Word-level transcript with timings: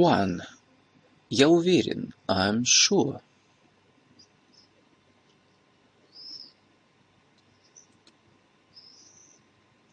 One. 0.00 0.40
Я 1.28 1.50
уверен. 1.50 2.14
I'm 2.26 2.64
sure. 2.64 3.20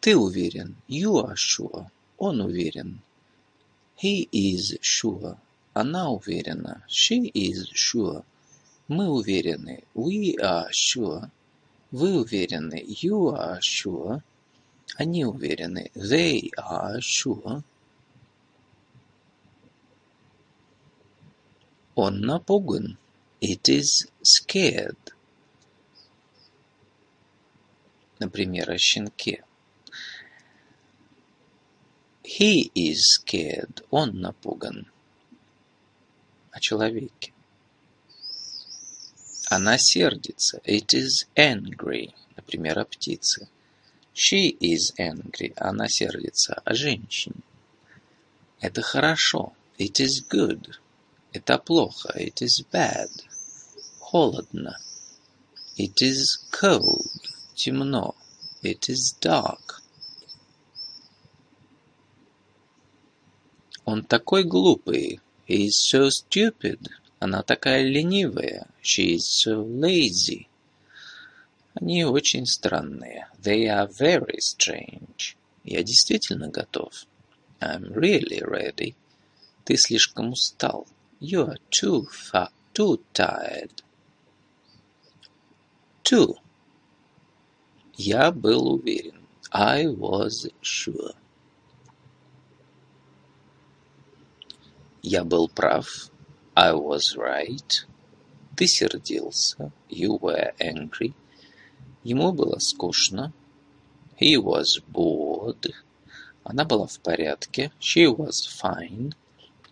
Ты 0.08 0.16
уверен. 0.16 0.74
You 0.88 1.22
are 1.22 1.36
sure. 1.36 1.90
Он 2.16 2.40
уверен. 2.40 3.02
He 4.02 4.26
is 4.32 4.78
sure. 4.80 5.36
Она 5.74 6.08
уверена. 6.08 6.82
She 6.88 7.30
is 7.34 7.68
sure. 7.74 8.24
Мы 8.88 9.10
уверены. 9.10 9.84
We 9.94 10.34
are 10.40 10.70
sure. 10.72 11.30
Вы 11.90 12.20
уверены. 12.22 12.82
You 13.02 13.36
are 13.36 13.60
sure. 13.60 14.22
Они 14.96 15.26
уверены. 15.26 15.90
They 15.94 16.52
are 16.56 17.02
sure. 17.02 17.62
Он 21.94 22.22
напуган. 22.22 22.96
It 23.42 23.68
is 23.68 24.08
scared. 24.22 24.96
Например, 28.18 28.70
о 28.70 28.78
щенке. 28.78 29.44
He 32.36 32.70
is 32.74 33.00
scared. 33.16 33.82
Он 33.90 34.20
напуган. 34.20 34.86
О 36.52 36.60
человеке. 36.60 37.32
Она 39.48 39.78
сердится. 39.78 40.60
It 40.66 40.92
is 40.92 41.26
angry. 41.34 42.12
Например, 42.36 42.80
о 42.80 42.84
птице. 42.84 43.48
She 44.14 44.58
is 44.60 44.94
angry. 44.98 45.54
Она 45.56 45.88
сердится 45.88 46.52
о 46.66 46.74
женщине. 46.74 47.40
Это 48.60 48.82
хорошо. 48.82 49.54
It 49.78 49.98
is 49.98 50.22
good. 50.28 50.74
Это 51.32 51.56
плохо. 51.56 52.12
It 52.14 52.42
is 52.42 52.62
bad. 52.70 53.10
Холодно. 54.00 54.78
It 55.78 56.02
is 56.02 56.46
cold. 56.50 57.10
Темно. 57.54 58.14
It 58.62 58.90
is 58.90 59.16
dark. 59.18 59.77
Он 63.90 64.04
такой 64.04 64.44
глупый. 64.44 65.18
He 65.48 65.68
is 65.68 65.78
so 65.90 66.10
stupid. 66.10 66.90
Она 67.20 67.42
такая 67.42 67.82
ленивая. 67.84 68.66
She 68.82 69.14
is 69.14 69.22
so 69.22 69.64
lazy. 69.64 70.46
Они 71.72 72.04
очень 72.04 72.44
странные. 72.44 73.28
They 73.42 73.64
are 73.64 73.88
very 73.88 74.40
strange. 74.40 75.36
Я 75.64 75.82
действительно 75.82 76.48
готов. 76.48 77.06
I'm 77.60 77.94
really 77.94 78.42
ready. 78.42 78.94
Ты 79.64 79.78
слишком 79.78 80.32
устал. 80.32 80.86
You 81.18 81.48
are 81.48 81.58
too 81.70 82.04
fat, 82.10 82.52
too 82.74 83.02
tired. 83.14 83.82
Two. 86.02 86.36
Я 87.96 88.32
был 88.32 88.70
уверен. 88.74 89.26
I 89.50 89.86
was 89.86 90.46
sure. 90.60 91.14
Я 95.02 95.22
был 95.22 95.48
прав. 95.48 96.10
I 96.56 96.72
was 96.72 97.16
right. 97.16 97.86
Ты 98.56 98.66
сердился. 98.66 99.70
You 99.88 100.18
were 100.18 100.52
angry. 100.58 101.14
Ему 102.02 102.32
было 102.32 102.58
скучно. 102.58 103.32
He 104.20 104.36
was 104.36 104.82
bored. 104.92 105.72
Она 106.42 106.64
была 106.64 106.88
в 106.88 106.98
порядке. 106.98 107.70
She 107.78 108.06
was 108.06 108.48
fine. 108.60 109.14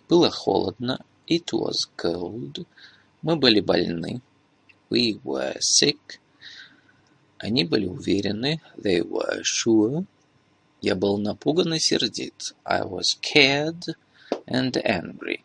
Было 0.09 0.31
холодно. 0.31 1.05
It 1.27 1.47
was 1.53 1.91
cold. 1.97 2.65
Мы 3.23 3.35
были 3.35 3.61
больны. 3.61 4.21
We 4.91 5.21
were 5.25 5.57
sick. 5.59 6.21
Они 7.39 7.65
были 7.65 7.87
уверены. 7.87 8.61
They 8.77 9.03
were 9.03 9.43
sure. 9.43 10.07
Я 10.81 10.95
был 10.95 11.19
напуган 11.19 11.75
и 11.75 11.81
сердит. 11.81 12.55
I 12.65 12.83
was 12.83 13.17
scared 13.21 13.97
and 14.48 14.76
angry. 14.84 15.44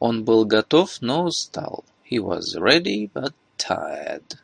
Он 0.00 0.24
был 0.24 0.44
готов, 0.44 1.00
но 1.00 1.24
устал. 1.24 1.84
He 2.10 2.18
was 2.18 2.56
ready, 2.56 3.10
but 3.12 3.34
tired. 3.56 4.38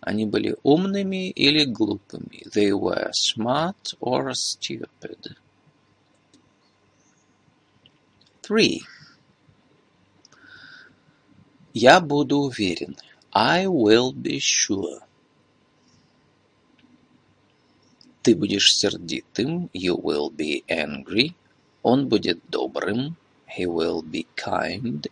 Они 0.00 0.26
были 0.26 0.56
умными 0.62 1.30
или 1.30 1.64
глупыми. 1.64 2.44
They 2.52 2.72
were 2.72 3.10
smart 3.12 3.94
or 4.00 4.34
stupid. 4.34 5.36
Three. 8.42 8.82
Я 11.72 12.00
буду 12.00 12.38
уверен. 12.40 12.96
I 13.32 13.66
will 13.66 14.12
be 14.12 14.38
sure. 14.38 15.00
Ты 18.22 18.34
будешь 18.34 18.74
сердитым. 18.74 19.70
You 19.72 19.96
will 19.96 20.30
be 20.30 20.64
angry. 20.68 21.34
Он 21.83 22.07
будет 22.07 22.39
добрым. 22.49 23.15
He 23.57 23.65
will 23.65 24.03
be 24.03 24.27
kind. 24.35 25.09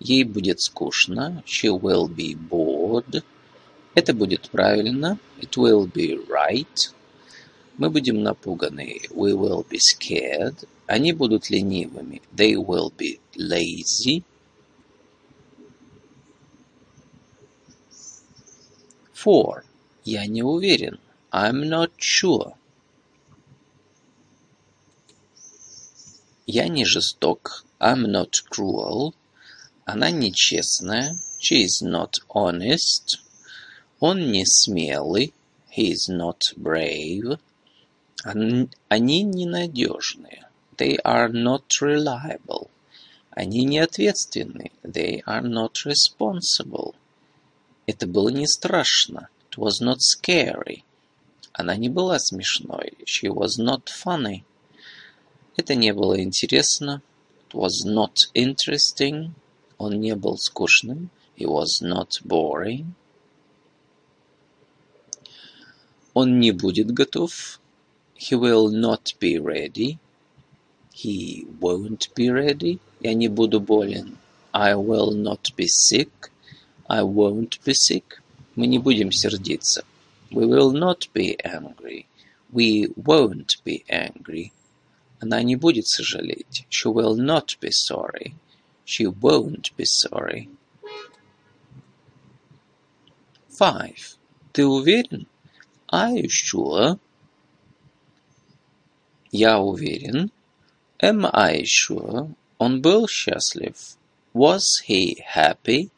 Ей 0.00 0.24
будет 0.24 0.60
скучно. 0.60 1.42
She 1.46 1.68
will 1.68 2.08
be 2.08 2.34
bored. 2.34 3.22
Это 3.94 4.14
будет 4.14 4.50
правильно. 4.50 5.18
It 5.40 5.56
will 5.56 5.90
be 5.90 6.16
right. 6.28 6.92
Мы 7.76 7.90
будем 7.90 8.22
напуганы. 8.22 9.00
We 9.10 9.32
will 9.32 9.66
be 9.68 9.78
scared. 9.78 10.68
Они 10.86 11.12
будут 11.12 11.50
ленивыми. 11.50 12.22
They 12.34 12.54
will 12.54 12.92
be 12.96 13.20
lazy. 13.36 14.24
Four. 19.12 19.64
Я 20.04 20.26
не 20.26 20.42
уверен. 20.42 20.98
I'm 21.30 21.68
not 21.68 21.90
sure. 21.98 22.57
Я 26.50 26.66
не 26.68 26.86
жесток. 26.86 27.66
I'm 27.78 28.06
not 28.06 28.32
cruel. 28.50 29.12
Она 29.84 30.10
нечестная. 30.10 31.18
She 31.38 31.66
is 31.66 31.82
not 31.82 32.14
honest. 32.34 33.18
Он 34.00 34.32
не 34.32 34.46
смелый. 34.46 35.34
He 35.70 35.92
is 35.92 36.08
not 36.08 36.54
brave. 36.56 37.38
Они 38.24 39.22
ненадежные. 39.24 40.48
They 40.78 40.96
are 41.04 41.28
not 41.30 41.64
reliable. 41.82 42.70
Они 43.30 43.64
не 43.64 43.80
ответственны. 43.80 44.72
They 44.82 45.22
are 45.26 45.42
not 45.42 45.84
responsible. 45.84 46.94
Это 47.86 48.06
было 48.06 48.30
не 48.30 48.46
страшно. 48.46 49.28
It 49.50 49.58
was 49.58 49.82
not 49.82 49.98
scary. 50.00 50.82
Она 51.52 51.76
не 51.76 51.90
была 51.90 52.18
смешной. 52.18 52.94
She 53.04 53.28
was 53.28 53.58
not 53.58 53.90
funny. 53.90 54.44
Это 55.57 55.75
не 55.75 55.93
было 55.93 56.21
интересно. 56.21 57.01
It 57.49 57.53
was 57.53 57.85
not 57.85 58.29
interesting. 58.33 59.31
Он 59.77 59.99
не 59.99 60.15
был 60.15 60.37
скучным. 60.37 61.09
He 61.37 61.45
was 61.45 61.81
not 61.81 62.21
boring. 62.23 62.93
Он 66.13 66.39
не 66.39 66.51
будет 66.51 66.91
готов. 66.91 67.59
He 68.15 68.37
will 68.37 68.69
not 68.69 69.15
be 69.19 69.37
ready. 69.37 69.97
He 70.93 71.47
won't 71.59 72.13
be 72.15 72.29
ready. 72.29 72.79
Я 73.01 73.13
не 73.13 73.27
буду 73.27 73.59
болен. 73.59 74.17
I 74.53 74.75
will 74.75 75.11
not 75.11 75.55
be 75.57 75.67
sick. 75.67 76.31
I 76.87 77.01
won't 77.01 77.59
be 77.65 77.73
sick. 77.73 78.21
Мы 78.55 78.67
не 78.67 78.77
будем 78.77 79.11
сердиться. 79.11 79.83
We 80.29 80.45
will 80.45 80.71
not 80.71 81.09
be 81.13 81.37
angry. 81.43 82.05
We 82.51 82.93
won't 82.95 83.55
be 83.65 83.83
angry. 83.89 84.51
Она 85.19 85.41
не 85.41 85.55
будет 85.55 85.87
сожалеть. 85.87 86.65
She 86.69 86.91
will 86.91 87.15
not 87.15 87.57
be 87.61 87.69
sorry. 87.71 88.35
She 88.85 89.05
won't 89.05 89.71
be 89.77 89.85
sorry. 89.85 90.49
Five. 93.49 94.17
Ты 94.51 94.65
уверен? 94.65 95.27
Are 95.89 96.13
you 96.13 96.27
sure? 96.27 96.99
Я 99.31 99.59
уверен. 99.59 100.31
Am 101.01 101.25
I 101.31 101.63
sure? 101.63 102.35
Он 102.57 102.81
был 102.81 103.07
счастлив. 103.07 103.97
Was 104.33 104.81
he 104.87 105.17
happy? 105.35 105.89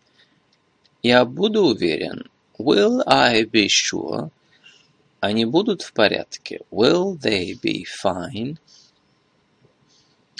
Я 1.01 1.25
буду 1.25 1.65
уверен. 1.65 2.29
Will 2.57 3.01
I 3.07 3.43
be 3.43 3.67
sure? 3.67 4.31
Они 5.19 5.45
будут 5.45 5.81
в 5.81 5.93
порядке. 5.93 6.61
Will 6.71 7.17
they 7.17 7.59
be 7.59 7.85
fine? 7.85 8.57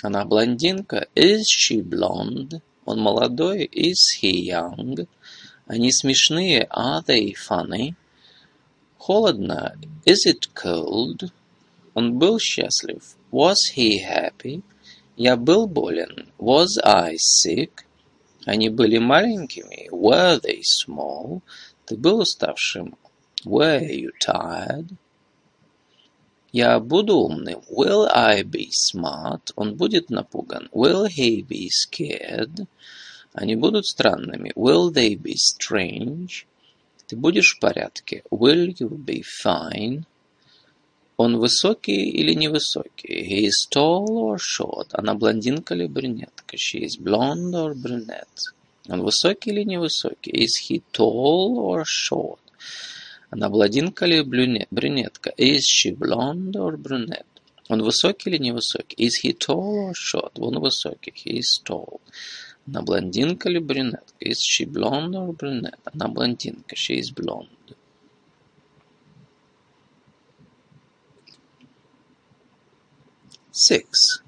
Она 0.01 0.25
блондинка. 0.25 1.07
Is 1.15 1.43
she 1.47 1.81
blonde? 1.81 2.61
Он 2.85 2.99
молодой. 2.99 3.69
Is 3.71 4.19
he 4.21 4.49
young? 4.49 5.07
Они 5.67 5.91
смешные. 5.91 6.67
Are 6.71 7.03
they 7.05 7.33
funny? 7.33 7.95
Холодно. 8.97 9.75
Is 10.05 10.25
it 10.25 10.49
cold? 10.55 11.31
Он 11.93 12.17
был 12.17 12.39
счастлив. 12.39 13.15
Was 13.31 13.57
he 13.75 13.99
happy? 13.99 14.63
Я 15.15 15.35
был 15.37 15.67
болен. 15.67 16.31
Was 16.39 16.79
I 16.83 17.17
sick? 17.17 17.85
Они 18.45 18.69
были 18.69 18.97
маленькими. 18.97 19.87
Were 19.91 20.39
they 20.41 20.61
small? 20.63 21.41
Ты 21.85 21.95
был 21.95 22.21
уставшим. 22.21 22.97
Were 23.45 23.81
you 23.81 24.09
tired? 24.19 24.97
Я 26.51 26.79
буду 26.79 27.15
умным. 27.15 27.61
Will 27.69 28.07
I 28.13 28.43
be 28.43 28.69
smart? 28.71 29.53
Он 29.55 29.75
будет 29.75 30.09
напуган. 30.09 30.69
Will 30.73 31.07
he 31.07 31.45
be 31.47 31.69
scared? 31.69 32.67
Они 33.33 33.55
будут 33.55 33.85
странными. 33.85 34.51
Will 34.55 34.91
they 34.91 35.15
be 35.15 35.35
strange? 35.35 36.45
Ты 37.07 37.15
будешь 37.15 37.55
в 37.55 37.59
порядке. 37.59 38.23
Will 38.29 38.75
you 38.77 38.89
be 38.89 39.23
fine? 39.23 40.03
Он 41.15 41.37
высокий 41.37 42.09
или 42.09 42.33
невысокий? 42.33 43.21
He 43.21 43.47
is 43.47 43.69
tall 43.73 44.07
or 44.07 44.37
short? 44.37 44.89
Она 44.91 45.13
блондинка 45.13 45.73
или 45.73 45.87
брюнетка? 45.87 46.57
She 46.57 46.83
is 46.83 46.97
blonde 46.99 47.53
or 47.53 47.73
brunette? 47.73 48.53
Он 48.89 49.03
высокий 49.03 49.51
или 49.51 49.63
невысокий? 49.63 50.31
Is 50.31 50.57
he 50.67 50.81
tall 50.91 51.57
or 51.59 51.85
short? 51.85 52.39
Она 53.31 53.47
блондинка 53.49 54.05
или 54.05 54.21
брюнетка? 54.21 55.31
Is 55.37 55.61
she 55.61 55.95
blonde 55.95 56.55
or 56.55 56.75
brunette? 56.75 57.25
Он 57.69 57.81
высокий 57.81 58.29
или 58.29 58.37
невысокий? 58.37 59.07
Is 59.07 59.23
he 59.23 59.33
tall 59.33 59.89
or 59.89 59.93
short? 59.93 60.33
Он 60.35 60.59
высокий. 60.59 61.13
He 61.15 61.39
is 61.39 61.63
tall. 61.63 62.01
Она 62.67 62.81
блондинка 62.81 63.47
или 63.49 63.59
брюнетка? 63.59 64.13
Is 64.19 64.39
she 64.41 64.65
blonde 64.65 65.15
or 65.15 65.33
brunette? 65.33 65.79
Она 65.85 66.09
блондинка. 66.09 66.75
She 66.75 66.99
is 66.99 67.09
blonde. 67.09 67.47
Six. 73.53 74.23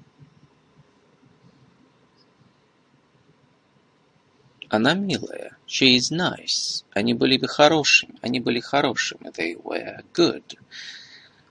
Она 4.74 4.94
милая. 4.94 5.56
She 5.68 5.94
is 5.94 6.10
nice. 6.10 6.84
Они 6.92 7.14
были 7.14 7.36
бы 7.36 7.46
хорошими. 7.46 8.18
Они 8.22 8.40
были 8.40 8.58
хорошими. 8.58 9.30
They 9.30 9.54
were 9.62 10.04
good. 10.12 10.58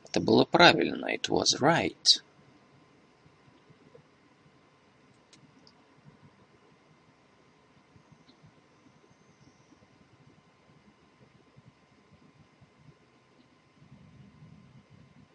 Это 0.09 0.19
было 0.19 0.43
правильно. 0.43 1.05
It 1.05 1.29
was 1.29 1.57
right. 1.61 2.21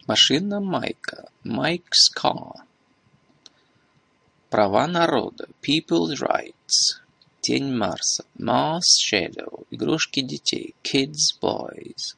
Машина 0.07 0.61
Майка. 0.61 1.31
Mike's 1.43 2.11
car. 2.15 2.67
Права 4.51 4.87
народа. 4.87 5.49
People's 5.63 6.21
rights. 6.21 7.01
Тень 7.49 7.75
Марса. 7.75 8.27
Mars 8.39 8.99
Shadow. 9.01 9.67
Игрушки 9.71 10.21
детей. 10.21 10.75
Kids 10.85 11.33
Boys. 11.41 12.15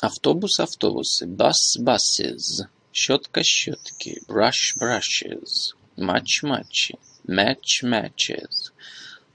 Автобус 0.00 0.58
автобусы. 0.58 1.26
Bus 1.26 1.78
buses. 1.78 2.66
Щетка 2.92 3.44
щетки. 3.44 4.20
Brush 4.26 4.76
brushes. 4.76 5.76
Матч 5.96 6.42
матчи. 6.42 6.98
Match 7.27 7.83
matches. 7.83 8.71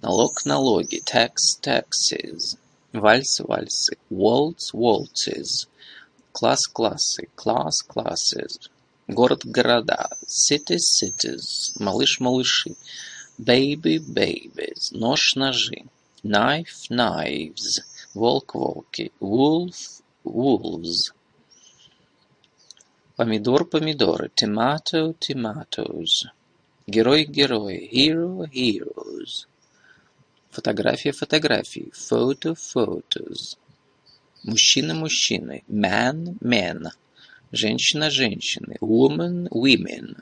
Налог 0.01 0.45
налоги. 0.45 1.03
Tax 1.05 1.59
taxes. 1.61 2.57
Вальс 2.93 3.41
вальсы. 3.41 3.97
Waltz 4.11 4.73
waltzes. 4.73 5.69
Класс 6.33 6.67
классы. 6.67 7.29
Class 7.37 7.77
classes. 7.87 8.71
Город 9.07 9.45
города. 9.45 10.11
Cities 10.27 10.87
cities. 10.99 11.77
Малыш 11.79 12.21
малыши. 12.21 12.75
Baby 13.39 13.99
babies. 13.99 14.93
Нож 14.93 15.35
ножи. 15.37 15.85
Knife 16.25 16.89
knives. 16.91 17.83
Волк 18.15 18.55
волки. 18.55 19.13
Wolf 19.21 20.03
wolves. 20.25 21.13
Помидор 23.17 23.67
помидоры. 23.67 24.31
Tomato 24.35 25.15
tomatoes. 25.21 26.27
Герой 26.90 27.26
герои. 27.26 27.90
Hero 27.92 28.50
heroes. 28.50 29.46
Фотография 30.52 31.12
фотографии. 31.12 31.92
Photo 31.92 32.56
photos. 32.56 33.58
Мужчина 34.44 34.94
мужчины. 34.94 35.66
Man 35.68 36.38
men. 36.40 36.92
Женщина 37.52 38.10
женщины. 38.10 38.78
Woman 38.80 39.50
women. 39.50 40.16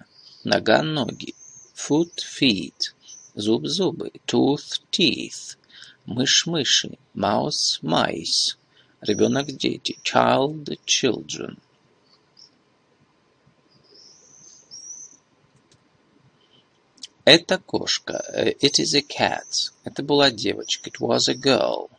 Нога 0.44 0.82
ноги. 0.82 1.36
Foot 1.76 2.16
feet. 2.18 2.96
Зуб 3.36 3.68
зубы. 3.68 4.12
Tooth 4.26 4.82
teeth. 4.92 5.58
Мышь 6.08 6.48
мыши. 6.48 6.98
Mouse 7.14 7.80
mice. 7.84 8.56
Ребенок 9.02 9.56
дети. 9.56 10.00
Child 10.04 10.80
children. 10.88 11.58
Это 17.26 17.58
кошка. 17.58 18.24
It 18.36 18.80
is 18.80 18.94
a 18.94 19.02
cat. 19.02 19.72
Это 19.84 20.04
была 20.04 20.30
девочка. 20.30 20.92
It 20.92 21.00
was 21.00 21.28
a 21.28 21.34
girl. 21.34 21.90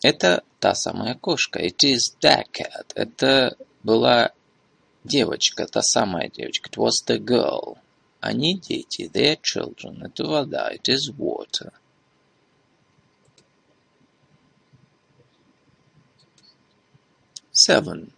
Это 0.00 0.44
та 0.60 0.76
самая 0.76 1.16
кошка. 1.16 1.58
It 1.58 1.82
is 1.82 2.16
that 2.22 2.44
cat. 2.52 2.92
Это 2.94 3.56
была 3.82 4.30
девочка, 5.02 5.66
та 5.66 5.82
самая 5.82 6.30
девочка. 6.30 6.70
It 6.70 6.76
was 6.76 7.04
the 7.04 7.18
girl. 7.18 7.78
Они 8.20 8.56
дети. 8.60 9.10
They 9.12 9.34
are 9.34 9.40
children. 9.42 10.04
Это 10.04 10.24
вода. 10.24 10.72
It 10.72 10.88
is 10.88 11.10
water. 11.18 11.72
Seven. 17.50 18.12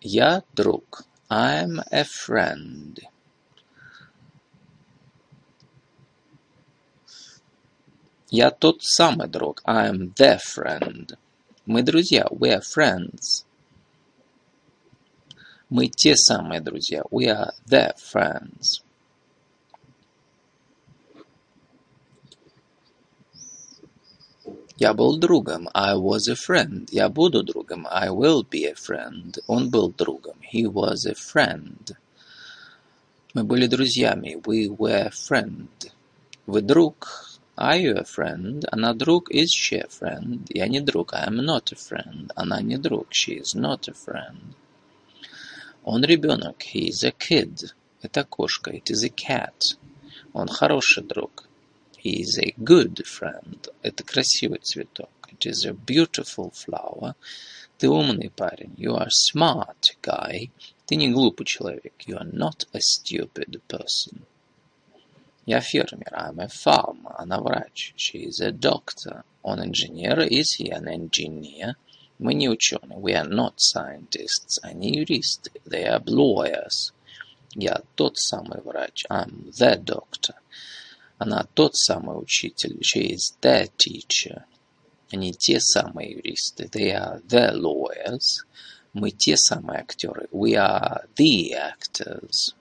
Я 0.00 0.42
друг. 0.54 1.04
I'm 1.31 1.79
a 1.91 2.03
friend. 2.03 2.99
Я 8.29 8.51
тот 8.51 8.83
самый 8.83 9.27
друг. 9.27 9.61
I'm 9.65 10.13
the 10.15 10.39
friend. 10.39 11.17
Мы 11.65 11.83
друзья. 11.83 12.27
We 12.31 12.49
are 12.49 12.61
friends. 12.61 13.45
Мы 15.69 15.87
те 15.87 16.15
самые 16.15 16.61
друзья. 16.61 17.03
We 17.11 17.25
are 17.27 17.51
the 17.65 17.93
friends. 17.97 18.80
Я 24.77 24.93
был 24.93 25.17
другом. 25.17 25.69
I 25.73 25.95
was 25.95 26.29
a 26.29 26.35
friend. 26.35 26.87
Я 26.91 27.09
буду 27.09 27.43
другом. 27.43 27.87
I 27.89 28.09
will 28.09 28.43
be 28.47 28.65
a 28.65 28.73
friend. 28.73 29.39
Он 29.47 29.69
был 29.69 29.91
другом. 29.91 30.37
He 30.53 30.65
was 30.65 31.07
a 31.07 31.13
friend. 31.13 31.95
Мы 33.33 33.43
были 33.43 33.65
друзьями. 33.67 34.35
We 34.45 34.69
were 34.69 35.07
a 35.07 35.09
friend. 35.09 35.67
Вы 36.45 36.61
друг. 36.61 37.39
Are 37.57 37.79
you 37.79 37.97
a 37.97 38.03
friend? 38.03 38.65
Она 38.71 38.93
друг. 38.93 39.31
Is 39.31 39.47
she 39.51 39.79
a 39.79 39.87
friend? 39.87 40.45
Я 40.49 40.67
не 40.67 40.79
друг. 40.79 41.13
I 41.13 41.27
am 41.27 41.37
not 41.37 41.71
a 41.71 41.75
friend. 41.75 42.31
Она 42.35 42.61
не 42.61 42.77
друг. 42.77 43.07
She 43.11 43.39
is 43.39 43.55
not 43.55 43.87
a 43.87 43.93
friend. 43.93 44.53
Он 45.83 46.03
ребенок. 46.03 46.57
He 46.73 46.89
is 46.89 47.03
a 47.03 47.11
kid. 47.11 47.73
Это 48.03 48.23
кошка. 48.25 48.71
It 48.71 48.91
is 48.91 49.03
a 49.03 49.09
cat. 49.09 49.77
Он 50.33 50.47
хороший 50.47 51.03
друг. 51.03 51.45
He 52.01 52.21
is 52.21 52.37
a 52.39 52.53
good 52.57 53.05
friend. 53.05 53.67
Это 53.81 54.03
красивый 54.03 54.59
цветок. 54.59 55.09
It 55.29 55.45
is 55.45 55.65
a 55.65 55.73
beautiful 55.73 56.51
flower. 56.51 57.15
Ты 57.77 57.89
умный 57.89 58.29
парень. 58.29 58.73
You 58.77 58.95
are 58.95 59.09
smart 59.09 59.97
guy. 60.01 60.49
Ты 60.85 60.95
не 60.95 61.11
глупый 61.11 61.45
человек. 61.45 61.93
You 62.07 62.17
are 62.17 62.31
not 62.31 62.65
a 62.73 62.79
stupid 62.79 63.61
person. 63.67 64.21
Я 65.45 65.59
фермер. 65.59 66.13
I'm 66.13 66.39
a 66.39 66.47
farmer. 66.47 67.15
Она 67.17 67.39
врач. 67.39 67.93
She 67.95 68.25
is 68.25 68.41
a 68.41 68.51
doctor. 68.51 69.23
Он 69.43 69.59
инженер. 69.63 70.19
Is 70.21 70.55
he 70.59 70.69
an 70.69 70.87
engineer? 70.87 71.75
Мы 72.19 72.33
не 72.33 72.49
ученые. 72.49 72.99
We 72.99 73.13
are 73.13 73.27
not 73.27 73.55
scientists. 73.57 74.59
Они 74.63 74.97
юристы. 74.97 75.51
They 75.65 75.85
are 75.85 76.03
lawyers. 76.05 76.93
Я 77.53 77.81
тот 77.95 78.17
самый 78.17 78.61
врач. 78.61 79.05
I'm 79.09 79.51
the 79.51 79.75
doctor. 79.77 80.35
Она 81.22 81.46
тот 81.54 81.76
самый 81.76 82.20
учитель. 82.20 82.80
She 82.82 83.14
is 83.14 83.36
the 83.40 83.70
teacher. 83.76 84.44
Они 85.12 85.32
те 85.32 85.60
самые 85.60 86.14
юристы. 86.14 86.64
They 86.64 86.90
are 86.90 87.22
the 87.28 87.52
lawyers. 87.52 88.44
Мы 88.92 89.12
те 89.12 89.36
самые 89.36 89.78
актеры. 89.78 90.26
We 90.32 90.54
are 90.56 91.06
the 91.14 91.52
actors. 91.52 92.56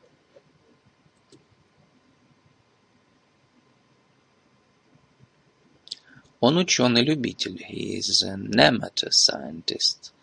Он 6.40 6.58
ученый-любитель. 6.58 7.66
He 7.68 7.98
is 7.98 8.22
an 8.22 8.52
amateur 8.60 9.10
scientist. 9.10 10.14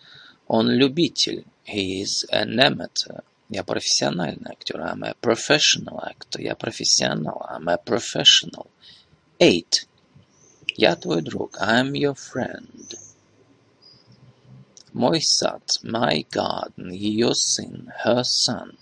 Он 0.46 0.70
любитель. 0.70 1.44
He 1.64 2.02
is 2.02 2.24
an 2.30 2.60
amateur. 2.60 3.22
Я 3.49 3.63
профессиональный 3.63 4.51
актер. 4.51 4.79
I'm 4.79 5.03
a 5.03 5.15
professional 5.21 5.99
actor. 5.99 6.41
Я 6.41 6.55
профессионал. 6.55 7.45
I'm 7.49 7.69
a 7.69 7.77
professional. 7.77 8.67
Eight. 9.39 9.85
Я 10.75 10.95
твой 10.95 11.21
друг. 11.21 11.57
I'm 11.61 11.91
your 11.91 12.15
friend. 12.15 12.97
Мой 14.93 15.21
сад. 15.21 15.79
My 15.83 16.25
garden. 16.31 16.89
Ее 16.91 17.35
сын. 17.35 17.91
Her 18.03 18.23
son. 18.23 18.77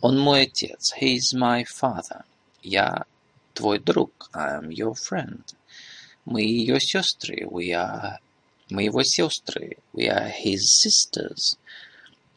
Он 0.00 0.18
мой 0.18 0.42
отец. 0.42 0.92
He 1.00 1.16
is 1.16 1.32
my 1.32 1.64
father. 1.64 2.24
Я 2.62 3.04
твой 3.52 3.78
друг. 3.78 4.28
I'm 4.34 4.70
your 4.70 4.94
friend. 4.94 5.44
Мы 6.24 6.42
ее 6.42 6.80
сестры. 6.80 7.46
We 7.46 7.70
are... 7.70 8.18
Мы 8.70 8.84
его 8.84 9.02
сестры. 9.04 9.76
We 9.92 10.08
are 10.08 10.32
his 10.32 10.62
sisters. 10.82 11.56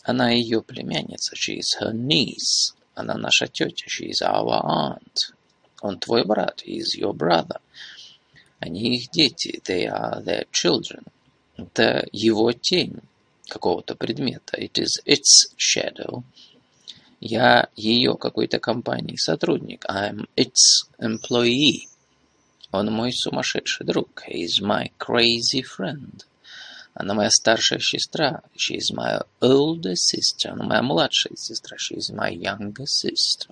Она 0.03 0.31
ее 0.31 0.63
племянница. 0.63 1.35
She 1.37 1.59
is 1.59 1.81
her 1.81 1.93
niece. 1.93 2.75
Она 2.95 3.15
наша 3.15 3.47
тетя. 3.47 3.87
She 3.89 4.11
is 4.11 4.21
our 4.23 4.61
aunt. 4.65 5.33
Он 5.81 5.99
твой 5.99 6.25
брат. 6.25 6.63
He 6.67 6.79
is 6.79 6.97
your 6.99 7.13
brother. 7.13 7.61
Они 8.59 8.97
их 8.97 9.11
дети. 9.11 9.61
They 9.65 9.87
are 9.87 10.23
their 10.23 10.47
children. 10.51 11.05
Это 11.57 12.07
его 12.13 12.53
тень 12.53 13.01
какого-то 13.49 13.95
предмета. 13.95 14.57
It 14.57 14.79
is 14.79 15.01
its 15.05 15.55
shadow. 15.57 16.25
Я 17.21 17.69
ее 17.77 18.17
какой-то 18.17 18.59
компании 18.59 19.17
сотрудник. 19.17 19.85
I'm 19.89 20.27
its 20.37 20.89
employee. 20.99 21.87
Он 22.73 22.91
мой 22.91 23.13
сумасшедший 23.13 23.87
друг. 23.87 24.25
He 24.29 24.45
is 24.45 24.61
my 24.61 24.91
crazy 24.99 25.63
friend. 25.63 26.25
Она 26.95 27.15
моя 27.15 27.31
старшая 27.31 27.79
сестра. 27.79 28.43
She 28.55 28.77
is 28.77 28.93
my 28.95 29.23
older 29.41 29.95
sister. 29.95 30.51
Она 30.51 30.65
моя 30.65 30.83
младшая 30.83 31.37
сестра. 31.37 31.77
She 31.79 31.97
is 31.97 32.11
my 32.15 32.31
younger 32.31 32.87
sister. 32.87 33.51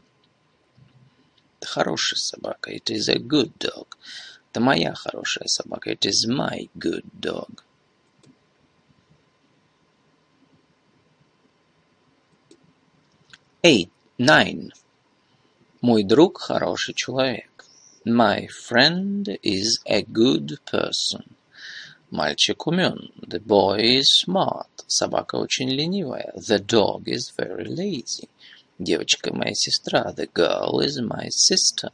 Это 1.59 1.67
хорошая 1.67 2.19
собака. 2.19 2.71
It 2.71 2.91
is 2.91 3.09
a 3.09 3.19
good 3.19 3.53
dog. 3.59 3.97
Это 4.51 4.61
моя 4.61 4.95
хорошая 4.95 5.47
собака. 5.47 5.91
It 5.91 6.05
is 6.05 6.27
my 6.29 6.69
good 6.75 7.05
dog. 7.19 7.63
Eight. 13.63 13.91
Nine. 14.19 14.71
Мой 15.81 16.05
друг 16.05 16.39
хороший 16.41 16.93
человек. 16.93 17.65
My 18.05 18.47
friend 18.49 19.39
is 19.43 19.81
a 19.87 20.03
good 20.03 20.59
person. 20.71 21.37
Мальчик 22.11 22.67
умен. 22.67 23.13
The 23.23 23.39
boy 23.39 24.01
is 24.01 24.25
smart. 24.25 24.85
Собака 24.89 25.37
очень 25.37 25.71
ленивая. 25.71 26.33
The 26.35 26.59
dog 26.59 27.05
is 27.07 27.31
very 27.39 27.69
lazy. 27.69 28.29
Девочка 28.81 29.33
моя 29.33 29.55
сестра. 29.55 30.13
The 30.17 30.29
girl 30.33 30.81
is 30.81 30.99
my 31.01 31.29
sister. 31.29 31.93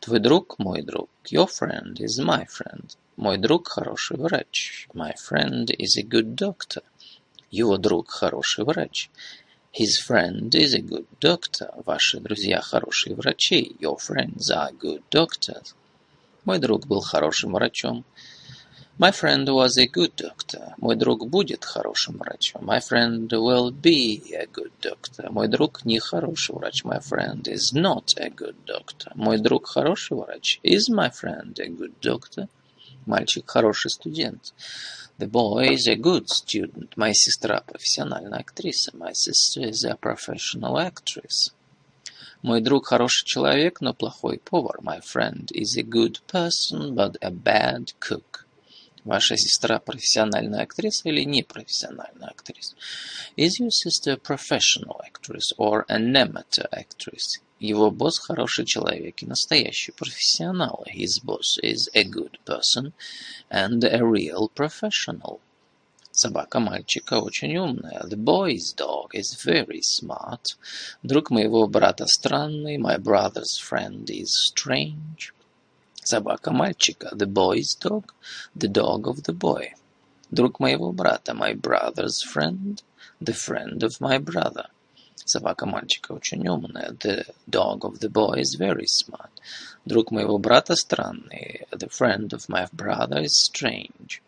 Твой 0.00 0.20
друг 0.20 0.58
мой 0.58 0.82
друг. 0.82 1.08
Your 1.30 1.46
friend 1.46 1.94
is 1.98 2.18
my 2.22 2.44
friend. 2.46 2.94
Мой 3.16 3.38
друг 3.38 3.68
хороший 3.68 4.18
врач. 4.18 4.86
My 4.92 5.14
friend 5.14 5.70
is 5.78 5.96
a 5.96 6.02
good 6.02 6.34
doctor. 6.34 6.82
Его 7.50 7.78
друг 7.78 8.10
хороший 8.10 8.66
врач. 8.66 9.08
His 9.72 9.98
friend 9.98 10.50
is 10.50 10.74
a 10.74 10.82
good 10.82 11.06
doctor. 11.22 11.82
Ваши 11.86 12.20
друзья 12.20 12.60
хорошие 12.60 13.16
врачи. 13.16 13.74
Your 13.80 13.96
friends 13.96 14.50
are 14.50 14.76
good 14.78 15.02
doctors. 15.10 15.74
Мой 16.44 16.58
друг 16.58 16.86
был 16.86 17.00
хорошим 17.00 17.52
врачом. 17.52 18.04
My 19.01 19.11
friend 19.11 19.47
was 19.47 19.77
a 19.77 19.87
good 19.87 20.13
doctor. 20.17 20.73
Мой 20.77 20.97
друг 20.97 21.25
будет 21.29 21.63
хорошим 21.63 22.17
врачом. 22.17 22.65
My 22.65 22.81
friend 22.81 23.29
will 23.29 23.71
be 23.71 24.21
a 24.33 24.45
good 24.45 24.73
doctor. 24.81 25.31
Мой 25.31 25.47
друг 25.47 25.85
не 25.85 25.99
хороший 25.99 26.53
врач. 26.53 26.83
My 26.83 26.99
friend 26.99 27.43
is 27.43 27.71
not 27.73 28.13
a 28.17 28.29
good 28.29 28.57
doctor. 28.65 29.13
Мой 29.15 29.37
друг 29.37 29.67
хороший 29.67 30.17
врач. 30.17 30.59
Is 30.63 30.89
my 30.89 31.09
friend 31.09 31.57
a 31.59 31.69
good 31.69 31.93
doctor? 32.01 32.49
Мальчик 33.05 33.49
хороший 33.49 33.89
студент. 33.89 34.53
The 35.17 35.29
boy 35.31 35.75
is 35.75 35.87
a 35.87 35.95
good 35.95 36.27
student. 36.27 36.91
Моя 36.97 37.13
сестра 37.13 37.61
профессиональная 37.61 38.39
актриса. 38.39 38.91
My 38.91 39.13
sister 39.13 39.63
is 39.63 39.85
a 39.85 39.95
professional 39.95 40.75
actress. 40.75 41.53
Мой 42.41 42.59
друг 42.59 42.87
хороший 42.87 43.25
человек, 43.25 43.79
но 43.79 43.93
плохой 43.93 44.39
повар. 44.39 44.79
My 44.81 44.99
friend 44.99 45.47
is 45.53 45.77
a 45.77 45.83
good 45.83 46.19
person, 46.27 46.93
but 46.93 47.15
a 47.21 47.31
bad 47.31 47.93
cook. 48.01 48.45
Ваша 49.04 49.36
сестра 49.36 49.78
профессиональная 49.80 50.62
актриса 50.62 51.10
или 51.10 51.24
непрофессиональная 51.24 52.28
актриса? 52.28 52.74
Is 53.36 53.60
your 53.60 53.70
sister 53.70 54.12
a 54.12 54.16
professional 54.16 54.98
actress 55.04 55.52
or 55.58 55.84
an 55.88 56.16
amateur 56.16 56.66
actress? 56.72 57.40
Его 57.60 57.90
босс 57.90 58.18
хороший 58.18 58.64
человек 58.64 59.22
и 59.22 59.26
настоящий 59.26 59.92
профессионал. 59.92 60.84
His 60.86 61.22
boss 61.22 61.58
is 61.62 61.90
a 61.94 62.04
good 62.04 62.38
person 62.46 62.94
and 63.50 63.84
a 63.84 64.02
real 64.02 64.48
professional. 64.48 65.40
Собака 66.10 66.60
мальчика 66.60 67.20
очень 67.20 67.56
умная. 67.58 68.04
The 68.04 68.16
boy's 68.16 68.72
dog 68.72 69.10
is 69.12 69.36
very 69.44 69.82
smart. 69.82 70.56
Друг 71.02 71.30
моего 71.30 71.66
брата 71.66 72.06
странный. 72.06 72.78
My 72.78 72.96
brother's 72.96 73.58
friend 73.58 74.08
is 74.08 74.30
strange. 74.32 75.34
Собака 76.03 76.51
мальчика. 76.51 77.09
The 77.15 77.27
boy's 77.27 77.75
dog. 77.79 78.13
The 78.55 78.67
dog 78.67 79.07
of 79.07 79.23
the 79.23 79.33
boy. 79.33 79.73
Друг 80.31 80.59
моего 80.59 80.91
брата. 80.91 81.33
My 81.33 81.53
brother's 81.53 82.21
friend. 82.23 82.81
The 83.21 83.33
friend 83.33 83.83
of 83.83 83.99
my 83.99 84.17
brother. 84.17 84.67
Собака 85.25 85.65
мальчика 85.65 86.13
очень 86.13 86.47
умная. 86.47 86.91
The 86.99 87.25
dog 87.47 87.85
of 87.85 87.99
the 87.99 88.09
boy 88.09 88.39
is 88.39 88.55
very 88.55 88.87
smart. 88.87 89.31
Друг 89.85 90.11
моего 90.11 90.37
брата 90.37 90.75
странный. 90.75 91.67
The 91.71 91.89
friend 91.89 92.33
of 92.33 92.49
my 92.49 92.67
brother 92.73 93.21
is 93.21 93.37
strange. 93.37 94.21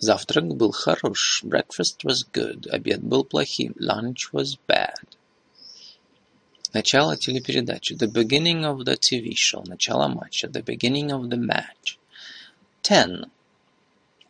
Завтрак 0.00 0.54
был 0.54 0.70
хорош. 0.70 1.42
Breakfast 1.44 2.04
was 2.04 2.24
good. 2.32 2.68
Обед 2.70 3.02
был 3.02 3.24
плохим. 3.24 3.74
Lunch 3.80 4.32
was 4.32 4.56
bad. 4.68 5.16
Начало 6.72 7.16
телепередачи. 7.16 7.96
The 7.96 8.06
beginning 8.06 8.64
of 8.64 8.84
the 8.84 8.96
TV 8.96 9.32
show. 9.34 9.64
Начало 9.66 10.06
матча. 10.06 10.46
The 10.46 10.62
beginning 10.62 11.10
of 11.10 11.28
the 11.28 11.36
match. 11.36 11.98
Ten. 12.82 13.30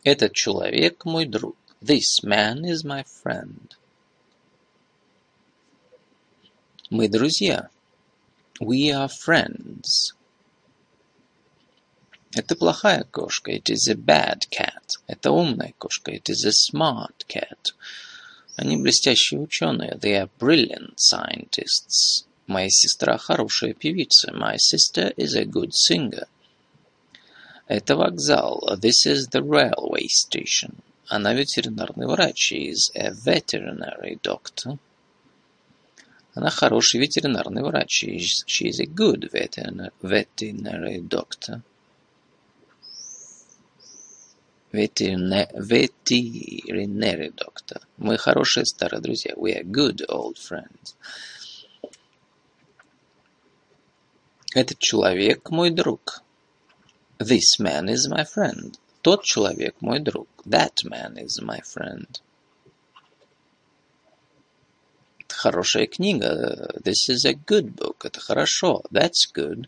Этот 0.03 0.33
человек 0.33 1.05
мой 1.05 1.25
друг. 1.25 1.55
This 1.81 2.23
man 2.23 2.65
is 2.65 2.83
my 2.83 3.03
friend. 3.03 3.75
Мы 6.89 7.07
друзья. 7.07 7.69
We 8.59 8.89
are 8.91 9.07
friends. 9.07 10.15
Это 12.35 12.55
плохая 12.55 13.03
кошка. 13.03 13.51
It 13.51 13.69
is 13.69 13.87
a 13.87 13.95
bad 13.95 14.49
cat. 14.49 14.78
Это 15.07 15.31
умная 15.31 15.73
кошка. 15.77 16.11
It 16.11 16.29
is 16.29 16.45
a 16.45 16.51
smart 16.51 17.25
cat. 17.27 17.73
Они 18.55 18.77
блестящие 18.77 19.39
ученые. 19.39 19.97
They 19.99 20.15
are 20.15 20.29
brilliant 20.39 20.95
scientists. 20.97 22.25
Моя 22.47 22.69
сестра 22.69 23.17
хорошая 23.17 23.73
певица. 23.73 24.31
My 24.31 24.57
sister 24.57 25.13
is 25.15 25.35
a 25.35 25.45
good 25.45 25.71
singer. 25.71 26.27
Это 27.67 27.95
вокзал. 27.95 28.77
This 28.77 29.05
is 29.05 29.29
the 29.29 29.41
railway 29.41 30.07
station. 30.07 30.75
Она 31.07 31.33
ветеринарный 31.33 32.07
врач. 32.07 32.51
She 32.51 32.71
is 32.71 32.91
a 32.95 33.11
veterinary 33.11 34.19
doctor. 34.21 34.77
Она 36.33 36.49
хороший 36.49 36.99
ветеринарный 36.99 37.63
врач. 37.63 38.03
She 38.03 38.67
is, 38.69 38.79
a 38.79 38.85
good 38.85 39.29
veterinary 39.31 41.01
doctor. 41.01 41.61
Ветеринар, 44.71 45.47
nearly, 46.87 47.33
doctor. 47.35 47.81
Мы 47.97 48.17
хорошие 48.17 48.65
старые 48.65 49.01
друзья. 49.01 49.33
We 49.35 49.55
are 49.55 49.63
good 49.63 50.05
old 50.07 50.37
friends. 50.37 50.95
Этот 54.53 54.77
человек 54.79 55.49
мой 55.49 55.71
друг. 55.71 56.21
This 57.17 57.59
man 57.59 57.89
is 57.89 58.07
my 58.07 58.23
friend. 58.23 58.77
Тот 59.01 59.23
человек 59.23 59.75
мой 59.81 59.99
друг. 59.99 60.27
That 60.45 60.83
man 60.83 61.17
is 61.17 61.41
my 61.41 61.61
friend. 61.61 62.21
Это 65.19 65.35
хорошая 65.35 65.87
книга. 65.87 66.79
This 66.83 67.09
is 67.09 67.25
a 67.25 67.33
good 67.33 67.75
book. 67.75 68.05
Это 68.05 68.19
хорошо. 68.19 68.83
That's 68.91 69.25
good. 69.33 69.67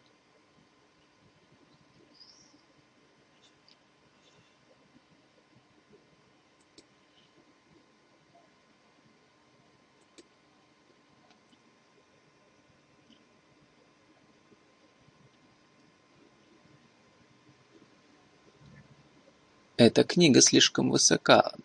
Эта 19.84 20.04
книга 20.04 20.42
слишком 20.42 20.92
высока. 20.92 21.56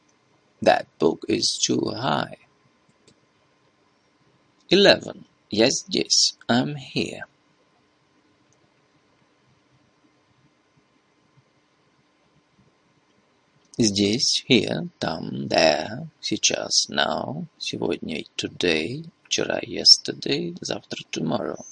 That 0.63 0.87
book 0.99 1.27
is 1.29 1.59
too 1.61 1.93
high. 1.93 2.39
Eleven. 4.71 5.27
Я 5.51 5.69
здесь. 5.69 6.35
I'm 6.49 6.77
here. 6.77 7.25
Здесь, 13.77 14.47
here, 14.49 14.89
там, 14.99 15.47
there, 15.49 16.09
сейчас, 16.19 16.89
now, 16.89 17.45
сегодня, 17.59 18.25
today, 18.35 19.05
вчера, 19.25 19.61
yesterday, 19.61 20.57
завтра, 20.63 21.05
tomorrow. 21.11 21.63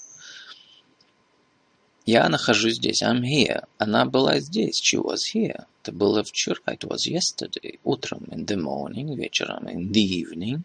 Я 2.05 2.29
нахожусь 2.29 2.75
здесь. 2.75 3.01
I'm 3.01 3.23
here. 3.23 3.67
Она 3.79 4.05
была 4.05 4.39
здесь. 4.39 4.79
She 4.79 5.01
was 5.01 5.33
here. 5.33 5.65
Это 5.81 5.91
было 5.91 6.23
вчера. 6.23 6.61
It 6.67 6.81
was 6.81 7.07
yesterday. 7.07 7.79
Утром. 7.83 8.25
In 8.29 8.45
the 8.45 8.57
morning. 8.57 9.15
Вечером. 9.15 9.67
In 9.67 9.91
the 9.91 10.03
evening. 10.03 10.61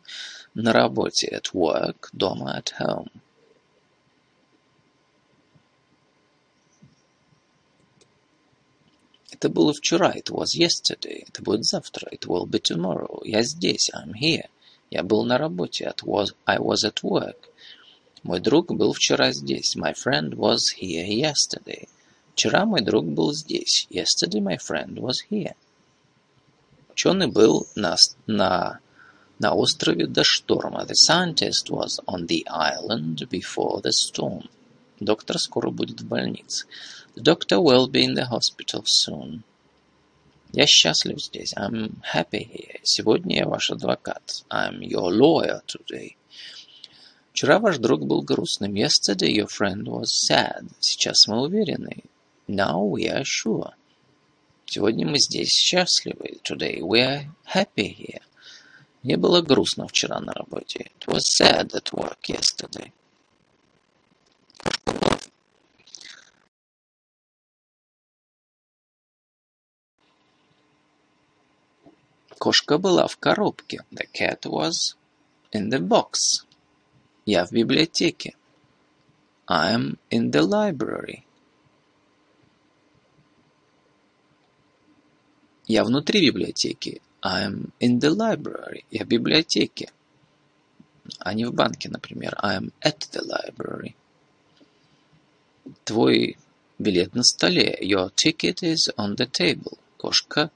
На 0.53 0.75
работе. 0.75 1.29
At 1.29 1.55
work. 1.55 2.11
Дома. 2.13 2.59
At 2.59 2.75
home. 2.79 3.09
Это 9.31 9.49
было 9.49 9.73
вчера. 9.73 10.13
It 10.13 10.31
was 10.31 10.55
yesterday. 10.55 11.25
Это 11.27 11.43
будет 11.43 11.65
завтра. 11.65 12.11
It 12.13 12.27
will 12.27 12.47
be 12.47 12.61
tomorrow. 12.61 13.23
Я 13.25 13.43
здесь. 13.43 13.91
I'm 13.95 14.13
here. 14.13 14.51
Я 14.91 15.03
был 15.03 15.25
на 15.25 15.39
работе. 15.39 15.85
It 15.85 16.05
was, 16.05 16.35
I 16.45 16.59
was 16.59 16.85
at 16.85 17.03
work. 17.03 17.50
Мой 18.23 18.41
друг 18.41 18.75
был 18.75 18.93
вчера 18.93 19.33
здесь. 19.33 19.77
My 19.77 19.95
friend 19.95 20.35
was 20.35 20.59
here 20.79 21.07
yesterday. 21.07 21.89
Вчера 22.35 22.67
мой 22.67 22.83
друг 22.83 23.07
был 23.07 23.33
здесь. 23.33 23.87
Yesterday 23.91 24.41
my 24.41 24.59
friend 24.59 24.95
was 24.95 25.25
here. 25.31 25.55
Ученый 26.91 27.29
был 27.29 27.67
на, 27.75 27.97
на, 28.27 28.81
на 29.39 29.55
острове 29.55 30.07
до 30.07 30.23
шторма. 30.23 30.85
The 30.85 30.95
scientist 30.95 31.71
was 31.71 31.99
on 32.07 32.27
the 32.27 32.45
island 32.47 33.27
before 33.31 33.81
the 33.81 33.93
storm. 33.93 34.49
Доктор 35.01 35.39
скоро 35.39 35.71
будет 35.71 36.03
в 36.03 36.07
больнице. 36.07 36.67
The 37.17 37.23
doctor 37.23 37.59
will 37.59 37.89
be 37.91 38.05
in 38.05 38.15
the 38.15 38.29
hospital 38.29 38.85
soon. 38.85 39.43
Я 40.53 40.67
счастлив 40.67 41.23
здесь. 41.23 41.55
I'm 41.55 42.03
happy 42.15 42.47
here. 42.47 42.81
Сегодня 42.83 43.37
я 43.37 43.47
ваш 43.47 43.71
адвокат. 43.71 44.45
I'm 44.51 44.81
your 44.81 45.11
lawyer 45.11 45.63
today. 45.67 46.17
Вчера 47.33 47.59
ваш 47.59 47.79
друг 47.79 48.05
был 48.05 48.23
грустным. 48.23 48.75
Yesterday 48.75 49.33
your 49.33 49.47
friend 49.49 49.85
was 49.85 50.09
sad. 50.29 50.67
Сейчас 50.81 51.27
мы 51.27 51.43
уверены. 51.43 52.05
Now 52.49 52.83
we 52.83 53.07
are 53.07 53.25
sure. 53.25 53.73
Сегодня 54.67 55.07
мы 55.07 55.19
здесь 55.19 55.51
счастливы. 55.51 56.41
Today 56.43 56.81
we 56.81 57.01
are 57.01 57.25
happy 57.55 57.95
here. 57.97 58.23
Мне 59.03 59.17
было 59.17 59.41
грустно 59.41 59.87
вчера 59.87 60.21
на 60.21 60.33
работе. 60.33 60.91
It 60.99 61.07
was 61.07 61.23
sad 61.41 61.71
at 61.73 61.93
work 61.93 62.19
yesterday. 62.29 62.93
Кошка 72.39 72.79
была 72.79 73.07
в 73.07 73.17
коробке. 73.19 73.85
The 73.93 74.07
cat 74.13 74.43
was 74.43 74.97
in 75.53 75.71
the 75.71 75.79
box. 75.79 76.45
Я 77.33 77.47
в 77.47 77.53
библиотеке. 77.53 78.35
I 79.47 79.73
am 79.77 79.99
in 80.11 80.33
the 80.33 80.43
library. 80.43 81.23
Я 85.69 85.85
внутри 85.85 86.27
библиотеки. 86.27 87.01
I 87.23 87.47
am 87.47 87.71
in 87.79 88.01
the 88.01 88.11
library. 88.11 88.85
Я 88.91 89.05
в 89.05 89.07
библиотеке. 89.07 89.93
А 91.21 91.33
не 91.35 91.45
в 91.45 91.55
банке, 91.55 91.89
например. 91.89 92.35
I 92.43 92.59
am 92.59 92.73
at 92.83 92.99
the 93.13 93.23
library. 93.23 93.95
Твой 95.85 96.37
билет 96.81 97.15
на 97.15 97.23
столе. 97.23 97.79
Your 97.81 98.11
ticket 98.13 98.65
is 98.65 98.93
on 98.97 99.15
the 99.15 99.31
table. 99.31 99.79
Кошка 99.99 100.51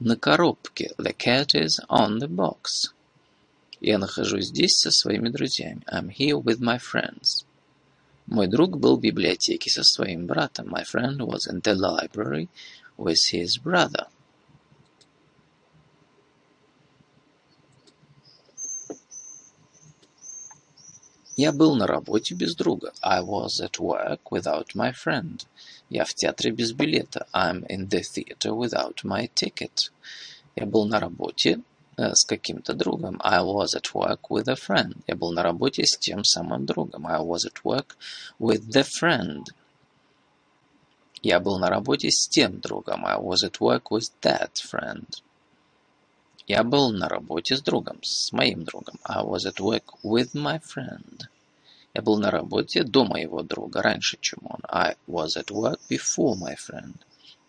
на 0.00 0.16
коробке. 0.16 0.92
The 0.98 1.16
cat 1.16 1.54
is 1.54 1.80
on 1.88 2.18
the 2.18 2.28
box. 2.28 2.92
Я 3.80 3.98
нахожусь 3.98 4.46
здесь 4.46 4.76
со 4.76 4.90
своими 4.90 5.30
друзьями. 5.30 5.82
I'm 5.90 6.10
here 6.10 6.40
with 6.40 6.60
my 6.60 6.78
friends. 6.78 7.46
Мой 8.26 8.46
друг 8.46 8.78
был 8.78 8.96
в 8.96 9.00
библиотеке 9.00 9.70
со 9.70 9.82
своим 9.82 10.26
братом. 10.26 10.68
My 10.68 10.84
friend 10.84 11.18
was 11.18 11.48
in 11.48 11.62
the 11.62 11.74
library 11.74 12.48
with 12.98 13.32
his 13.32 13.58
brother. 13.58 14.06
Я 21.36 21.52
был 21.52 21.74
на 21.74 21.86
работе 21.86 22.34
без 22.34 22.54
друга. 22.54 22.92
I 23.02 23.22
was 23.22 23.62
at 23.62 23.78
work 23.78 24.20
without 24.30 24.74
my 24.74 24.92
friend. 24.92 25.46
Я 25.88 26.04
в 26.04 26.12
театре 26.12 26.50
без 26.50 26.72
билета. 26.72 27.26
I'm 27.32 27.66
in 27.68 27.88
the 27.88 28.02
theater 28.02 28.54
without 28.54 29.02
my 29.04 29.26
ticket. 29.34 29.90
Я 30.54 30.66
был 30.66 30.84
на 30.84 31.00
работе 31.00 31.62
с 32.14 32.24
каким-то 32.24 32.74
другом. 32.74 33.20
I 33.22 33.42
was 33.42 33.74
at 33.74 33.92
work 33.94 34.20
with 34.30 34.48
a 34.48 34.54
friend. 34.54 34.96
Я 35.06 35.16
был 35.16 35.32
на 35.32 35.42
работе 35.42 35.84
с 35.84 35.96
тем 35.96 36.24
самым 36.24 36.66
другом. 36.66 37.06
I 37.06 37.20
was 37.20 37.46
at 37.46 37.62
work 37.64 37.96
with 38.38 38.68
the 38.68 38.84
friend. 38.84 39.44
Я 41.22 41.38
был 41.38 41.58
на 41.58 41.68
работе 41.68 42.10
с 42.10 42.28
тем 42.28 42.60
другом. 42.60 43.04
I 43.04 43.18
was 43.18 43.44
at 43.44 43.58
work 43.60 43.90
with 43.90 44.10
that 44.22 44.52
friend. 44.54 45.06
Я 46.46 46.64
был 46.64 46.90
на 46.90 47.08
работе 47.08 47.56
с 47.56 47.62
другом, 47.62 48.02
с 48.02 48.32
моим 48.32 48.64
другом. 48.64 48.98
I 49.04 49.22
was 49.22 49.46
at 49.46 49.60
work 49.60 49.84
with 50.02 50.34
my 50.34 50.60
friend. 50.60 51.28
Я 51.94 52.02
был 52.02 52.18
на 52.18 52.30
работе 52.30 52.84
до 52.84 53.04
моего 53.04 53.42
друга, 53.42 53.82
раньше, 53.82 54.16
чем 54.20 54.40
он. 54.44 54.60
I 54.68 54.96
was 55.06 55.36
at 55.36 55.50
work 55.50 55.80
before 55.88 56.36
my 56.36 56.56
friend. 56.56 56.94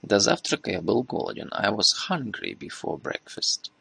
До 0.01 0.19
завтрака 0.19 0.71
я 0.71 0.81
был 0.81 1.03
голоден. 1.03 1.49
I 1.51 1.69
was 1.71 2.09
hungry 2.09 2.53
before 2.53 2.99
breakfast. 2.99 3.71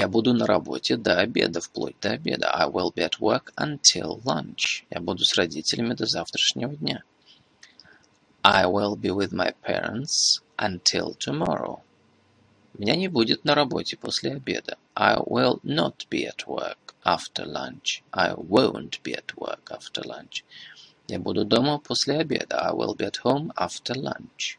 Я 0.00 0.08
буду 0.08 0.32
на 0.32 0.46
работе 0.46 0.96
до 0.96 1.18
обеда, 1.20 1.60
вплоть 1.60 2.00
до 2.00 2.12
обеда. 2.12 2.50
I 2.54 2.66
will 2.66 2.90
be 2.90 3.04
at 3.04 3.20
work 3.20 3.52
until 3.56 4.22
lunch. 4.24 4.86
Я 4.88 4.98
буду 4.98 5.24
с 5.26 5.34
родителями 5.34 5.92
до 5.92 6.06
завтрашнего 6.06 6.74
дня. 6.74 7.02
I 8.42 8.64
will 8.64 8.96
be 8.96 9.10
with 9.10 9.32
my 9.32 9.52
parents 9.62 10.40
until 10.56 11.14
tomorrow. 11.18 11.80
Меня 12.78 12.96
не 12.96 13.08
будет 13.08 13.44
на 13.44 13.54
работе 13.54 13.98
после 13.98 14.32
обеда. 14.32 14.78
I 14.94 15.18
will 15.18 15.60
not 15.64 16.08
be 16.08 16.24
at 16.26 16.46
work 16.46 16.94
after 17.04 17.44
lunch. 17.44 18.02
I 18.10 18.32
won't 18.32 19.02
be 19.02 19.12
at 19.12 19.34
work 19.36 19.70
after 19.70 20.02
lunch. 20.02 20.44
Я 21.08 21.18
буду 21.18 21.44
дома 21.44 21.78
после 21.78 22.20
обеда. 22.20 22.70
I 22.70 22.72
will 22.72 22.96
be 22.96 23.04
at 23.04 23.18
home 23.22 23.52
after 23.54 23.94
lunch. 23.94 24.56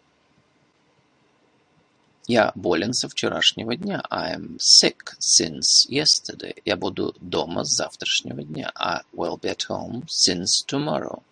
Я 2.28 2.52
болен 2.56 2.94
со 2.94 3.10
вчерашнего 3.10 3.76
дня. 3.76 4.04
I 4.10 4.36
am 4.36 4.58
sick 4.58 5.16
since 5.20 5.90
yesterday. 5.90 6.62
Я 6.66 6.78
буду 6.78 7.16
дома 7.20 7.64
с 7.64 7.76
завтрашнего 7.76 8.44
дня. 8.44 8.72
I 8.76 9.02
will 9.14 9.40
be 9.40 9.50
at 9.50 9.66
home 9.68 10.06
since 10.08 10.64
tomorrow. 10.68 11.24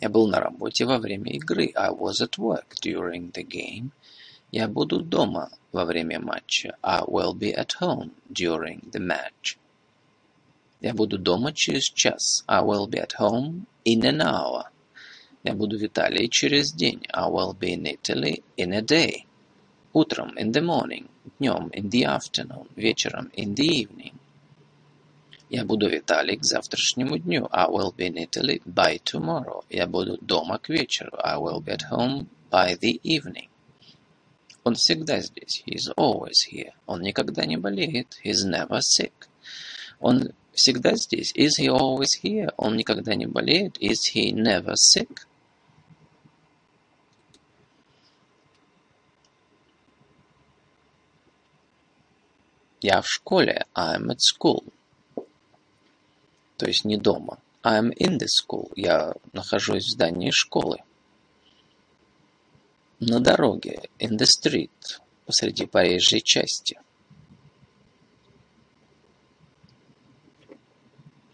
Я 0.00 0.08
был 0.08 0.26
на 0.26 0.40
работе 0.40 0.84
во 0.84 0.98
время 0.98 1.32
игры. 1.32 1.72
I 1.74 1.90
was 1.90 2.20
at 2.20 2.36
work 2.38 2.74
during 2.82 3.32
the 3.32 3.46
game. 3.46 3.90
Я 4.50 4.68
буду 4.68 5.00
дома 5.00 5.50
во 5.72 5.84
время 5.84 6.20
матча. 6.20 6.76
I 6.82 7.02
will 7.02 7.34
be 7.34 7.54
at 7.54 7.80
home 7.80 8.10
during 8.28 8.90
the 8.90 9.00
match. 9.00 9.56
Я 10.80 10.92
буду 10.92 11.18
дома 11.18 11.52
через 11.52 11.84
час. 11.84 12.44
I 12.46 12.62
will 12.62 12.86
be 12.86 12.98
at 12.98 13.14
home 13.18 13.66
in 13.84 14.02
an 14.02 14.20
hour. 14.20 14.64
Я 15.43 15.53
буду 15.53 15.77
в 15.77 15.85
Италии 15.85 16.27
через 16.27 16.73
день. 16.73 17.05
I 17.13 17.29
will 17.29 17.57
be 17.57 17.73
in 17.73 17.85
Italy 17.85 18.43
in 18.57 18.73
a 18.73 18.81
day. 18.81 19.25
Утром 19.93 20.37
in 20.37 20.51
the 20.51 20.61
morning, 20.61 21.07
днем 21.39 21.69
in 21.73 21.89
the 21.89 22.03
afternoon, 22.03 22.67
вечером 22.75 23.31
in 23.35 23.55
the 23.55 23.67
evening. 23.67 24.13
Я 25.49 25.65
буду 25.65 25.89
в 25.89 25.93
Италии 25.93 26.35
к 26.35 26.43
завтрашнему 26.43 27.17
дню. 27.17 27.47
I 27.51 27.67
will 27.67 27.95
be 27.95 28.07
in 28.07 28.17
Italy 28.17 28.61
by 28.65 29.01
tomorrow. 29.03 29.63
Я 29.69 29.87
буду 29.87 30.17
дома 30.21 30.59
к 30.59 30.69
вечеру. 30.69 31.17
I 31.23 31.37
will 31.37 31.59
be 31.59 31.73
at 31.73 31.89
home 31.89 32.27
by 32.51 32.77
the 32.77 32.99
evening. 33.03 33.49
Он 34.63 34.75
всегда 34.75 35.21
здесь. 35.21 35.63
He 35.65 35.75
is 35.75 35.91
always 35.95 36.45
here. 36.51 36.73
Он 36.85 37.01
никогда 37.01 37.45
не 37.45 37.57
болеет. 37.57 38.19
He 38.23 38.31
is 38.31 38.45
never 38.45 38.79
sick. 38.81 39.13
Он 39.99 40.33
всегда 40.53 40.95
здесь. 40.95 41.33
Is 41.35 41.57
he 41.59 41.67
always 41.67 42.21
here? 42.21 42.53
Он 42.57 42.75
никогда 42.75 43.15
не 43.15 43.25
болеет. 43.25 43.77
Is 43.79 44.13
he 44.13 44.31
never 44.31 44.75
sick? 44.75 45.25
Я 52.84 53.00
в 53.00 53.08
школе. 53.08 53.64
I'm 53.74 54.10
at 54.10 54.18
school. 54.18 54.70
То 56.58 56.66
есть 56.66 56.84
не 56.84 56.98
дома. 56.98 57.38
I'm 57.62 57.90
in 57.96 58.18
the 58.18 58.26
school. 58.26 58.70
Я 58.76 59.14
нахожусь 59.32 59.86
в 59.86 59.92
здании 59.92 60.30
школы. 60.30 60.76
На 63.00 63.20
дороге. 63.20 63.88
In 63.98 64.18
the 64.18 64.26
street. 64.26 65.00
Посреди 65.24 65.64
проезжей 65.64 66.20
части. 66.20 66.78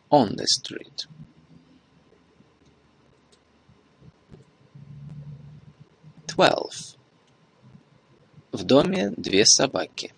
On 0.09 0.37
the 0.37 0.47
street. 0.47 1.09
Twelve. 6.29 6.97
В 8.53 8.63
доме 8.63 9.11
две 9.17 9.45
собаки. 9.45 10.15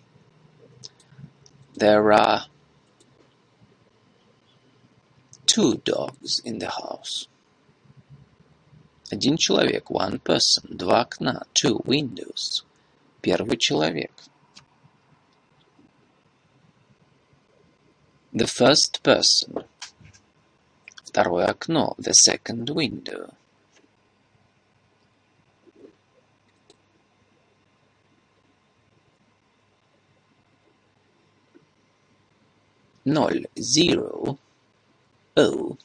There 1.74 2.12
are 2.12 2.46
two 5.46 5.76
dogs 5.84 6.40
in 6.44 6.58
the 6.58 6.70
house. 6.70 7.28
Один 9.10 9.36
человек, 9.38 9.90
one 9.90 10.18
person, 10.18 10.76
два 10.76 11.00
окна, 11.04 11.46
two 11.54 11.80
windows. 11.84 12.62
Первый 13.22 13.56
человек. 13.56 14.12
The 18.32 18.46
first 18.46 19.02
person. 19.02 19.64
Второе 21.04 21.46
окно, 21.46 21.94
the 21.98 22.12
second 22.12 22.68
window. 22.70 23.34
Ноль, 33.05 33.47
zero, 33.57 34.37
oh. 35.35 35.77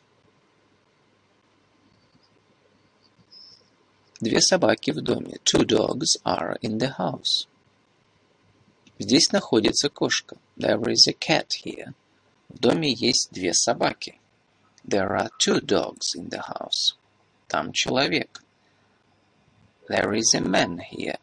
Две 4.20 4.40
собаки 4.40 4.90
в 4.90 5.00
доме. 5.00 5.38
Two 5.44 5.64
dogs 5.64 6.16
are 6.24 6.58
in 6.60 6.78
the 6.78 6.96
house. 6.96 7.46
Здесь 8.98 9.30
находится 9.30 9.88
кошка. 9.88 10.36
There 10.56 10.80
is 10.90 11.08
a 11.08 11.12
cat 11.12 11.48
here. 11.64 11.94
В 12.48 12.58
доме 12.58 12.92
есть 12.92 13.30
две 13.30 13.52
собаки. 13.52 14.20
There 14.84 15.10
are 15.10 15.30
two 15.38 15.60
dogs 15.60 16.14
in 16.16 16.28
the 16.30 16.40
house. 16.40 16.96
Там 17.46 17.72
человек. 17.72 18.42
There 19.88 20.12
is 20.14 20.34
a 20.34 20.40
man 20.40 20.78
here. 20.78 21.18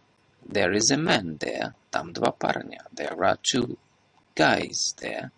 There 0.45 0.73
is 0.73 0.89
a 0.91 0.97
man 0.97 1.37
there. 1.37 1.73
Там 1.91 2.13
два 2.13 2.31
парня. 2.31 2.85
There 2.93 3.21
are 3.23 3.37
two 3.41 3.77
guys 4.35 4.93
there. 5.01 5.31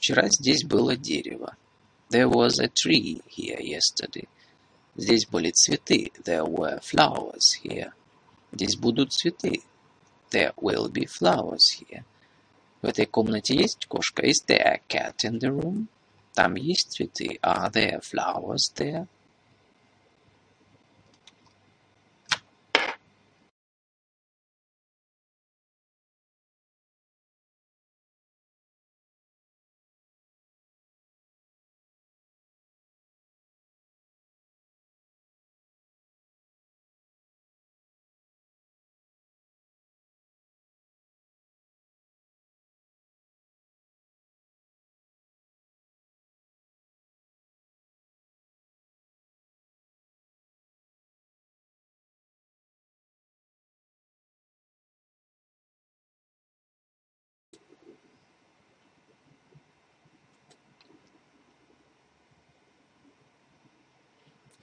Вчера 0.00 0.30
здесь 0.30 0.64
было 0.64 0.96
дерево. 0.96 1.56
There 2.08 2.26
was 2.26 2.58
a 2.58 2.68
tree 2.68 3.22
here 3.28 3.60
yesterday. 3.60 4.26
Здесь 4.96 5.26
были 5.26 5.50
цветы. 5.50 6.10
There 6.24 6.46
were 6.46 6.80
flowers 6.80 7.60
here. 7.62 7.92
Здесь 8.50 8.76
будут 8.76 9.12
цветы. 9.12 9.62
There 10.30 10.54
will 10.56 10.90
be 10.90 11.04
flowers 11.04 11.68
here. 11.78 12.04
В 12.80 12.86
этой 12.86 13.04
комнате 13.04 13.54
есть 13.54 13.84
кошка? 13.84 14.22
Is 14.22 14.42
there 14.48 14.64
a 14.64 14.80
cat 14.88 15.22
in 15.24 15.38
the 15.38 15.50
room? 15.50 15.88
Там 16.32 16.54
есть 16.54 16.92
цветы. 16.92 17.38
Are 17.42 17.70
there 17.70 18.00
flowers 18.00 18.72
there? 18.74 19.06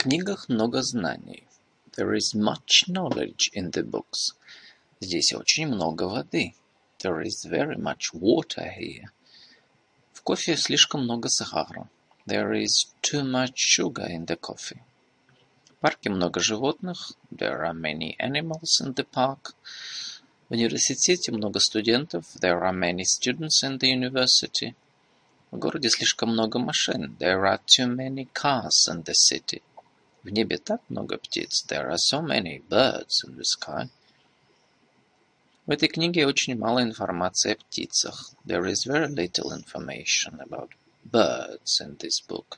Книгах 0.08 0.48
много 0.48 0.82
знаний. 0.84 1.43
There 1.98 2.15
is 2.15 2.34
much 2.34 2.88
knowledge 2.88 3.52
in 3.54 3.72
the 3.72 3.84
books. 3.84 4.36
Здесь 5.02 5.34
очень 5.34 5.67
много 5.67 6.04
воды. 6.04 6.54
There 7.00 7.22
is 7.22 7.46
very 7.46 7.76
much 7.76 8.13
water 8.13 8.72
here. 8.80 9.10
В 10.13 10.22
кофе 10.22 10.56
слишком 10.56 11.04
много 11.04 11.28
сахара. 11.28 11.89
There 12.26 12.54
is 12.54 12.88
too 13.02 13.26
much 13.26 13.56
sugar 13.58 14.08
in 14.08 14.26
the 14.26 14.39
coffee. 14.39 14.80
В 15.65 15.74
парке 15.82 16.10
много 16.10 16.39
животных. 16.39 17.12
There 17.30 17.60
are 17.63 17.74
many 17.74 18.15
animals 18.17 18.80
in 18.80 18.93
the 18.93 19.06
park. 19.06 19.56
В 20.48 20.54
университете 20.54 21.34
много 21.34 21.60
студентов. 21.60 22.24
There 22.39 22.62
are 22.62 22.72
many 22.72 23.04
students 23.04 23.62
in 23.62 23.78
the 23.78 23.91
university. 23.91 24.74
В 25.52 25.58
городе 25.58 25.89
слишком 25.89 26.30
много 26.30 26.60
машин. 26.60 27.17
There 27.20 27.41
are 27.43 27.60
too 27.65 27.93
many 27.93 28.30
cars 28.34 28.88
in 28.89 29.04
the 29.04 29.13
city. 29.13 29.62
В 30.28 30.30
небе 30.30 30.58
так 30.58 30.82
много 30.90 31.18
птиц. 31.18 31.63
There 31.70 31.90
are 31.90 31.96
so 31.96 32.22
many 32.22 32.62
birds 32.68 33.24
in 33.24 33.38
the 33.38 33.46
sky. 33.46 33.88
В 35.66 35.72
этой 35.72 35.88
книге 35.88 36.28
очень 36.28 36.58
мало 36.58 36.84
информации 36.84 37.54
о 37.54 37.56
птицах. 37.56 38.34
There 38.46 38.66
is 38.66 38.86
very 38.86 39.08
little 39.08 39.54
information 39.54 40.42
about 40.42 40.72
birds 41.06 41.80
in 41.80 41.98
this 42.00 42.20
book. 42.28 42.58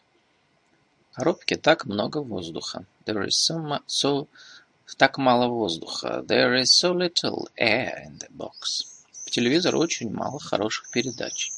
В 1.12 1.16
коробке 1.18 1.58
так 1.58 1.86
много 1.86 2.24
воздуха. 2.24 2.88
There 3.06 3.24
is 3.28 3.36
so, 3.38 3.84
so 3.86 4.28
так 4.98 5.20
мало 5.20 5.48
воздуха. 5.48 6.24
There 6.28 6.60
is 6.60 6.72
so 6.72 6.92
little 6.92 7.50
air 7.56 8.04
in 8.04 8.18
the 8.18 8.32
box. 8.32 9.06
В 9.28 9.30
телевизоре 9.30 9.78
очень 9.78 10.12
мало 10.12 10.40
хороших 10.40 10.90
передач. 10.90 11.52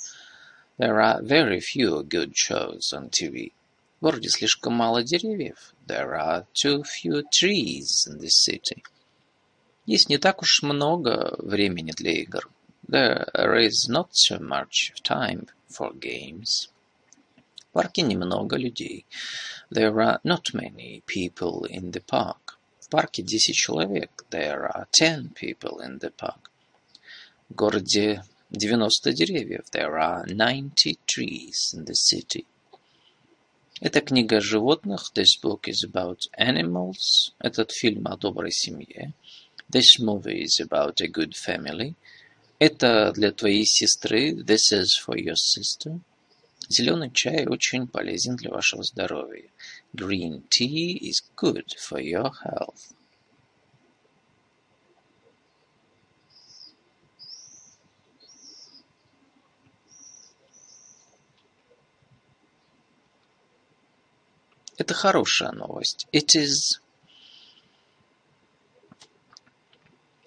There 0.77 0.99
are 0.99 1.21
very 1.21 1.61
few 1.61 2.03
good 2.03 2.35
shows 2.35 2.91
on 2.91 3.09
TV. 3.09 3.53
В 4.01 4.03
городе 4.03 4.29
слишком 4.29 4.73
мало 4.73 5.03
деревьев. 5.03 5.75
There 5.85 6.19
are 6.19 6.47
too 6.55 6.81
few 6.81 7.21
trees 7.31 8.07
in 8.07 8.17
this 8.17 8.33
city. 8.33 8.81
Есть 9.85 10.09
не 10.09 10.17
так 10.17 10.41
уж 10.41 10.63
много 10.63 11.35
времени 11.37 11.91
для 11.91 12.13
игр. 12.13 12.49
There 12.87 13.59
is 13.63 13.87
not 13.87 14.09
so 14.13 14.39
much 14.39 14.91
time 15.03 15.49
for 15.69 15.93
games. 15.93 16.71
В 17.69 17.73
парке 17.73 18.01
немного 18.01 18.57
людей. 18.57 19.05
There 19.69 19.93
are 19.93 20.19
not 20.23 20.51
many 20.55 21.03
people 21.05 21.67
in 21.69 21.91
the 21.91 22.03
park. 22.03 22.57
В 22.79 22.89
парке 22.89 23.21
10 23.21 23.53
человек. 23.53 24.25
There 24.31 24.65
are 24.65 24.87
10 24.89 25.35
people 25.35 25.79
in 25.79 25.99
the 25.99 26.09
park. 26.09 26.49
В 27.49 27.53
городе 27.53 28.23
90 28.49 29.13
деревьев. 29.13 29.69
There 29.71 29.93
are 29.93 30.25
90 30.25 30.97
trees 31.05 31.75
in 31.75 31.85
the 31.85 31.93
city. 31.93 32.47
Это 33.81 33.99
книга 34.01 34.37
о 34.37 34.41
животных. 34.41 35.11
This 35.15 35.41
book 35.41 35.61
is 35.67 35.83
about 35.83 36.19
animals. 36.37 37.33
Этот 37.39 37.71
фильм 37.71 38.05
о 38.05 38.15
доброй 38.15 38.51
семье. 38.51 39.13
This 39.67 39.99
movie 39.99 40.43
is 40.43 40.59
about 40.59 41.01
a 41.01 41.07
good 41.07 41.33
family. 41.33 41.95
Это 42.59 43.11
для 43.11 43.31
твоей 43.31 43.65
сестры. 43.65 44.33
This 44.33 44.71
is 44.71 44.89
for 45.03 45.17
your 45.17 45.33
sister. 45.33 45.99
Зеленый 46.69 47.09
чай 47.09 47.47
очень 47.47 47.87
полезен 47.87 48.35
для 48.35 48.51
вашего 48.51 48.83
здоровья. 48.83 49.49
Green 49.95 50.43
tea 50.47 50.95
is 50.99 51.23
good 51.35 51.65
for 51.79 51.99
your 51.99 52.31
health. 52.45 52.93
Это 64.77 64.93
хорошая 64.93 65.51
новость. 65.51 66.07
It 66.11 66.35
is 66.35 66.79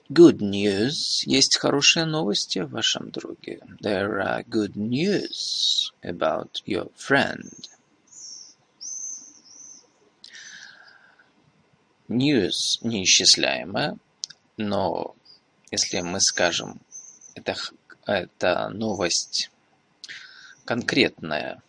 good 0.08 0.38
news. 0.38 1.24
Есть 1.24 1.58
хорошие 1.58 2.04
новости 2.04 2.58
о 2.58 2.66
вашем 2.66 3.10
друге. 3.10 3.60
There 3.80 4.20
are 4.20 4.44
good 4.44 4.74
news 4.76 5.92
about 6.02 6.62
your 6.66 6.90
friend. 6.96 7.50
News 12.08 12.78
неисчисляемое, 12.82 13.96
но 14.58 15.16
если 15.70 16.00
мы 16.00 16.20
скажем, 16.20 16.80
это, 17.34 17.56
это 18.06 18.68
новость 18.68 19.50
конкретная, 20.66 21.62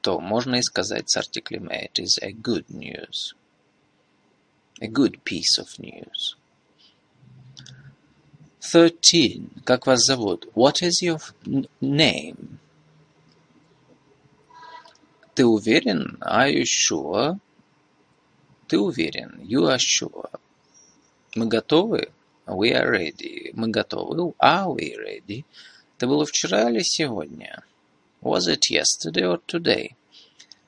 то 0.00 0.20
можно 0.20 0.56
и 0.56 0.62
сказать 0.62 1.10
с 1.10 1.16
артиклем 1.16 1.68
it 1.68 1.98
is 1.98 2.18
a 2.22 2.32
good 2.32 2.66
news. 2.68 3.34
A 4.80 4.88
good 4.88 5.22
piece 5.24 5.58
of 5.58 5.78
news. 5.78 6.36
Thirteen. 8.60 9.62
Как 9.64 9.86
вас 9.86 10.04
зовут? 10.04 10.48
What 10.54 10.82
is 10.82 11.02
your 11.02 11.20
name? 11.80 12.58
Ты 15.34 15.44
уверен? 15.44 16.18
Are 16.20 16.50
you 16.50 16.64
sure? 16.64 17.38
Ты 18.68 18.78
уверен? 18.78 19.40
You 19.42 19.66
are 19.68 19.78
sure. 19.78 20.30
Мы 21.34 21.46
готовы? 21.46 22.10
We 22.46 22.72
are 22.72 22.90
ready. 22.90 23.50
Мы 23.54 23.68
готовы? 23.68 24.34
Are 24.38 24.74
we 24.74 24.96
ready? 24.96 25.44
Это 25.96 26.06
было 26.06 26.24
вчера 26.24 26.70
или 26.70 26.80
сегодня? 26.82 27.62
Was 28.22 28.48
it 28.48 28.68
yesterday 28.68 29.24
or 29.24 29.40
today? 29.46 29.96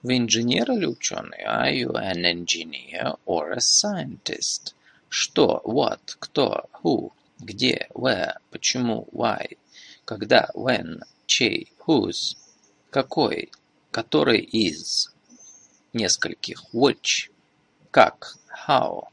Вы 0.03 0.17
инженер 0.17 0.73
или 0.73 0.87
ученый? 0.87 1.45
Are 1.47 1.71
you 1.71 1.93
an 1.93 2.25
engineer 2.25 3.17
or 3.27 3.53
a 3.53 3.61
scientist? 3.61 4.75
Что? 5.11 5.61
What? 5.65 6.17
Кто? 6.19 6.71
Who? 6.83 7.12
Где? 7.41 7.88
Where? 7.95 8.37
Почему? 8.51 9.07
Why? 9.12 9.59
Когда? 10.07 10.49
When? 10.55 11.03
Чей? 11.27 11.71
Whose? 11.87 12.37
Какой? 12.91 13.51
Который 13.91 14.41
из? 14.41 15.12
Нескольких. 15.93 16.73
Which? 16.73 17.31
Как? 17.91 18.38
How? 18.67 19.09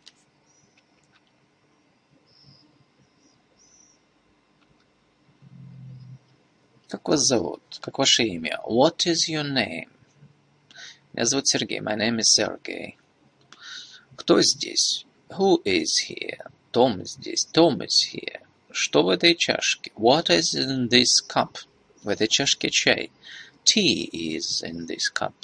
Как 6.89 7.07
вас 7.07 7.21
зовут? 7.21 7.61
Как 7.81 7.99
ваше 7.99 8.23
имя? 8.23 8.59
What 8.65 9.05
is 9.05 9.29
your 9.29 9.43
name? 9.43 9.89
Меня 11.13 11.25
зовут 11.25 11.47
Сергей. 11.47 11.81
My 11.81 11.95
name 11.95 12.17
is 12.17 12.35
Sergey. 12.35 12.95
Кто 14.15 14.41
здесь? 14.41 15.05
Who 15.29 15.61
is 15.63 16.07
here? 16.09 16.51
Том 16.71 17.05
здесь. 17.05 17.47
Tom 17.53 17.77
is 17.85 18.11
here. 18.11 18.41
Что 18.71 19.03
в 19.03 19.09
этой 19.09 19.35
чашке? 19.35 19.91
What 19.95 20.31
is 20.31 20.55
in 20.55 20.89
this 20.89 21.21
cup? 21.27 21.57
В 22.01 22.09
этой 22.09 22.27
чашке 22.27 22.71
чай. 22.71 23.11
Tea 23.63 24.09
is 24.11 24.63
in 24.63 24.87
this 24.87 25.13
cup. 25.13 25.35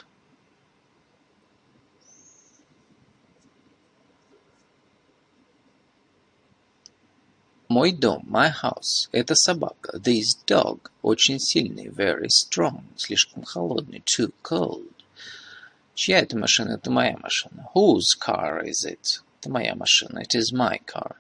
Мой 7.76 7.92
дом, 7.92 8.24
my 8.30 8.54
house, 8.64 9.10
это 9.12 9.36
собака. 9.36 9.98
This 9.98 10.28
dog, 10.48 10.92
очень 11.02 11.42
сильный, 11.42 11.90
very 11.90 12.30
strong, 12.30 12.86
слишком 12.96 13.44
холодный, 13.44 14.02
too 14.02 14.34
cold. 14.42 14.94
Чья 15.94 16.20
это 16.20 16.38
машина? 16.38 16.76
Это 16.76 16.90
моя 16.90 17.18
машина. 17.18 17.68
Whose 17.76 18.16
car 18.18 18.64
is 18.64 18.86
it? 18.86 19.20
Это 19.42 19.50
моя 19.50 19.76
машина. 19.76 20.20
It 20.20 20.36
is 20.36 20.54
my 20.54 20.80
car. 20.86 21.18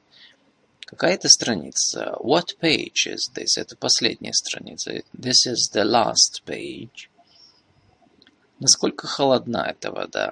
Какая 0.85 1.15
это 1.15 1.27
страница? 1.27 2.15
What 2.21 2.57
page 2.61 3.05
is 3.07 3.29
this? 3.35 3.57
Это 3.57 3.75
последняя 3.75 4.31
страница. 4.31 5.03
This 5.11 5.45
is 5.45 5.69
the 5.73 5.83
last 5.83 6.41
page. 6.45 7.09
Насколько 8.61 9.07
холодна 9.07 9.75
эта 9.77 9.91
вода? 9.91 10.31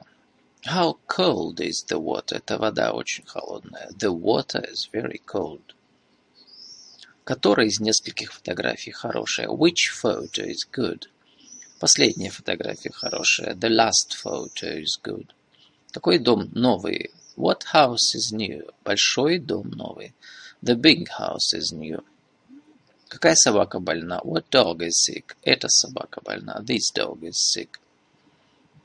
How 0.65 0.97
cold 1.05 1.59
is 1.59 1.86
the 1.86 1.99
water? 1.99 2.38
Эта 2.38 2.57
вода 2.57 2.93
очень 2.93 3.25
холодная. 3.25 3.89
The 3.99 4.13
water 4.17 4.63
is 4.71 4.88
very 4.89 5.21
cold. 5.25 5.72
Которая 7.23 7.67
из 7.67 7.79
нескольких 7.79 8.33
фотографий 8.33 8.91
хорошая? 8.91 9.47
Which 9.47 9.91
photo 10.01 10.45
is 10.45 10.67
good? 10.69 11.03
Последняя 11.79 12.29
фотография 12.29 12.91
хорошая. 12.91 13.55
The 13.55 13.69
last 13.69 14.13
photo 14.21 14.81
is 14.81 14.99
good. 15.01 15.27
Какой 15.91 16.19
дом 16.19 16.49
новый? 16.53 17.12
What 17.38 17.62
house 17.73 18.15
is 18.15 18.36
new? 18.36 18.69
Большой 18.83 19.39
дом 19.39 19.69
новый. 19.69 20.13
The 20.62 20.75
big 20.75 21.07
house 21.17 21.53
is 21.53 21.71
new. 21.73 22.03
Какая 23.07 23.36
собака 23.36 23.79
больна? 23.79 24.19
What 24.23 24.49
dog 24.49 24.79
is 24.79 24.93
sick? 25.07 25.36
Эта 25.43 25.69
собака 25.69 26.19
больна. 26.21 26.62
This 26.62 26.91
dog 26.93 27.21
is 27.21 27.36
sick. 27.36 27.79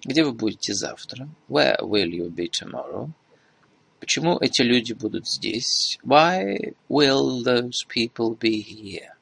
Где 0.04 0.22
вы 0.22 0.32
будете 0.32 0.74
завтра? 0.74 1.28
Where 1.48 1.78
will 1.80 2.10
you 2.10 2.30
be 2.30 2.48
tomorrow? 2.48 3.10
Почему 4.00 4.38
эти 4.38 4.62
люди 4.62 4.92
будут 4.92 5.26
здесь? 5.28 5.98
Why 6.04 6.74
will 6.88 7.42
those 7.42 7.84
people 7.88 8.38
be 8.38 8.62
here? 8.62 9.14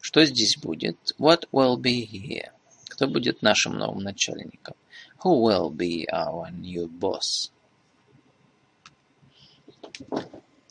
Что 0.00 0.24
здесь 0.24 0.56
будет? 0.56 0.96
What 1.18 1.48
will 1.52 1.76
be 1.76 2.06
here? 2.06 2.50
Кто 2.88 3.08
будет 3.08 3.42
нашим 3.42 3.78
новым 3.78 4.02
начальником? 4.04 4.76
Who 5.24 5.42
will 5.42 5.70
be 5.70 6.06
our 6.12 6.50
new 6.50 6.88
boss? 6.88 7.50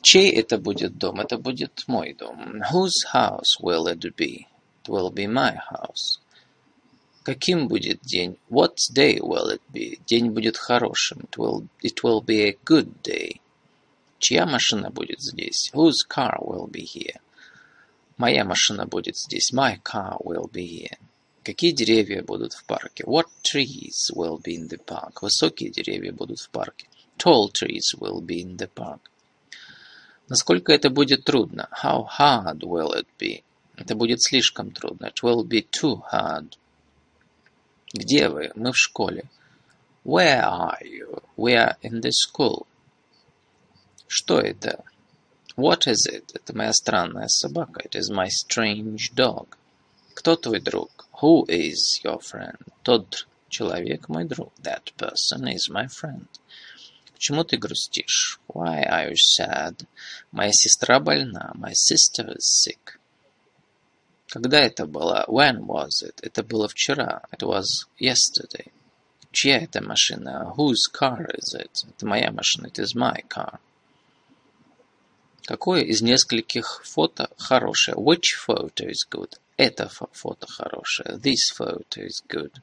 Чей 0.02 0.32
это 0.32 0.58
будет 0.58 0.98
дом? 0.98 1.20
Это 1.20 1.38
будет 1.38 1.84
мой 1.86 2.14
дом. 2.14 2.62
Whose 2.72 3.04
house 3.12 3.60
will 3.60 3.86
it 3.86 4.00
be? 4.16 4.46
It 4.84 4.88
will 4.88 5.10
be 5.10 5.26
my 5.26 5.54
house. 5.70 6.21
Каким 7.24 7.68
будет 7.68 8.00
день? 8.02 8.36
What 8.50 8.76
day 8.92 9.18
will 9.20 9.48
it 9.48 9.60
be? 9.72 10.00
День 10.06 10.30
будет 10.30 10.56
хорошим. 10.56 11.20
It 11.20 11.36
will, 11.36 11.68
it 11.82 12.02
will 12.02 12.20
be 12.20 12.48
a 12.48 12.58
good 12.64 13.00
day. 13.02 13.40
Чья 14.18 14.44
машина 14.44 14.90
будет 14.90 15.20
здесь? 15.20 15.70
Whose 15.72 16.04
car 16.08 16.38
will 16.40 16.68
be 16.68 16.84
here? 16.84 17.20
Моя 18.16 18.44
машина 18.44 18.86
будет 18.86 19.16
здесь. 19.16 19.52
My 19.52 19.80
car 19.82 20.16
will 20.24 20.50
be 20.50 20.66
here. 20.66 20.98
Какие 21.44 21.72
деревья 21.72 22.22
будут 22.22 22.54
в 22.54 22.64
парке? 22.64 23.04
What 23.04 23.26
trees 23.42 24.10
will 24.14 24.40
be 24.40 24.56
in 24.56 24.68
the 24.68 24.78
park? 24.84 25.22
Высокие 25.22 25.70
деревья 25.70 26.12
будут 26.12 26.40
в 26.40 26.50
парке. 26.50 26.86
Tall 27.18 27.52
trees 27.52 27.94
will 27.98 28.20
be 28.20 28.42
in 28.42 28.56
the 28.56 28.68
park. 28.72 29.00
Насколько 30.28 30.72
это 30.72 30.90
будет 30.90 31.24
трудно? 31.24 31.68
How 31.82 32.06
hard 32.18 32.60
will 32.60 32.94
it 32.94 33.06
be? 33.18 33.42
Это 33.76 33.94
будет 33.94 34.22
слишком 34.22 34.72
трудно. 34.72 35.06
It 35.06 35.22
will 35.22 35.44
be 35.44 35.64
too 35.68 36.02
hard. 36.12 36.56
Где 37.92 38.28
вы? 38.28 38.50
Мы 38.54 38.72
в 38.72 38.76
школе. 38.78 39.24
Where 40.04 40.42
are 40.42 40.82
you? 40.82 41.22
We 41.36 41.54
are 41.54 41.76
in 41.82 42.00
the 42.00 42.10
school. 42.10 42.66
Что 44.08 44.40
это? 44.40 44.84
What 45.56 45.86
is 45.86 46.06
it? 46.10 46.32
Это 46.34 46.56
моя 46.56 46.72
странная 46.72 47.28
собака. 47.28 47.82
It 47.82 47.94
is 47.94 48.10
my 48.10 48.28
strange 48.28 49.12
dog. 49.14 49.56
Кто 50.14 50.36
твой 50.36 50.60
друг? 50.60 51.06
Who 51.20 51.46
is 51.46 52.00
your 52.02 52.20
friend? 52.20 52.58
Тот 52.82 53.26
человек 53.48 54.08
мой 54.08 54.24
друг. 54.24 54.52
That 54.62 54.92
person 54.96 55.46
is 55.52 55.70
my 55.70 55.86
friend. 55.86 56.26
Почему 57.12 57.44
ты 57.44 57.58
грустишь? 57.58 58.40
Why 58.48 58.82
are 58.84 59.10
you 59.10 59.16
sad? 59.16 59.86
Моя 60.30 60.52
сестра 60.52 60.98
больна. 60.98 61.52
My 61.54 61.72
sister 61.72 62.36
is 62.36 62.46
sick. 62.46 62.98
Когда 64.32 64.60
это 64.60 64.86
было? 64.86 65.26
When 65.28 65.66
was 65.66 66.02
it? 66.02 66.18
Это 66.22 66.42
было 66.42 66.66
вчера. 66.66 67.20
It 67.32 67.42
was 67.42 67.86
yesterday. 68.00 68.72
Чья 69.30 69.58
это 69.58 69.82
машина? 69.82 70.54
Whose 70.56 70.88
car 70.90 71.26
is 71.36 71.54
it? 71.54 71.84
Это 71.86 72.06
моя 72.06 72.32
машина. 72.32 72.68
It 72.68 72.78
is 72.78 72.94
my 72.94 73.22
car. 73.28 73.60
Какое 75.44 75.82
из 75.82 76.00
нескольких 76.00 76.82
фото 76.82 77.28
хорошее? 77.36 77.98
Which 77.98 78.38
photo 78.48 78.88
is 78.88 79.06
good? 79.10 79.38
Это 79.58 79.90
фото 79.90 80.46
хорошее. 80.46 81.18
This 81.18 81.52
photo 81.54 82.00
is 82.00 82.24
good. 82.26 82.54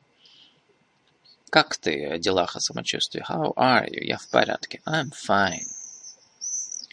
Как 1.51 1.77
ты 1.77 2.07
о 2.07 2.17
делах 2.17 2.55
о 2.55 2.59
самочувствии? 2.59 3.23
How 3.29 3.53
are 3.53 3.87
you? 3.87 4.03
Я 4.03 4.17
в 4.17 4.27
порядке. 4.29 4.81
I'm 4.87 5.11
fine. 5.11 5.67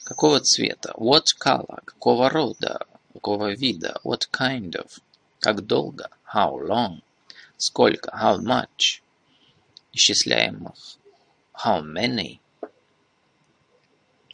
Какого 0.04 0.40
цвета? 0.40 0.92
What 0.98 1.24
color? 1.42 1.82
Какого 1.82 2.28
рода? 2.28 2.86
Какого 3.16 3.54
вида? 3.54 3.98
What 4.04 4.30
kind 4.30 4.76
of? 4.76 5.00
Как 5.40 5.66
долго? 5.66 6.10
How 6.34 6.58
long? 6.58 7.00
Сколько? 7.56 8.10
How 8.12 8.36
much? 8.36 9.00
Исчисляемых? 9.94 10.98
How 11.64 11.80
many? 11.80 12.40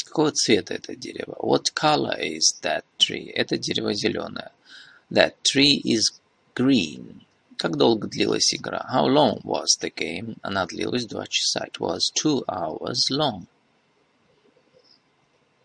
Какого 0.05 0.33
цвета 0.33 0.75
это 0.75 0.97
дерево? 0.97 1.37
What 1.38 1.73
color 1.75 2.18
is 2.18 2.61
that 2.62 2.85
tree? 2.99 3.31
Это 3.31 3.57
дерево 3.57 3.95
зеленое. 3.95 4.51
That 5.11 5.35
tree 5.45 5.81
is 5.85 6.11
green. 6.57 7.25
Как 7.57 7.77
долго 7.77 8.09
длилась 8.09 8.53
игра? 8.53 8.85
How 8.92 9.07
long 9.07 9.40
was 9.45 9.79
the 9.81 9.90
game? 9.95 10.37
Она 10.42 10.66
длилась 10.66 11.07
два 11.07 11.29
часа. 11.29 11.66
It 11.66 11.79
was 11.79 12.11
two 12.12 12.42
hours 12.49 13.11
long. 13.11 13.47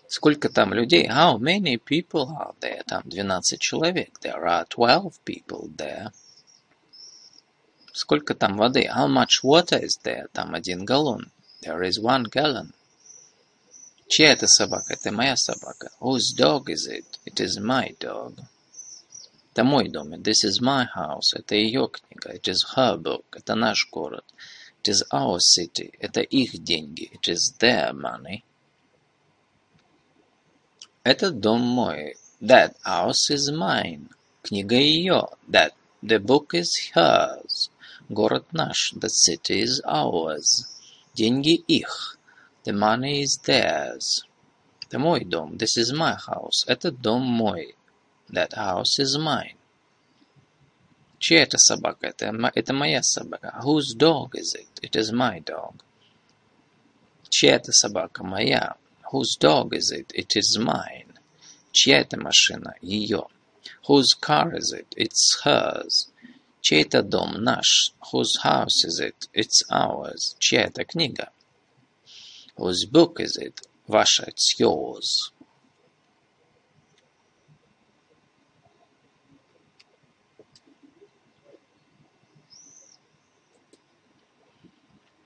Сколько 0.09 0.49
там 0.49 0.73
людей? 0.73 1.07
How 1.07 1.37
many 1.37 1.77
people 1.77 2.29
are 2.29 2.55
there? 2.61 2.83
Там 2.85 3.03
12 3.03 3.59
человек. 3.59 4.19
There 4.21 4.43
are 4.45 4.65
12 4.65 5.19
people 5.25 5.69
there. 5.75 6.11
Сколько 7.91 8.33
там 8.33 8.57
воды? 8.57 8.87
How 8.87 9.07
much 9.07 9.43
water 9.43 9.83
is 9.83 9.99
there? 10.03 10.27
Там 10.31 10.53
один 10.53 10.85
галлон. 10.85 11.31
There 11.61 11.81
is 11.81 11.99
one 11.99 12.25
gallon. 12.31 12.73
Чья 14.07 14.31
это 14.31 14.47
собака? 14.47 14.93
Это 14.93 15.11
моя 15.11 15.35
собака. 15.35 15.89
Whose 15.99 16.33
dog 16.37 16.69
is 16.69 16.87
it? 16.87 17.19
It 17.25 17.41
is 17.41 17.59
my 17.59 17.93
dog. 17.99 18.39
Это 19.51 19.65
мой 19.65 19.89
дом. 19.89 20.13
This 20.21 20.45
is 20.45 20.61
my 20.61 20.87
house. 20.95 21.33
Это 21.33 21.55
ее 21.55 21.89
книга. 21.89 22.33
It 22.33 22.47
is 22.47 22.63
her 22.75 22.97
book. 22.97 23.25
Это 23.31 23.55
наш 23.55 23.89
город. 23.91 24.23
It 24.81 24.89
is 24.89 25.03
our 25.11 25.39
city. 25.39 25.91
Это 25.99 26.21
их 26.21 26.63
деньги. 26.63 27.11
It 27.11 27.27
is 27.27 27.57
their 27.59 27.91
money. 27.91 28.43
Этот 31.07 31.39
дом 31.39 31.61
мой. 31.61 32.17
That 32.41 32.75
house 32.83 33.31
is 33.31 33.49
mine. 33.49 34.09
Книга 34.43 34.75
ее. 34.75 35.29
That 35.49 35.71
the 36.03 36.19
book 36.19 36.47
is 36.53 36.91
hers. 36.93 37.69
Город 38.09 38.51
наш. 38.51 38.93
The 38.93 39.07
city 39.07 39.61
is 39.61 39.79
ours. 39.85 40.65
Деньги 41.15 41.55
их. 41.55 42.17
The 42.65 42.73
money 42.73 43.21
is 43.21 43.39
theirs. 43.45 44.25
Это 44.81 44.99
мой 44.99 45.23
дом. 45.23 45.55
This 45.55 45.77
is 45.77 45.93
my 45.93 46.17
house. 46.27 46.65
Этот 46.67 46.99
дом 46.99 47.21
мой. 47.21 47.77
That 48.29 48.51
house 48.53 48.99
is 48.99 49.17
mine. 49.17 49.55
Чья 51.19 51.43
это 51.43 51.57
собака? 51.57 52.07
Это, 52.07 52.51
это 52.53 52.73
моя 52.73 53.01
собака. 53.01 53.57
Whose 53.63 53.95
dog 53.95 54.31
is 54.33 54.53
it? 54.55 54.67
It 54.81 54.97
is 54.97 55.13
my 55.13 55.41
dog. 55.41 55.75
Чья 57.29 57.55
это 57.55 57.71
собака? 57.71 58.25
Моя. 58.25 58.75
Whose 59.10 59.36
dog 59.36 59.74
is 59.74 59.90
it? 59.90 60.10
It 60.14 60.36
is 60.36 60.58
mine. 60.58 61.18
Чья 61.72 62.00
это 62.00 62.18
машина? 62.18 62.74
Ее. 62.80 63.26
Whose 63.88 64.14
car 64.14 64.54
is 64.54 64.72
it? 64.72 64.94
It's 64.96 65.40
hers. 65.44 66.08
Чей 66.60 66.84
это 66.84 67.02
дом? 67.02 67.42
Наш. 67.42 67.92
Whose 68.12 68.38
house 68.42 68.84
is 68.84 69.00
it? 69.00 69.28
It's 69.34 69.62
ours. 69.70 70.36
Чья 70.38 70.64
это 70.64 70.84
книга? 70.84 71.30
Whose 72.56 72.84
book 72.84 73.20
is 73.20 73.36
it? 73.36 73.60
Ваша. 73.86 74.24
It's 74.28 74.58
yours. 74.58 75.32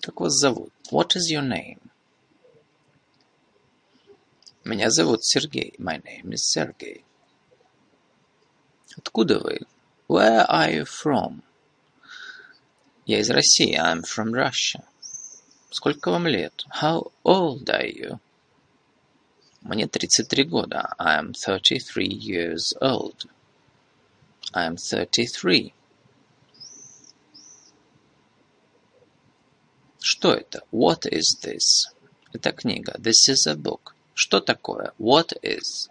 Как 0.00 0.20
вас 0.20 0.34
зовут? 0.34 0.72
What 0.90 1.16
is 1.16 1.30
your 1.30 1.42
name? 1.42 1.79
Меня 4.63 4.91
зовут 4.91 5.25
Сергей. 5.25 5.73
My 5.79 5.99
name 6.03 6.33
is 6.33 6.43
Sergey. 6.55 7.03
Откуда 8.95 9.39
вы? 9.39 9.61
Where 10.07 10.45
are 10.47 10.71
you 10.71 10.85
from? 10.85 11.41
Я 13.07 13.19
из 13.19 13.31
России. 13.31 13.75
I'm 13.75 14.03
from 14.03 14.31
Russia. 14.31 14.83
Сколько 15.71 16.11
вам 16.11 16.27
лет? 16.27 16.63
How 16.79 17.11
old 17.23 17.69
are 17.69 17.87
you? 17.87 18.19
Мне 19.61 19.87
33 19.87 20.43
года. 20.43 20.93
I'm 20.99 21.33
33 21.33 22.07
years 22.07 22.73
old. 22.79 23.25
I'm 24.53 24.77
33. 24.77 25.73
Что 29.99 30.33
это? 30.33 30.61
What 30.71 31.07
is 31.07 31.39
this? 31.41 31.91
Это 32.31 32.51
книга. 32.51 32.95
This 32.99 33.27
is 33.27 33.47
a 33.47 33.55
book. 33.55 33.95
Что 34.13 34.39
такое? 34.39 34.93
What 34.99 35.33
is? 35.41 35.89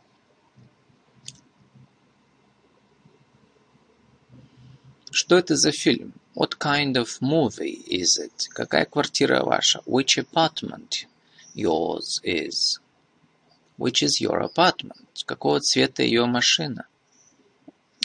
Что 5.11 5.39
это 5.39 5.57
за 5.57 5.73
фильм? 5.73 6.15
What 6.35 6.59
kind 6.59 6.95
of 6.95 7.21
movie 7.21 7.83
is 7.87 8.19
it? 8.19 8.49
Какая 8.51 8.85
квартира 8.85 9.43
ваша? 9.43 9.81
Which 9.85 10.17
apartment 10.19 11.07
yours 11.55 12.21
is? 12.23 12.79
Which 13.77 14.03
is 14.03 14.21
your 14.21 14.41
apartment? 14.41 15.25
Какого 15.27 15.61
цвета 15.61 16.03
ее 16.03 16.27
машина? 16.27 16.87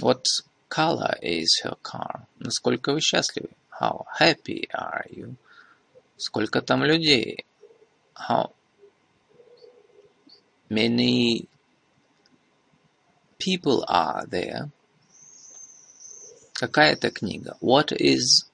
What 0.02 0.24
color 0.70 1.20
is 1.22 1.62
her 1.64 1.78
car? 1.84 2.26
Насколько 2.40 2.94
вы 2.94 3.02
счастливы? 3.02 3.52
How 3.80 4.06
happy 4.20 4.68
are 4.74 5.06
you? 5.10 5.36
Сколько 6.18 6.62
там 6.62 6.84
людей? 6.84 7.46
How 8.16 8.55
many 10.69 11.49
people 13.39 13.85
are 13.89 14.27
there? 14.27 14.71
Какая 16.55 16.93
это 16.93 17.11
книга? 17.11 17.57
What 17.61 17.93
is 17.93 18.45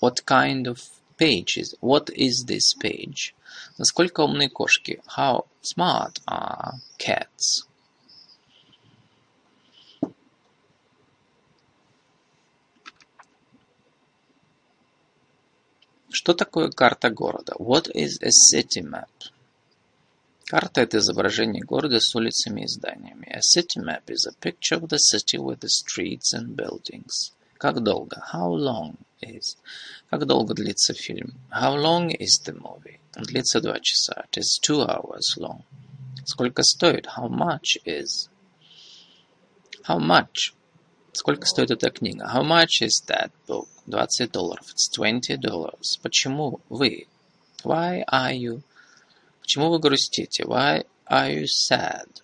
What 0.00 0.24
kind 0.24 0.66
of 0.66 0.80
page 1.18 1.58
is 1.58 1.74
What 1.80 2.08
is 2.10 2.44
this 2.46 2.72
page? 2.74 3.34
Насколько 3.78 4.22
умные 4.22 4.48
кошки? 4.48 5.02
How 5.16 5.46
smart 5.60 6.20
are 6.26 6.80
cats? 6.98 7.66
Что 16.17 16.33
такое 16.33 16.69
карта 16.71 17.09
города? 17.09 17.55
What 17.59 17.91
is 17.93 18.21
a 18.21 18.29
city 18.29 18.81
map? 18.81 19.09
Карта– 20.45 20.79
это 20.83 20.99
изображение 20.99 21.61
города 21.61 21.99
с 21.99 22.15
улицами 22.15 22.61
и 22.61 22.67
зданиями. 22.67 23.27
A 23.27 23.41
city 23.41 23.83
map 23.83 24.05
is 24.07 24.25
a 24.25 24.31
picture 24.39 24.79
of 24.79 24.87
the 24.87 24.97
city 24.97 25.37
with 25.37 25.59
the 25.59 25.67
streets 25.67 26.33
and 26.33 26.55
buildings. 26.55 27.33
Как 27.57 27.83
долго? 27.83 28.23
How 28.31 28.49
long 28.49 28.95
is? 29.21 29.57
Как 30.09 30.25
долго 30.25 30.53
длится 30.53 30.93
фильм? 30.93 31.33
How 31.51 31.75
long 31.75 32.11
is 32.17 32.41
the 32.45 32.53
movie? 32.53 32.97
Длится 33.17 33.59
два 33.59 33.81
часа. 33.81 34.23
It 34.31 34.39
is 34.39 34.57
two 34.65 34.87
hours 34.87 35.35
long. 35.35 35.63
Сколько 36.23 36.63
стоит? 36.63 37.07
How 37.17 37.27
much 37.27 37.77
is? 37.83 38.29
How 39.83 39.99
much? 39.99 40.53
Сколько 41.15 41.45
стоит 41.45 41.71
эта 41.71 41.91
книга? 41.91 42.25
How 42.25 42.43
much 42.43 42.81
is 42.81 43.01
that 43.07 43.31
book? 43.47 43.69
20 43.87 44.33
долларов. 44.33 44.65
It's 44.73 44.89
20 44.91 45.39
dollars. 45.39 45.97
Почему 46.01 46.59
вы? 46.67 47.07
Why 47.63 48.03
are 48.11 48.35
you? 48.35 48.61
Почему 49.39 49.69
вы 49.69 49.79
грустите? 49.79 50.43
Why 50.43 50.85
are 51.09 51.33
you 51.33 51.45
sad? 51.45 52.21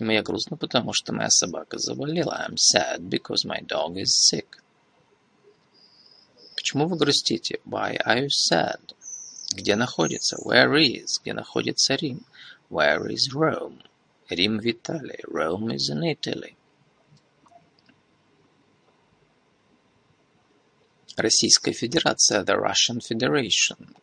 Мне 0.00 0.22
грустно, 0.22 0.56
потому 0.56 0.92
что 0.92 1.12
моя 1.12 1.30
собака 1.30 1.78
заболела. 1.78 2.44
I'm 2.48 2.56
sad 2.56 3.08
because 3.08 3.44
my 3.44 3.64
dog 3.64 3.94
is 3.94 4.08
sick. 4.08 4.60
Почему 6.56 6.88
вы 6.88 6.96
грустите? 6.96 7.60
Why 7.64 7.96
are 8.04 8.24
you 8.24 8.28
sad? 8.28 8.96
Где 9.52 9.76
находится? 9.76 10.36
Where 10.44 10.74
is? 10.74 11.20
Где 11.22 11.32
находится 11.32 11.94
Рим? 11.94 12.26
Where 12.70 13.06
is 13.06 13.32
Rome? 13.32 13.84
Рим 14.28 14.58
в 14.58 14.66
Италии. 14.68 15.22
Rome 15.28 15.72
is 15.72 15.90
in 15.90 16.02
Italy. 16.02 16.55
Российская 21.16 21.72
Федерация, 21.72 22.44
the 22.44 22.56
Russian 22.56 23.00
Federation, 23.00 23.96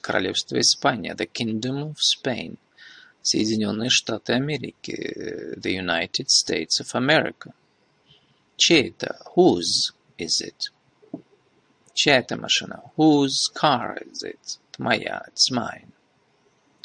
Королевство 0.00 0.58
Испания, 0.58 1.14
the 1.14 1.26
Kingdom 1.26 1.90
of 1.90 1.96
Spain, 2.00 2.56
Соединенные 3.22 3.90
Штаты 3.90 4.32
Америки, 4.32 5.56
the 5.56 5.72
United 5.72 6.28
States 6.28 6.80
of 6.80 6.94
America. 6.94 7.52
Чей 8.56 8.90
это? 8.90 9.18
Whose 9.36 9.92
is 10.18 10.40
it? 10.40 10.70
Чья 11.92 12.18
это 12.18 12.36
машина? 12.36 12.82
Whose 12.96 13.50
car 13.54 13.98
is 14.02 14.22
it? 14.22 14.58
Моя, 14.78 15.22
it's 15.28 15.50
mine. 15.50 15.92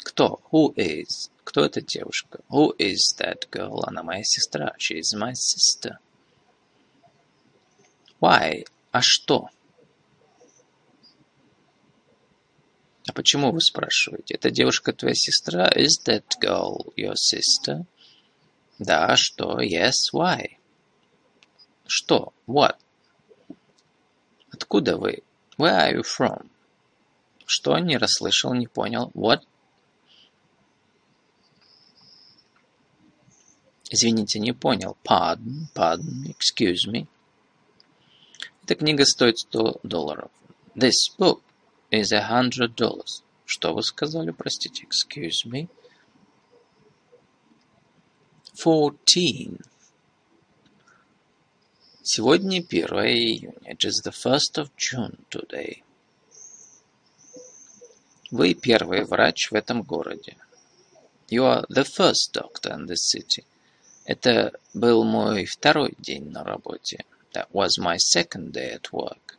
Кто? 0.04 0.40
Who 0.52 0.74
is? 0.76 1.30
Кто 1.44 1.64
эта 1.64 1.80
девушка? 1.80 2.40
Who 2.50 2.76
is 2.78 3.14
that 3.18 3.48
girl? 3.50 3.82
Она 3.86 4.02
моя 4.02 4.24
сестра. 4.24 4.74
She 4.78 4.98
is 4.98 5.14
my 5.14 5.32
sister. 5.32 5.98
Why? 8.20 8.64
А 8.92 9.00
что? 9.02 9.48
А 13.06 13.12
почему 13.12 13.50
вы 13.50 13.60
спрашиваете? 13.60 14.34
Эта 14.34 14.50
девушка 14.50 14.92
твоя 14.92 15.14
сестра? 15.14 15.68
Is 15.68 16.00
that 16.06 16.24
girl 16.40 16.92
your 16.96 17.14
sister? 17.14 17.84
Да, 18.78 19.16
что? 19.16 19.60
Yes, 19.60 20.12
why? 20.12 20.58
Что? 21.86 22.32
What? 22.46 22.76
Откуда 24.52 24.96
вы? 24.96 25.22
Where 25.58 25.76
are 25.76 25.94
you 25.96 26.02
from? 26.02 26.48
Что? 27.46 27.78
Не 27.78 27.96
расслышал, 27.96 28.54
не 28.54 28.66
понял. 28.66 29.10
What? 29.14 29.40
Извините, 33.90 34.38
не 34.38 34.52
понял. 34.52 34.96
Pardon, 35.04 35.66
pardon, 35.74 36.26
excuse 36.26 36.88
me. 36.88 37.08
Эта 38.62 38.76
книга 38.76 39.04
стоит 39.04 39.38
100 39.38 39.80
долларов. 39.82 40.30
This 40.76 41.10
book 41.18 41.42
is 41.90 42.12
a 42.12 42.22
hundred 42.22 42.74
dollars. 42.76 43.22
Что 43.44 43.74
вы 43.74 43.82
сказали, 43.82 44.30
простите? 44.30 44.86
Excuse 44.86 45.44
me. 45.44 45.68
Fourteen. 48.54 49.60
Сегодня 52.02 52.60
1 52.60 52.86
июня. 53.06 53.54
It 53.66 53.84
is 53.84 54.02
the 54.04 54.12
first 54.12 54.56
of 54.56 54.70
June 54.76 55.18
today. 55.30 55.82
Вы 58.30 58.54
первый 58.54 59.04
врач 59.04 59.50
в 59.50 59.54
этом 59.54 59.82
городе. 59.82 60.36
You 61.28 61.44
are 61.44 61.64
the 61.68 61.84
first 61.84 62.32
doctor 62.32 62.72
in 62.72 62.86
this 62.86 63.04
city. 63.14 63.44
Это 64.04 64.52
был 64.74 65.04
мой 65.04 65.44
второй 65.44 65.94
день 65.98 66.30
на 66.30 66.42
работе. 66.42 67.04
That 67.32 67.48
was 67.52 67.78
my 67.78 67.96
second 67.96 68.52
day 68.52 68.72
at 68.72 68.90
work. 68.92 69.29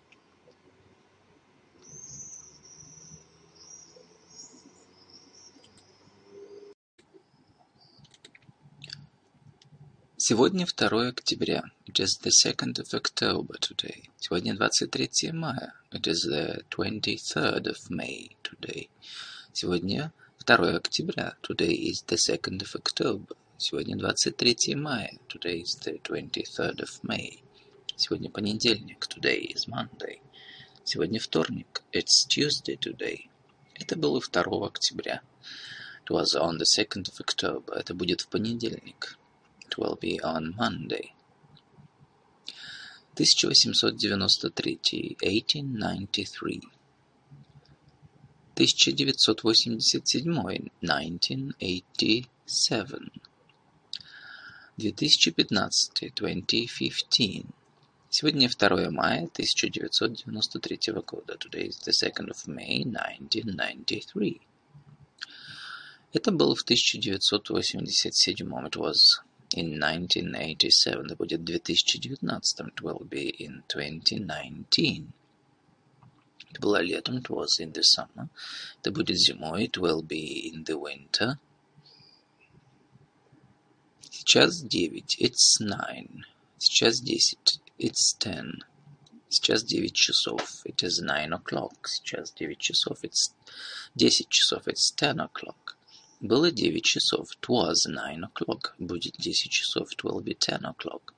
Сегодня 10.32 10.66
2 10.66 11.10
октября. 11.10 11.62
It 11.86 12.00
is 12.00 12.18
the 12.24 12.32
2nd 12.32 12.80
of 12.80 12.94
October 12.94 13.60
today. 13.60 14.06
Сегодня 14.18 14.56
23 14.56 15.34
мая. 15.34 15.74
It 15.92 16.08
is 16.08 16.26
the 16.26 16.64
23rd 16.70 17.68
of 17.68 17.90
May 17.90 18.30
today. 18.42 18.88
Сегодня 19.52 20.14
2 20.46 20.78
октября. 20.78 21.36
Today 21.42 21.74
is 21.74 22.06
the 22.08 22.16
2nd 22.16 22.62
of 22.62 22.74
October. 22.76 23.36
Сегодня 23.58 23.98
23 23.98 24.76
мая. 24.76 25.20
Today 25.28 25.64
is 25.64 25.78
the 25.84 26.02
23rd 26.02 26.80
of 26.80 27.02
May. 27.04 27.44
Сегодня 27.98 28.30
понедельник. 28.30 29.06
Today 29.10 29.54
is 29.54 29.68
Monday. 29.68 30.22
Сегодня 30.86 31.20
вторник. 31.20 31.84
It's 31.92 32.26
Tuesday 32.26 32.80
today. 32.80 33.28
Это 33.76 33.98
было 33.98 34.22
2 34.22 34.66
октября. 34.66 35.24
It 36.06 36.10
was 36.10 36.36
on 36.36 36.58
the 36.58 36.64
2nd 36.64 37.10
of 37.10 37.20
October. 37.20 37.74
Это 37.76 37.94
будет 37.94 38.22
в 38.22 38.30
понедельник. 38.30 39.18
It 39.72 39.78
will 39.78 39.96
be 39.96 40.20
on 40.20 40.54
Monday. 40.58 41.14
1893, 43.16 45.16
1893. 45.24 46.62
1987, 48.58 50.72
1987. 50.82 53.12
2015, 54.78 55.92
2015. 55.94 57.54
Сегодня 58.10 58.50
2 58.50 58.92
мая 58.92 59.28
1993 59.28 61.02
года. 61.02 61.38
Today 61.38 61.68
is 61.70 61.80
the 61.86 61.94
2nd 61.94 62.30
of 62.30 62.46
May, 62.48 62.84
1993. 62.84 64.42
Это 66.12 66.32
было 66.32 66.56
в 66.58 66.64
1987. 66.64 68.68
It 68.68 68.76
was 68.76 69.22
in 69.56 69.82
1987. 69.82 71.06
Это 71.06 71.16
будет 71.16 71.42
в 71.42 71.44
2019. 71.44 72.60
It 72.62 72.82
will 72.82 73.08
be 73.08 73.30
in 73.30 73.64
2019. 73.68 75.06
Это 76.52 76.60
было 76.60 76.82
летом. 76.82 77.18
It 77.18 77.30
was 77.30 77.60
in 77.60 77.72
the 77.74 77.84
summer. 77.84 78.30
Это 78.82 78.92
будет 78.92 79.18
зимой. 79.18 79.66
It 79.66 79.78
will 79.78 80.02
be 80.02 80.52
in 80.52 80.64
the 80.66 80.78
winter. 80.78 81.38
Сейчас 84.10 84.62
девять. 84.62 85.18
It's 85.20 85.60
nine. 85.60 86.26
Сейчас 86.58 87.00
десять. 87.00 87.60
It's 87.78 88.16
ten. 88.20 88.64
Сейчас 89.30 89.64
девять 89.64 89.96
часов. 89.96 90.66
It 90.66 90.84
is 90.84 91.02
nine 91.02 91.32
o'clock. 91.32 91.88
Сейчас 91.88 92.34
девять 92.34 92.60
часов. 92.60 93.04
It's 93.04 93.34
десять 93.96 94.30
часов. 94.30 94.68
It's 94.68 94.94
ten 94.94 95.20
o'clock. 95.20 95.71
Было 96.22 96.52
девять 96.52 96.86
часов. 96.86 97.32
It 97.32 97.48
was 97.48 97.88
nine 97.88 98.22
o'clock. 98.22 98.74
Будет 98.78 99.16
десять 99.18 99.52
часов. 99.52 99.92
It 99.92 100.04
will 100.04 100.22
be 100.24 100.38
ten 100.38 100.62
o'clock. 100.62 101.14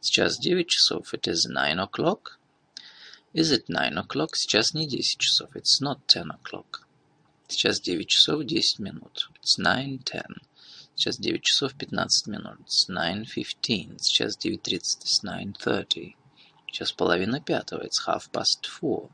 Сейчас 0.00 0.38
девять 0.38 0.68
часов. 0.68 1.12
It 1.12 1.26
is 1.26 1.48
nine 1.50 1.80
o'clock. 1.80 2.38
Is 3.34 3.50
it 3.50 3.66
nine 3.68 3.96
o'clock? 3.96 4.36
Сейчас 4.36 4.72
не 4.72 4.86
десять 4.86 5.18
часов. 5.18 5.56
It's 5.56 5.82
not 5.82 5.98
ten 6.06 6.30
o'clock. 6.30 6.82
Сейчас 7.48 7.80
девять 7.80 8.08
часов 8.08 8.44
десять 8.44 8.78
минут. 8.78 9.30
It's 9.42 9.58
nine 9.58 10.00
ten. 10.04 10.40
Сейчас 10.94 11.18
девять 11.18 11.42
часов 11.42 11.74
пятнадцать 11.74 12.28
минут. 12.28 12.60
It's 12.60 12.88
nine 12.88 13.24
fifteen. 13.24 13.98
Сейчас 13.98 14.36
девять 14.36 14.62
тридцать. 14.62 15.02
It's 15.02 15.24
nine 15.24 15.54
thirty. 15.54 16.14
Сейчас 16.70 16.92
половина 16.92 17.40
пятого. 17.40 17.82
It's 17.82 18.06
half 18.06 18.30
past 18.30 18.64
four. 18.64 19.10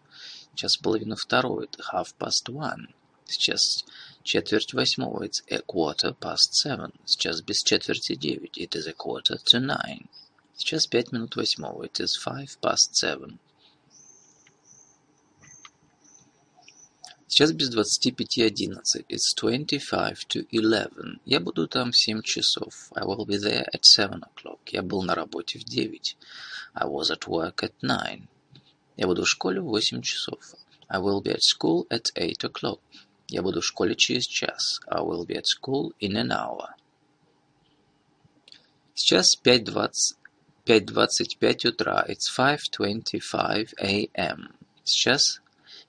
Сейчас 0.54 0.76
половина 0.76 1.16
второго. 1.16 1.62
It's 1.62 1.80
half 1.90 2.14
past 2.18 2.50
one. 2.50 2.92
Сейчас 3.24 3.86
четверть 4.22 4.72
восьмого. 4.72 5.24
It's 5.24 5.42
a 5.50 5.60
quarter 5.62 6.16
past 6.18 6.52
seven. 6.52 6.92
Сейчас 7.04 7.42
без 7.42 7.62
четверти 7.62 8.14
девять. 8.14 8.58
It 8.58 8.74
is 8.74 8.86
a 8.86 8.92
quarter 8.92 9.38
to 9.44 9.60
nine. 9.60 10.08
Сейчас 10.56 10.86
пять 10.86 11.12
минут 11.12 11.36
восьмого. 11.36 11.84
It 11.84 12.00
is 12.00 12.16
five 12.16 12.48
past 12.60 12.94
seven. 12.94 13.38
Сейчас 17.28 17.52
без 17.52 17.70
двадцати 17.70 18.10
пяти 18.10 18.42
одиннадцать. 18.42 19.06
It's 19.08 19.34
twenty-five 19.34 20.18
to 20.28 20.46
eleven. 20.50 21.18
Я 21.24 21.40
буду 21.40 21.66
там 21.66 21.90
в 21.90 21.96
семь 21.96 22.20
часов. 22.20 22.90
I 22.94 23.04
will 23.04 23.24
be 23.24 23.38
there 23.38 23.66
at 23.72 23.84
seven 23.84 24.20
o'clock. 24.20 24.60
Я 24.66 24.82
был 24.82 25.02
на 25.02 25.14
работе 25.14 25.58
в 25.58 25.64
девять. 25.64 26.18
I 26.74 26.86
was 26.86 27.10
at 27.10 27.26
work 27.26 27.62
at 27.62 27.72
nine. 27.82 28.28
Я 28.98 29.06
буду 29.06 29.24
в 29.24 29.28
школе 29.28 29.62
в 29.62 29.64
восемь 29.64 30.02
часов. 30.02 30.54
I 30.88 31.00
will 31.00 31.22
be 31.22 31.32
at 31.32 31.40
school 31.40 31.86
at 31.88 32.12
eight 32.16 32.44
o'clock. 32.44 32.80
Я 33.32 33.40
буду 33.40 33.60
в 33.62 33.64
школе 33.64 33.94
через 33.94 34.26
час. 34.26 34.78
I 34.86 35.00
will 35.00 35.24
be 35.26 35.34
at 35.36 35.46
school 35.46 35.94
in 36.00 36.16
an 36.16 36.30
hour. 36.30 36.74
Сейчас 38.94 39.38
5.20 39.42 40.16
5.25 40.66 41.68
утра. 41.70 42.04
It's 42.06 42.28
5.25 42.28 43.72
a.m. 43.80 44.54
Сейчас 44.84 45.40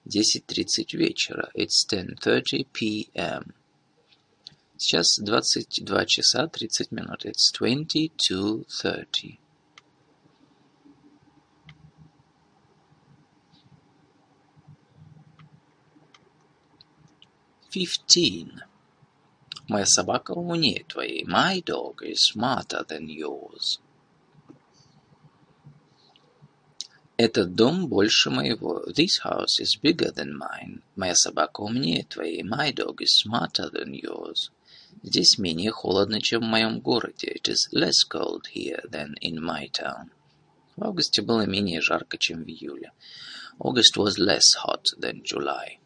10.30 0.07 0.97
вечера. 0.97 1.51
It's 1.53 1.85
10.30 1.85 2.65
p.m. 2.71 3.53
Сейчас 4.77 5.19
22 5.19 6.05
часа 6.05 6.47
30 6.47 6.91
минут. 6.91 7.25
It's 7.25 7.51
22.30. 7.51 9.37
Fifteen. 17.73 18.61
Моя 19.67 19.87
собака 19.87 20.33
умнее 20.33 20.83
твоей. 20.87 21.25
My 21.25 21.59
dog 21.63 22.03
is 22.03 22.19
smarter 22.31 22.85
than 22.87 23.07
yours. 23.07 23.79
Этот 27.17 27.55
дом 27.55 27.87
больше 27.87 28.29
моего. 28.29 28.83
This 28.85 29.21
house 29.23 29.59
is 29.59 29.75
bigger 29.81 30.11
than 30.13 30.37
mine. 30.37 30.83
Моя 30.95 31.15
собака 31.15 31.61
умнее 31.61 32.03
твоей. 32.03 32.43
My 32.43 32.71
dog 32.71 33.01
is 33.01 33.23
smarter 33.25 33.71
than 33.71 33.93
yours. 33.93 34.51
Здесь 35.01 35.39
менее 35.39 35.71
холодно, 35.71 36.21
чем 36.21 36.41
в 36.41 36.45
моем 36.45 36.79
городе. 36.79 37.33
It 37.33 37.49
is 37.49 37.71
less 37.71 38.03
cold 38.07 38.43
here 38.53 38.83
than 38.87 39.15
in 39.19 39.39
my 39.39 39.67
town. 39.71 40.11
В 40.75 40.83
августе 40.83 41.23
было 41.23 41.47
менее 41.47 41.81
жарко, 41.81 42.19
чем 42.19 42.43
в 42.43 42.47
июле. 42.47 42.91
August 43.57 43.97
was 43.97 44.19
less 44.19 44.53
hot 44.63 44.93
than 44.99 45.23
July. 45.23 45.79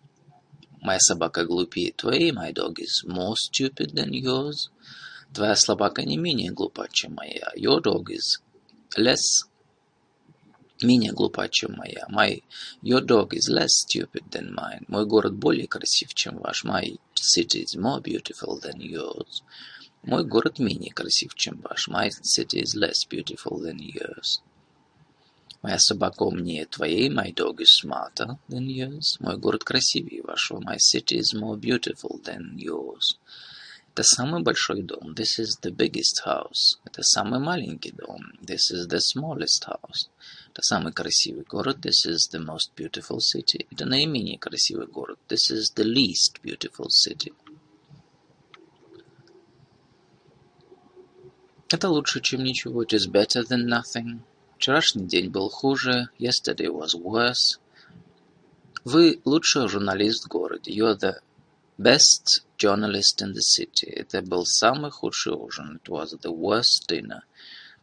Моя 0.80 0.99
собака 0.99 1.45
глупее 1.45 1.93
твоей. 1.93 2.33
My 2.33 2.53
dog 2.53 2.80
is 2.80 3.05
more 3.07 3.37
stupid 3.37 3.93
than 3.95 4.11
yours. 4.11 4.70
Твоя 5.33 5.57
собака 5.57 6.03
не 6.03 6.16
менее 6.16 6.51
глупа, 6.51 6.89
чем 6.91 7.14
моя. 7.14 7.53
Your 7.57 7.80
dog 7.80 8.11
is 8.11 8.41
less 8.97 9.47
менее 10.83 11.12
глупа, 11.12 11.49
чем 11.49 11.76
моя. 11.76 12.07
My, 12.09 12.43
your 12.83 13.01
dog 13.01 13.33
is 13.35 13.49
less 13.49 13.70
stupid 13.87 14.24
than 14.30 14.53
mine. 14.53 14.85
Мой 14.89 15.07
город 15.07 15.35
более 15.35 15.66
красив, 15.68 16.14
чем 16.14 16.39
ваш. 16.39 16.64
My 16.64 16.99
city 17.14 17.62
is 17.62 17.76
more 17.76 18.01
beautiful 18.01 18.61
than 18.61 18.78
yours. 18.80 19.43
Мой 20.03 20.24
город 20.24 20.59
менее 20.59 20.93
красив, 20.93 21.35
чем 21.35 21.61
ваш. 21.62 21.89
My 21.89 22.11
city 22.22 22.61
is 22.61 22.74
less 22.74 23.05
beautiful 23.09 23.61
than 23.61 23.78
yours. 23.78 24.43
Моя 25.66 25.78
собака 25.78 26.24
умнее 26.24 26.66
твоей. 26.66 27.09
My 27.09 27.33
dog 27.33 27.61
is 27.61 27.70
smarter 27.83 28.39
than 28.49 28.66
yours. 28.66 29.16
Мой 29.20 29.37
город 29.37 29.62
красивее 29.62 30.22
вашего. 30.22 30.61
My 30.61 30.76
city 30.76 31.18
is 31.18 31.35
more 31.35 31.57
beautiful 31.57 32.20
than 32.24 32.57
yours. 32.57 33.16
Это 33.95 34.05
самый 34.05 34.43
большой 34.43 34.83
дом. 34.83 35.14
This 35.14 35.39
is 35.39 35.61
the 35.61 35.70
biggest 35.70 36.22
house. 36.24 36.78
Это 36.85 37.03
самый 37.03 37.39
маленький 37.39 37.93
дом. 37.93 38.33
This 38.41 38.72
is 38.72 38.89
the 38.89 38.99
smallest 38.99 39.66
house. 39.66 40.09
Это 40.51 40.62
самый 40.62 40.93
красивый 40.93 41.45
город. 41.45 41.78
This 41.83 42.07
is 42.07 42.30
the 42.33 42.41
most 42.41 42.72
beautiful 42.74 43.18
city. 43.18 43.66
Это 43.70 43.85
наименее 43.85 44.39
красивый 44.39 44.87
город. 44.87 45.18
This 45.28 45.53
is 45.53 45.74
the 45.76 45.85
least 45.85 46.41
beautiful 46.43 46.89
city. 46.89 47.35
Это 51.68 51.89
лучше, 51.89 52.20
чем 52.20 52.43
ничего. 52.43 52.83
It 52.83 52.93
is 52.95 53.07
better 53.07 53.45
than 53.45 53.66
nothing. 53.68 54.20
Вчерашний 54.58 55.05
день 55.05 55.30
был 55.30 55.49
хуже. 55.49 56.10
Yesterday 56.18 56.68
was 56.68 56.95
worse. 56.95 57.60
Вы 58.84 59.22
лучший 59.24 59.68
журналист 59.68 60.26
в 60.26 60.28
городе. 60.30 60.72
You 60.72 60.88
are 60.88 60.97
the 60.97 61.22
best 61.78 62.43
journalist 62.58 63.22
in 63.22 63.34
the 63.34 63.41
city. 63.41 63.88
Это 63.88 64.24
был 64.24 64.45
самый 64.45 64.89
худший 64.89 65.34
ужин. 65.34 65.80
It 65.84 65.89
was 65.89 66.20
the 66.20 66.32
worst 66.32 66.88
dinner. 66.89 67.22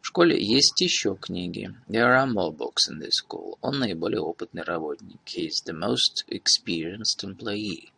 В 0.01 0.07
школе 0.07 0.37
есть 0.37 0.81
еще 0.81 1.15
книги. 1.15 1.73
There 1.87 2.13
are 2.13 2.27
more 2.27 2.53
books 2.53 2.89
in 2.89 2.99
this 2.99 3.23
school. 3.23 3.57
Он 3.61 3.79
наиболее 3.79 4.19
опытный 4.19 4.63
работник. 4.63 5.21
He 5.25 5.47
is 5.47 5.63
the 5.65 5.73
most 5.73 6.25
experienced 6.27 7.23
employee. 7.23 7.93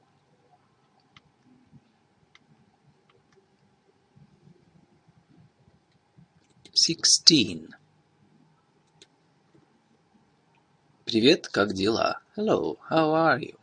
Sixteen. 6.73 7.76
Привет, 11.07 11.47
как 11.47 11.71
дела? 11.71 12.19
Hello, 12.35 12.77
how 12.91 13.13
are 13.13 13.39
you? 13.39 13.57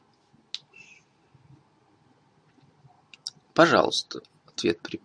Пожалуйста, 3.53 4.23
ответ 4.47 4.81
при, 4.81 4.99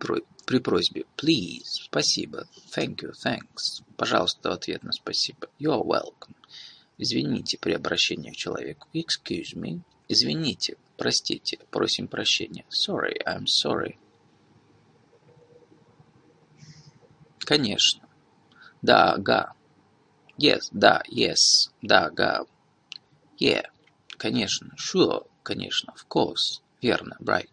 при 0.46 0.58
просьбе. 0.58 1.04
Please, 1.18 1.66
спасибо. 1.66 2.48
Thank 2.74 3.00
you, 3.02 3.12
thanks. 3.12 3.84
Пожалуйста, 3.98 4.54
ответ 4.54 4.82
на 4.84 4.92
спасибо. 4.92 5.48
You're 5.58 5.84
welcome. 5.84 6.34
Извините 6.96 7.58
при 7.58 7.74
обращении 7.74 8.30
к 8.30 8.36
человеку. 8.36 8.88
Excuse 8.94 9.54
me. 9.54 9.82
Извините, 10.08 10.78
простите, 10.96 11.58
просим 11.70 12.08
прощения. 12.08 12.64
Sorry, 12.70 13.18
I'm 13.26 13.44
sorry. 13.44 13.98
Конечно. 17.40 18.08
Да, 18.80 19.18
га. 19.18 19.52
Yes, 20.40 20.70
да, 20.72 21.02
yes. 21.10 21.70
Да, 21.82 22.08
га. 22.08 22.46
Yeah. 23.38 23.66
Конечно. 24.16 24.74
Sure. 24.78 25.26
Конечно. 25.42 25.92
Of 25.92 26.08
course. 26.08 26.62
Верно. 26.80 27.18
Right. 27.20 27.50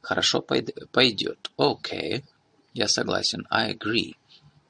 Хорошо 0.00 0.40
пойдет. 0.40 1.50
Okay. 1.58 2.22
Я 2.72 2.86
согласен. 2.86 3.48
I 3.50 3.72
agree. 3.74 4.14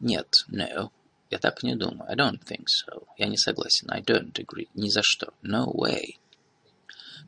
Нет. 0.01 0.29
No. 0.49 0.91
Я 1.31 1.39
так 1.39 1.63
не 1.63 1.77
думаю. 1.77 2.11
I 2.11 2.15
don't 2.15 2.43
think 2.43 2.65
so. 2.65 3.07
Я 3.19 3.27
не 3.27 3.37
согласен. 3.37 3.91
I 3.91 4.01
don't 4.01 4.33
agree. 4.33 4.71
Ни 4.75 4.89
за 4.89 5.03
что. 5.03 5.35
No 5.43 5.67
way. 5.67 6.17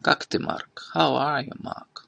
Как 0.01 0.25
ты, 0.25 0.39
Марк? 0.39 0.93
How 0.95 1.17
are 1.17 1.45
you, 1.45 1.53
Mark? 1.63 2.07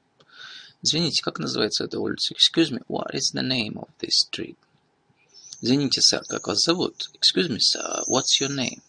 Извините, 0.81 1.21
как 1.21 1.37
называется 1.37 1.83
эта 1.83 1.99
улица? 1.99 2.33
Excuse 2.33 2.71
me, 2.71 2.81
what 2.87 3.13
is 3.13 3.33
the 3.35 3.43
name 3.43 3.77
of 3.77 3.89
this 3.99 4.25
street? 4.25 4.57
Извините, 5.61 6.01
сэр, 6.01 6.23
как 6.23 6.47
вас 6.47 6.59
зовут? 6.59 7.09
Excuse 7.15 7.49
me, 7.49 7.59
sir, 7.59 8.03
what's 8.07 8.39
your 8.39 8.49
name? 8.49 8.81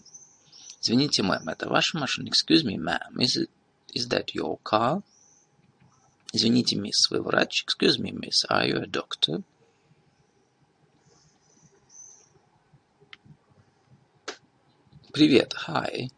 Извините, 0.80 1.22
мэм, 1.24 1.48
это 1.48 1.68
ваша 1.68 1.98
машина? 1.98 2.28
Excuse 2.28 2.62
me, 2.62 2.76
ma'am, 2.76 3.18
is, 3.18 3.36
it, 3.36 3.50
is 3.92 4.06
that 4.08 4.34
your 4.34 4.56
car? 4.62 5.02
Извините, 6.32 6.76
мисс, 6.76 7.10
вы 7.10 7.22
врач? 7.22 7.64
Excuse 7.64 7.98
me, 7.98 8.12
miss, 8.12 8.44
are 8.48 8.68
you 8.68 8.76
a 8.80 8.86
doctor? 8.86 9.42
Привет, 15.12 15.54
hi. 15.66 16.08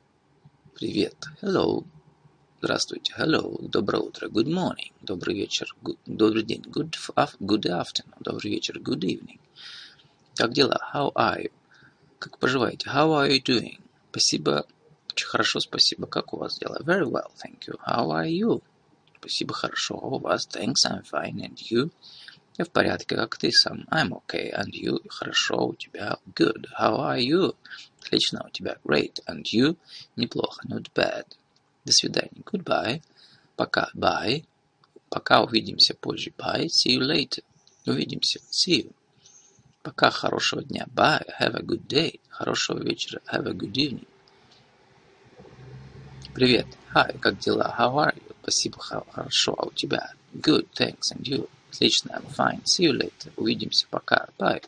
Привет, 0.75 1.17
hello. 1.41 1.87
Здравствуйте, 2.61 3.15
hello. 3.17 3.57
Доброе 3.69 4.03
утро, 4.03 4.29
good 4.29 4.49
morning. 4.49 4.93
Добрый 5.01 5.35
вечер, 5.35 5.75
good, 5.83 5.97
добрый 6.05 6.43
день, 6.43 6.61
good, 6.61 6.95
good 7.41 7.63
afternoon. 7.63 8.19
Добрый 8.21 8.51
вечер, 8.51 8.79
good 8.79 9.01
evening. 9.01 9.41
Как 10.37 10.53
дела? 10.53 10.81
How 10.95 11.13
are 11.15 11.43
you? 11.43 11.53
Как 12.19 12.39
поживаете? 12.39 12.89
How 12.89 13.09
are 13.11 13.29
you 13.29 13.43
doing? 13.43 13.81
Спасибо. 14.11 14.67
Очень 15.13 15.27
хорошо, 15.27 15.61
спасибо. 15.61 16.07
Как 16.07 16.33
у 16.33 16.39
вас 16.39 16.59
дела? 16.59 16.79
Very 16.81 17.05
well, 17.05 17.31
thank 17.37 17.67
you. 17.67 17.79
How 17.87 18.09
are 18.09 18.29
you? 18.29 18.63
Спасибо, 19.19 19.55
хорошо. 19.55 19.97
У 19.97 20.19
вас? 20.19 20.49
Thanks, 20.49 20.87
I'm 20.87 21.03
fine. 21.03 21.41
And 21.41 21.57
you? 21.71 21.91
Я 22.59 22.65
в 22.65 22.71
порядке, 22.71 23.17
как 23.17 23.37
ты 23.37 23.51
сам? 23.53 23.87
I'm 23.91 24.11
okay. 24.11 24.53
And 24.53 24.71
you? 24.73 25.01
Хорошо, 25.09 25.69
у 25.69 25.75
тебя? 25.75 26.19
Good. 26.35 26.67
How 26.79 26.99
are 26.99 27.21
you? 27.21 27.55
Отлично, 28.01 28.45
у 28.47 28.51
тебя? 28.51 28.79
Great. 28.85 29.21
And 29.27 29.43
you? 29.53 29.77
Неплохо. 30.17 30.63
Not 30.67 30.91
bad. 30.95 31.27
До 31.85 31.93
свидания. 31.93 32.43
Goodbye. 32.45 33.03
Пока. 33.57 33.91
Bye. 33.95 34.45
Пока 35.11 35.43
увидимся 35.43 35.95
позже. 35.95 36.33
Bye. 36.39 36.69
See 36.69 36.97
you 36.97 37.01
later. 37.01 37.43
Увидимся. 37.87 38.41
See 38.51 38.85
you. 38.85 38.93
Пока, 39.83 40.11
хорошего 40.11 40.63
дня. 40.63 40.87
Bye, 40.95 41.27
have 41.41 41.55
a 41.57 41.63
good 41.63 41.87
day. 41.89 42.21
Хорошего 42.29 42.79
вечера. 42.79 43.21
Have 43.33 43.49
a 43.49 43.53
good 43.53 43.73
evening. 43.73 44.07
Привет. 46.35 46.67
Hi, 46.95 47.19
как 47.19 47.39
дела? 47.41 47.75
How 47.77 47.93
are 47.97 48.15
you? 48.15 48.35
Спасибо, 48.43 48.79
хорошо. 48.79 49.55
А 49.59 49.67
у 49.67 49.73
тебя? 49.73 50.13
Good, 50.33 50.69
thanks. 50.73 51.13
And 51.13 51.23
you? 51.25 51.49
Отлично, 51.71 52.11
I'm 52.13 52.27
fine. 52.29 52.63
See 52.65 52.85
you 52.85 52.93
later. 52.93 53.33
Увидимся. 53.37 53.87
Пока. 53.91 54.29
Bye. 54.39 54.63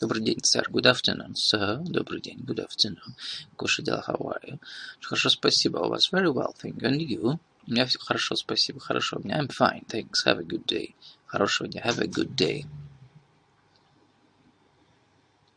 Добрый 0.00 0.22
день, 0.22 0.38
сэр. 0.42 0.68
Good 0.70 0.86
afternoon, 0.86 1.34
sir. 1.34 1.82
Добрый 1.82 2.20
день. 2.20 2.38
Good 2.38 2.64
afternoon. 2.64 3.14
Ваши 3.58 3.82
дела? 3.82 4.04
How 4.06 4.18
are 4.18 4.40
you? 4.46 4.58
Хорошо, 5.00 5.30
спасибо. 5.30 5.78
У 5.78 5.88
вас? 5.88 6.12
Very 6.12 6.32
well, 6.32 6.54
thank 6.62 6.76
you. 6.76 6.88
And 6.88 7.00
you? 7.00 7.38
У 7.66 7.70
меня 7.70 7.86
все 7.86 7.98
хорошо, 7.98 8.36
спасибо. 8.36 8.78
Хорошо. 8.78 9.18
У 9.18 9.26
меня 9.26 9.40
I'm 9.40 9.48
fine, 9.48 9.84
thanks. 9.88 10.24
Have 10.26 10.38
a 10.38 10.44
good 10.44 10.64
day. 10.66 10.94
Хорошего 11.26 11.68
дня. 11.68 11.82
Have 11.84 12.00
a 12.00 12.06
good 12.06 12.36
day. 12.36 12.66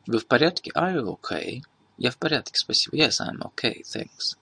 Вы 0.07 0.19
в 0.19 0.25
порядке? 0.25 0.71
Are 0.73 0.95
you 0.95 1.19
okay? 1.19 1.61
Я 1.97 2.11
в 2.11 2.17
порядке, 2.17 2.57
спасибо. 2.57 2.95
Yes, 2.95 3.19
I'm 3.19 3.39
okay, 3.39 3.83
thanks. 3.83 4.37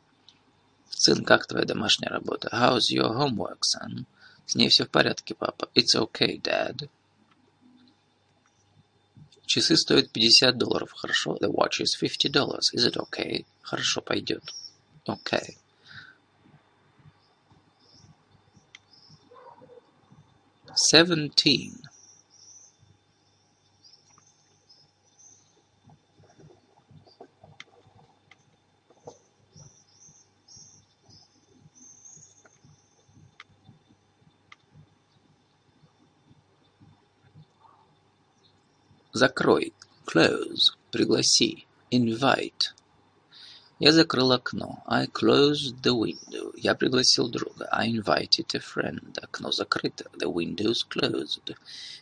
Сын, 0.90 1.26
как 1.26 1.48
твоя 1.48 1.66
домашняя 1.66 2.10
работа? 2.10 2.50
How's 2.54 2.92
your 2.92 3.16
homework, 3.16 3.60
son? 3.62 4.06
С 4.46 4.56
ней 4.56 4.70
все 4.70 4.86
в 4.86 4.90
порядке, 4.90 5.34
папа. 5.34 5.70
It's 5.74 5.96
okay, 5.96 6.40
dad. 6.40 6.88
Часы 9.48 9.76
стоят 9.76 10.12
50 10.12 10.58
долларов. 10.58 10.92
Хорошо. 10.92 11.38
The 11.42 11.50
watch 11.50 11.82
is 11.82 11.96
50 12.00 12.30
dollars. 12.30 12.72
Is 12.74 12.86
it 12.86 12.96
okay? 12.98 13.46
Хорошо, 13.62 14.02
пойдет. 14.02 14.44
Okay. 15.08 15.58
Seventeen. 20.76 21.85
Закрой. 39.16 39.72
Close. 40.06 40.76
Пригласи. 40.92 41.66
Invite. 41.90 42.74
Я 43.80 43.94
закрыл 43.94 44.34
окно. 44.34 44.84
I 44.86 45.08
closed 45.08 45.82
the 45.82 45.94
window. 45.94 46.52
Я 46.58 46.76
пригласил 46.76 47.30
друга. 47.30 47.70
I 47.72 47.92
invited 47.92 48.54
a 48.54 48.60
friend. 48.60 49.18
Окно 49.24 49.54
закрыто. 49.54 50.12
The 50.20 50.30
window's 50.30 50.84
closed. 50.86 51.56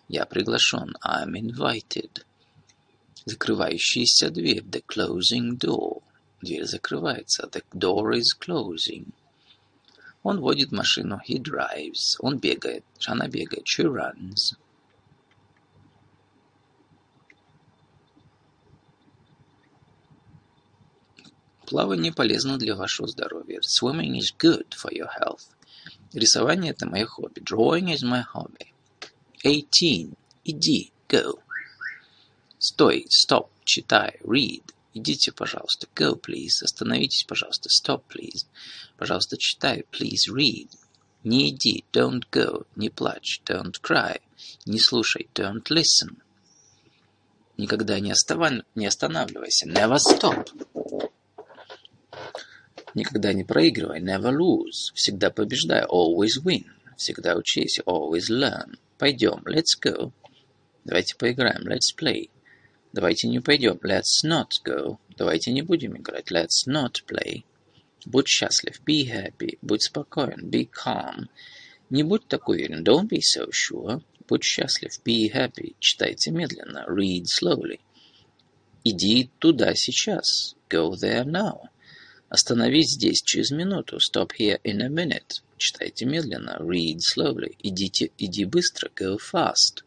Я 0.10 0.26
приглашен. 0.26 0.96
I'm 1.06 1.36
invited. 1.36 2.24
Закрывающаяся 3.26 4.32
дверь. 4.32 4.64
The 4.64 4.84
closing 4.84 5.60
door. 5.60 6.02
Дверь 6.42 6.66
закрывается. 6.66 7.48
The 7.48 7.64
door 7.76 8.16
is 8.16 8.34
closing. 8.36 9.14
Он 10.24 10.40
водит 10.40 10.72
машину. 10.72 11.22
He 11.30 11.38
drives. 11.38 12.16
Он 12.22 12.40
бегает. 12.40 12.84
Она 13.06 13.28
бегает. 13.28 13.68
She 13.68 13.84
runs. 13.84 14.56
Плавание 21.66 22.12
полезно 22.12 22.58
для 22.58 22.76
вашего 22.76 23.08
здоровья. 23.08 23.62
Swimming 23.62 24.18
is 24.20 24.34
good 24.38 24.68
for 24.72 24.92
your 24.92 25.10
health. 25.20 25.48
Рисование– 26.14 26.72
это 26.74 26.86
мое 26.86 27.06
хобби. 27.06 27.40
Drawing 27.40 27.92
is 27.94 28.04
my 28.04 28.24
hobby. 28.34 28.74
Eighteen. 29.44 30.16
Иди. 30.44 30.92
Go. 31.08 31.40
Стой. 32.60 33.08
Stop. 33.10 33.50
Читай. 33.64 34.20
Read. 34.24 34.64
Идите, 34.94 35.32
пожалуйста. 35.32 35.88
Go, 35.96 36.20
please. 36.20 36.62
Остановитесь, 36.62 37.24
пожалуйста. 37.24 37.70
Stop, 37.70 38.04
please. 38.10 38.46
Пожалуйста, 38.98 39.38
читай. 39.38 39.86
Please 39.92 40.30
read. 40.30 40.70
Не 41.24 41.50
иди. 41.50 41.84
Don't 41.92 42.24
go. 42.32 42.68
Не 42.76 42.90
плачь. 42.90 43.42
Don't 43.46 43.82
cry. 43.82 44.22
Не 44.66 44.80
слушай. 44.80 45.30
Don't 45.34 45.64
listen. 45.70 46.18
Никогда 47.58 48.00
не 48.00 48.12
останавливайся. 48.12 49.68
Never 49.68 49.98
stop. 49.98 50.50
Никогда 52.96 53.34
не 53.34 53.44
проигрывай. 53.44 54.02
Never 54.02 54.32
lose. 54.32 54.92
Всегда 54.94 55.32
побеждай. 55.32 55.84
Always 55.86 56.44
win. 56.44 56.66
Всегда 56.98 57.36
учись. 57.36 57.80
Always 57.86 58.30
learn. 58.30 58.78
Пойдем. 58.98 59.42
Let's 59.46 59.76
go. 59.82 60.12
Давайте 60.86 61.16
поиграем. 61.16 61.68
Let's 61.68 61.96
play. 61.98 62.30
Давайте 62.92 63.28
не 63.28 63.40
пойдем. 63.40 63.80
Let's 63.84 64.24
not 64.24 64.50
go. 64.64 64.98
Давайте 65.18 65.52
не 65.52 65.64
будем 65.64 65.98
играть. 65.98 66.32
Let's 66.32 66.68
not 66.68 67.04
play. 67.08 67.44
Будь 68.06 68.28
счастлив. 68.28 68.80
Be 68.86 69.08
happy. 69.08 69.58
Будь 69.62 69.84
спокоен. 69.84 70.50
Be 70.50 70.70
calm. 70.70 71.28
Не 71.90 72.04
будь 72.04 72.28
так 72.28 72.48
уверен. 72.48 72.84
Don't 72.84 73.08
be 73.08 73.22
so 73.22 73.50
sure. 73.50 74.04
Будь 74.28 74.44
счастлив. 74.44 74.92
Be 75.04 75.34
happy. 75.34 75.76
Читайте 75.80 76.30
медленно. 76.30 76.86
Read 76.88 77.26
slowly. 77.26 77.80
Иди 78.84 79.32
туда 79.40 79.74
сейчас. 79.74 80.56
Go 80.70 80.92
there 80.92 81.26
now. 81.26 81.70
Остановись 82.34 82.94
здесь 82.94 83.22
через 83.22 83.52
минуту. 83.52 83.98
Stop 83.98 84.32
here 84.40 84.60
in 84.64 84.82
a 84.82 84.90
minute. 84.90 85.44
Читайте 85.56 86.06
медленно. 86.06 86.58
Read 86.60 86.98
slowly. 86.98 87.56
Идите, 87.60 88.10
иди 88.18 88.46
быстро. 88.46 88.90
Go 88.90 89.20
fast. 89.20 89.84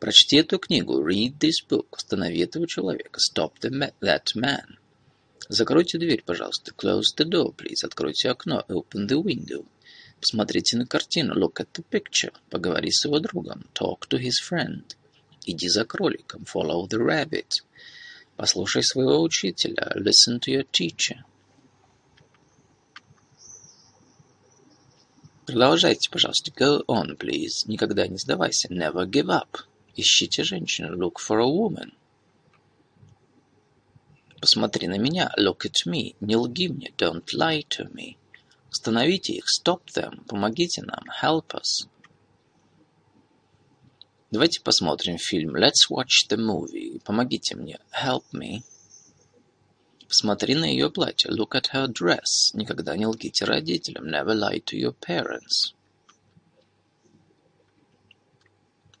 Прочти 0.00 0.38
эту 0.38 0.58
книгу. 0.58 1.00
Read 1.00 1.38
this 1.38 1.64
book. 1.70 1.86
Останови 1.92 2.40
этого 2.40 2.66
человека. 2.66 3.20
Stop 3.20 3.52
the 3.60 3.70
that 4.00 4.34
man. 4.34 4.78
Закройте 5.48 5.96
дверь, 5.98 6.24
пожалуйста. 6.26 6.72
Close 6.72 7.14
the 7.16 7.24
door, 7.24 7.54
please. 7.54 7.84
Откройте 7.84 8.28
окно. 8.28 8.64
Open 8.68 9.06
the 9.06 9.22
window. 9.22 9.64
Посмотрите 10.20 10.76
на 10.76 10.86
картину. 10.86 11.36
Look 11.36 11.60
at 11.60 11.68
the 11.72 11.84
picture. 11.88 12.34
Поговори 12.50 12.90
с 12.90 13.04
его 13.04 13.20
другом. 13.20 13.64
Talk 13.74 14.08
to 14.08 14.18
his 14.18 14.42
friend. 14.42 14.82
Иди 15.46 15.68
за 15.68 15.84
кроликом. 15.84 16.42
Follow 16.52 16.88
the 16.88 16.98
rabbit. 16.98 17.62
Послушай 18.36 18.82
своего 18.82 19.22
учителя. 19.22 19.92
Listen 19.94 20.40
to 20.40 20.52
your 20.52 20.66
teacher. 20.70 21.18
Продолжайте, 25.46 26.08
пожалуйста. 26.08 26.50
Go 26.50 26.84
on, 26.86 27.16
please. 27.16 27.66
Никогда 27.66 28.06
не 28.06 28.16
сдавайся. 28.16 28.68
Never 28.68 29.06
give 29.06 29.26
up. 29.26 29.58
Ищите 29.96 30.44
женщину. 30.44 30.96
Look 30.96 31.18
for 31.18 31.40
a 31.40 31.46
woman. 31.46 31.92
Посмотри 34.40 34.88
на 34.88 34.98
меня. 34.98 35.30
Look 35.36 35.66
at 35.66 35.86
me. 35.86 36.14
Не 36.20 36.36
лги 36.36 36.68
мне. 36.68 36.92
Don't 36.96 37.26
lie 37.34 37.66
to 37.68 37.92
me. 37.92 38.16
Остановите 38.70 39.34
их. 39.34 39.44
Stop 39.46 39.82
them. 39.94 40.24
Помогите 40.26 40.82
нам. 40.82 41.04
Help 41.22 41.48
us. 41.54 41.86
Давайте 44.32 44.62
посмотрим 44.62 45.18
фильм. 45.18 45.54
Let's 45.56 45.90
watch 45.90 46.26
the 46.30 46.38
movie. 46.38 47.02
Помогите 47.04 47.54
мне. 47.54 47.78
Help 47.92 48.24
me. 48.32 48.62
Посмотри 50.08 50.54
на 50.54 50.64
ее 50.64 50.90
платье. 50.90 51.30
Look 51.30 51.50
at 51.50 51.66
her 51.74 51.86
dress. 51.86 52.54
Никогда 52.54 52.96
не 52.96 53.04
лгите 53.04 53.44
родителям. 53.44 54.06
Never 54.08 54.34
lie 54.34 54.64
to 54.64 54.80
your 54.80 54.96
parents. 54.96 55.74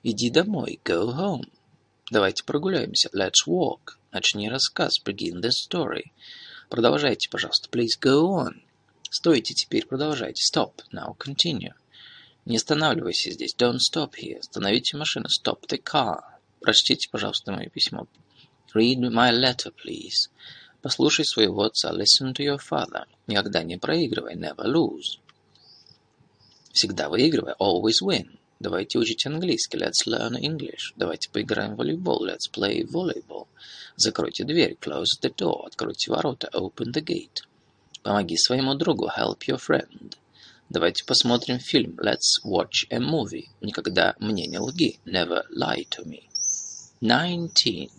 Иди 0.02 0.28
домой. 0.28 0.78
Go 0.84 1.16
home. 1.16 1.50
Давайте 2.10 2.44
прогуляемся. 2.44 3.08
Let's 3.14 3.46
walk. 3.46 3.96
Начни 4.12 4.50
рассказ. 4.50 5.00
Begin 5.02 5.40
the 5.40 5.48
story. 5.48 6.12
Продолжайте, 6.68 7.30
пожалуйста. 7.30 7.70
Please 7.70 7.98
go 7.98 8.46
on. 8.46 8.60
Стойте 9.10 9.54
теперь, 9.54 9.86
продолжайте. 9.86 10.42
Stop. 10.42 10.82
Now 10.92 11.16
continue. 11.16 11.72
Не 12.44 12.56
останавливайся 12.56 13.30
здесь. 13.30 13.54
Don't 13.56 13.78
stop 13.78 14.14
here. 14.20 14.40
Остановите 14.40 14.96
машину. 14.96 15.26
Stop 15.26 15.66
the 15.68 15.80
car. 15.82 16.22
Прочтите, 16.60 17.08
пожалуйста, 17.10 17.52
мое 17.52 17.68
письмо. 17.68 18.08
Read 18.74 18.98
my 18.98 19.30
letter, 19.30 19.72
please. 19.72 20.30
Послушай 20.80 21.24
своего 21.24 21.62
отца. 21.62 21.92
Listen 21.92 22.32
to 22.32 22.44
your 22.44 22.58
father. 22.58 23.04
Никогда 23.28 23.62
не 23.62 23.76
проигрывай. 23.76 24.34
Never 24.34 24.64
lose. 24.64 25.20
Всегда 26.72 27.08
выигрывай. 27.08 27.54
Always 27.60 28.02
win. 28.02 28.38
Давайте 28.58 28.98
учить 28.98 29.24
английский. 29.26 29.78
Let's 29.78 30.06
learn 30.06 30.40
English. 30.40 30.94
Давайте 30.96 31.30
поиграем 31.30 31.74
в 31.74 31.78
волейбол. 31.78 32.26
Let's 32.26 32.50
play 32.52 32.82
volleyball. 32.82 33.46
Закройте 33.96 34.44
дверь. 34.44 34.76
Close 34.80 35.20
the 35.20 35.32
door. 35.32 35.66
Откройте 35.66 36.10
ворота. 36.10 36.48
Open 36.52 36.92
the 36.92 37.04
gate. 37.04 37.44
Помоги 38.02 38.36
своему 38.36 38.74
другу. 38.74 39.08
Help 39.16 39.38
your 39.46 39.58
friend. 39.58 40.16
Давайте 40.72 41.04
посмотрим 41.04 41.58
фильм. 41.58 41.98
Let's 42.00 42.40
watch 42.42 42.86
a 42.88 42.98
movie. 42.98 43.48
Никогда 43.60 44.16
мне 44.18 44.46
не 44.46 44.58
лги. 44.58 44.98
Never 45.04 45.42
lie 45.50 45.86
to 45.90 46.02
me. 46.06 46.22
Nineteen. 47.02 47.90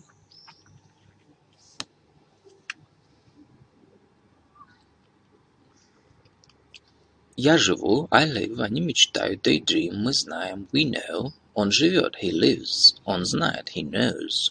Я 7.36 7.58
живу, 7.58 8.08
I 8.10 8.28
live, 8.28 8.60
они 8.60 8.80
мечтают, 8.80 9.46
they 9.46 9.64
dream, 9.64 9.92
мы 9.92 10.12
знаем, 10.12 10.68
we 10.72 10.82
know. 10.90 11.30
Он 11.54 11.70
живет, 11.70 12.16
he 12.20 12.32
lives, 12.32 12.96
он 13.04 13.24
знает, 13.24 13.70
he 13.76 13.88
knows. 13.88 14.50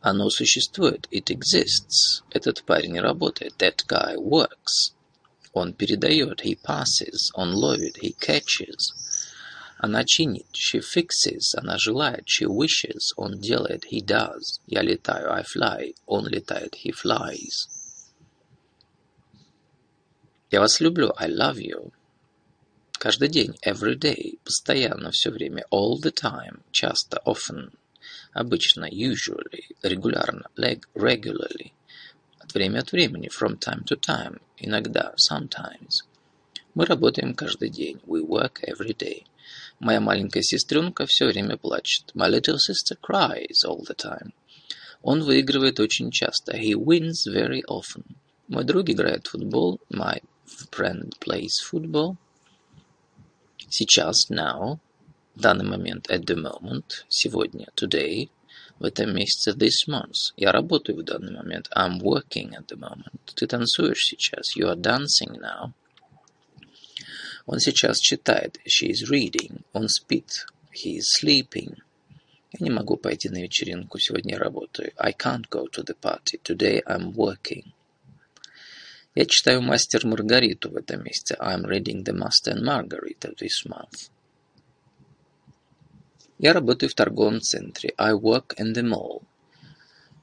Оно 0.00 0.30
существует, 0.30 1.06
it 1.10 1.26
exists. 1.26 2.22
Этот 2.30 2.62
парень 2.64 2.98
работает, 2.98 3.56
that 3.58 3.84
guy 3.86 4.16
works. 4.16 4.94
Он 5.52 5.74
передает, 5.74 6.44
he 6.44 6.56
passes. 6.56 7.30
Он 7.34 7.54
ловит, 7.54 7.98
he 8.02 8.16
catches. 8.18 8.94
Она 9.78 10.04
чинит, 10.04 10.46
she 10.52 10.80
fixes. 10.80 11.54
Она 11.56 11.76
желает, 11.76 12.26
she 12.26 12.46
wishes. 12.46 13.12
Он 13.16 13.40
делает, 13.40 13.84
he 13.90 14.00
does. 14.00 14.60
Я 14.66 14.82
летаю, 14.82 15.32
I 15.32 15.42
fly. 15.42 15.94
Он 16.06 16.26
летает, 16.26 16.74
he 16.84 16.92
flies. 16.92 17.68
Я 20.50 20.60
вас 20.60 20.80
люблю, 20.80 21.12
I 21.16 21.28
love 21.28 21.56
you. 21.56 21.92
Каждый 22.92 23.28
день, 23.28 23.56
every 23.64 23.96
day, 23.96 24.38
постоянно, 24.44 25.10
все 25.10 25.30
время, 25.30 25.64
all 25.72 25.98
the 26.00 26.12
time, 26.12 26.60
часто, 26.70 27.20
often, 27.24 27.72
обычно, 28.32 28.84
usually, 28.84 29.74
регулярно, 29.82 30.48
regularly, 30.94 31.72
от 31.72 31.81
время 32.54 32.80
от 32.80 32.92
времени, 32.92 33.28
from 33.28 33.58
time 33.58 33.84
to 33.84 33.98
time, 33.98 34.40
иногда, 34.58 35.14
sometimes. 35.16 36.04
Мы 36.74 36.86
работаем 36.86 37.34
каждый 37.34 37.68
день, 37.68 38.00
we 38.06 38.26
work 38.26 38.62
every 38.66 38.96
day. 38.96 39.24
Моя 39.78 40.00
маленькая 40.00 40.42
сестренка 40.42 41.06
все 41.06 41.26
время 41.26 41.56
плачет. 41.56 42.12
My 42.14 42.30
little 42.30 42.56
sister 42.56 42.96
cries 43.00 43.64
all 43.66 43.82
the 43.82 43.96
time. 43.96 44.32
Он 45.02 45.22
выигрывает 45.22 45.80
очень 45.80 46.10
часто. 46.10 46.56
He 46.56 46.74
wins 46.74 47.26
very 47.26 47.62
often. 47.68 48.04
Мой 48.48 48.64
друг 48.64 48.88
играет 48.88 49.26
в 49.26 49.30
футбол. 49.30 49.80
My 49.90 50.22
friend 50.70 51.12
plays 51.18 51.58
football. 51.70 52.16
Сейчас, 53.68 54.30
now, 54.30 54.78
в 55.34 55.40
данный 55.40 55.64
момент, 55.64 56.10
at 56.10 56.24
the 56.24 56.36
moment, 56.36 57.04
сегодня, 57.08 57.68
today, 57.74 58.28
в 58.82 58.84
этом 58.84 59.14
месяце, 59.14 59.52
this 59.52 59.86
month. 59.88 60.32
Я 60.36 60.50
работаю 60.50 60.98
в 60.98 61.04
данный 61.04 61.32
момент. 61.32 61.70
I'm 61.72 62.00
working 62.00 62.50
at 62.50 62.66
the 62.66 62.76
moment. 62.76 63.32
Ты 63.36 63.46
танцуешь 63.46 64.02
сейчас. 64.02 64.56
You 64.56 64.66
are 64.66 64.76
dancing 64.76 65.38
now. 65.40 65.72
Он 67.46 67.60
сейчас 67.60 68.00
читает. 68.00 68.58
She 68.66 68.90
is 68.90 69.08
reading. 69.08 69.62
Он 69.72 69.88
спит. 69.88 70.46
He 70.74 70.98
is 70.98 71.04
sleeping. 71.22 71.76
Я 72.52 72.58
не 72.58 72.70
могу 72.70 72.96
пойти 72.96 73.28
на 73.28 73.40
вечеринку. 73.40 74.00
Сегодня 74.00 74.34
я 74.34 74.40
работаю. 74.40 74.92
I 74.96 75.12
can't 75.12 75.48
go 75.48 75.68
to 75.68 75.84
the 75.84 75.94
party. 75.94 76.40
Today 76.42 76.82
I'm 76.84 77.14
working. 77.14 77.72
Я 79.14 79.26
читаю 79.26 79.62
«Мастер 79.62 80.04
Маргариту» 80.06 80.70
в 80.70 80.76
этом 80.76 81.04
месяце. 81.04 81.36
I'm 81.38 81.64
reading 81.66 82.02
The 82.02 82.14
Master 82.14 82.54
and 82.54 82.64
Margarita 82.64 83.32
this 83.38 83.64
month. 83.64 84.10
Я 86.42 86.52
работаю 86.52 86.90
в 86.90 86.94
торговом 86.94 87.40
центре. 87.40 87.94
I 87.96 88.14
work 88.14 88.56
in 88.58 88.74
the 88.74 88.82
mall. 88.82 89.22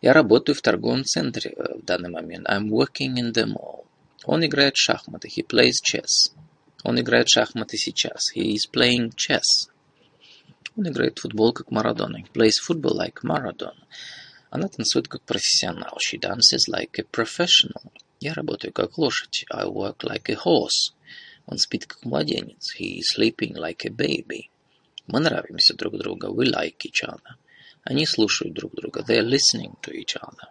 Я 0.01 0.11
работаю 0.11 0.53
в 0.53 0.61
торговом 0.61 1.05
центре 1.05 1.55
в 1.55 1.85
данный 1.85 2.09
момент. 2.09 2.45
I'm 2.45 2.67
working 2.67 3.15
in 3.15 3.31
the 3.31 3.45
mall. 3.45 3.85
Он 4.25 4.45
играет 4.45 4.75
в 4.75 4.81
шахматы. 4.81 5.29
He 5.29 5.47
plays 5.47 5.75
chess. 5.81 6.33
Он 6.83 6.99
играет 6.99 7.29
в 7.29 7.31
шахматы 7.31 7.77
сейчас. 7.77 8.35
He 8.35 8.53
is 8.53 8.69
playing 8.69 9.13
chess. 9.15 9.71
Он 10.75 10.89
играет 10.89 11.17
в 11.17 11.21
футбол, 11.21 11.53
как 11.53 11.71
Марадона. 11.71 12.17
He 12.17 12.29
plays 12.29 12.59
football 12.59 12.97
like 12.97 13.21
Maradona. 13.23 13.85
Она 14.49 14.67
танцует 14.67 15.07
как 15.07 15.21
профессионал. 15.21 15.97
She 16.05 16.19
dances 16.19 16.67
like 16.69 16.99
a 16.99 17.05
professional. 17.09 17.93
Я 18.19 18.33
работаю 18.33 18.73
как 18.73 18.97
лошадь. 18.97 19.45
I 19.49 19.67
work 19.67 19.99
like 20.03 20.29
a 20.29 20.35
horse. 20.35 20.91
Он 21.45 21.57
спит 21.57 21.85
как 21.85 22.03
младенец. 22.03 22.75
He 22.77 22.99
is 22.99 23.15
sleeping 23.15 23.53
like 23.53 23.85
a 23.85 23.89
baby. 23.89 24.49
Мы 25.11 25.21
нравимся 25.21 25.73
друг 25.73 25.97
другу. 25.97 26.27
We 26.27 26.45
like 26.45 26.77
each 26.85 27.03
other. 27.03 27.35
Они 27.83 28.05
слушают 28.05 28.53
друг 28.53 28.75
друга. 28.75 29.01
They 29.01 29.17
are 29.17 29.27
listening 29.27 29.73
to 29.81 29.91
each 29.91 30.15
other. 30.15 30.49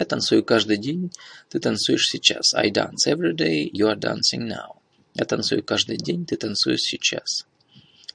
Я 0.00 0.04
танцую 0.06 0.44
каждый 0.44 0.78
день. 0.78 1.12
Ты 1.48 1.60
танцуешь 1.60 2.08
сейчас. 2.08 2.54
I 2.54 2.70
dance 2.70 3.06
every 3.06 3.36
day. 3.36 3.70
You 3.70 3.86
are 3.86 3.96
dancing 3.96 4.48
now. 4.48 4.80
Я 5.14 5.24
танцую 5.24 5.62
каждый 5.62 5.96
день. 5.96 6.26
Ты 6.26 6.36
танцуешь 6.36 6.80
сейчас. 6.80 7.46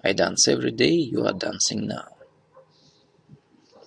I 0.01 0.13
dance 0.13 0.47
every 0.49 0.75
day. 0.75 0.97
You 1.09 1.23
are 1.23 1.37
dancing 1.37 1.87
now. 1.87 2.09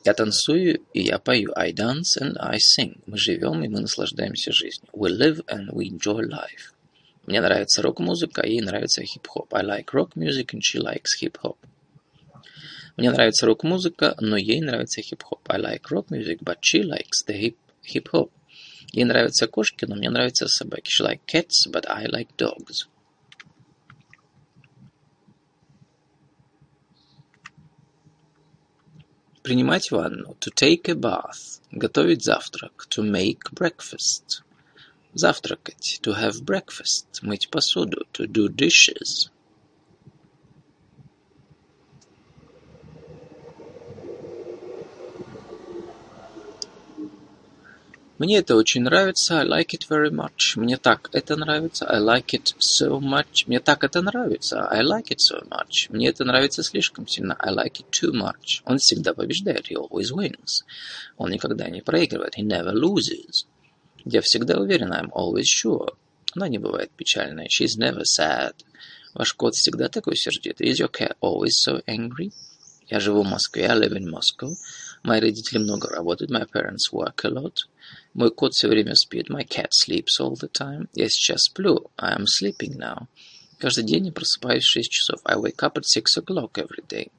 Я 0.04 0.14
танцую 0.14 0.80
и 0.94 1.02
я 1.02 1.18
пою. 1.18 1.52
I 1.56 1.74
dance 1.74 2.16
and 2.18 2.38
I 2.38 2.56
sing. 2.56 3.02
Мы 3.04 3.18
живем 3.18 3.62
и 3.62 3.68
мы 3.68 3.80
наслаждаемся 3.80 4.50
жизнью. 4.50 4.88
We 4.94 5.10
live 5.10 5.44
and 5.46 5.70
we 5.72 5.90
enjoy 5.90 6.22
life. 6.26 6.72
Мне 7.30 7.40
нравится 7.40 7.80
рок-музыка, 7.80 8.44
ей 8.44 8.60
нравится 8.60 9.04
хип-хоп. 9.04 9.54
I 9.54 9.62
like 9.62 9.92
rock 9.92 10.16
music 10.16 10.46
and 10.52 10.62
she 10.62 10.80
likes 10.80 11.14
hip-hop. 11.22 11.58
Мне 12.96 13.12
нравится 13.12 13.46
рок-музыка, 13.46 14.16
но 14.18 14.36
ей 14.36 14.60
нравится 14.60 15.00
хип-хоп. 15.00 15.38
I 15.48 15.60
like 15.60 15.82
rock 15.92 16.08
music, 16.08 16.40
but 16.42 16.56
she 16.60 16.82
likes 16.82 17.24
the 17.24 17.54
hip-hop. 17.84 18.32
Ей 18.90 19.04
нравятся 19.04 19.46
кошки, 19.46 19.84
но 19.84 19.94
мне 19.94 20.10
нравятся 20.10 20.48
собаки. 20.48 20.90
She 20.90 21.06
like 21.06 21.20
cats, 21.24 21.70
but 21.70 21.84
I 21.86 22.06
like 22.06 22.34
dogs. 22.36 22.88
Принимать 29.44 29.92
ванну. 29.92 30.34
To 30.40 30.50
take 30.52 30.88
a 30.88 30.94
bath. 30.94 31.60
Готовить 31.70 32.24
завтрак. 32.24 32.88
To 32.90 33.08
make 33.08 33.52
breakfast. 33.52 34.42
Завтракать. 35.12 36.00
To 36.02 36.14
have 36.14 36.44
breakfast. 36.44 37.22
Мыть 37.22 37.48
посуду. 37.50 38.06
To 38.12 38.26
do 38.26 38.48
dishes. 38.48 39.30
Мне 48.20 48.36
это 48.36 48.54
очень 48.54 48.82
нравится. 48.82 49.40
I 49.40 49.46
like 49.46 49.68
it 49.68 49.88
very 49.88 50.10
much. 50.10 50.54
Мне 50.56 50.76
так 50.76 51.08
это 51.12 51.36
нравится. 51.36 51.86
I 51.86 52.00
like 52.00 52.34
it 52.34 52.54
so 52.58 53.00
much. 53.00 53.44
Мне 53.46 53.60
так 53.60 53.82
это 53.82 54.02
нравится. 54.02 54.68
I 54.68 54.82
like 54.82 55.08
it 55.08 55.20
so 55.20 55.42
much. 55.48 55.86
Мне 55.88 56.08
это 56.08 56.26
нравится 56.26 56.62
слишком 56.62 57.08
сильно. 57.08 57.34
I 57.38 57.50
like 57.54 57.80
it 57.80 57.86
too 57.90 58.12
much. 58.12 58.60
Он 58.66 58.76
всегда 58.76 59.14
побеждает. 59.14 59.70
He 59.70 59.74
always 59.74 60.12
wins. 60.12 60.64
Он 61.16 61.30
никогда 61.30 61.70
не 61.70 61.80
проигрывает. 61.80 62.36
He 62.36 62.42
never 62.42 62.74
loses. 62.74 63.46
Я 64.04 64.20
всегда 64.22 64.58
уверен. 64.58 64.92
I'm 64.92 65.10
always 65.12 65.44
sure. 65.44 65.96
Она 66.34 66.48
не 66.48 66.58
бывает 66.58 66.90
печальной. 66.96 67.48
She's 67.48 67.78
never 67.78 68.02
sad. 68.02 68.54
Ваш 69.14 69.34
кот 69.34 69.54
всегда 69.54 69.88
такой 69.88 70.16
сердитый. 70.16 70.68
Is 70.70 70.80
your 70.80 70.90
cat 70.90 71.16
always 71.20 71.52
so 71.66 71.82
angry? 71.86 72.32
Я 72.88 73.00
живу 73.00 73.22
в 73.22 73.28
Москве. 73.28 73.66
I 73.66 73.76
live 73.78 73.92
in 73.92 74.08
Moscow. 74.08 74.54
Мои 75.02 75.20
родители 75.20 75.58
много 75.58 75.88
работают. 75.88 76.30
My 76.30 76.46
parents 76.46 76.92
work 76.92 77.24
a 77.24 77.30
lot. 77.30 77.54
Мой 78.14 78.30
кот 78.30 78.54
все 78.54 78.68
время 78.68 78.94
спит. 78.94 79.28
My 79.28 79.46
cat 79.46 79.70
sleeps 79.70 80.20
all 80.20 80.34
the 80.34 80.50
time. 80.50 80.88
Я 80.94 81.08
сейчас 81.08 81.42
сплю. 81.44 81.90
I 81.96 82.16
am 82.16 82.24
sleeping 82.24 82.76
now. 82.76 83.06
Каждый 83.58 83.84
день 83.84 84.06
я 84.06 84.12
просыпаюсь 84.12 84.64
в 84.64 84.70
6 84.70 84.90
часов. 84.90 85.20
I 85.24 85.36
wake 85.36 85.62
up 85.62 85.76
at 85.76 85.84
6 85.84 86.16
o'clock 86.16 86.52
every 86.54 86.86
day. 86.88 87.10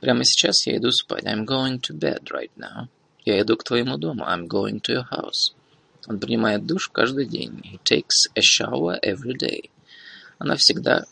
Прямо 0.00 0.24
сейчас 0.24 0.66
я 0.66 0.76
иду 0.76 0.90
спать. 0.90 1.24
I'm 1.24 1.44
going 1.44 1.80
to 1.80 1.94
bed 1.96 2.24
right 2.30 2.50
now. 2.56 2.88
Я 3.24 3.40
иду 3.40 3.56
к 3.56 3.64
твоему 3.64 3.96
дому. 3.96 4.24
I'm 4.24 4.46
going 4.48 4.80
to 4.80 4.92
your 4.92 5.08
house. 5.10 5.54
Он 6.06 6.18
принимает 6.18 6.66
душ 6.66 6.88
каждый 6.88 7.26
день. 7.26 7.62
He 7.64 7.78
takes 7.82 8.28
a 8.34 8.40
shower 8.40 8.98
every 9.00 9.36
day. 9.36 9.70
Она 10.38 10.56
всегда... 10.56 11.06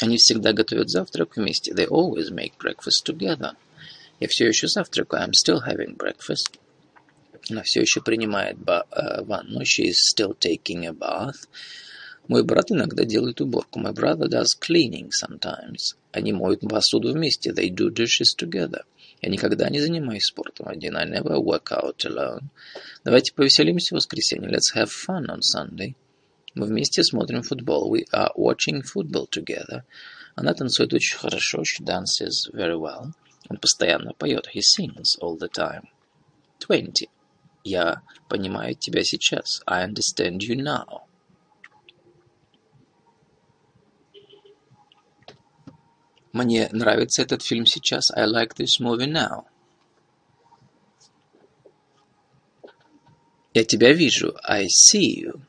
Они 0.00 0.18
всегда 0.18 0.52
готовят 0.52 0.90
завтрак 0.90 1.36
вместе. 1.36 1.72
They 1.72 1.86
always 1.88 2.30
make 2.30 2.52
breakfast 2.58 3.04
together. 3.06 3.52
Я 4.20 4.28
все 4.28 4.46
еще 4.46 4.68
завтракаю. 4.68 5.22
I'm 5.22 5.32
still 5.32 5.60
having 5.66 5.96
breakfast. 5.96 6.58
Она 7.48 7.62
все 7.62 7.80
еще 7.80 8.00
принимает 8.00 8.56
э, 8.66 9.22
ванну. 9.22 9.62
She 9.62 9.88
is 9.88 9.98
still 10.14 10.36
taking 10.38 10.86
a 10.86 10.92
bath. 10.92 11.46
Мой 12.28 12.42
брат 12.42 12.72
иногда 12.72 13.04
делает 13.04 13.40
уборку. 13.40 13.78
My 13.78 13.92
brother 13.92 14.28
does 14.28 14.48
cleaning 14.60 15.10
sometimes. 15.10 15.94
Они 16.12 16.32
моют 16.32 16.60
посуду 16.60 17.12
вместе. 17.12 17.52
They 17.52 17.70
do 17.70 17.88
dishes 17.90 18.34
together. 18.36 18.82
Я 19.22 19.30
никогда 19.30 19.68
не 19.70 19.80
занимаюсь 19.80 20.26
спортом 20.26 20.68
один. 20.68 20.96
I 20.96 21.06
never 21.06 21.36
work 21.38 21.70
out 21.70 22.04
alone. 22.04 22.44
Давайте 23.04 23.32
повеселимся 23.32 23.94
в 23.94 23.98
воскресенье. 23.98 24.48
Let's 24.50 24.74
have 24.74 24.88
fun 24.88 25.26
on 25.26 25.40
Sunday. 25.40 25.94
Мы 26.54 26.66
вместе 26.66 27.02
смотрим 27.02 27.42
футбол. 27.42 27.94
We 27.94 28.04
are 28.12 28.30
watching 28.36 28.82
football 28.82 29.28
together. 29.30 29.82
Она 30.34 30.52
танцует 30.54 30.92
очень 30.92 31.16
хорошо. 31.16 31.62
She 31.62 31.82
dances 31.82 32.50
very 32.52 32.78
well. 32.78 33.12
Он 33.48 33.56
постоянно 33.58 34.12
поет. 34.12 34.48
He 34.54 34.60
sings 34.60 35.18
all 35.20 35.38
the 35.38 35.50
time. 35.50 35.84
Twenty. 36.58 37.08
Я 37.64 38.02
понимаю 38.28 38.74
тебя 38.74 39.02
сейчас. 39.02 39.62
I 39.66 39.86
understand 39.86 40.38
you 40.38 40.56
now. 40.56 41.05
Мне 46.36 46.68
нравится 46.70 47.22
этот 47.22 47.42
фильм 47.42 47.64
сейчас. 47.64 48.10
I 48.10 48.26
like 48.26 48.56
this 48.56 48.78
movie 48.78 49.10
now. 49.10 49.46
Я 53.54 53.64
тебя 53.64 53.94
вижу. 53.94 54.36
I 54.44 54.66
see 54.66 55.22
you. 55.22 55.40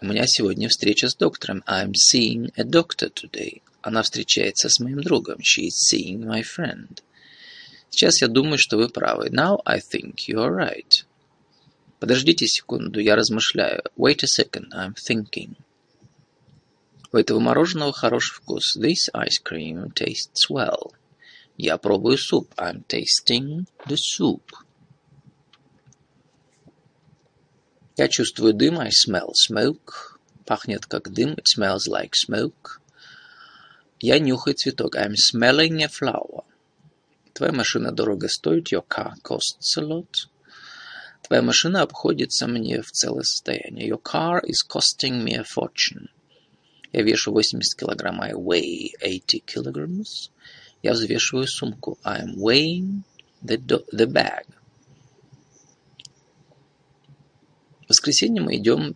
У 0.00 0.06
меня 0.06 0.28
сегодня 0.28 0.68
встреча 0.68 1.08
с 1.08 1.16
доктором. 1.16 1.64
I'm 1.66 1.94
seeing 1.94 2.52
a 2.54 2.62
doctor 2.62 3.12
today. 3.12 3.60
Она 3.82 4.04
встречается 4.04 4.68
с 4.68 4.78
моим 4.78 5.02
другом. 5.02 5.38
She 5.40 5.66
is 5.66 5.74
seeing 5.92 6.20
my 6.20 6.44
friend. 6.44 7.02
Сейчас 7.90 8.22
я 8.22 8.28
думаю, 8.28 8.58
что 8.58 8.76
вы 8.76 8.88
правы. 8.88 9.30
Now 9.30 9.62
I 9.64 9.80
think 9.80 10.28
you 10.28 10.36
are 10.36 10.54
right. 10.54 11.04
Подождите 11.98 12.46
секунду, 12.46 13.00
я 13.00 13.16
размышляю. 13.16 13.82
Wait 13.96 14.22
a 14.22 14.28
second, 14.28 14.68
I'm 14.72 14.94
thinking. 14.94 15.56
У 17.14 17.16
этого 17.16 17.38
мороженого 17.38 17.92
хороший 17.92 18.34
вкус. 18.34 18.76
This 18.76 19.08
ice 19.14 19.40
cream 19.40 19.92
tastes 19.94 20.50
well. 20.50 20.90
Я 21.56 21.78
пробую 21.78 22.18
суп. 22.18 22.52
I'm 22.56 22.84
tasting 22.88 23.66
the 23.86 23.96
soup. 23.96 24.42
Я 27.96 28.08
чувствую 28.08 28.52
дым. 28.52 28.80
I 28.80 28.88
smell 28.88 29.30
smoke. 29.30 30.18
Пахнет 30.44 30.86
как 30.86 31.12
дым. 31.12 31.36
It 31.36 31.44
smells 31.56 31.86
like 31.86 32.14
smoke. 32.14 32.80
Я 34.00 34.18
нюхаю 34.18 34.56
цветок. 34.56 34.96
I'm 34.96 35.14
smelling 35.14 35.84
a 35.84 35.88
flower. 35.88 36.42
Твоя 37.32 37.52
машина 37.52 37.92
дорого 37.92 38.28
стоит. 38.28 38.72
Your 38.72 38.84
car 38.88 39.12
costs 39.22 39.78
a 39.78 39.82
lot. 39.82 40.26
Твоя 41.22 41.42
машина 41.42 41.82
обходится 41.82 42.48
мне 42.48 42.82
в 42.82 42.90
целое 42.90 43.22
состояние. 43.22 43.88
Your 43.88 44.02
car 44.02 44.42
is 44.44 44.66
costing 44.68 45.22
me 45.22 45.36
a 45.36 45.44
fortune. 45.44 46.08
Я 46.94 47.02
вешу 47.02 47.32
80 47.32 47.74
килограмм. 47.76 48.20
I 48.20 48.34
weigh 48.34 48.92
80 49.02 49.44
kilograms. 49.44 50.30
Я 50.80 50.92
взвешиваю 50.92 51.48
сумку. 51.48 51.98
I'm 52.04 52.36
weighing 52.36 53.02
the, 53.42 53.58
the 53.92 54.06
bag. 54.06 54.46
В 57.80 57.88
воскресенье 57.88 58.40
мы 58.40 58.58
идем, 58.58 58.94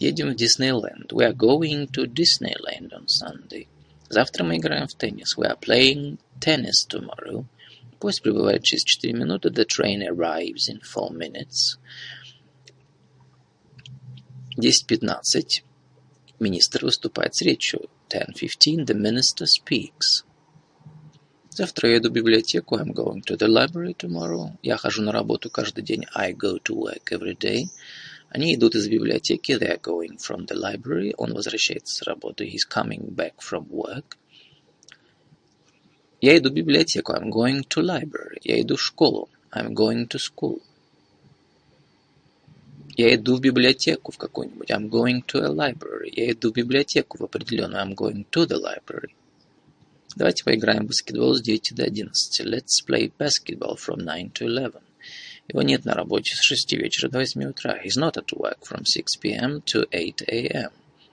едем 0.00 0.32
в 0.32 0.34
Диснейленд. 0.34 1.12
We 1.12 1.24
are 1.24 1.32
going 1.32 1.88
to 1.92 2.06
Disneyland 2.06 2.90
on 2.90 3.06
Sunday. 3.06 3.68
Завтра 4.08 4.42
мы 4.42 4.56
играем 4.56 4.88
в 4.88 4.94
теннис. 4.94 5.38
We 5.38 5.46
are 5.46 5.58
playing 5.60 6.18
tennis 6.40 6.84
tomorrow. 6.88 7.44
Поезд 8.00 8.20
прибывает 8.22 8.64
через 8.64 8.82
4 8.82 9.14
минуты. 9.14 9.50
The 9.50 9.64
train 9.64 10.02
arrives 10.02 10.68
in 10.68 10.80
4 10.80 11.12
minutes. 11.12 11.78
10.15. 14.58 15.62
Министр 16.39 16.85
выступает 16.85 17.35
с 17.35 17.41
речью. 17.41 17.89
10.15. 18.09 18.85
The 18.85 18.95
minister 18.95 19.45
speaks. 19.45 20.25
Завтра 21.51 21.91
я 21.91 21.97
иду 21.97 22.09
в 22.09 22.13
библиотеку. 22.13 22.77
I'm 22.77 22.93
going 22.93 23.21
to 23.25 23.37
the 23.37 23.47
library 23.47 23.95
tomorrow. 23.95 24.57
Я 24.63 24.77
хожу 24.77 25.01
на 25.01 25.11
работу 25.11 25.49
каждый 25.49 25.83
день. 25.83 26.05
I 26.13 26.33
go 26.33 26.57
to 26.63 26.75
work 26.75 27.11
every 27.11 27.37
day. 27.37 27.65
Они 28.29 28.55
идут 28.55 28.75
из 28.75 28.87
библиотеки. 28.87 29.51
They 29.51 29.69
are 29.69 29.81
going 29.81 30.17
from 30.17 30.47
the 30.47 30.55
library. 30.55 31.13
Он 31.17 31.33
возвращается 31.33 31.95
с 31.95 32.01
работы. 32.03 32.45
He's 32.45 32.65
coming 32.67 33.13
back 33.13 33.33
from 33.39 33.67
work. 33.69 34.17
Я 36.21 36.37
иду 36.37 36.49
в 36.49 36.53
библиотеку. 36.53 37.13
I'm 37.13 37.29
going 37.29 37.67
to 37.67 37.81
library. 37.83 38.39
Я 38.43 38.61
иду 38.61 38.77
в 38.77 38.81
школу. 38.81 39.29
I'm 39.51 39.73
going 39.73 40.07
to 40.07 40.17
school. 40.17 40.61
Я 42.98 43.14
иду 43.14 43.36
в 43.36 43.40
библиотеку 43.42 44.10
в 44.10 44.16
какую-нибудь. 44.16 44.70
I'm 44.70 44.88
going 44.88 45.22
to 45.26 45.44
a 45.44 45.50
library. 45.50 46.10
Я 46.12 46.32
иду 46.32 46.50
в 46.50 46.54
библиотеку 46.54 47.18
в 47.18 47.24
определенную. 47.24 47.84
I'm 47.84 47.94
going 47.94 48.24
to 48.30 48.46
the 48.46 48.58
library. 48.58 49.10
Давайте 50.16 50.44
поиграем 50.44 50.84
в 50.84 50.86
баскетбол 50.86 51.34
с 51.34 51.42
9 51.42 51.74
до 51.74 51.84
11. 51.84 52.46
Let's 52.46 52.82
play 52.88 53.12
basketball 53.18 53.76
from 53.76 54.02
9 54.02 54.32
to 54.32 54.46
11. 54.46 54.80
Его 55.48 55.60
нет 55.60 55.84
на 55.84 55.92
работе 55.92 56.34
с 56.34 56.40
6 56.40 56.72
вечера 56.72 57.10
до 57.10 57.18
8 57.18 57.44
утра. 57.44 57.78
He's 57.84 58.00
not 58.00 58.16
at 58.16 58.32
work 58.32 58.60
from 58.62 58.84
6 58.86 59.20
p.m. 59.20 59.62
to 59.66 59.86
8 59.90 60.22
a.m. 60.28 60.70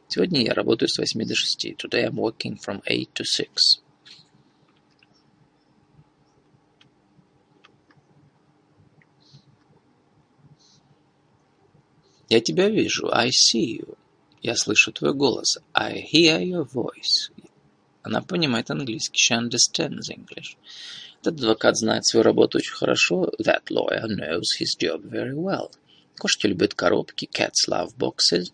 Сегодня 0.08 0.46
я 0.46 0.54
работаю 0.54 0.88
с 0.88 0.98
8 0.98 1.28
до 1.28 1.36
6. 1.36 1.66
Today 1.78 2.08
I'm 2.08 2.16
working 2.16 2.58
from 2.58 2.82
8 2.86 3.10
to 3.14 3.26
6. 3.26 3.83
Я 12.34 12.42
тебя 12.42 12.68
вижу. 12.68 13.12
I 13.14 13.30
see 13.30 13.78
you. 13.78 13.96
Я 14.42 14.56
слышу 14.56 14.92
твой 14.92 15.14
голос. 15.14 15.60
I 15.72 16.04
hear 16.12 16.42
your 16.42 16.68
voice. 16.68 17.30
Она 18.02 18.24
понимает 18.24 18.72
английский. 18.72 19.22
She 19.22 19.40
understands 19.40 20.10
English. 20.10 20.58
Этот 21.22 21.36
адвокат 21.36 21.78
знает 21.78 22.08
свою 22.08 22.24
работу 22.24 22.58
очень 22.58 22.74
хорошо. 22.74 23.32
That 23.38 23.66
lawyer 23.70 24.08
knows 24.08 24.46
his 24.60 24.76
job 24.76 25.04
very 25.04 25.36
well. 25.36 25.70
Кошки 26.18 26.48
любят 26.48 26.74
коробки. 26.74 27.30
Cats 27.32 27.70
love 27.70 27.96
boxes. 28.00 28.52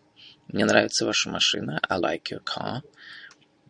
Мне 0.49 0.65
нравится 0.65 1.05
ваша 1.05 1.29
машина. 1.29 1.79
I 1.87 1.99
like 2.01 2.33
your 2.33 2.43
car. 2.43 2.81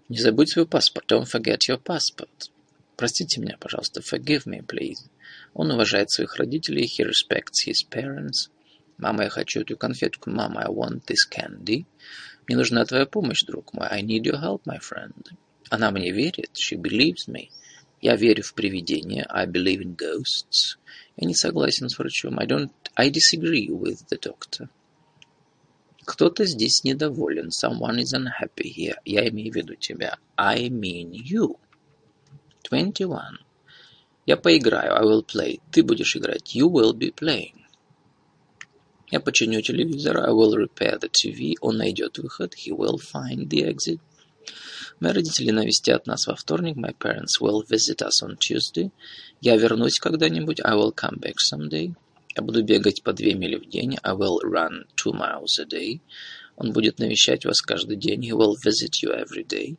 Не 0.08 0.18
забудь 0.18 0.50
свой 0.50 0.66
паспорт. 0.66 1.12
Don't 1.12 1.28
forget 1.32 1.60
your 1.70 1.80
passport. 1.80 2.50
Простите 2.98 3.40
меня, 3.40 3.58
пожалуйста. 3.60 4.02
Forgive 4.02 4.48
me, 4.48 4.66
please. 4.66 5.08
Он 5.54 5.70
уважает 5.70 6.10
своих 6.10 6.36
родителей. 6.38 6.86
He 6.88 7.06
respects 7.06 7.68
his 7.68 7.88
parents. 7.88 8.50
Мама, 9.00 9.24
я 9.24 9.30
хочу 9.30 9.62
эту 9.62 9.78
конфетку. 9.78 10.30
Мама, 10.30 10.64
I 10.64 10.68
want 10.68 11.06
this 11.06 11.24
candy. 11.32 11.86
Мне 12.48 12.58
нужна 12.58 12.84
твоя 12.84 13.06
помощь, 13.06 13.44
друг 13.44 13.74
мой. 13.74 13.88
I 13.88 14.02
need 14.02 14.24
your 14.24 14.42
help, 14.42 14.64
my 14.66 14.78
friend. 14.80 15.32
Она 15.70 15.92
мне 15.92 16.12
верит. 16.12 16.52
She 16.54 16.76
believes 16.76 17.28
me. 17.30 17.50
Я 18.02 18.18
верю 18.18 18.44
в 18.44 18.54
привидения. 18.54 19.26
I 19.30 19.46
believe 19.46 19.82
in 19.82 19.96
ghosts. 19.96 20.78
Я 21.16 21.28
не 21.28 21.34
согласен 21.34 21.88
с 21.88 21.98
врачом. 21.98 22.40
I 22.40 22.46
don't... 22.46 22.72
I 22.96 23.10
disagree 23.10 23.70
with 23.70 24.06
the 24.10 24.20
doctor. 24.20 24.68
Кто-то 26.04 26.46
здесь 26.46 26.84
недоволен. 26.84 27.50
Someone 27.50 28.00
is 28.02 28.14
unhappy 28.14 28.74
here. 28.76 28.98
Я 29.06 29.30
имею 29.30 29.54
в 29.54 29.56
виду 29.56 29.76
тебя. 29.76 30.18
I 30.36 30.68
mean 30.68 31.12
you. 31.12 31.58
Twenty 32.70 33.08
one. 33.08 33.38
Я 34.26 34.36
поиграю. 34.36 34.94
I 34.94 35.04
will 35.04 35.26
play. 35.26 35.62
Ты 35.72 35.84
будешь 35.84 36.18
играть. 36.18 36.54
You 36.54 36.70
will 36.70 36.94
be 36.94 37.14
playing. 37.14 37.59
Я 39.12 39.20
починю 39.20 39.62
телевизор. 39.62 40.20
I 40.20 40.30
will 40.30 40.54
repair 40.56 41.00
the 41.00 41.10
TV. 41.10 41.56
Он 41.62 41.78
найдет 41.78 42.20
выход. 42.20 42.54
He 42.54 42.72
will 42.72 43.00
find 43.00 43.50
the 43.50 43.64
exit. 43.64 44.00
Мои 45.00 45.14
родители 45.14 45.50
навестят 45.50 46.06
нас 46.06 46.28
во 46.28 46.36
вторник. 46.36 46.78
My 46.78 46.96
parents 46.96 47.42
will 47.42 47.64
visit 47.68 48.04
us 48.04 48.22
on 48.24 48.38
Tuesday. 48.38 48.92
Я 49.42 49.58
вернусь 49.58 49.98
когда-нибудь. 50.00 50.60
I 50.64 50.76
will 50.76 50.94
come 50.94 51.20
back 51.20 51.36
someday. 51.40 51.96
Я 52.36 52.44
буду 52.44 52.64
бегать 52.64 53.02
по 53.02 53.12
две 53.12 53.34
мили 53.34 53.56
в 53.56 53.68
день. 53.68 53.98
I 54.04 54.14
will 54.14 54.40
run 54.44 54.86
two 54.96 55.12
miles 55.12 55.60
a 55.60 55.66
day. 55.66 56.02
Он 56.56 56.72
будет 56.72 57.00
навещать 57.00 57.46
вас 57.46 57.62
каждый 57.62 57.96
день. 57.98 58.30
He 58.30 58.32
will 58.32 58.56
visit 58.64 59.02
you 59.04 59.12
every 59.12 59.44
day. 59.44 59.78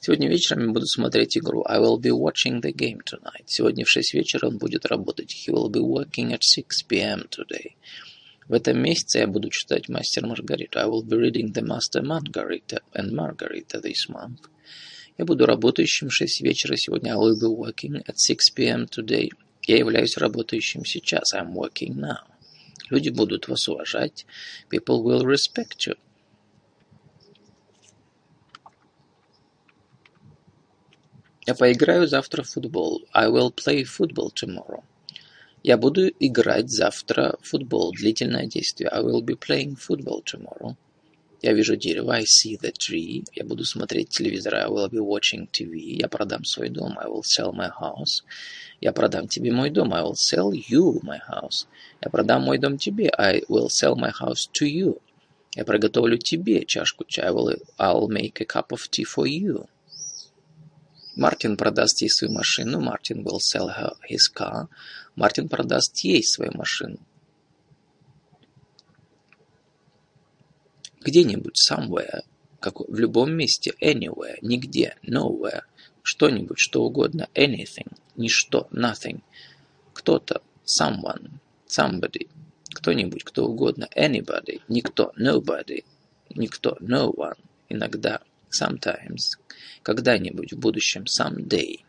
Сегодня 0.00 0.28
вечером 0.28 0.66
я 0.66 0.72
буду 0.72 0.86
смотреть 0.86 1.38
игру. 1.38 1.64
I 1.66 1.78
will 1.78 1.98
be 2.00 2.10
watching 2.10 2.60
the 2.60 2.72
game 2.72 3.00
tonight. 3.04 3.44
Сегодня 3.46 3.84
в 3.84 3.88
шесть 3.88 4.14
вечера 4.14 4.48
он 4.48 4.58
будет 4.58 4.86
работать. 4.86 5.32
He 5.32 5.52
will 5.52 5.70
be 5.70 5.80
working 5.80 6.32
at 6.32 6.42
6 6.42 6.86
p.m. 6.88 7.28
today. 7.30 7.74
В 8.48 8.54
этом 8.54 8.82
месяце 8.82 9.18
я 9.18 9.26
буду 9.26 9.50
читать 9.50 9.90
«Мастер 9.90 10.26
Маргариту». 10.26 10.78
I 10.78 10.86
will 10.86 11.04
be 11.04 11.18
reading 11.18 11.52
The 11.52 11.62
Master 11.62 12.02
Margarita 12.02 12.80
and 12.94 13.12
Margarita 13.12 13.78
this 13.82 14.08
month. 14.08 14.48
Я 15.18 15.26
буду 15.26 15.44
работающим 15.44 16.08
в 16.08 16.14
6 16.14 16.40
вечера 16.40 16.76
сегодня. 16.76 17.12
I 17.12 17.16
will 17.16 17.38
be 17.38 17.46
working 17.46 18.02
at 18.06 18.16
6 18.16 18.54
p.m. 18.54 18.86
today. 18.86 19.28
Я 19.66 19.76
являюсь 19.76 20.16
работающим 20.16 20.86
сейчас. 20.86 21.34
I'm 21.34 21.52
working 21.52 21.96
now. 21.96 22.24
Люди 22.88 23.10
будут 23.10 23.48
вас 23.48 23.68
уважать. 23.68 24.24
People 24.70 25.02
will 25.02 25.24
respect 25.24 25.86
you. 25.86 25.98
Я 31.46 31.54
поиграю 31.54 32.06
завтра 32.06 32.42
в 32.42 32.48
футбол. 32.48 33.04
I 33.12 33.28
will 33.28 33.52
play 33.52 33.84
football 33.84 34.32
tomorrow. 34.32 34.82
Я 35.64 35.76
буду 35.76 36.08
играть 36.20 36.70
завтра 36.70 37.36
в 37.40 37.48
футбол. 37.48 37.92
Длительное 37.92 38.46
действие. 38.46 38.90
I 38.90 39.02
will 39.02 39.22
be 39.22 39.36
playing 39.36 39.76
football 39.76 40.22
tomorrow. 40.24 40.76
Я 41.42 41.52
вижу 41.52 41.76
дерево. 41.76 42.14
I 42.14 42.24
see 42.24 42.56
the 42.60 42.72
tree. 42.72 43.24
Я 43.34 43.44
буду 43.44 43.64
смотреть 43.64 44.10
телевизор. 44.10 44.54
I 44.54 44.66
will 44.68 44.88
be 44.88 44.98
watching 44.98 45.48
TV. 45.50 45.98
Я 46.00 46.08
продам 46.08 46.44
свой 46.44 46.68
дом. 46.68 46.98
I 46.98 47.06
will 47.06 47.22
sell 47.22 47.52
my 47.52 47.70
house. 47.80 48.24
Я 48.80 48.92
продам 48.92 49.28
тебе 49.28 49.52
мой 49.52 49.70
дом. 49.70 49.94
I 49.94 50.02
will 50.02 50.14
sell 50.14 50.50
you 50.52 51.00
my 51.02 51.18
house. 51.28 51.66
Я 52.02 52.10
продам 52.10 52.42
мой 52.42 52.58
дом 52.58 52.78
тебе. 52.78 53.10
I 53.16 53.42
will 53.48 53.68
sell 53.68 53.94
my 53.96 54.12
house 54.12 54.48
to 54.60 54.66
you. 54.66 55.00
Я 55.54 55.64
приготовлю 55.64 56.18
тебе 56.18 56.64
чашку 56.64 57.04
чая. 57.04 57.32
I'll 57.78 58.08
make 58.08 58.40
a 58.40 58.44
cup 58.44 58.70
of 58.70 58.88
tea 58.90 59.04
for 59.04 59.26
you. 59.26 59.66
Мартин 61.18 61.56
продаст 61.56 62.00
ей 62.00 62.10
свою 62.10 62.32
машину. 62.32 62.80
Мартин 62.80 63.24
will 63.24 63.40
sell 63.40 63.68
her 63.76 63.96
his 64.08 64.32
car. 64.32 64.68
Мартин 65.16 65.48
продаст 65.48 65.98
ей 66.04 66.22
свою 66.22 66.52
машину. 66.54 66.98
Где-нибудь, 71.00 71.56
somewhere, 71.58 72.20
как 72.60 72.78
в 72.78 72.94
любом 72.94 73.32
месте, 73.32 73.74
anywhere, 73.80 74.38
нигде, 74.42 74.96
nowhere, 75.02 75.62
что-нибудь, 76.02 76.60
что 76.60 76.84
угодно, 76.84 77.28
anything, 77.34 77.90
ничто, 78.14 78.68
nothing, 78.70 79.20
кто-то, 79.94 80.42
someone, 80.64 81.30
somebody, 81.66 82.28
кто-нибудь, 82.74 83.24
кто 83.24 83.46
угодно, 83.46 83.88
anybody, 83.96 84.60
никто, 84.68 85.12
nobody, 85.18 85.84
никто, 86.30 86.76
no 86.80 87.12
one, 87.12 87.38
иногда, 87.68 88.20
sometimes, 88.50 89.38
когда-нибудь, 89.82 90.52
в 90.52 90.58
будущем, 90.58 91.04
someday. 91.04 91.80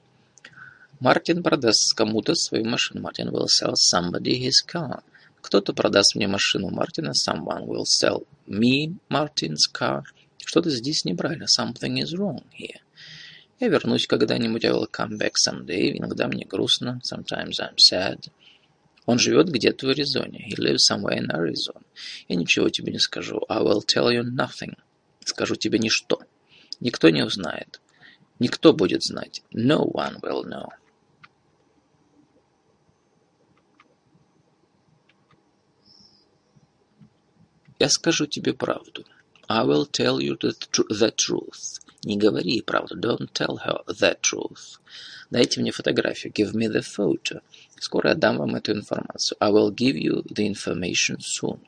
Мартин 0.99 1.43
продаст 1.43 1.93
кому-то 1.95 2.35
свою 2.35 2.65
машину. 2.65 3.01
Мартин 3.01 3.29
will 3.29 3.47
sell 3.47 3.73
somebody 3.73 4.37
his 4.37 4.65
car. 4.67 5.01
Кто-то 5.41 5.73
продаст 5.73 6.15
мне 6.15 6.27
машину 6.27 6.69
Мартина. 6.69 7.11
Someone 7.11 7.65
will 7.65 7.85
sell 7.85 8.27
me 8.47 8.95
Martin's 9.09 9.63
car. 9.73 10.03
Что-то 10.43 10.69
здесь 10.69 11.05
неправильно. 11.05 11.45
Something 11.45 12.01
is 12.01 12.13
wrong 12.13 12.43
here. 12.59 12.81
Я 13.61 13.69
вернусь 13.69 14.07
когда-нибудь. 14.07 14.65
I 14.65 14.71
will 14.71 14.89
come 14.91 15.17
back 15.17 15.33
someday. 15.47 15.97
Иногда 15.97 16.27
мне 16.27 16.45
грустно. 16.45 16.99
Sometimes 17.03 17.59
I'm 17.61 17.77
sad. 17.77 18.29
Он 19.05 19.17
живет 19.17 19.49
где-то 19.49 19.87
в 19.87 19.89
Аризоне. 19.91 20.45
He 20.49 20.55
lives 20.57 20.89
somewhere 20.91 21.17
in 21.17 21.31
Arizona. 21.31 21.81
Я 22.27 22.35
ничего 22.35 22.69
тебе 22.69 22.91
не 22.91 22.99
скажу. 22.99 23.41
I 23.47 23.59
will 23.63 23.81
tell 23.85 24.11
you 24.11 24.23
nothing. 24.23 24.77
Скажу 25.23 25.55
тебе 25.55 25.79
ничто. 25.79 26.19
Никто 26.79 27.09
не 27.09 27.23
узнает. 27.23 27.81
Никто 28.39 28.73
будет 28.73 29.03
знать. 29.03 29.43
No 29.53 29.85
one 29.91 30.19
will 30.21 30.45
know. 30.45 30.69
Я 37.79 37.89
скажу 37.89 38.25
тебе 38.25 38.53
правду. 38.53 39.05
I 39.47 39.65
will 39.65 39.89
tell 39.89 40.19
you 40.19 40.37
the, 40.37 40.53
the 40.89 41.11
truth. 41.15 41.79
Не 42.03 42.17
говори 42.17 42.61
правду. 42.61 42.95
Don't 42.95 43.31
tell 43.33 43.57
her 43.65 43.83
the 43.87 44.17
truth. 44.21 44.79
Дайте 45.31 45.59
мне 45.59 45.71
фотографию. 45.71 46.31
Give 46.33 46.53
me 46.53 46.67
the 46.67 46.81
photo. 46.81 47.41
Скоро 47.79 48.09
я 48.09 48.15
дам 48.15 48.37
вам 48.37 48.55
эту 48.55 48.73
информацию. 48.73 49.37
I 49.39 49.51
will 49.51 49.73
give 49.73 49.95
you 49.95 50.23
the 50.23 50.47
information 50.47 51.17
soon. 51.19 51.59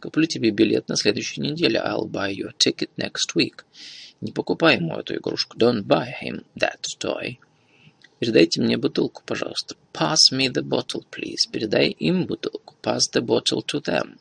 Куплю 0.00 0.26
тебе 0.26 0.50
билет 0.50 0.88
на 0.88 0.96
следующей 0.96 1.40
неделе. 1.40 1.80
I'll 1.80 2.08
buy 2.08 2.32
you 2.32 2.48
a 2.48 2.52
ticket 2.52 2.90
next 2.96 3.34
week. 3.34 3.64
Не 4.22 4.30
покупай 4.30 4.76
ему 4.76 4.96
эту 4.96 5.16
игрушку. 5.16 5.58
Don't 5.58 5.82
buy 5.82 6.06
him 6.22 6.44
that 6.56 6.80
toy. 7.00 7.38
Передайте 8.20 8.62
мне 8.62 8.76
бутылку, 8.78 9.22
пожалуйста. 9.26 9.74
Pass 9.92 10.30
me 10.30 10.48
the 10.48 10.62
bottle, 10.62 11.04
please. 11.10 11.50
Передай 11.50 11.88
им 11.88 12.26
бутылку. 12.26 12.76
Pass 12.80 13.10
the 13.12 13.20
bottle 13.20 13.64
to 13.66 13.82
them. 13.82 14.18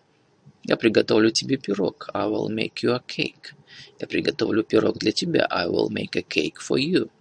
Я 0.63 0.75
приготовлю 0.75 1.29
тебе 1.29 1.57
пирог. 1.57 2.09
I 2.15 2.27
will 2.27 2.49
make 2.49 2.81
you 2.83 2.95
a 2.95 3.03
cake. 3.07 3.53
Я 3.99 4.07
приготовлю 4.07 4.63
пирог 4.63 4.97
для 4.97 5.11
тебя. 5.11 5.45
I 5.51 5.67
will 5.67 5.89
make 5.89 6.15
a 6.15 6.23
cake 6.23 6.57
for 6.59 6.79
you. 6.79 7.11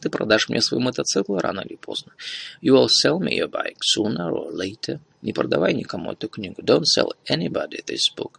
Ты 0.00 0.08
продашь 0.08 0.48
мне 0.48 0.60
свой 0.60 0.80
мотоцикл 0.80 1.36
рано 1.36 1.62
или 1.62 1.74
поздно. 1.74 2.12
You 2.60 2.74
will 2.74 2.86
sell 2.86 3.18
me 3.18 3.36
your 3.36 3.50
bike 3.50 3.78
sooner 3.82 4.30
or 4.30 4.52
later. 4.52 5.00
Не 5.20 5.32
продавай 5.32 5.74
никому 5.74 6.12
эту 6.12 6.28
книгу. 6.28 6.62
Don't 6.62 6.84
sell 6.84 7.10
anybody 7.28 7.82
this 7.84 8.08
book. 8.16 8.38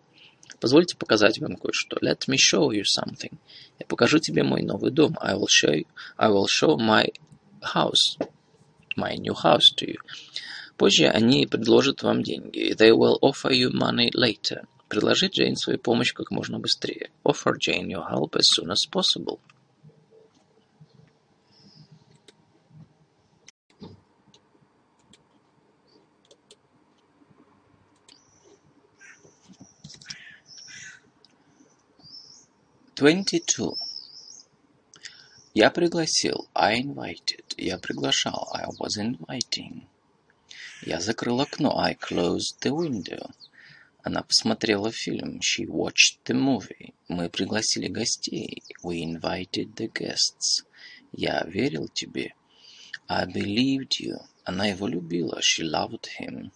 Позвольте 0.59 0.97
показать 0.97 1.39
вам 1.39 1.55
кое-что. 1.55 1.97
Let 2.01 2.27
me 2.27 2.37
show 2.37 2.71
you 2.71 2.83
something. 2.83 3.33
Я 3.79 3.85
покажу 3.87 4.19
тебе 4.19 4.43
мой 4.43 4.61
новый 4.61 4.91
дом. 4.91 5.17
I 5.21 5.35
will 5.35 5.47
show 5.47 5.73
you, 5.73 5.85
I 6.17 6.29
will 6.29 6.47
show 6.47 6.77
my 6.77 7.11
house. 7.61 8.17
My 8.97 9.15
new 9.17 9.33
house 9.33 9.73
to 9.77 9.87
you. 9.87 9.97
Позже 10.77 11.07
они 11.07 11.45
предложат 11.47 12.03
вам 12.03 12.23
деньги. 12.23 12.73
They 12.73 12.91
will 12.91 13.17
offer 13.21 13.51
you 13.51 13.71
money 13.71 14.11
later. 14.13 14.65
Предложи 14.89 15.27
Джейн 15.27 15.55
свою 15.55 15.79
помощь 15.79 16.13
как 16.13 16.29
можно 16.31 16.59
быстрее. 16.59 17.09
Offer 17.23 17.53
Jane 17.57 17.87
your 17.87 18.07
help 18.09 18.35
as 18.35 18.43
soon 18.55 18.69
as 18.69 18.85
possible. 18.91 19.39
Twenty-two. 33.03 33.75
Я 35.53 35.71
пригласил. 35.71 36.47
I 36.55 36.79
invited. 36.79 37.43
Я 37.57 37.77
приглашал. 37.77 38.47
I 38.53 38.67
was 38.79 38.97
inviting. 38.97 39.81
Я 40.83 41.01
закрыл 41.01 41.41
окно. 41.41 41.77
I 41.77 41.95
closed 41.95 42.61
the 42.61 42.71
window. 42.71 43.29
Она 44.03 44.23
посмотрела 44.23 44.89
фильм. 44.89 45.41
She 45.41 45.67
watched 45.67 46.19
the 46.23 46.33
movie. 46.33 46.93
Мы 47.09 47.29
пригласили 47.29 47.89
гостей. 47.89 48.63
We 48.81 49.03
invited 49.03 49.75
the 49.75 49.91
guests. 49.91 50.63
Я 51.11 51.43
верил 51.43 51.89
тебе. 51.89 52.33
I 53.09 53.25
believed 53.25 53.99
you. 53.99 54.15
Она 54.45 54.67
его 54.67 54.87
любила. 54.87 55.41
She 55.41 55.69
loved 55.69 56.07
him. 56.21 56.51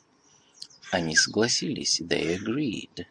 Они 0.93 1.13
согласились. 1.13 1.99
They 1.99 2.37
agreed. 2.37 3.05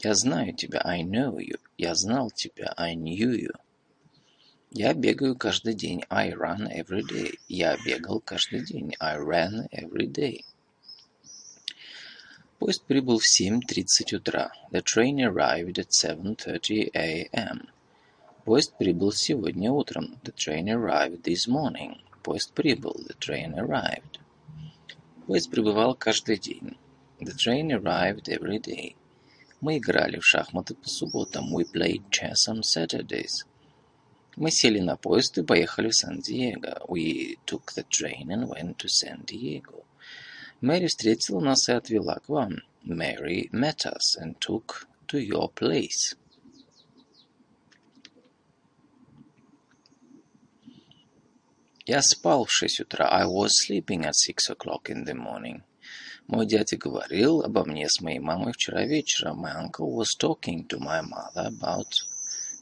Я 0.00 0.14
знаю 0.14 0.54
тебя. 0.54 0.80
I 0.84 1.02
know 1.02 1.38
you. 1.38 1.58
Я 1.76 1.94
знал 1.96 2.30
тебя. 2.30 2.72
I 2.76 2.94
knew 2.94 3.32
you. 3.32 3.52
Я 4.70 4.94
бегаю 4.94 5.34
каждый 5.34 5.74
день. 5.74 6.04
I 6.08 6.30
run 6.30 6.68
every 6.70 7.02
day. 7.02 7.38
Я 7.48 7.76
бегал 7.84 8.20
каждый 8.20 8.64
день. 8.64 8.94
I 9.00 9.18
ran 9.18 9.68
every 9.72 10.06
day. 10.06 10.44
Поезд 12.60 12.84
прибыл 12.84 13.18
в 13.18 13.24
7.30 13.24 14.16
утра. 14.16 14.52
The 14.70 14.82
train 14.82 15.16
arrived 15.16 15.78
at 15.78 15.88
7.30 15.90 16.90
a.m. 16.94 17.68
Поезд 18.44 18.74
прибыл 18.78 19.10
сегодня 19.10 19.72
утром. 19.72 20.16
The 20.22 20.32
train 20.32 20.66
arrived 20.66 21.22
this 21.22 21.48
morning. 21.48 21.96
Поезд 22.22 22.52
прибыл. 22.52 22.94
The 23.08 23.18
train 23.18 23.54
arrived. 23.54 24.20
Поезд 25.26 25.50
прибывал 25.50 25.96
каждый 25.96 26.38
день. 26.38 26.76
The 27.18 27.34
train 27.34 27.72
arrived 27.72 28.28
every 28.28 28.60
day. 28.60 28.94
Мы 29.60 29.78
играли 29.78 30.18
в 30.18 30.24
шахматы 30.24 30.74
по 30.74 30.88
субботам. 30.88 31.54
We 31.54 31.64
played 31.64 32.02
chess 32.10 32.48
on 32.48 32.62
Saturdays. 32.62 33.44
Мы 34.36 34.52
сели 34.52 34.78
на 34.78 34.96
поезд 34.96 35.36
и 35.38 35.42
поехали 35.42 35.90
в 35.90 35.96
Сан-Диего. 35.96 36.84
We 36.86 37.38
took 37.44 37.72
the 37.74 37.84
train 37.88 38.28
and 38.28 38.48
went 38.48 38.76
to 38.76 38.88
San 38.88 39.24
Diego. 39.24 39.84
Мэри 40.60 40.86
встретила 40.86 41.40
нас 41.40 41.68
и 41.68 41.72
отвела 41.72 42.20
к 42.24 42.28
вам. 42.28 42.58
Mary 42.84 43.50
met 43.50 43.84
us 43.84 44.16
and 44.16 44.38
took 44.38 44.86
to 45.08 45.18
your 45.18 45.52
place. 45.52 46.16
Я 51.84 52.02
спал 52.02 52.44
в 52.44 52.52
шесть 52.52 52.80
утра. 52.80 53.08
I 53.10 53.24
was 53.24 53.50
sleeping 53.66 54.04
at 54.04 54.14
six 54.14 54.48
o'clock 54.48 54.88
in 54.88 55.04
the 55.04 55.14
morning. 55.14 55.62
Мой 56.28 56.46
дядя 56.46 56.76
говорил 56.76 57.40
обо 57.40 57.64
мне 57.64 57.88
с 57.88 58.02
моей 58.02 58.18
мамой 58.18 58.52
вчера 58.52 58.84
вечером. 58.84 59.46
My 59.46 59.64
uncle 59.64 59.90
was 59.94 60.08
talking 60.14 60.68
to 60.68 60.78
my 60.78 61.00
mother 61.00 61.48
about 61.48 61.90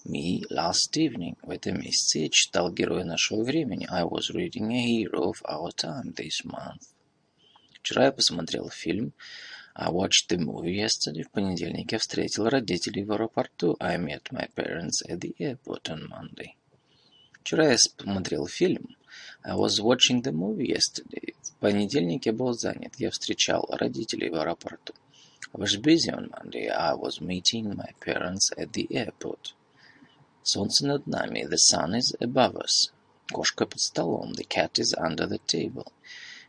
me 0.04 0.44
last 0.50 0.96
evening. 0.96 1.36
В 1.42 1.50
этом 1.50 1.80
месяце 1.80 2.20
я 2.20 2.28
читал 2.28 2.72
«Героя 2.72 3.04
нашего 3.04 3.42
времени». 3.42 3.88
I 3.90 4.04
was 4.04 4.30
reading 4.32 4.70
a 4.70 4.86
hero 4.86 5.32
of 5.32 5.42
our 5.44 5.72
time 5.74 6.14
this 6.14 6.44
month. 6.44 6.94
Вчера 7.80 8.04
я 8.04 8.12
посмотрел 8.12 8.70
фильм 8.70 9.12
I 9.74 9.90
watched 9.90 10.28
the 10.28 10.38
movie 10.38 10.76
yesterday. 10.76 11.24
В 11.24 11.32
понедельник 11.32 11.90
я 11.90 11.98
встретил 11.98 12.48
родителей 12.48 13.04
в 13.04 13.10
аэропорту. 13.10 13.76
I 13.80 13.96
met 13.98 14.30
my 14.30 14.48
parents 14.54 15.02
at 15.08 15.18
the 15.18 15.34
airport 15.40 15.90
on 15.90 16.08
Monday. 16.08 16.54
Вчера 17.46 17.70
я 17.70 17.78
смотрел 17.78 18.48
фильм. 18.48 18.96
I 19.44 19.54
was 19.54 19.80
watching 19.80 20.20
the 20.20 20.32
movie 20.32 20.66
yesterday. 20.66 21.36
В 21.44 21.54
понедельник 21.60 22.26
я 22.26 22.32
был 22.32 22.52
занят. 22.54 22.96
Я 22.98 23.12
встречал 23.12 23.68
родителей 23.70 24.30
в 24.30 24.34
аэропорту. 24.34 24.94
I 25.54 25.60
was 25.60 25.80
busy 25.80 26.10
on 26.10 26.28
Monday. 26.28 26.66
I 26.66 26.94
was 26.94 27.20
meeting 27.20 27.76
my 27.76 27.92
parents 28.00 28.50
at 28.56 28.72
the 28.72 28.88
airport. 28.90 29.54
Солнце 30.42 30.88
над 30.88 31.06
нами. 31.06 31.46
The 31.48 31.56
sun 31.56 31.94
is 31.94 32.16
above 32.18 32.56
us. 32.56 32.90
Кошка 33.30 33.64
под 33.64 33.78
столом. 33.78 34.32
The 34.32 34.44
cat 34.44 34.80
is 34.80 34.92
under 34.98 35.28
the 35.28 35.40
table. 35.46 35.86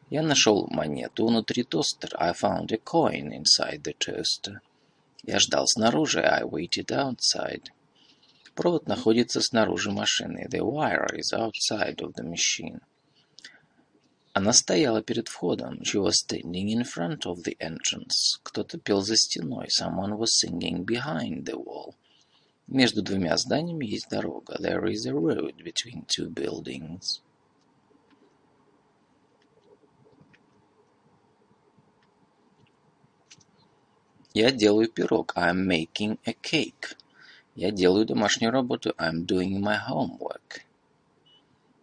Я 0.10 0.24
нашел 0.24 0.66
монету 0.72 1.28
внутри 1.28 1.64
тостера. 1.64 2.18
I 2.18 2.34
found 2.34 2.72
a 2.72 2.78
coin 2.78 3.32
inside 3.32 3.84
the 3.84 3.96
toaster. 4.00 4.62
Я 5.22 5.38
ждал 5.38 5.68
снаружи. 5.68 6.22
I 6.22 6.42
waited 6.42 6.88
outside. 6.88 7.66
Провод 8.58 8.88
находится 8.88 9.40
снаружи 9.40 9.92
машины. 9.92 10.48
The 10.50 10.62
wire 10.62 11.16
is 11.16 11.32
outside 11.32 12.02
of 12.02 12.16
the 12.16 12.24
machine. 12.24 12.82
Она 14.34 14.52
стояла 14.52 15.04
перед 15.04 15.28
входом. 15.28 15.84
She 15.84 16.00
was 16.00 16.26
standing 16.26 16.70
in 16.70 16.84
front 16.84 17.28
of 17.28 17.44
the 17.44 17.56
entrance. 17.60 18.40
Кто-то 18.42 18.80
пел 18.80 19.02
за 19.02 19.16
стеной. 19.16 19.68
Someone 19.70 20.18
was 20.18 20.34
singing 20.34 20.84
behind 20.84 21.46
the 21.46 21.56
wall. 21.56 21.94
Между 22.66 23.04
двумя 23.04 23.38
зданиями 23.38 23.86
есть 23.86 24.10
дорога. 24.10 24.58
There 24.60 24.86
is 24.92 25.06
a 25.06 25.14
road 25.14 25.64
between 25.64 26.08
two 26.08 26.28
buildings. 26.28 27.22
Я 34.34 34.50
делаю 34.50 34.88
пирог. 34.92 35.34
I'm 35.36 35.68
making 35.68 36.18
a 36.26 36.34
cake. 36.34 36.96
Я 37.58 37.72
делаю 37.72 38.06
домашнюю 38.06 38.52
работу. 38.52 38.94
I'm 39.00 39.26
doing 39.26 39.60
my 39.60 39.80
homework. 39.90 40.62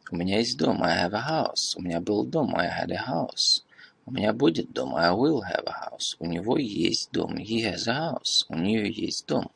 У 0.09 0.15
меня 0.15 0.39
есть 0.39 0.57
дом. 0.57 0.85
I 0.85 1.05
have 1.05 1.15
a 1.15 1.25
house. 1.29 1.75
У 1.75 1.83
меня 1.83 2.01
был 2.01 2.25
дом. 2.25 2.55
I 2.55 2.69
had 2.69 2.93
a 2.93 3.05
house. 3.05 3.65
У 4.07 4.13
меня 4.13 4.33
будет 4.33 4.73
дом. 4.73 4.95
I 4.95 5.11
will 5.11 5.41
have 5.41 5.65
a 5.67 5.91
house. 5.91 6.15
У 6.21 6.27
него 6.27 6.59
есть 6.59 7.11
дом. 7.11 7.35
He 7.35 7.65
has 7.65 7.89
a 7.89 8.13
house. 8.13 8.47
У 8.49 8.55
нее 8.55 8.89
есть 8.89 9.27
дом. 9.27 9.51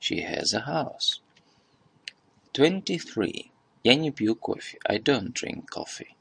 She 0.00 0.16
has 0.28 0.56
a 0.56 0.64
house. 0.66 1.22
23. 2.54 3.52
Я 3.84 3.94
не 3.94 4.10
пью 4.10 4.34
кофе. 4.34 4.76
I 4.84 4.98
don't 4.98 5.32
drink 5.32 5.66
coffee. 5.72 6.16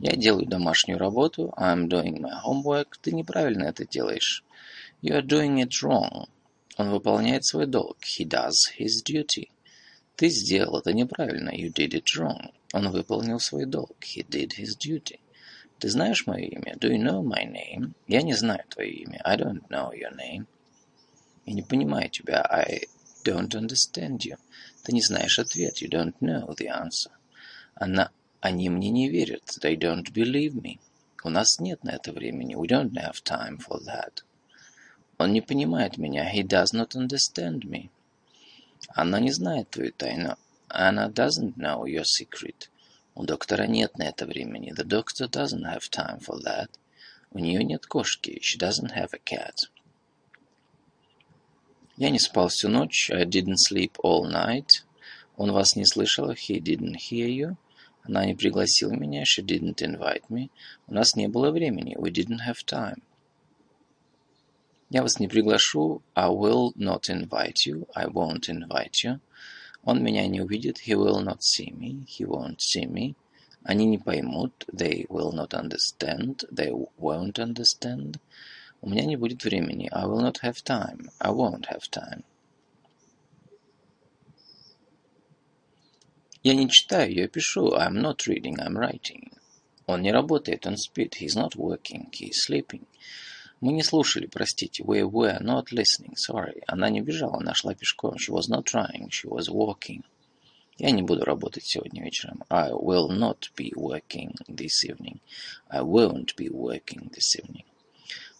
Я 0.00 0.14
делаю 0.14 0.46
домашнюю 0.46 0.96
работу. 0.96 1.52
I'm 1.56 1.88
doing 1.88 2.20
my 2.20 2.40
homework. 2.40 2.98
Ты 3.02 3.10
неправильно 3.10 3.64
это 3.64 3.84
делаешь. 3.84 4.44
You 5.02 5.16
are 5.16 5.26
doing 5.26 5.60
it 5.60 5.72
wrong. 5.82 6.28
Он 6.76 6.90
выполняет 6.90 7.44
свой 7.44 7.66
долг. 7.66 7.98
He 8.02 8.26
does 8.26 8.54
his 8.78 9.04
duty. 9.04 9.48
Ты 10.16 10.28
сделал 10.28 10.78
это 10.78 10.92
неправильно. 10.92 11.50
You 11.50 11.72
did 11.72 11.94
it 11.94 12.04
wrong. 12.16 12.52
Он 12.72 12.90
выполнил 12.90 13.40
свой 13.40 13.66
долг. 13.66 13.96
He 14.02 14.26
did 14.26 14.52
his 14.58 14.76
duty. 14.78 15.18
Ты 15.78 15.88
знаешь 15.88 16.26
мое 16.26 16.44
имя? 16.44 16.76
Do 16.76 16.90
you 16.90 17.02
know 17.02 17.22
my 17.22 17.44
name? 17.44 17.94
Я 18.06 18.22
не 18.22 18.34
знаю 18.34 18.62
твое 18.68 18.90
имя. 18.90 19.20
I 19.24 19.36
don't 19.36 19.66
know 19.68 19.90
your 19.92 20.14
name. 20.14 20.46
Я 21.46 21.54
не 21.54 21.62
понимаю 21.62 22.10
тебя. 22.10 22.42
I 22.42 22.82
don't 23.24 23.54
understand 23.54 24.18
you. 24.18 24.36
Ты 24.84 24.92
не 24.92 25.00
знаешь 25.00 25.38
ответ. 25.38 25.80
You 25.80 25.88
don't 25.88 26.14
know 26.20 26.54
the 26.54 26.68
answer. 26.68 27.12
Она, 27.74 28.10
они 28.40 28.68
мне 28.68 28.90
не 28.90 29.08
верят. 29.08 29.42
They 29.62 29.76
don't 29.76 30.12
believe 30.12 30.52
me. 30.52 30.78
У 31.24 31.30
нас 31.30 31.58
нет 31.58 31.82
на 31.82 31.90
это 31.90 32.12
времени. 32.12 32.54
We 32.54 32.68
don't 32.68 32.92
have 32.92 33.22
time 33.24 33.58
for 33.58 33.80
that. 33.86 34.22
Он 35.20 35.34
не 35.34 35.42
понимает 35.42 35.98
меня. 35.98 36.34
He 36.34 36.42
does 36.42 36.72
not 36.72 36.94
understand 36.94 37.64
me. 37.68 37.90
Она 38.88 39.20
не 39.20 39.30
знает 39.30 39.68
твою 39.68 39.92
тайну. 39.92 40.38
Anna 40.70 41.12
doesn't 41.12 41.58
know 41.58 41.84
your 41.84 42.04
secret. 42.04 42.70
У 43.14 43.24
доктора 43.24 43.66
нет 43.66 43.98
на 43.98 44.04
это 44.04 44.24
времени. 44.24 44.72
The 44.72 44.86
doctor 44.86 45.28
doesn't 45.28 45.66
have 45.66 45.90
time 45.90 46.20
for 46.20 46.40
that. 46.42 46.70
У 47.32 47.38
нее 47.38 47.62
нет 47.62 47.84
кошки. 47.84 48.40
She 48.40 48.58
doesn't 48.58 48.92
have 48.94 49.10
a 49.12 49.18
cat. 49.18 49.68
Я 51.98 52.08
не 52.08 52.18
спал 52.18 52.48
всю 52.48 52.70
ночь. 52.70 53.10
I 53.10 53.26
didn't 53.26 53.58
sleep 53.58 53.96
all 54.02 54.24
night. 54.24 54.84
Он 55.36 55.52
вас 55.52 55.76
не 55.76 55.84
слышал. 55.84 56.30
He 56.30 56.62
didn't 56.62 56.96
hear 56.96 57.28
you. 57.28 57.56
Она 58.04 58.24
не 58.24 58.34
пригласила 58.34 58.92
меня. 58.92 59.24
She 59.24 59.44
didn't 59.44 59.82
invite 59.82 60.30
me. 60.30 60.48
У 60.86 60.94
нас 60.94 61.14
не 61.14 61.28
было 61.28 61.50
времени. 61.50 61.94
We 61.98 62.10
didn't 62.10 62.40
have 62.48 62.64
time. 62.64 63.02
Я 64.92 65.02
вас 65.02 65.20
не 65.20 65.28
приглашу. 65.28 66.02
I 66.16 66.28
will 66.28 66.72
not 66.76 67.08
invite 67.08 67.64
you. 67.64 67.86
I 67.94 68.06
won't 68.06 68.48
invite 68.48 69.04
you. 69.04 69.20
Он 69.84 70.02
меня 70.02 70.26
не 70.26 70.40
увидит. 70.40 70.78
He 70.86 70.96
will 70.96 71.22
not 71.22 71.42
see 71.42 71.72
me. 71.72 72.04
He 72.06 72.26
won't 72.26 72.58
see 72.58 72.86
me. 72.86 73.14
Они 73.62 73.86
не 73.86 73.98
поймут. 73.98 74.66
They 74.72 75.06
will 75.08 75.32
not 75.32 75.54
understand. 75.54 76.44
They 76.50 76.72
won't 76.98 77.38
understand. 77.38 78.18
У 78.82 78.90
меня 78.90 79.04
не 79.04 79.16
будет 79.16 79.44
времени. 79.44 79.88
I 79.92 80.06
will 80.06 80.20
not 80.20 80.40
have 80.42 80.64
time. 80.64 81.08
I 81.20 81.30
won't 81.30 81.66
have 81.68 81.88
time. 81.88 82.24
Я 86.42 86.54
не 86.54 86.68
читаю, 86.68 87.12
я 87.12 87.28
пишу. 87.28 87.76
I'm 87.76 88.00
not 88.00 88.26
reading, 88.26 88.56
I'm 88.56 88.76
writing. 88.76 89.30
Он 89.86 90.02
не 90.02 90.10
работает, 90.10 90.66
он 90.66 90.76
спит. 90.76 91.20
He's 91.20 91.36
not 91.36 91.54
working, 91.54 92.10
he's 92.10 92.42
sleeping. 92.44 92.86
Мы 93.60 93.72
не 93.72 93.82
слушали, 93.82 94.26
простите. 94.26 94.82
We 94.82 95.02
were 95.02 95.38
not 95.40 95.70
listening, 95.70 96.14
sorry. 96.16 96.62
Она 96.66 96.88
не 96.88 97.02
бежала, 97.02 97.36
она 97.36 97.52
шла 97.52 97.74
пешком. 97.74 98.16
She 98.16 98.32
was 98.32 98.48
not 98.48 98.64
trying, 98.64 99.10
she 99.10 99.28
was 99.28 99.48
walking. 99.50 100.02
Я 100.78 100.92
не 100.92 101.02
буду 101.02 101.26
работать 101.26 101.64
сегодня 101.64 102.02
вечером. 102.02 102.42
I 102.48 102.70
will 102.70 103.08
not 103.08 103.50
be 103.54 103.70
working 103.74 104.34
this 104.48 104.82
evening. 104.88 105.20
I 105.68 105.82
won't 105.82 106.34
be 106.38 106.48
working 106.48 107.10
this 107.10 107.36
evening. 107.38 107.66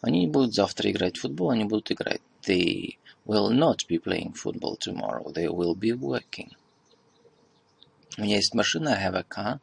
Они 0.00 0.20
не 0.20 0.26
будут 0.26 0.54
завтра 0.54 0.90
играть 0.90 1.18
в 1.18 1.20
футбол, 1.20 1.50
они 1.50 1.64
будут 1.64 1.92
играть. 1.92 2.22
They 2.46 2.96
will 3.26 3.50
not 3.50 3.86
be 3.86 4.02
playing 4.02 4.32
football 4.32 4.78
tomorrow. 4.78 5.30
They 5.30 5.48
will 5.48 5.74
be 5.74 5.92
working. 5.92 6.52
У 8.16 8.22
меня 8.22 8.36
есть 8.36 8.54
машина, 8.54 8.94
I 8.94 9.06
have 9.06 9.14
a 9.14 9.22
car. 9.22 9.60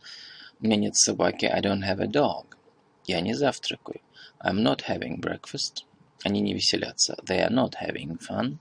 У 0.60 0.66
меня 0.66 0.76
нет 0.76 0.96
собаки, 0.96 1.46
I 1.46 1.60
don't 1.62 1.82
have 1.82 2.00
a 2.00 2.08
dog. 2.08 2.46
Я 3.08 3.22
не 3.22 3.34
завтракаю. 3.34 4.02
I'm 4.41 4.63
not 4.63 4.83
having 4.83 5.21
breakfast. 5.21 5.85
Они 6.25 6.41
не 6.41 6.55
веселятся. 6.55 7.17
They 7.25 7.41
are 7.41 7.51
not 7.51 7.75
having 7.81 8.19
fun. 8.19 8.59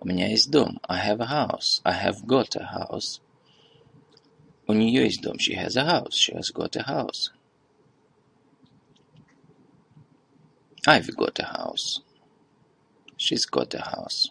У 0.00 0.06
меня 0.06 0.28
есть 0.28 0.50
дом. 0.50 0.78
I 0.88 0.98
have 0.98 1.20
a 1.20 1.26
house. 1.26 1.80
I 1.84 1.92
have 1.92 2.24
got 2.24 2.56
a 2.56 2.64
house. 2.64 3.20
У 4.66 4.72
нее 4.72 5.04
есть 5.04 5.22
дом. 5.22 5.38
She 5.38 5.54
has 5.54 5.76
a 5.76 5.84
house. 5.84 6.14
She 6.14 6.34
has 6.34 6.52
got 6.52 6.76
a 6.76 6.82
house. 6.82 7.30
I've 10.86 11.14
got 11.16 11.38
a 11.40 11.44
house. 11.44 12.00
She's 13.16 13.44
got 13.44 13.74
a 13.74 13.80
house. 13.80 14.30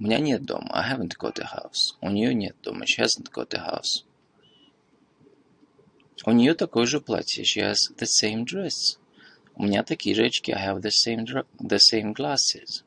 У 0.00 0.04
меня 0.04 0.18
нет 0.18 0.44
дома. 0.44 0.70
I 0.72 0.88
haven't 0.90 1.18
got 1.18 1.38
a 1.38 1.44
house. 1.44 1.94
У 2.00 2.08
нее 2.08 2.32
нет 2.32 2.56
дома. 2.62 2.86
She 2.86 3.02
hasn't 3.02 3.30
got 3.30 3.52
a 3.52 3.58
house. 3.58 4.04
У 6.25 6.31
нее 6.31 6.53
такое 6.53 6.85
же 6.85 7.01
платье. 7.01 7.43
She 7.43 7.61
has 7.61 7.93
the 7.97 8.07
same 8.07 8.45
dress. 8.45 8.97
У 9.55 9.63
меня 9.63 9.83
такие 9.83 10.15
же 10.15 10.25
очки. 10.25 10.53
I 10.53 10.69
have 10.69 10.81
the 10.81 10.89
same, 10.89 11.25
the 11.59 11.79
same 11.79 12.13
glasses. 12.13 12.83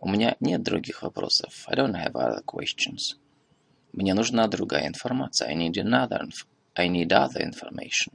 У 0.00 0.08
меня 0.08 0.36
нет 0.40 0.62
других 0.62 1.02
вопросов. 1.02 1.64
I 1.68 1.76
don't 1.76 1.94
have 1.94 2.12
other 2.12 2.44
questions. 2.44 3.16
Мне 3.92 4.12
нужна 4.12 4.48
другая 4.48 4.88
информация. 4.88 5.48
I 5.48 5.54
need 5.54 5.74
another, 5.74 6.28
I 6.74 6.88
need 6.88 7.08
other 7.08 7.42
information. 7.42 8.12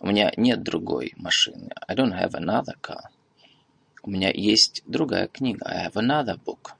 У 0.00 0.06
меня 0.06 0.30
нет 0.36 0.62
другой 0.62 1.14
машины. 1.16 1.70
I 1.88 1.96
don't 1.96 2.12
have 2.12 2.32
another 2.32 2.74
car. 2.80 3.08
У 4.02 4.10
меня 4.10 4.30
есть 4.30 4.82
другая 4.86 5.28
книга. 5.28 5.66
I 5.66 5.88
have 5.88 5.94
another 5.94 6.38
book. 6.38 6.72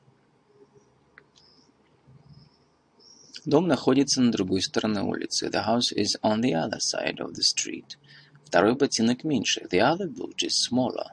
Дом 3.45 3.69
находится 3.69 4.23
на 4.23 4.33
другой 4.33 4.63
стороне 4.63 5.03
улицы. 5.03 5.51
The 5.51 5.67
house 5.67 5.93
is 5.95 6.19
on 6.23 6.41
the 6.41 6.53
other 6.53 6.79
side 6.79 7.19
of 7.19 7.35
the 7.35 7.43
street. 7.43 7.99
Второй 8.45 8.75
ботинок 8.75 9.23
меньше. 9.23 9.67
The 9.71 9.81
other 9.81 10.09
boot 10.09 10.37
is 10.43 10.55
smaller. 10.71 11.09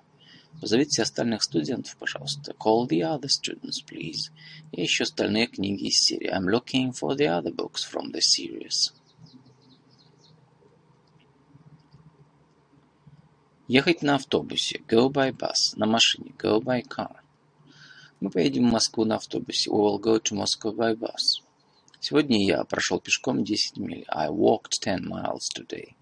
Позовите 0.62 1.02
остальных 1.02 1.44
студентов, 1.44 1.98
пожалуйста. 1.98 2.54
Call 2.54 2.88
the 2.88 3.02
other 3.02 3.28
students, 3.28 3.84
please. 3.86 4.32
И 4.72 4.82
еще 4.82 5.04
остальные 5.04 5.48
книги 5.48 5.88
из 5.88 5.98
серии. 5.98 6.30
I'm 6.32 6.46
looking 6.46 6.94
for 6.94 7.18
the 7.18 7.28
other 7.28 7.54
books 7.54 7.84
from 7.84 8.14
the 8.14 8.22
series. 8.22 8.94
Ехать 13.68 14.02
на 14.04 14.16
автобусе. 14.16 14.82
Go 14.88 15.10
by 15.10 15.36
bus. 15.36 15.76
На 15.76 15.86
машине. 15.86 16.34
Go 16.38 16.62
by 16.62 16.82
car. 16.88 17.18
Мы 18.22 18.30
поедем 18.30 18.70
в 18.70 18.72
Москву 18.72 19.04
на 19.04 19.16
автобусе. 19.16 19.70
We 19.70 19.76
will 19.76 20.00
go 20.00 20.18
to 20.18 20.36
Moscow 20.36 20.74
by 20.74 20.98
bus. 20.98 21.42
Сегодня 22.04 22.44
я 22.44 22.64
прошел 22.64 23.00
пешком 23.00 23.44
10 23.44 23.78
миль. 23.78 24.06
I 24.08 24.30
walked 24.30 24.80
10 24.82 25.06
miles 25.06 25.44
today. 25.56 25.94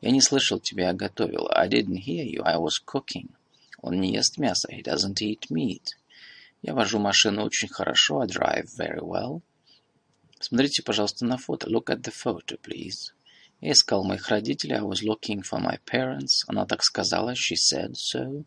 Я 0.00 0.10
не 0.10 0.20
слышал 0.20 0.58
тебя, 0.58 0.88
я 0.88 0.92
готовил. 0.92 1.48
I 1.54 1.68
didn't 1.68 2.04
hear 2.04 2.24
you, 2.24 2.42
I 2.42 2.56
was 2.56 2.82
cooking. 2.84 3.30
Он 3.80 4.00
не 4.00 4.12
ест 4.12 4.38
мясо. 4.38 4.68
He 4.72 4.82
doesn't 4.82 5.22
eat 5.22 5.48
meat. 5.48 5.94
Я 6.62 6.74
вожу 6.74 6.98
машину 6.98 7.44
очень 7.44 7.68
хорошо. 7.68 8.22
I 8.22 8.26
drive 8.26 8.66
very 8.76 8.98
well. 9.00 9.40
Смотрите, 10.40 10.82
пожалуйста, 10.82 11.24
на 11.24 11.38
фото. 11.38 11.70
Look 11.70 11.90
at 11.90 12.02
the 12.02 12.12
photo, 12.12 12.58
please. 12.60 13.14
Я 13.60 13.70
искал 13.70 14.02
моих 14.02 14.28
родителей. 14.28 14.74
I 14.74 14.82
was 14.82 15.04
looking 15.04 15.42
for 15.42 15.60
my 15.60 15.78
parents. 15.84 16.42
Она 16.48 16.66
так 16.66 16.82
сказала. 16.82 17.34
She 17.34 17.54
said 17.54 17.92
so. 17.92 18.44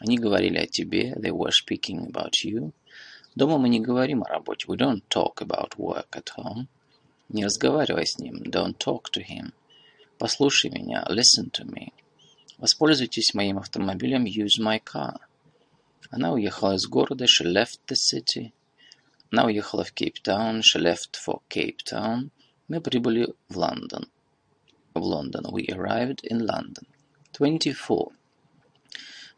Они 0.00 0.16
говорили 0.16 0.56
о 0.56 0.66
тебе. 0.66 1.12
They 1.16 1.32
were 1.32 1.52
speaking 1.52 2.10
about 2.10 2.32
you. 2.42 2.72
Дома 3.34 3.58
мы 3.58 3.68
не 3.68 3.80
говорим 3.80 4.22
о 4.22 4.28
работе. 4.28 4.66
We 4.68 4.76
don't 4.76 5.02
talk 5.08 5.42
about 5.42 5.76
work 5.76 6.10
at 6.12 6.28
home. 6.36 6.66
Не 7.28 7.44
разговаривай 7.44 8.06
с 8.06 8.18
ним. 8.18 8.36
Don't 8.42 8.76
talk 8.78 9.10
to 9.12 9.24
him. 9.26 9.52
Послушай 10.18 10.70
меня. 10.70 11.04
Listen 11.08 11.50
to 11.50 11.64
me. 11.64 11.92
Воспользуйтесь 12.58 13.34
моим 13.34 13.58
автомобилем. 13.58 14.24
Use 14.24 14.60
my 14.60 14.80
car. 14.80 15.16
Она 16.10 16.32
уехала 16.32 16.74
из 16.76 16.86
города. 16.86 17.24
She 17.24 17.44
left 17.44 17.80
the 17.88 17.96
city. 17.96 18.52
Она 19.32 19.46
уехала 19.46 19.82
в 19.82 19.92
Кейптаун. 19.92 20.60
She 20.60 20.80
left 20.80 21.16
for 21.16 21.40
Cape 21.50 21.78
Town. 21.84 22.30
Мы 22.68 22.80
прибыли 22.80 23.34
в 23.48 23.58
Лондон. 23.58 24.08
В 24.94 25.02
Лондон. 25.02 25.46
We 25.46 25.66
arrived 25.70 26.20
in 26.22 26.46
London. 26.46 26.86
24. 27.32 28.10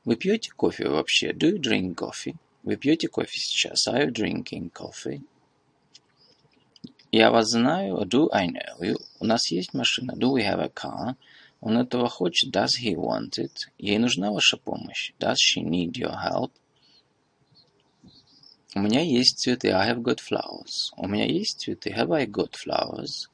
Вы 0.04 0.16
пьете 0.16 0.50
кофе 0.50 0.88
вообще? 0.90 1.32
Do 1.32 1.50
you 1.50 1.58
drink 1.58 1.94
coffee? 1.94 2.36
Вы 2.66 2.74
пьете 2.76 3.06
кофе 3.06 3.38
сейчас? 3.38 3.86
Are 3.86 4.06
you 4.06 4.10
drinking 4.10 4.72
coffee? 4.72 5.22
Я 7.12 7.30
вас 7.30 7.50
знаю. 7.50 8.04
Do 8.06 8.28
I 8.32 8.48
know 8.48 8.80
you? 8.80 8.96
У 9.20 9.24
нас 9.24 9.52
есть 9.52 9.72
машина. 9.72 10.14
Do 10.16 10.32
we 10.32 10.42
have 10.42 10.58
a 10.58 10.68
car? 10.68 11.14
Он 11.60 11.78
этого 11.78 12.08
хочет. 12.08 12.52
Does 12.52 12.70
he 12.82 12.96
want 12.96 13.38
it? 13.38 13.68
Ей 13.78 13.98
нужна 13.98 14.32
ваша 14.32 14.56
помощь. 14.56 15.12
Does 15.20 15.36
she 15.36 15.62
need 15.62 15.92
your 15.92 16.16
help? 16.20 16.50
У 18.74 18.80
меня 18.80 19.00
есть 19.00 19.38
цветы. 19.38 19.70
I 19.70 19.92
have 19.92 20.02
got 20.02 20.18
flowers. 20.18 20.90
У 20.96 21.06
меня 21.06 21.24
есть 21.24 21.60
цветы. 21.60 21.90
Have 21.90 22.12
I 22.12 22.26
got 22.26 22.54
flowers? 22.54 23.28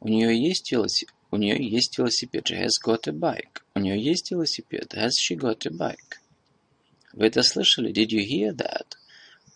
У 0.00 0.08
нее 0.08 0.36
есть 0.36 0.72
велосипед. 0.72 1.14
У 1.30 1.36
нее 1.36 1.56
есть 1.56 1.96
велосипед. 1.98 2.50
She 2.50 2.60
has 2.60 2.72
got 2.84 3.06
a 3.06 3.12
bike. 3.12 3.62
У 3.76 3.78
нее 3.78 4.02
есть 4.02 4.32
велосипед. 4.32 4.92
Has 4.94 5.12
she 5.16 5.36
got 5.36 5.64
a 5.66 5.70
bike? 5.70 6.21
Вы 7.12 7.26
это 7.26 7.42
слышали? 7.42 7.92
Did 7.92 8.08
you 8.08 8.26
hear 8.26 8.54
that? 8.56 8.96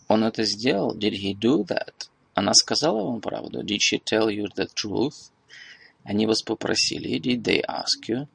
Он 0.08 0.24
это 0.24 0.44
сделал? 0.44 0.96
Did 0.96 1.12
he 1.12 1.34
do 1.34 1.64
that? 1.64 2.08
Она 2.34 2.52
сказала 2.54 3.02
вам 3.02 3.20
правду? 3.20 3.62
Did 3.62 3.78
she 3.78 3.98
tell 3.98 4.28
you 4.28 4.46
the 4.56 4.68
truth? 4.74 5.30
Они 6.04 6.26
вас 6.26 6.42
попросили? 6.42 7.18
Did 7.18 7.42
they 7.42 7.62
ask 7.66 8.08
you? 8.08 8.28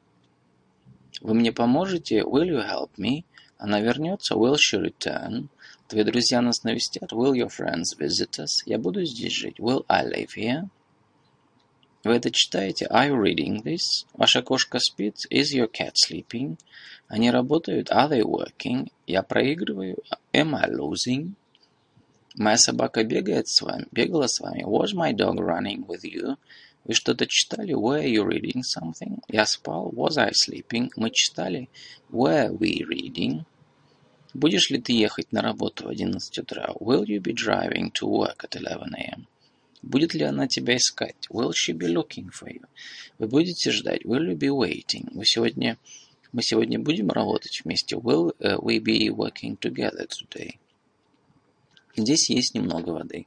Вы 1.20 1.34
мне 1.34 1.52
поможете? 1.52 2.22
Will 2.22 2.48
you 2.48 2.62
help 2.62 2.90
me? 2.98 3.24
Она 3.58 3.80
вернется? 3.80 4.34
Will 4.34 4.56
she 4.56 4.78
return? 4.80 5.48
Твои 5.86 6.02
друзья 6.02 6.40
нас 6.40 6.64
навестят? 6.64 7.12
Will 7.12 7.32
your 7.34 7.48
friends 7.48 7.96
visit 7.96 8.38
us? 8.38 8.62
Я 8.66 8.78
буду 8.78 9.04
здесь 9.04 9.32
жить? 9.32 9.60
Will 9.60 9.84
I 9.88 10.04
live 10.04 10.30
here? 10.36 10.68
Вы 12.04 12.14
это 12.14 12.32
читаете? 12.32 12.86
Are 12.90 13.10
you 13.10 13.16
reading 13.16 13.62
this? 13.62 14.06
Ваша 14.14 14.42
кошка 14.42 14.80
спит? 14.80 15.18
Is 15.30 15.54
your 15.54 15.70
cat 15.70 15.92
sleeping? 15.94 16.58
Они 17.06 17.30
работают? 17.30 17.90
Are 17.90 18.08
they 18.08 18.22
working? 18.22 18.90
Я 19.06 19.22
проигрываю? 19.22 19.98
Am 20.32 20.56
I 20.56 20.68
losing? 20.68 21.34
Моя 22.34 22.56
собака 22.56 23.04
бегает 23.04 23.46
с 23.46 23.62
вами? 23.62 23.86
Бегала 23.92 24.26
с 24.26 24.40
вами? 24.40 24.64
Was 24.64 24.94
my 24.94 25.12
dog 25.12 25.36
running 25.36 25.86
with 25.86 26.02
you? 26.02 26.36
Вы 26.84 26.94
что-то 26.94 27.28
читали? 27.28 27.72
Were 27.72 28.04
you 28.04 28.26
reading 28.26 28.62
something? 28.62 29.22
Я 29.28 29.46
спал? 29.46 29.92
Was 29.92 30.18
I 30.18 30.32
sleeping? 30.32 30.90
Мы 30.96 31.10
читали? 31.10 31.68
Were 32.10 32.50
we 32.58 32.82
reading? 32.82 33.44
Будешь 34.34 34.70
ли 34.70 34.80
ты 34.80 34.92
ехать 34.92 35.30
на 35.30 35.40
работу 35.40 35.84
в 35.84 35.88
11 35.88 36.38
утра? 36.38 36.72
Will 36.80 37.04
you 37.04 37.20
be 37.20 37.32
driving 37.32 37.92
to 37.92 38.08
work 38.08 38.42
at 38.42 38.56
11 38.56 38.92
a.m.? 38.96 39.26
Будет 39.82 40.14
ли 40.14 40.22
она 40.22 40.46
тебя 40.46 40.76
искать? 40.76 41.26
Will 41.28 41.50
she 41.50 41.76
be 41.76 41.92
looking 41.92 42.30
for 42.30 42.48
you? 42.48 42.64
Вы 43.18 43.26
будете 43.26 43.72
ждать? 43.72 44.04
Will 44.04 44.28
you 44.28 44.36
be 44.36 44.48
waiting? 44.48 45.08
Вы 45.12 45.24
сегодня, 45.24 45.76
мы 46.30 46.42
сегодня 46.42 46.78
будем 46.78 47.10
работать 47.10 47.62
вместе? 47.64 47.96
Will 47.96 48.32
uh, 48.38 48.60
we 48.60 48.78
be 48.78 49.08
working 49.08 49.58
together 49.58 50.06
today? 50.06 50.58
Здесь 51.96 52.30
есть 52.30 52.54
немного 52.54 52.90
воды. 52.90 53.26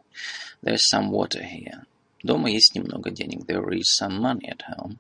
There's 0.63 0.81
some 0.91 1.09
water 1.09 1.43
here. 1.43 1.83
Дома 2.23 2.49
есть 2.49 2.73
немного 2.73 3.11
денег. 3.11 3.45
There 3.45 3.69
is 3.71 3.83
some 4.01 4.17
money 4.19 4.49
at 4.49 4.61
home. 4.77 4.97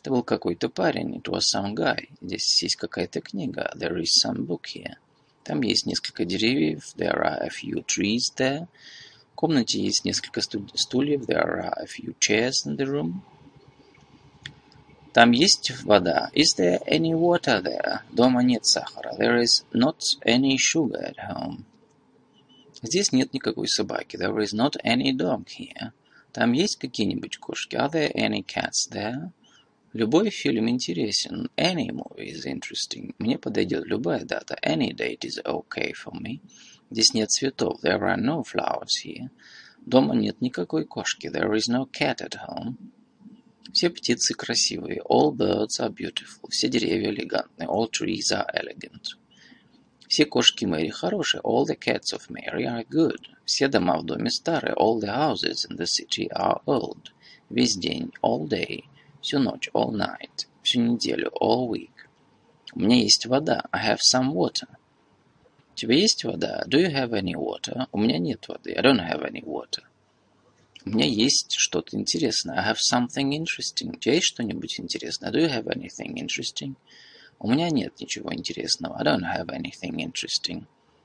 Это 0.00 0.10
был 0.10 0.24
какой-то 0.24 0.68
парень. 0.68 1.16
It 1.16 1.28
was 1.28 1.42
some 1.54 1.74
guy. 1.74 2.08
Здесь 2.20 2.60
есть 2.62 2.76
какая-то 2.76 3.20
книга. 3.20 3.72
There 3.76 3.96
is 4.00 4.10
some 4.24 4.44
book 4.44 4.64
here. 4.74 4.96
Там 5.44 5.62
есть 5.62 5.86
несколько 5.86 6.24
деревьев. 6.24 6.92
There 6.96 7.16
are 7.16 7.40
a 7.40 7.48
few 7.48 7.84
trees 7.86 8.32
there 8.36 8.66
комнате 9.38 9.80
есть 9.80 10.04
несколько 10.04 10.40
стульев. 10.40 11.22
There 11.26 11.40
are 11.40 11.72
a 11.76 11.86
few 11.86 12.12
chairs 12.18 12.66
in 12.66 12.76
the 12.76 12.86
room. 12.86 13.22
Там 15.12 15.30
есть 15.30 15.70
вода. 15.84 16.28
Is 16.34 16.56
there 16.56 16.82
any 16.84 17.14
water 17.14 17.62
there? 17.62 18.00
Дома 18.10 18.42
нет 18.42 18.66
сахара. 18.66 19.14
There 19.16 19.40
is 19.40 19.64
not 19.72 20.00
any 20.26 20.56
sugar 20.56 21.00
at 21.00 21.18
home. 21.30 21.64
Здесь 22.82 23.12
нет 23.12 23.32
никакой 23.32 23.68
собаки. 23.68 24.16
There 24.16 24.36
is 24.40 24.52
not 24.52 24.74
any 24.84 25.12
dog 25.12 25.46
here. 25.46 25.92
Там 26.32 26.50
есть 26.50 26.76
какие-нибудь 26.76 27.38
кошки? 27.38 27.76
Are 27.76 27.90
there 27.92 28.12
any 28.14 28.44
cats 28.44 28.90
there? 28.90 29.30
Любой 29.92 30.30
фильм 30.30 30.68
интересен. 30.68 31.48
Any 31.56 31.90
movie 31.92 32.32
is 32.32 32.44
interesting. 32.44 33.14
Мне 33.18 33.38
подойдет 33.38 33.86
любая 33.86 34.24
дата. 34.24 34.58
Any 34.64 34.92
date 34.92 35.24
is 35.24 35.40
okay 35.44 35.92
for 35.92 36.12
me. 36.12 36.40
Здесь 36.90 37.14
нет 37.14 37.30
цветов. 37.30 37.80
There 37.82 38.00
are 38.00 38.16
no 38.16 38.42
flowers 38.42 39.04
here. 39.04 39.28
Дома 39.84 40.14
нет 40.14 40.40
никакой 40.40 40.84
кошки. 40.84 41.28
There 41.28 41.52
is 41.54 41.68
no 41.68 41.86
cat 41.90 42.20
at 42.20 42.36
home. 42.48 42.76
Все 43.72 43.90
птицы 43.90 44.34
красивые. 44.34 45.02
All 45.08 45.30
birds 45.30 45.78
are 45.78 45.92
beautiful. 45.92 46.48
Все 46.50 46.68
деревья 46.68 47.10
элегантны. 47.10 47.64
All 47.64 47.90
trees 47.90 48.32
are 48.32 48.46
elegant. 48.54 49.16
Все 50.08 50.24
кошки 50.24 50.64
Мэри 50.64 50.88
хорошие. 50.88 51.42
All 51.42 51.66
the 51.66 51.78
cats 51.78 52.14
of 52.14 52.30
Mary 52.30 52.64
are 52.64 52.86
good. 52.88 53.20
Все 53.44 53.68
дома 53.68 53.98
в 53.98 54.04
доме 54.04 54.30
старые. 54.30 54.74
All 54.74 54.98
the 54.98 55.14
houses 55.14 55.66
in 55.68 55.76
the 55.76 55.84
city 55.84 56.28
are 56.30 56.62
old. 56.64 57.12
Весь 57.50 57.76
день. 57.76 58.10
All 58.22 58.48
day. 58.48 58.84
Всю 59.20 59.38
ночь. 59.38 59.68
All 59.74 59.92
night. 59.92 60.46
Всю 60.62 60.80
неделю. 60.80 61.30
All 61.38 61.68
week. 61.68 61.90
У 62.72 62.80
меня 62.80 62.96
есть 62.96 63.26
вода. 63.26 63.66
I 63.70 63.92
have 63.92 63.98
some 64.00 64.32
water. 64.32 64.77
Тебя 65.78 65.94
есть 65.94 66.24
вода? 66.24 66.64
Do 66.66 66.80
you 66.80 66.92
have 66.92 67.10
any 67.10 67.34
water? 67.34 67.86
У 67.92 68.00
меня 68.00 68.18
нет 68.18 68.48
воды. 68.48 68.72
I 68.72 68.82
don't 68.82 68.98
have 68.98 69.22
any 69.22 69.44
water. 69.44 69.84
У 70.84 70.90
меня 70.90 71.06
есть 71.06 71.52
что-то 71.52 71.96
интересное. 71.96 72.56
I 72.56 72.72
have 72.72 72.78
something 72.78 73.30
interesting. 73.30 73.94
У 73.94 73.98
тебя 74.00 74.14
есть 74.14 74.26
что-нибудь 74.26 74.80
интересное? 74.80 75.30
Do 75.30 75.38
you 75.38 75.48
have 75.48 75.66
anything 75.66 76.16
interesting? 76.16 76.74
У 77.38 77.48
меня 77.48 77.70
нет 77.70 77.92
ничего 78.00 78.34
интересного. 78.34 78.98
I 78.98 79.04
don't 79.04 79.22
have 79.22 79.50
anything 79.50 79.98
interesting. 79.98 80.64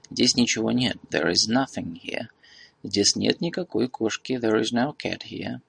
Здесь 0.10 0.36
ничего 0.36 0.72
нет. 0.72 0.98
There 1.12 1.30
is 1.30 1.48
nothing 1.48 2.02
here. 2.04 2.30
Здесь 2.82 3.16
нет 3.16 3.42
никакой 3.42 3.88
кошки. 3.88 4.40
There 4.42 4.60
is 4.60 4.74
no 4.74 4.98
cat 4.98 5.22
here. 5.30 5.62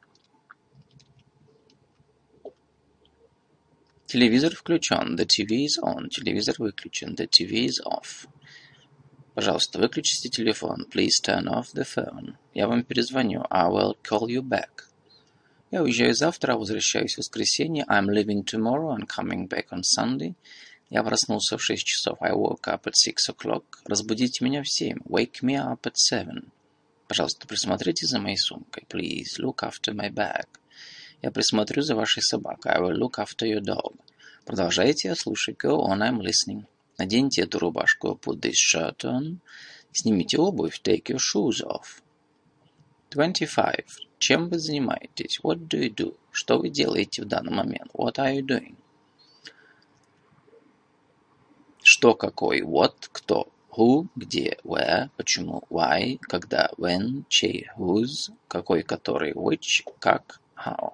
Телевизор 4.07 4.55
включен. 4.55 5.15
The 5.15 5.27
TV 5.27 5.67
is 5.67 5.79
on. 5.83 6.09
Телевизор 6.09 6.55
выключен. 6.59 7.15
The 7.15 7.29
TV 7.29 7.67
is 7.67 7.83
off. 7.85 8.27
Пожалуйста, 9.35 9.81
выключите 9.81 10.29
телефон. 10.29 10.87
Please 10.93 11.21
turn 11.21 11.47
off 11.47 11.75
the 11.75 11.85
phone. 11.85 12.35
Я 12.55 12.69
вам 12.69 12.85
перезвоню. 12.85 13.45
I 13.51 13.69
will 13.69 13.97
call 14.03 14.29
you 14.29 14.43
back. 14.43 14.85
Я 15.73 15.83
уезжаю 15.83 16.15
завтра, 16.15 16.53
а 16.53 16.57
возвращаюсь 16.57 17.15
в 17.15 17.19
воскресенье. 17.19 17.85
I'm 17.89 18.07
leaving 18.07 18.45
tomorrow 18.45 18.97
and 18.97 19.09
coming 19.09 19.49
back 19.49 19.71
on 19.73 19.83
Sunday. 19.83 20.35
Я 20.89 21.03
проснулся 21.03 21.59
в 21.59 21.63
шесть 21.65 21.85
часов. 21.85 22.19
I 22.23 22.31
woke 22.31 22.69
up 22.69 22.83
at 22.85 22.93
six 22.95 23.29
o'clock. 23.29 23.65
Разбудите 23.85 24.45
меня 24.45 24.63
в 24.63 24.71
семь. 24.71 24.99
Wake 25.09 25.43
me 25.43 25.57
up 25.57 25.81
at 25.83 25.95
seven. 25.97 26.51
Пожалуйста, 27.09 27.49
присмотрите 27.49 28.07
за 28.07 28.21
моей 28.21 28.37
сумкой. 28.37 28.85
Please 28.89 29.41
look 29.41 29.63
after 29.63 29.93
my 29.93 30.13
bag. 30.13 30.47
Я 31.23 31.33
присмотрю 31.33 31.83
за 31.83 31.97
вашей 31.97 32.23
собакой. 32.23 32.71
I 32.71 32.81
will 32.81 32.97
look 32.97 33.19
after 33.19 33.45
your 33.49 33.61
dog. 33.61 33.97
Продолжайте, 34.45 35.09
я 35.09 35.17
слушаю. 35.17 35.57
Go 35.57 35.81
on, 35.89 35.99
I'm 35.99 36.21
listening. 36.21 36.67
Наденьте 36.99 37.43
эту 37.43 37.59
рубашку. 37.59 38.19
Put 38.23 38.41
this 38.41 38.55
shirt 38.55 39.05
on. 39.05 39.39
Снимите 39.93 40.39
обувь. 40.39 40.81
Take 40.83 41.05
your 41.07 41.19
shoes 41.19 41.63
off. 41.63 42.03
25. 43.11 44.09
Чем 44.19 44.49
вы 44.49 44.59
занимаетесь? 44.59 45.41
What 45.43 45.69
do 45.69 45.79
you 45.81 45.95
do? 45.95 46.17
Что 46.31 46.59
вы 46.59 46.69
делаете 46.69 47.23
в 47.23 47.27
данный 47.27 47.53
момент? 47.53 47.91
What 47.93 48.15
are 48.15 48.35
you 48.35 48.45
doing? 48.45 48.77
Что 51.83 52.15
какой? 52.15 52.63
What, 52.63 52.95
кто? 53.13 53.49
Who, 53.77 54.09
где? 54.17 54.59
Where, 54.65 55.11
почему? 55.17 55.63
Why, 55.69 56.19
когда? 56.23 56.71
When, 56.79 57.25
чей? 57.29 57.69
Whose, 57.77 58.33
какой, 58.49 58.83
который? 58.83 59.33
Which, 59.33 59.85
как? 59.99 60.41
How. 60.57 60.93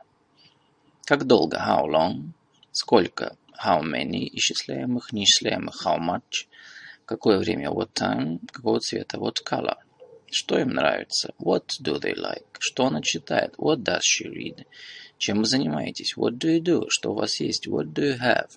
Как 1.05 1.27
долго? 1.27 1.59
How 1.59 1.87
long? 1.87 2.33
Сколько? 2.73 3.37
How 3.63 3.83
many? 3.83 4.31
Исчисляемых, 4.33 5.13
неисчисляемых? 5.13 5.85
How 5.85 5.99
much? 5.99 6.49
Какое 7.05 7.39
время? 7.39 7.71
What 7.71 7.93
time? 7.93 8.41
Какого 8.51 8.81
цвета? 8.81 9.19
What 9.19 9.45
color? 9.45 9.77
Что 10.31 10.59
им 10.59 10.71
нравится? 10.71 11.35
What 11.39 11.79
do 11.83 11.99
they 11.99 12.15
like? 12.15 12.47
Что 12.59 12.87
она 12.87 13.03
читает? 13.03 13.57
What 13.59 13.83
does 13.83 14.01
she 14.01 14.29
read? 14.29 14.65
Чем 15.19 15.41
вы 15.41 15.45
занимаетесь? 15.45 16.17
What 16.17 16.39
do 16.39 16.49
you 16.49 16.61
do? 16.61 16.87
Что 16.89 17.13
у 17.13 17.17
вас 17.17 17.39
есть? 17.41 17.67
What 17.67 17.93
do 17.93 18.03
you 18.03 18.19
have? 18.19 18.51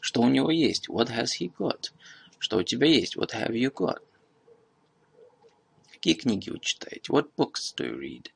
Что 0.00 0.20
у 0.20 0.28
него 0.28 0.50
есть? 0.50 0.88
What 0.88 1.10
has 1.10 1.38
he 1.40 1.52
got? 1.56 1.92
Что 2.40 2.56
у 2.56 2.64
тебя 2.64 2.88
есть? 2.88 3.16
What 3.16 3.32
have 3.32 3.52
you 3.52 3.70
got? 3.70 4.00
Какие 5.92 6.14
книги 6.14 6.50
вы 6.50 6.58
читаете? 6.58 7.12
What 7.12 7.28
books 7.36 7.72
do 7.76 7.86
you 7.86 7.96
read? 7.96 8.30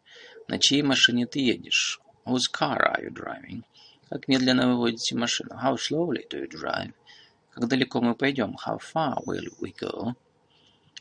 На 0.47 0.61
чьей 0.61 0.82
машине 0.82 1.27
ты 1.27 1.41
едешь? 1.41 1.99
Whose 2.24 2.49
car 2.53 2.78
are 2.78 3.03
you 3.03 3.11
driving? 3.11 3.65
Как 4.10 4.28
медленно 4.28 4.68
вы 4.68 4.81
водите 4.81 5.16
машину? 5.16 5.51
How 5.62 5.76
slowly 5.76 6.28
do 6.28 6.40
you 6.40 6.48
drive? 6.48 6.93
Как 7.51 7.68
далеко 7.68 8.01
мы 8.01 8.14
пойдем? 8.14 8.56
How 8.66 8.78
far 8.78 9.16
will 9.26 9.48
we 9.60 9.74
go? 9.74 10.14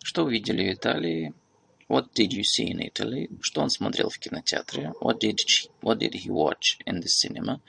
Что 0.02 0.24
вы 0.24 0.34
видели 0.34 0.70
в 0.70 0.74
Италии? 0.74 1.34
What 1.90 2.14
did 2.14 2.32
you 2.32 2.44
see 2.44 2.72
in 2.72 2.80
Italy? 2.80 3.30
Что 3.42 3.62
он 3.62 3.70
смотрел 3.70 4.10
в 4.10 4.18
кинотеатре? 4.18 4.94
What 5.02 5.20
did, 5.20 5.38
she, 5.46 5.70
what 5.82 6.00
did 6.00 6.14
he 6.14 6.30
watch 6.30 6.78
in 6.86 7.02
the 7.02 7.08
cinema? 7.08 7.60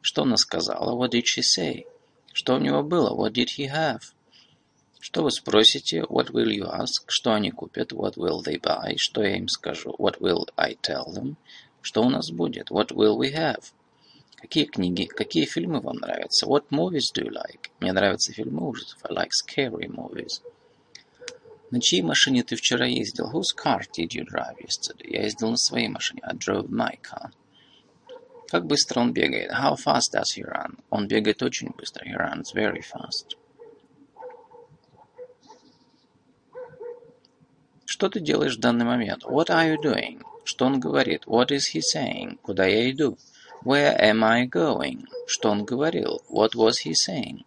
Что 0.00 0.22
она 0.22 0.36
сказала? 0.36 0.94
What 0.94 1.10
did 1.10 1.24
she 1.24 1.42
say? 1.42 1.84
Что 2.32 2.54
у 2.54 2.58
него 2.58 2.82
было? 2.82 3.14
What 3.14 3.32
did 3.32 3.48
he 3.58 3.68
have? 3.68 4.00
Что 5.00 5.22
вы 5.22 5.30
спросите? 5.30 6.02
What 6.02 6.30
will 6.30 6.50
you 6.50 6.64
ask? 6.64 7.04
Что 7.08 7.34
они 7.34 7.50
купят? 7.50 7.92
What 7.92 8.14
will 8.16 8.42
they 8.42 8.60
buy? 8.60 8.94
Что 8.96 9.22
я 9.22 9.36
им 9.36 9.48
скажу? 9.48 9.94
What 9.98 10.20
will 10.20 10.46
I 10.56 10.76
tell 10.80 11.06
them? 11.12 11.34
Что 11.82 12.02
у 12.02 12.10
нас 12.10 12.30
будет? 12.30 12.70
What 12.70 12.92
will 12.92 13.18
we 13.18 13.34
have? 13.34 13.62
Какие 14.44 14.66
книги, 14.66 15.06
какие 15.06 15.46
фильмы 15.46 15.80
вам 15.80 15.96
нравятся? 15.96 16.44
What 16.44 16.64
movies 16.70 17.10
do 17.14 17.24
you 17.24 17.30
like? 17.30 17.70
Мне 17.80 17.94
нравятся 17.94 18.30
фильмы 18.30 18.68
ужасов. 18.68 18.98
I 19.02 19.14
like 19.14 19.30
scary 19.30 19.88
movies. 19.88 20.42
На 21.70 21.80
чьей 21.80 22.02
машине 22.02 22.42
ты 22.42 22.54
вчера 22.54 22.84
ездил? 22.84 23.32
Whose 23.32 23.56
car 23.56 23.80
did 23.96 24.08
you 24.08 24.26
drive 24.26 24.58
yesterday? 24.58 25.08
Я 25.08 25.22
ездил 25.22 25.48
на 25.48 25.56
своей 25.56 25.88
машине. 25.88 26.20
I 26.22 26.34
drove 26.34 26.68
my 26.68 27.00
car. 27.00 27.30
Как 28.48 28.66
быстро 28.66 29.00
он 29.00 29.14
бегает? 29.14 29.50
How 29.50 29.76
fast 29.76 30.12
does 30.12 30.36
he 30.36 30.44
run? 30.44 30.78
Он 30.90 31.08
бегает 31.08 31.42
очень 31.42 31.70
быстро. 31.70 32.04
He 32.04 32.14
runs 32.14 32.54
very 32.54 32.82
fast. 32.82 33.38
Что 37.86 38.10
ты 38.10 38.20
делаешь 38.20 38.58
в 38.58 38.60
данный 38.60 38.84
момент? 38.84 39.24
What 39.24 39.46
are 39.46 39.74
you 39.74 39.82
doing? 39.82 40.22
Что 40.44 40.66
он 40.66 40.80
говорит? 40.80 41.24
What 41.24 41.48
is 41.48 41.74
he 41.74 41.80
saying? 41.80 42.38
Куда 42.42 42.66
я 42.66 42.90
иду? 42.90 43.16
Where 43.64 43.96
am 43.98 44.22
I 44.22 44.46
going? 44.46 45.06
Что 45.26 45.48
он 45.48 45.64
говорил? 45.64 46.20
What 46.28 46.54
was 46.54 46.84
he 46.84 46.92
saying? 46.92 47.46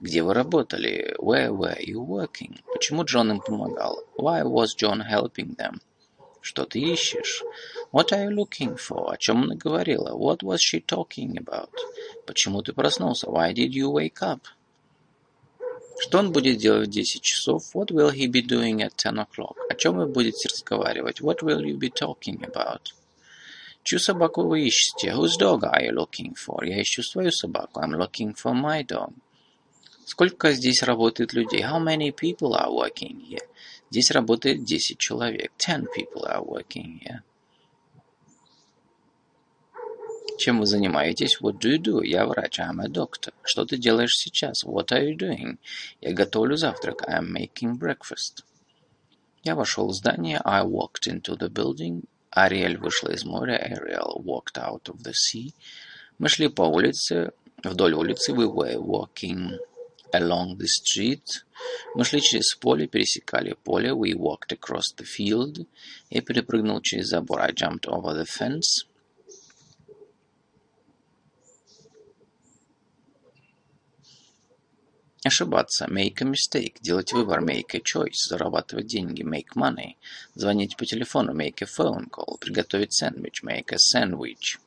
Где 0.00 0.20
вы 0.24 0.34
работали? 0.34 1.14
Where 1.20 1.52
were 1.52 1.78
you 1.78 2.04
working? 2.04 2.58
Почему 2.72 3.04
Джон 3.04 3.30
им 3.30 3.40
помогал? 3.40 4.02
Why 4.16 4.42
was 4.42 4.74
John 4.76 5.00
helping 5.08 5.54
them? 5.54 5.80
Что 6.40 6.64
ты 6.64 6.80
ищешь? 6.80 7.44
What 7.92 8.10
are 8.10 8.24
you 8.24 8.30
looking 8.30 8.76
for? 8.76 9.12
О 9.12 9.16
чем 9.16 9.44
она 9.44 9.54
говорила? 9.54 10.16
What 10.16 10.42
was 10.42 10.58
she 10.60 10.80
talking 10.80 11.36
about? 11.36 11.70
Почему 12.26 12.62
ты 12.62 12.72
проснулся? 12.72 13.28
Why 13.28 13.52
did 13.52 13.70
you 13.70 13.92
wake 13.92 14.20
up? 14.20 14.40
Что 16.00 16.18
он 16.18 16.32
будет 16.32 16.56
делать 16.58 16.88
в 16.88 16.90
10 16.90 17.22
часов? 17.22 17.76
What 17.76 17.92
will 17.92 18.10
he 18.10 18.26
be 18.26 18.42
doing 18.44 18.82
at 18.82 18.96
10 18.96 19.16
o'clock? 19.16 19.54
О 19.70 19.74
чем 19.76 19.98
вы 19.98 20.06
будете 20.06 20.48
разговаривать? 20.48 21.20
What 21.20 21.42
will 21.42 21.60
you 21.60 21.78
be 21.78 21.92
talking 21.92 22.40
about? 22.40 22.92
Чью 23.82 23.98
собаку 23.98 24.44
вы 24.44 24.66
ищете? 24.66 25.10
Whose 25.10 25.36
dog 25.38 25.62
are 25.64 25.82
you 25.82 25.92
looking 25.92 26.34
for? 26.34 26.64
Я 26.64 26.80
ищу 26.80 27.02
свою 27.02 27.32
собаку. 27.32 27.80
I'm 27.80 27.96
looking 27.96 28.34
for 28.34 28.54
my 28.54 28.86
dog. 28.86 29.12
Сколько 30.04 30.52
здесь 30.52 30.82
работает 30.82 31.32
людей? 31.32 31.62
How 31.62 31.82
many 31.82 32.12
people 32.12 32.54
are 32.54 32.70
working 32.70 33.20
here? 33.28 33.42
Здесь 33.90 34.10
работает 34.10 34.64
10 34.64 34.98
человек. 34.98 35.52
Ten 35.58 35.86
people 35.96 36.24
are 36.24 36.44
working 36.44 37.00
here. 37.00 37.22
Чем 40.38 40.60
вы 40.60 40.66
занимаетесь? 40.66 41.40
What 41.40 41.58
do 41.58 41.70
you 41.70 41.78
do? 41.78 42.04
Я 42.04 42.26
врач. 42.26 42.60
I'm 42.60 42.80
a 42.80 42.88
doctor. 42.88 43.32
Что 43.42 43.64
ты 43.64 43.76
делаешь 43.76 44.16
сейчас? 44.16 44.64
What 44.64 44.88
are 44.92 45.02
you 45.02 45.16
doing? 45.16 45.58
Я 46.00 46.12
готовлю 46.12 46.56
завтрак. 46.56 47.02
I'm 47.08 47.32
making 47.32 47.78
breakfast. 47.78 48.44
Я 49.44 49.54
вошел 49.54 49.88
в 49.88 49.94
здание. 49.94 50.40
I 50.44 50.64
walked 50.64 51.06
into 51.06 51.36
the 51.36 51.48
building. 51.48 52.04
Ариэль 52.31 52.77
вышла 52.77 53.09
из 53.09 53.25
моря. 53.25 53.57
Ariel 53.57 54.23
walked 54.23 54.57
out 54.57 54.83
of 54.89 55.01
the 55.03 55.13
sea. 55.13 55.53
Мы 56.19 56.29
шли 56.29 56.47
по 56.49 56.63
улице. 56.63 57.31
Вдоль 57.63 57.93
улицы. 57.93 58.31
We 58.31 58.45
were 58.45 58.77
walking 58.77 59.57
along 60.13 60.57
the 60.57 60.67
street. 60.67 61.43
Мы 61.95 62.05
шли 62.05 62.21
через 62.21 62.53
поле, 62.55 62.87
пересекали 62.87 63.55
поле. 63.63 63.91
We 63.91 64.13
walked 64.13 64.51
across 64.51 64.93
the 64.95 65.05
field. 65.05 65.65
Я 66.09 66.21
перепрыгнул 66.21 66.81
через 66.81 67.07
забор. 67.07 67.41
I 67.41 67.51
jumped 67.51 67.85
over 67.87 68.13
the 68.13 68.25
fence. 68.25 68.85
Ошибаться. 75.24 75.86
Make 75.86 76.20
a 76.20 76.24
mistake. 76.24 76.78
Делать 76.80 77.12
выбор. 77.12 77.40
Make 77.42 77.74
a 77.74 77.80
choice. 77.80 78.28
Зарабатывать 78.28 78.86
деньги. 78.86 79.22
Make 79.22 79.54
money. 79.54 79.96
Звонить 80.34 80.76
по 80.76 80.84
телефону. 80.84 81.32
Make 81.32 81.62
a 81.62 81.66
phone 81.66 82.08
call. 82.10 82.38
Приготовить 82.38 82.92
сэндвич. 82.92 83.44
Make 83.44 83.72
a 83.72 83.76
sandwich. 83.76 84.58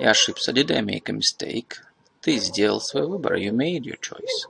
Я 0.00 0.10
ошибся. 0.10 0.52
Did 0.52 0.70
I 0.70 0.80
make 0.80 1.08
a 1.08 1.12
mistake? 1.12 1.82
Ты 2.22 2.38
сделал 2.38 2.80
свой 2.80 3.06
выбор. 3.06 3.34
You 3.34 3.52
made 3.52 3.82
your 3.82 4.00
choice. 4.00 4.48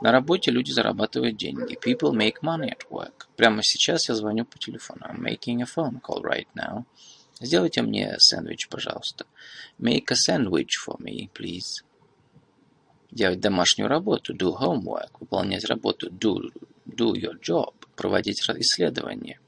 На 0.00 0.10
работе 0.10 0.50
люди 0.50 0.72
зарабатывают 0.72 1.36
деньги. 1.36 1.76
People 1.76 2.12
make 2.12 2.42
money 2.42 2.70
at 2.70 2.88
work. 2.90 3.28
Прямо 3.36 3.62
сейчас 3.62 4.08
я 4.08 4.16
звоню 4.16 4.44
по 4.44 4.58
телефону. 4.58 5.06
I'm 5.06 5.20
making 5.20 5.62
a 5.62 5.66
phone 5.66 6.00
call 6.00 6.22
right 6.22 6.48
now. 6.54 6.84
Сделайте 7.40 7.82
мне 7.82 8.16
сэндвич, 8.18 8.68
пожалуйста. 8.68 9.26
Make 9.78 10.06
a 10.10 10.14
sandwich 10.14 10.76
for 10.86 10.98
me, 10.98 11.28
please. 11.32 11.84
Делать 13.10 13.40
домашнюю 13.40 13.88
работу. 13.88 14.34
Do 14.34 14.56
homework. 14.58 15.10
Выполнять 15.20 15.64
работу. 15.64 16.10
Do, 16.10 16.52
do 16.86 17.12
your 17.12 17.40
job. 17.40 17.74
Проводить 17.96 18.40
исследования 18.40 19.38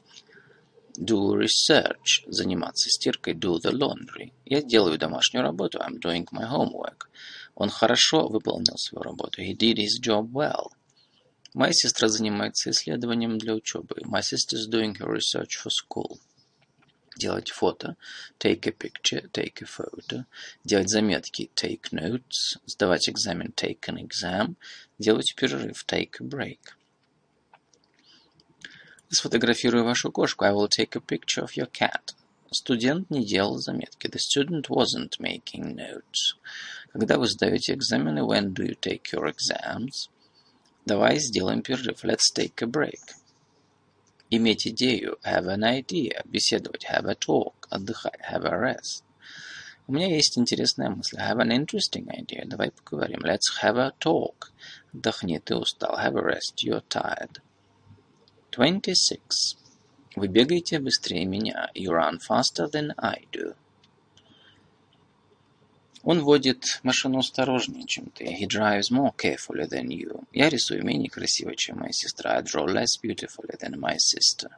do 0.98 1.34
research, 1.34 2.24
заниматься 2.26 2.88
стиркой, 2.88 3.34
do 3.34 3.58
the 3.58 3.72
laundry. 3.72 4.32
Я 4.44 4.62
делаю 4.62 4.98
домашнюю 4.98 5.42
работу, 5.42 5.78
I'm 5.78 5.98
doing 6.00 6.26
my 6.32 6.48
homework. 6.50 7.08
Он 7.54 7.68
хорошо 7.70 8.28
выполнил 8.28 8.76
свою 8.76 9.02
работу, 9.02 9.42
he 9.42 9.54
did 9.54 9.76
his 9.76 10.00
job 10.00 10.30
well. 10.32 10.70
Моя 11.54 11.72
сестра 11.72 12.08
занимается 12.08 12.70
исследованием 12.70 13.38
для 13.38 13.54
учебы. 13.54 13.96
My 14.04 14.20
sister 14.20 14.56
is 14.56 14.68
doing 14.68 14.94
her 14.98 15.10
research 15.10 15.56
for 15.62 15.70
school. 15.70 16.18
Делать 17.16 17.50
фото, 17.50 17.96
take 18.38 18.66
a 18.66 18.72
picture, 18.72 19.30
take 19.32 19.62
a 19.62 19.66
photo, 19.66 20.24
делать 20.64 20.90
заметки, 20.90 21.50
take 21.54 21.92
notes, 21.92 22.58
сдавать 22.66 23.08
экзамен, 23.08 23.52
take 23.56 23.80
an 23.88 23.98
exam, 23.98 24.56
делать 24.98 25.34
перерыв, 25.34 25.84
take 25.86 26.20
a 26.20 26.24
break. 26.24 26.58
Сфотографирую 29.08 29.84
вашу 29.84 30.10
кошку, 30.10 30.44
I 30.44 30.52
will 30.52 30.68
take 30.68 30.96
a 30.96 31.00
picture 31.00 31.44
of 31.44 31.56
your 31.56 31.70
cat. 31.70 32.14
Студент 32.50 33.10
не 33.10 33.24
делал 33.24 33.58
заметки, 33.58 34.06
the 34.06 34.18
student 34.18 34.68
wasn't 34.68 35.18
making 35.18 35.74
notes. 35.74 36.36
Когда 36.92 37.18
вы 37.18 37.28
сдаете 37.28 37.74
экзамены, 37.74 38.20
when 38.20 38.52
do 38.52 38.64
you 38.64 38.76
take 38.80 39.12
your 39.12 39.32
exams? 39.32 40.08
Давай 40.84 41.18
сделаем 41.18 41.62
перерыв, 41.62 42.04
let's 42.04 42.32
take 42.34 42.62
a 42.62 42.66
break. 42.66 43.00
Иметь 44.28 44.66
идею, 44.66 45.18
have 45.24 45.46
an 45.46 45.62
idea, 45.62 46.22
беседовать, 46.24 46.84
have 46.90 47.06
a 47.06 47.14
talk, 47.14 47.54
отдыхать, 47.70 48.20
have 48.28 48.44
a 48.44 48.58
rest. 48.58 49.04
У 49.86 49.92
меня 49.92 50.08
есть 50.08 50.36
интересная 50.36 50.90
мысль, 50.90 51.16
have 51.18 51.38
an 51.38 51.52
interesting 51.52 52.08
idea, 52.08 52.44
давай 52.44 52.72
поговорим, 52.72 53.20
let's 53.20 53.62
have 53.62 53.78
a 53.78 53.92
talk. 54.00 54.50
Отдохни, 54.92 55.38
ты 55.38 55.54
устал, 55.54 55.96
have 55.96 56.16
a 56.16 56.22
rest, 56.22 56.64
you're 56.64 56.82
tired. 56.88 57.40
26. 58.50 59.58
Вы 60.16 60.26
бегаете 60.26 60.80
быстрее 60.80 61.24
меня, 61.24 61.70
you 61.74 61.92
run 61.92 62.18
faster 62.18 62.68
than 62.68 62.94
I 62.98 63.26
do. 63.30 63.54
Он 66.06 66.22
водит 66.22 66.78
машину 66.84 67.18
осторожнее, 67.18 67.84
чем 67.84 68.10
ты. 68.10 68.26
He 68.26 68.46
drives 68.46 68.92
more 68.92 69.12
carefully 69.16 69.68
than 69.68 69.88
you. 69.88 70.24
Я 70.32 70.48
рисую 70.48 70.84
менее 70.84 71.10
красиво, 71.10 71.56
чем 71.56 71.78
моя 71.78 71.90
сестра. 71.90 72.36
I 72.36 72.42
draw 72.42 72.64
less 72.64 72.96
beautifully 73.02 73.58
than 73.58 73.74
my 73.74 73.96
sister. 73.96 74.52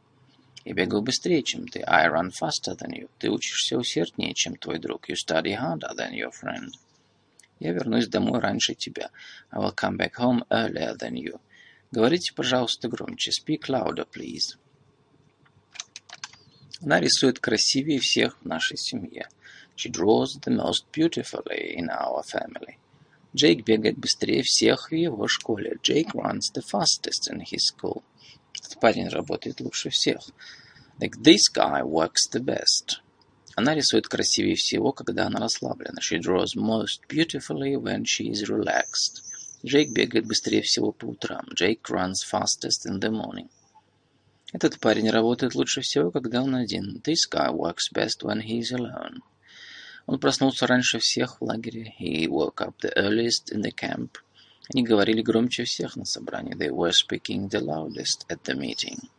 Я 0.66 0.74
бегаю 0.74 1.00
быстрее, 1.00 1.42
чем 1.42 1.66
ты. 1.66 1.80
I 1.86 2.06
run 2.06 2.30
faster 2.30 2.76
than 2.76 2.90
you. 2.90 3.08
Ты 3.18 3.30
учишься 3.30 3.78
усерднее, 3.78 4.34
чем 4.34 4.56
твой 4.56 4.78
друг. 4.78 5.08
You 5.08 5.14
study 5.14 5.58
harder 5.58 5.96
than 5.96 6.12
your 6.12 6.32
friend. 6.32 6.68
Я 7.60 7.72
вернусь 7.72 8.08
домой 8.08 8.40
раньше 8.40 8.74
тебя. 8.74 9.08
I 9.50 9.58
will 9.58 9.74
come 9.74 9.96
back 9.96 10.16
home 10.18 10.46
earlier 10.50 10.98
than 10.98 11.14
you. 11.14 11.40
Говорите, 11.90 12.34
пожалуйста, 12.34 12.88
громче. 12.88 13.30
Speak 13.30 13.60
louder, 13.68 14.06
please. 14.06 14.58
Она 16.82 17.00
рисует 17.00 17.38
красивее 17.40 18.00
всех 18.00 18.36
в 18.42 18.44
нашей 18.44 18.76
семье. 18.76 19.30
She 19.77 19.89
draws 19.89 20.39
the 20.41 20.51
most 20.51 20.85
beautifully 20.91 21.75
in 21.75 21.89
our 21.89 22.23
family. 22.23 22.77
Джейк 23.35 23.65
бегает 23.65 23.97
быстрее 23.97 24.43
всех 24.43 24.91
в 24.91 24.95
его 24.95 25.27
школе. 25.27 25.77
Jake 25.81 26.13
runs 26.13 26.51
the 26.53 26.61
fastest 26.61 27.31
in 27.31 27.41
his 27.41 27.65
school. 27.73 28.03
Этот 28.53 28.79
парень 28.79 29.07
работает 29.07 29.59
лучше 29.61 29.89
всех. 29.89 30.29
Like 30.99 31.21
this 31.23 31.49
guy 31.51 31.81
works 31.81 32.29
the 32.31 32.43
best. 32.43 32.99
Она 33.55 33.73
рисует 33.73 34.07
красивее 34.07 34.55
всего, 34.55 34.91
когда 34.91 35.25
она 35.25 35.39
расслаблена. 35.39 35.99
She 36.01 36.19
draws 36.19 36.55
most 36.55 37.01
beautifully 37.09 37.75
when 37.75 38.03
she 38.03 38.29
is 38.29 38.43
relaxed. 38.47 39.23
Джейк 39.65 39.91
бегает 39.91 40.27
быстрее 40.27 40.61
всего 40.61 40.91
по 40.91 41.05
утрам. 41.05 41.45
Jake 41.55 41.81
runs 41.89 42.23
fastest 42.23 42.85
in 42.85 42.99
the 42.99 43.09
morning. 43.09 43.49
Этот 44.51 44.79
парень 44.79 45.09
работает 45.09 45.55
лучше 45.55 45.81
всего, 45.81 46.11
когда 46.11 46.43
он 46.43 46.53
один. 46.53 47.01
This 47.03 47.27
guy 47.31 47.51
works 47.51 47.91
best 47.91 48.21
when 48.21 48.41
he 48.41 48.59
is 48.59 48.71
alone. 48.71 49.21
Он 50.08 50.18
проснулся 50.18 50.66
раньше 50.66 50.98
всех 51.00 51.38
в 51.38 51.44
лагере. 51.44 51.94
He 52.00 52.26
woke 52.26 52.62
up 52.66 52.78
the 52.80 52.90
earliest 52.96 53.52
in 53.52 53.60
the 53.60 53.70
camp. 53.70 54.16
Они 54.72 54.82
говорили 54.82 55.20
громче 55.20 55.64
всех 55.64 55.96
на 55.96 56.06
собрании. 56.06 56.56
They 56.56 56.70
were 56.70 56.92
speaking 56.92 57.50
the 57.50 57.60
loudest 57.60 58.26
at 58.30 58.42
the 58.44 58.54
meeting. 58.56 59.10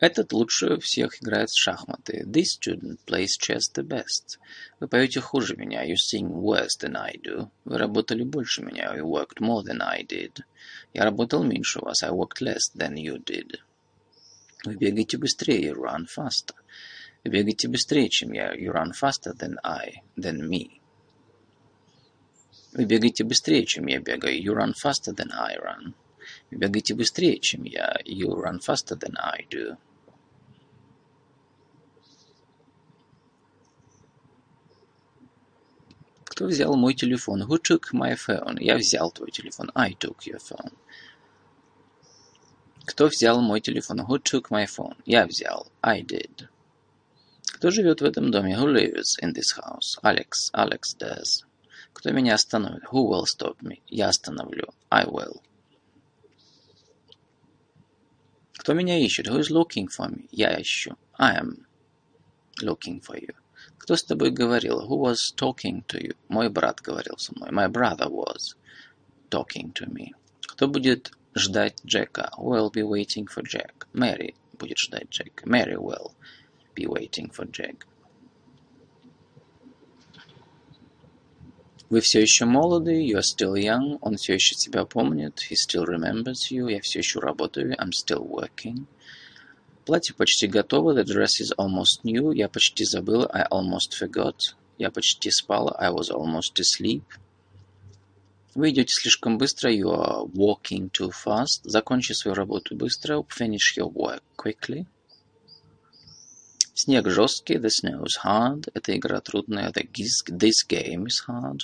Этот 0.00 0.32
лучше 0.32 0.80
всех 0.80 1.22
играет 1.22 1.48
в 1.50 1.56
шахматы. 1.56 2.24
This 2.26 2.58
student 2.58 2.98
plays 3.06 3.38
chess 3.40 3.70
the 3.72 3.86
best. 3.86 4.40
Вы 4.80 4.88
поете 4.88 5.20
хуже 5.20 5.54
меня. 5.54 5.86
You 5.88 5.94
sing 5.94 6.28
worse 6.28 6.76
than 6.80 6.96
I 6.96 7.14
do. 7.22 7.50
Вы 7.64 7.78
работали 7.78 8.24
больше 8.24 8.62
меня. 8.62 8.92
You 8.96 9.04
worked 9.04 9.38
more 9.38 9.62
than 9.62 9.80
I 9.80 10.02
did. 10.02 10.40
Я 10.92 11.04
работал 11.04 11.44
меньше 11.44 11.78
вас. 11.78 12.02
I 12.02 12.10
worked 12.10 12.40
less 12.40 12.72
than 12.76 12.94
you 12.94 13.22
did. 13.22 13.60
Вы 14.64 14.74
бегаете 14.74 15.18
быстрее. 15.18 15.70
You 15.70 15.74
run 15.74 16.06
faster. 16.06 16.56
Вы 17.24 17.30
бегаете 17.30 17.68
быстрее, 17.68 18.08
чем 18.08 18.32
я. 18.32 18.54
You 18.54 18.72
run 18.72 18.92
faster 18.92 19.34
than 19.36 19.56
I, 19.62 20.02
than 20.16 20.48
me. 20.48 20.80
Вы 22.72 22.84
бегаете 22.84 23.24
быстрее, 23.24 23.64
чем 23.66 23.86
я 23.86 24.00
бегаю. 24.00 24.40
You 24.40 24.54
run 24.54 24.72
faster 24.72 25.14
than 25.14 25.30
I 25.32 25.56
run. 25.56 25.94
Вы 26.50 26.58
бегаете 26.58 26.94
быстрее, 26.94 27.38
чем 27.38 27.64
я. 27.64 27.96
You 28.04 28.34
run 28.34 28.60
faster 28.60 28.96
than 28.96 29.14
I 29.16 29.46
do. 29.50 29.76
Кто 36.24 36.46
взял 36.46 36.76
мой 36.76 36.94
телефон? 36.94 37.42
Who 37.42 37.58
took 37.60 37.92
my 37.92 38.14
phone? 38.14 38.58
Я 38.60 38.76
взял 38.76 39.10
твой 39.10 39.32
телефон. 39.32 39.72
I 39.74 39.94
took 39.94 40.18
your 40.24 40.38
phone. 40.38 40.72
Кто 42.86 43.08
взял 43.08 43.40
мой 43.40 43.60
телефон? 43.60 44.02
Who 44.02 44.22
took 44.22 44.50
my 44.50 44.66
phone? 44.66 44.96
Я 45.04 45.26
взял. 45.26 45.66
I 45.82 46.02
did. 46.02 46.48
Кто 47.58 47.72
живет 47.72 48.00
в 48.00 48.04
этом 48.04 48.30
доме? 48.30 48.54
Who 48.54 48.72
lives 48.72 49.18
in 49.20 49.32
this 49.32 49.56
house? 49.56 49.98
Alex. 50.04 50.48
Alex 50.54 50.96
does. 50.96 51.44
Кто 51.92 52.12
меня 52.12 52.34
остановит? 52.34 52.84
Who 52.92 53.08
will 53.08 53.24
stop 53.24 53.56
me? 53.62 53.82
Я 53.88 54.10
остановлю. 54.10 54.68
I 54.90 55.04
will. 55.06 55.42
Кто 58.58 58.74
меня 58.74 58.96
ищет? 59.04 59.26
Who 59.26 59.40
is 59.40 59.50
looking 59.50 59.88
for 59.88 60.08
me? 60.08 60.28
Я 60.30 60.56
ищу. 60.62 60.96
I 61.18 61.40
am 61.40 61.66
looking 62.62 63.00
for 63.00 63.20
you. 63.20 63.34
Кто 63.76 63.96
с 63.96 64.04
тобой 64.04 64.30
говорил? 64.30 64.88
Who 64.88 64.96
was 64.96 65.34
talking 65.34 65.84
to 65.88 66.00
you? 66.00 66.14
Мой 66.28 66.48
брат 66.48 66.80
говорил 66.80 67.18
со 67.18 67.34
мной. 67.34 67.50
My 67.50 67.66
brother 67.68 68.08
was 68.08 68.54
talking 69.30 69.72
to 69.72 69.92
me. 69.92 70.12
Кто 70.46 70.68
будет 70.68 71.10
ждать 71.34 71.80
Джека? 71.84 72.30
Who 72.38 72.50
will 72.52 72.70
be 72.70 72.84
waiting 72.84 73.26
for 73.26 73.42
Jack? 73.42 73.88
Mary 73.92 74.36
будет 74.52 74.78
ждать 74.78 75.08
Джека. 75.10 75.44
Mary 75.44 75.74
will 75.74 76.12
be 76.78 76.86
waiting 76.86 77.30
for 77.30 77.50
Jack. 77.50 77.86
Вы 81.90 82.00
все 82.02 82.20
еще 82.20 82.44
молоды, 82.44 83.02
you 83.02 83.16
are 83.16 83.22
still 83.22 83.54
young, 83.54 83.98
он 84.02 84.16
все 84.16 84.34
еще 84.34 84.54
тебя 84.54 84.84
помнит, 84.84 85.40
he 85.50 85.54
still 85.54 85.86
remembers 85.86 86.50
you, 86.50 86.70
я 86.70 86.82
все 86.82 86.98
еще 86.98 87.18
работаю, 87.18 87.74
I'm 87.76 87.92
still 87.92 88.28
working. 88.28 88.84
Платье 89.86 90.14
почти 90.14 90.48
готово, 90.48 90.92
the 90.92 91.04
dress 91.04 91.40
is 91.40 91.50
almost 91.56 92.04
new, 92.04 92.30
я 92.34 92.50
почти 92.50 92.84
забыл, 92.84 93.26
I 93.32 93.46
almost 93.50 93.94
forgot, 93.98 94.36
я 94.76 94.90
почти 94.90 95.30
спала, 95.30 95.74
I 95.78 95.90
was 95.90 96.10
almost 96.10 96.60
asleep. 96.60 97.04
Вы 98.54 98.68
идете 98.68 98.92
слишком 98.92 99.38
быстро, 99.38 99.72
you 99.72 99.88
are 99.88 100.26
walking 100.34 100.90
too 100.90 101.10
fast, 101.10 101.62
закончи 101.64 102.12
свою 102.12 102.34
работу 102.34 102.76
быстро, 102.76 103.24
finish 103.30 103.78
your 103.78 103.90
work 103.90 104.20
quickly. 104.36 104.84
Снег 106.80 107.08
жесткий, 107.08 107.56
the 107.56 107.70
snow 107.70 108.04
is 108.04 108.22
hard, 108.24 108.70
эта 108.72 108.96
игра 108.96 109.20
трудная, 109.20 109.72
the, 109.72 109.82
this 110.28 110.64
game 110.64 111.06
is 111.06 111.26
hard. 111.28 111.62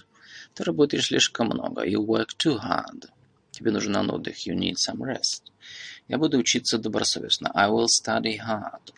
Ты 0.55 0.65
работаешь 0.65 1.07
слишком 1.07 1.47
много, 1.47 1.87
you 1.87 2.05
work 2.05 2.31
too 2.37 2.59
hard. 2.59 3.09
Тебе 3.53 3.71
нужен 3.71 3.95
отдых, 3.95 4.45
you 4.45 4.57
need 4.57 4.75
some 4.75 4.99
rest. 4.99 5.53
Я 6.09 6.19
буду 6.19 6.39
учиться 6.39 6.79
добросовестно, 6.79 7.53
I 7.55 7.71
will 7.71 7.87
study 7.87 8.41
hard. 8.41 8.93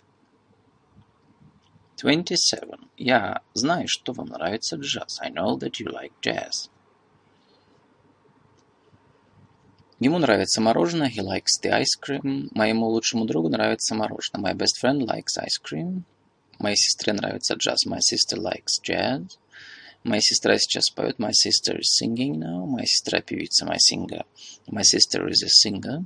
27. 1.99 2.89
Я 2.97 3.43
знаю, 3.53 3.87
что 3.87 4.15
вам 4.15 4.29
нравится 4.29 4.77
джаз. 4.77 5.21
I 5.21 5.31
know 5.31 5.59
that 5.59 5.73
you 5.81 5.93
like 5.93 6.13
jazz. 6.23 6.71
Ему 9.99 10.19
нравится 10.19 10.61
мороженое. 10.61 11.09
He 11.09 11.23
likes 11.23 11.59
the 11.63 11.71
ice 11.71 11.97
cream. 11.99 12.49
Моему 12.53 12.87
лучшему 12.89 13.25
другу 13.25 13.49
нравится 13.49 13.95
мороженое. 13.95 14.43
My 14.43 14.55
best 14.55 14.79
friend 14.83 15.01
likes 15.07 15.39
ice 15.39 15.59
cream. 15.63 16.03
Моей 16.59 16.77
сестре 16.77 17.15
нравится 17.15 17.55
джаз. 17.55 17.87
My 17.87 18.01
sister 18.01 18.39
likes 18.39 18.81
jazz. 18.83 19.39
Моя 20.05 20.21
сестра 20.21 20.59
сейчас 20.59 20.91
поет. 20.91 21.19
My 21.19 21.33
sister 21.33 21.79
is 21.79 21.99
singing 21.99 22.35
now. 22.35 22.67
Моя 22.67 22.87
сестра 22.87 23.21
певица. 23.23 23.65
My 23.65 23.79
singer. 23.79 24.25
My 24.69 24.83
sister 24.83 25.27
is 25.29 25.43
a 25.43 25.49
singer. 25.49 26.05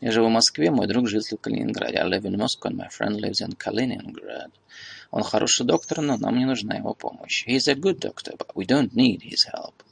Я 0.00 0.12
живу 0.12 0.26
в 0.26 0.32
Москве, 0.32 0.70
мой 0.70 0.86
друг 0.86 1.08
живет 1.08 1.24
в 1.24 1.36
Калининграде. 1.36 1.98
I 1.98 2.08
live 2.08 2.24
in 2.24 2.36
Moscow 2.36 2.68
and 2.68 2.76
my 2.76 2.88
friend 2.88 3.18
lives 3.18 3.40
in 3.40 3.56
Kaliningrad. 3.56 4.50
Он 5.10 5.22
хороший 5.22 5.64
доктор, 5.64 6.02
но 6.02 6.18
нам 6.18 6.36
не 6.36 6.44
нужна 6.44 6.76
его 6.76 6.92
помощь. 6.92 7.46
He 7.46 7.56
is 7.56 7.68
a 7.68 7.74
good 7.74 8.00
doctor, 8.00 8.36
but 8.36 8.50
we 8.54 8.66
don't 8.66 8.92
need 8.94 9.22
his 9.22 9.46
help. 9.54 9.82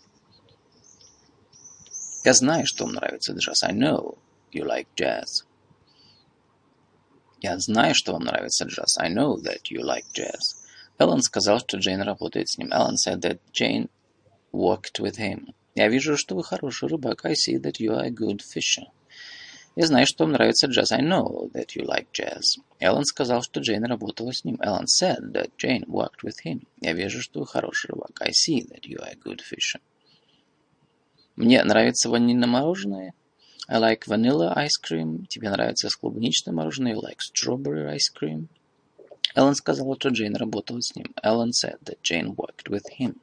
Я 2.25 2.33
знаю, 2.33 2.65
что 2.67 2.85
вам 2.85 2.95
нравится 2.95 3.35
джаз. 3.35 3.63
I 3.65 3.73
know 3.73 4.17
you 4.51 4.65
like 4.65 4.87
jazz. 4.97 5.45
Я 7.43 7.59
знаю, 7.59 7.95
что 7.95 8.15
вам 8.15 8.25
нравится 8.25 8.65
джаз. 8.65 8.97
I 8.97 9.13
know 9.13 9.37
that 9.43 9.65
you 9.71 9.83
like 9.83 10.07
jazz. 10.15 10.57
Эллен 10.99 11.21
сказал, 11.21 11.59
что 11.59 11.77
Джейн 11.77 12.01
работает 12.01 12.49
с 12.49 12.57
ним. 12.57 12.73
Эллен 12.73 12.95
said 12.95 13.21
that 13.21 13.41
Jane 13.53 13.91
worked 14.53 15.01
with 15.01 15.19
him. 15.19 15.53
Я 15.75 15.89
вижу, 15.89 16.17
что 16.17 16.35
вы 16.35 16.45
хороший 16.45 16.89
рыбак. 16.89 17.27
I 17.27 17.35
see 17.35 17.61
that 17.61 17.79
you 17.79 17.91
are 17.91 18.07
a 18.07 18.11
good 18.11 18.41
fisher. 18.41 18.85
Я 19.77 19.87
знаю, 19.87 20.07
что 20.07 20.25
вам 20.25 20.33
нравится 20.33 20.67
джаз. 20.67 20.93
I 20.93 21.03
know 21.03 21.53
that 21.53 21.77
you 21.77 21.85
like 21.85 22.07
jazz. 22.15 22.57
Эллен 22.81 23.05
сказал, 23.05 23.43
что 23.43 23.61
Джейн 23.61 23.85
работала 23.85 24.33
с 24.33 24.45
ним. 24.45 24.59
Эллен 24.63 24.87
said 24.87 25.33
that 25.35 25.51
Jane 25.59 25.85
worked 25.89 26.23
with 26.23 26.37
him. 26.47 26.63
Я 26.81 26.95
вижу, 26.95 27.21
что 27.21 27.41
вы 27.41 27.47
хороший 27.47 27.89
рыбак. 27.89 28.23
I 28.23 28.31
see 28.31 28.67
that 28.67 28.85
you 28.85 28.99
are 29.01 29.11
a 29.11 29.17
good 29.17 29.41
fisher. 29.43 29.81
Мне 31.37 31.63
нравится 31.65 32.09
ванильное 32.09 32.49
мороженое. 32.49 33.15
I 33.67 33.81
like 33.81 34.07
vanilla 34.07 34.55
ice 34.57 34.79
cream. 34.81 35.27
Тебе 35.27 35.51
нравится 35.51 35.89
клубничное 35.89 36.55
мороженое. 36.55 36.95
You 36.95 37.01
like 37.01 37.19
strawberry 37.19 37.87
ice 37.95 38.11
cream. 38.15 38.49
Эллен 39.35 39.55
сказала, 39.57 39.97
что 39.97 40.11
Джейн 40.11 40.37
работала 40.37 40.81
с 40.81 40.95
ним. 40.95 41.13
Эллен 41.23 41.51
said 41.51 41.79
that 41.85 41.99
Jane 42.03 42.37
worked 42.37 42.69
with 42.69 42.85
him. 43.01 43.17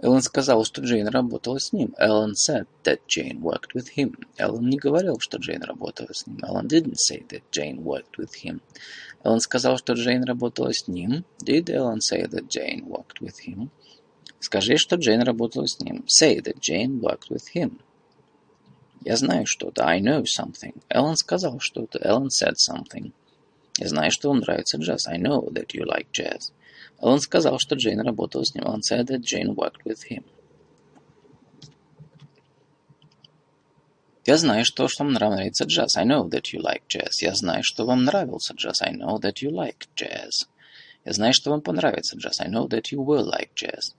Эллен 0.00 0.20
сказала, 0.20 0.64
что 0.64 0.82
Джейн 0.82 1.06
работала 1.06 1.58
с 1.60 1.72
ним. 1.72 1.94
Эллен 1.96 2.32
said 2.32 2.66
that 2.82 3.00
Jane 3.06 3.40
worked 3.40 3.72
with 3.74 3.86
him. 3.96 4.18
Эллен 4.36 4.68
не 4.68 4.78
говорил, 4.78 5.20
что 5.20 5.38
Джейн 5.38 5.62
работала 5.62 6.12
с 6.12 6.26
ним. 6.26 6.38
Эллен 6.42 6.66
didn't 6.66 6.96
say 6.96 7.24
that 7.28 7.42
Jane 7.52 7.84
worked 7.84 8.18
with 8.18 8.32
him. 8.42 8.60
Эллен 9.22 9.40
сказал, 9.40 9.78
что 9.78 9.92
Джейн 9.92 10.24
работала 10.24 10.72
с 10.72 10.88
ним. 10.88 11.24
Did 11.40 11.70
Эллен 11.70 12.00
say 12.00 12.26
that 12.26 12.48
Jane 12.48 12.84
worked 12.88 13.20
with 13.20 13.46
him? 13.46 13.70
Скажи, 14.40 14.76
что 14.76 14.96
Джейн 14.96 15.22
работала 15.22 15.66
с 15.66 15.80
ним. 15.80 16.04
Say 16.06 16.40
that 16.42 16.60
Jane 16.60 17.00
worked 17.00 17.30
with 17.30 17.54
him. 17.54 17.80
Я 19.04 19.16
знаю 19.16 19.46
что-то. 19.46 19.86
I 19.86 20.00
know 20.00 20.24
something. 20.24 20.82
Эллен 20.88 21.16
сказал 21.16 21.60
что-то. 21.60 21.98
Эллен 21.98 22.28
said 22.28 22.56
something. 22.56 23.12
Я 23.78 23.88
знаю, 23.88 24.10
что 24.10 24.28
вам 24.28 24.38
нравится 24.38 24.78
джаз. 24.78 25.06
I 25.06 25.18
know 25.18 25.48
that 25.52 25.68
you 25.74 25.84
like 25.84 26.08
jazz. 26.12 26.52
Он 26.98 27.20
сказал, 27.20 27.58
что 27.58 27.74
Джейн 27.74 28.00
работала 28.00 28.44
с 28.44 28.54
ним. 28.54 28.66
Он 28.66 28.80
said 28.80 29.06
that 29.06 29.20
Jane 29.20 29.54
worked 29.54 29.84
with 29.84 30.08
him. 30.10 30.24
Я 34.24 34.38
знаю, 34.38 34.64
что, 34.64 34.88
что 34.88 35.04
вам 35.04 35.12
нравится 35.12 35.64
джаз. 35.64 35.96
I 35.96 36.04
know 36.04 36.28
that 36.28 36.52
you 36.52 36.60
like 36.60 36.82
jazz. 36.88 37.22
Я 37.22 37.34
знаю, 37.34 37.62
что 37.62 37.84
вам 37.84 38.04
нравился 38.04 38.54
джаз. 38.54 38.82
I 38.82 38.92
know 38.92 39.20
that 39.20 39.42
you 39.42 39.50
like 39.50 39.86
jazz. 39.94 40.48
Я 41.04 41.12
знаю, 41.12 41.32
что 41.32 41.50
вам 41.50 41.60
понравится 41.60 42.16
джаз. 42.16 42.40
I 42.40 42.48
know 42.48 42.66
that 42.66 42.90
you 42.90 43.04
will 43.04 43.24
like 43.24 43.50
jazz. 43.54 43.94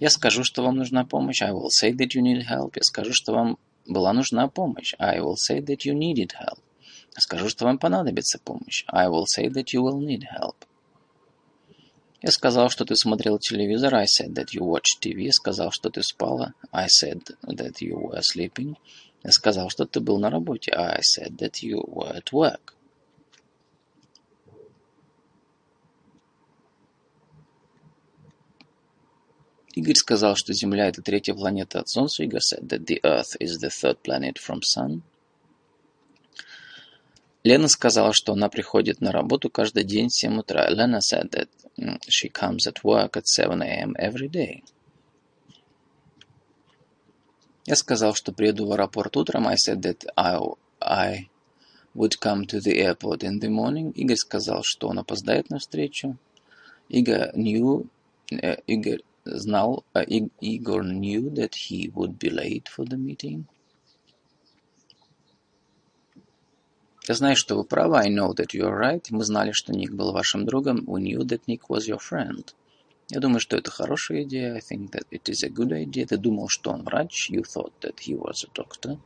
Я 0.00 0.10
скажу, 0.10 0.44
что 0.44 0.62
вам 0.62 0.76
нужна 0.76 1.04
помощь. 1.04 1.42
I 1.42 1.50
will 1.50 1.70
say 1.70 1.90
that 1.92 2.14
you 2.14 2.22
need 2.22 2.46
help. 2.48 2.72
Я 2.76 2.82
скажу, 2.82 3.12
что 3.12 3.32
вам 3.32 3.58
была 3.84 4.12
нужна 4.12 4.46
помощь. 4.46 4.94
I 5.00 5.18
will 5.18 5.34
say 5.34 5.60
that 5.60 5.78
you 5.84 5.92
needed 5.92 6.30
help. 6.38 6.60
Я 7.16 7.20
скажу, 7.20 7.48
что 7.48 7.64
вам 7.64 7.78
понадобится 7.78 8.38
помощь. 8.38 8.84
I 8.86 9.08
will 9.08 9.24
say 9.24 9.48
that 9.48 9.72
you 9.74 9.82
will 9.82 9.98
need 9.98 10.22
help. 10.22 10.54
Я 12.22 12.30
сказал, 12.30 12.70
что 12.70 12.84
ты 12.84 12.94
смотрел 12.94 13.40
телевизор. 13.40 13.96
I 13.96 14.04
said 14.04 14.34
that 14.34 14.54
you 14.54 14.62
watched 14.62 15.00
TV. 15.02 15.22
Я 15.22 15.32
сказал, 15.32 15.72
что 15.72 15.90
ты 15.90 16.04
спала. 16.04 16.54
I 16.70 16.86
said 16.86 17.22
that 17.42 17.80
you 17.80 17.96
were 17.96 18.20
sleeping. 18.20 18.76
Я 19.24 19.32
сказал, 19.32 19.68
что 19.68 19.84
ты 19.84 19.98
был 19.98 20.18
на 20.20 20.30
работе. 20.30 20.70
I 20.76 21.00
said 21.00 21.38
that 21.38 21.60
you 21.62 21.82
were 21.84 22.14
at 22.14 22.30
work. 22.32 22.74
Игорь 29.78 29.94
сказал, 29.94 30.34
что 30.34 30.52
Земля– 30.52 30.88
это 30.88 31.02
третья 31.02 31.34
планета 31.34 31.78
от 31.78 31.88
Солнца. 31.88 32.24
Игорь 32.24 32.40
said 32.40 32.66
that 32.66 32.84
the 32.84 33.00
Earth 33.04 33.36
is 33.38 33.60
the 33.60 33.70
third 33.70 34.02
planet 34.02 34.36
from 34.36 34.60
Sun. 34.60 35.02
Лена 37.44 37.68
сказала, 37.68 38.12
что 38.12 38.32
она 38.32 38.48
приходит 38.48 39.00
на 39.00 39.12
работу 39.12 39.48
каждый 39.50 39.84
день 39.84 40.08
в 40.08 40.16
7 40.16 40.40
утра. 40.40 40.68
Lena 40.68 40.98
said 40.98 41.30
that 41.30 41.48
she 42.08 42.28
comes 42.28 42.66
at 42.66 42.82
work 42.82 43.16
at 43.16 43.28
7 43.28 43.62
a.m. 43.62 43.94
every 43.96 44.28
day. 44.28 44.64
Я 47.64 47.76
сказал, 47.76 48.14
что 48.14 48.32
приеду 48.32 48.66
в 48.66 48.72
аэропорт 48.72 49.16
утром. 49.16 49.46
I 49.46 49.54
said 49.54 49.82
that 49.82 50.04
I, 50.16 50.40
I 50.80 51.28
would 51.94 52.18
come 52.18 52.46
to 52.46 52.60
the 52.60 52.80
airport 52.80 53.22
in 53.22 53.38
the 53.38 53.48
morning. 53.48 53.92
Игорь 53.92 54.16
сказал, 54.16 54.64
что 54.64 54.88
он 54.88 54.98
опоздает 54.98 55.50
на 55.50 55.60
встречу. 55.60 56.16
Игорь 56.88 57.30
knew, 57.36 57.86
uh, 58.32 58.60
Игорь 58.66 59.02
знал, 59.36 59.84
uh, 59.94 60.30
Igor 60.40 60.82
knew 60.82 61.30
that 61.30 61.54
he 61.54 61.90
would 61.94 62.18
be 62.18 62.30
late 62.30 62.68
for 62.68 62.84
the 62.84 62.96
meeting. 62.96 63.44
Я 67.08 67.14
знаю, 67.14 67.36
что 67.36 67.56
вы 67.56 67.64
правы. 67.64 67.96
I 67.96 68.10
know 68.10 68.34
that 68.34 68.52
you 68.52 68.64
are 68.64 68.78
right. 68.78 69.02
Мы 69.10 69.24
знали, 69.24 69.52
что 69.52 69.72
Ник 69.72 69.92
был 69.92 70.12
вашим 70.12 70.44
другом. 70.44 70.84
We 70.86 71.00
knew 71.00 71.20
that 71.20 71.46
Nick 71.46 71.62
was 71.68 71.88
your 71.88 71.98
friend. 71.98 72.44
Я 73.10 73.20
думаю, 73.20 73.40
что 73.40 73.56
это 73.56 73.70
хорошая 73.70 74.24
идея. 74.24 74.52
I 74.54 74.60
think 74.60 74.90
that 74.90 75.06
it 75.10 75.22
is 75.24 75.42
a 75.42 75.48
good 75.48 75.72
idea. 75.72 76.06
Ты 76.06 76.18
думал, 76.18 76.48
что 76.48 76.70
он 76.70 76.82
врач. 76.82 77.30
You 77.30 77.42
thought 77.44 77.72
that 77.80 78.00
he 78.00 78.14
was 78.14 78.44
a 78.44 78.50
doctor. 78.54 78.98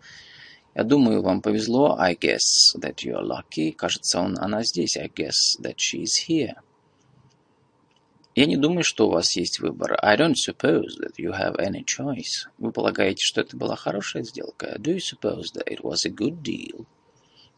Я 0.75 0.83
думаю, 0.83 1.23
вам 1.23 1.41
повезло. 1.43 1.97
I 1.97 2.17
guess 2.17 2.75
that 2.81 3.05
you 3.05 3.15
are 3.15 3.25
lucky. 3.25 3.71
Кажется, 3.71 4.19
он, 4.19 4.37
она 4.39 4.65
здесь. 4.65 4.97
I 4.97 5.07
guess 5.09 5.57
that 5.61 5.77
she 5.77 6.03
is 6.03 6.27
here. 6.29 6.57
Я 8.35 8.47
не 8.47 8.57
думаю, 8.57 8.83
что 8.83 9.09
у 9.09 9.11
вас 9.11 9.37
есть 9.37 9.61
выбор. 9.61 9.99
I 10.03 10.17
don't 10.17 10.35
suppose 10.35 10.97
that 11.01 11.17
you 11.19 11.33
have 11.33 11.57
any 11.59 11.85
choice. 11.85 12.49
Вы 12.57 12.73
полагаете, 12.73 13.23
что 13.23 13.43
это 13.43 13.59
была 13.59 13.77
хорошая 13.77 14.23
сделка? 14.23 14.77
Do 14.79 14.95
you 14.95 15.01
suppose 15.01 15.53
that 15.55 15.67
it 15.67 15.83
was 15.83 16.07
a 16.07 16.11
good 16.11 16.43
deal? 16.43 16.87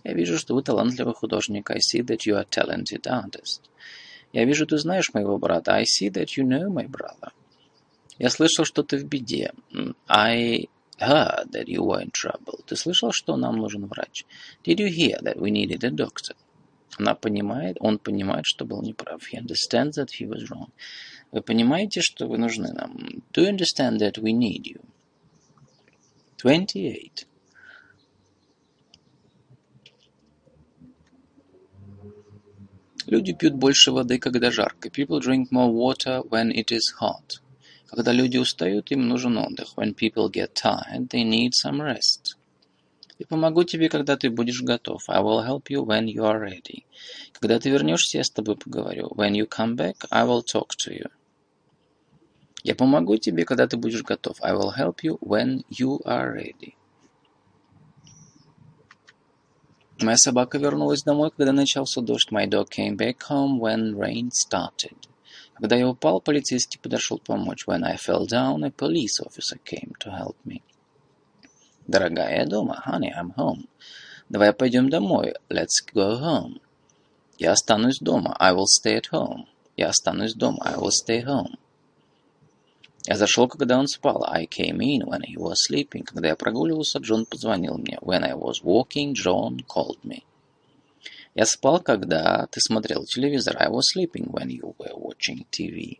Я 0.02 0.14
вижу, 0.14 0.36
что 0.36 0.54
вы 0.54 0.62
талантливый 0.62 1.14
художник. 1.14 1.70
I 1.70 1.78
see 1.78 2.02
that 2.02 2.26
you 2.26 2.34
are 2.34 2.42
a 2.42 2.48
talented 2.50 3.06
artist. 3.06 3.60
Я 4.32 4.44
вижу, 4.44 4.66
ты 4.66 4.76
знаешь 4.78 5.14
моего 5.14 5.38
брата. 5.38 5.74
I 5.74 5.84
see 5.84 6.10
that 6.10 6.36
you 6.36 6.44
know 6.44 6.68
my 6.68 6.88
brother. 6.88 7.30
Я 8.18 8.28
слышал, 8.30 8.64
что 8.64 8.82
ты 8.82 8.98
в 8.98 9.04
беде. 9.04 9.52
I 10.08 10.68
heard 10.98 11.52
that 11.52 11.66
you 11.66 11.84
were 11.84 12.02
in 12.02 12.10
trouble. 12.10 12.64
Ты 12.66 12.74
слышал, 12.74 13.12
что 13.12 13.36
нам 13.36 13.58
нужен 13.58 13.86
врач? 13.86 14.24
Did 14.64 14.80
you 14.80 14.88
hear 14.88 15.20
that 15.22 15.38
we 15.38 15.52
needed 15.52 15.84
a 15.84 15.90
doctor? 15.90 16.34
Она 16.98 17.14
понимает, 17.14 17.76
он 17.80 17.98
понимает, 17.98 18.46
что 18.46 18.64
был 18.64 18.82
неправ. 18.82 19.22
He 19.32 19.38
understands 19.38 19.96
that 19.96 20.10
he 20.20 20.26
was 20.26 20.48
wrong. 20.50 20.70
Вы 21.32 21.42
понимаете, 21.42 22.00
что 22.00 22.26
вы 22.28 22.38
нужны 22.38 22.72
нам? 22.72 23.22
Do 23.32 23.42
you 23.42 23.48
understand 23.48 23.98
that 23.98 24.18
we 24.18 24.32
need 24.32 24.62
you? 24.64 24.80
28. 26.38 27.26
Люди 33.06 33.32
пьют 33.34 33.54
больше 33.54 33.92
воды, 33.92 34.18
когда 34.18 34.50
жарко. 34.50 34.88
People 34.88 35.20
drink 35.20 35.50
more 35.50 35.70
water 35.70 36.22
when 36.30 36.50
it 36.50 36.70
is 36.70 36.94
hot. 37.00 37.40
Когда 37.86 38.12
люди 38.12 38.38
устают, 38.38 38.90
им 38.92 39.08
нужен 39.08 39.36
отдых. 39.36 39.76
When 39.76 39.94
people 39.94 40.30
get 40.30 40.54
tired, 40.54 41.08
they 41.10 41.22
need 41.22 41.50
some 41.52 41.80
rest. 41.80 42.36
Я 43.18 43.26
помогу 43.26 43.62
тебе, 43.62 43.88
когда 43.88 44.16
ты 44.16 44.28
будешь 44.28 44.62
готов. 44.62 45.08
I 45.08 45.22
will 45.22 45.46
help 45.46 45.70
you 45.70 45.84
when 45.84 46.06
you 46.06 46.24
are 46.24 46.40
ready. 46.40 46.84
Когда 47.32 47.60
ты 47.60 47.70
вернешься, 47.70 48.18
я 48.18 48.24
с 48.24 48.30
тобой 48.30 48.56
поговорю. 48.56 49.08
When 49.14 49.32
you 49.32 49.46
come 49.46 49.76
back, 49.76 50.06
I 50.10 50.24
will 50.26 50.42
talk 50.42 50.70
to 50.84 50.92
you. 50.92 51.10
Я 52.64 52.74
помогу 52.74 53.16
тебе, 53.18 53.44
когда 53.44 53.68
ты 53.68 53.76
будешь 53.76 54.02
готов. 54.02 54.42
I 54.42 54.52
will 54.52 54.72
help 54.76 55.02
you 55.04 55.18
when 55.20 55.64
you 55.70 56.00
are 56.04 56.34
ready. 56.34 56.74
Моя 60.00 60.16
собака 60.16 60.58
вернулась 60.58 61.04
домой, 61.04 61.30
когда 61.30 61.52
начался 61.52 62.00
дождь. 62.00 62.32
My 62.32 62.48
dog 62.48 62.68
came 62.68 62.96
back 62.96 63.18
home 63.30 63.60
when 63.60 63.94
rain 63.94 64.30
started. 64.30 64.96
Когда 65.54 65.76
я 65.76 65.88
упал, 65.88 66.20
полицейский 66.20 66.80
подошел 66.80 67.18
помочь. 67.18 67.64
When 67.68 67.84
I 67.84 67.96
fell 67.96 68.26
down, 68.26 68.64
a 68.64 68.70
police 68.70 69.20
officer 69.20 69.56
came 69.64 69.92
to 70.00 70.10
help 70.10 70.36
me. 70.44 70.62
Дорогая, 71.86 72.40
я 72.40 72.46
дома. 72.46 72.82
Honey, 72.86 73.10
I'm 73.14 73.34
home. 73.36 73.68
Давай 74.30 74.52
пойдем 74.54 74.88
домой. 74.88 75.34
Let's 75.50 75.84
go 75.94 76.18
home. 76.18 76.60
Я 77.38 77.52
останусь 77.52 77.98
дома. 77.98 78.34
I 78.38 78.54
will 78.54 78.64
stay 78.64 78.96
at 78.96 79.10
home. 79.12 79.46
Я 79.76 79.88
останусь 79.88 80.34
дома. 80.34 80.58
I 80.64 80.76
will 80.76 80.90
stay 80.90 81.22
home. 81.22 81.58
Я 83.06 83.16
зашел, 83.16 83.48
когда 83.48 83.78
он 83.78 83.86
спал. 83.86 84.24
I 84.26 84.46
came 84.46 84.78
in 84.78 85.02
when 85.06 85.20
he 85.20 85.36
was 85.36 85.56
sleeping. 85.68 86.04
Когда 86.04 86.28
я 86.28 86.36
прогуливался, 86.36 87.00
Джон 87.00 87.26
позвонил 87.26 87.76
мне. 87.76 87.98
When 88.00 88.24
I 88.24 88.32
was 88.32 88.62
walking, 88.62 89.12
John 89.12 89.58
called 89.68 90.02
me. 90.04 90.22
Я 91.34 91.44
спал, 91.44 91.80
когда 91.80 92.46
ты 92.46 92.60
смотрел 92.60 93.04
телевизор. 93.04 93.56
I 93.58 93.68
was 93.68 93.82
sleeping 93.94 94.30
when 94.30 94.48
you 94.48 94.74
were 94.78 94.96
watching 94.96 95.44
TV. 95.50 95.98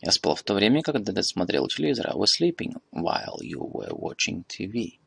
Я 0.00 0.10
спал 0.10 0.36
в 0.36 0.42
то 0.42 0.54
время, 0.54 0.80
когда 0.80 1.12
ты 1.12 1.22
смотрел 1.22 1.66
телевизор. 1.66 2.08
I 2.08 2.16
was 2.16 2.28
sleeping 2.40 2.76
while 2.92 3.42
you 3.42 3.60
were 3.60 3.92
watching 3.92 4.44
TV. 4.46 4.98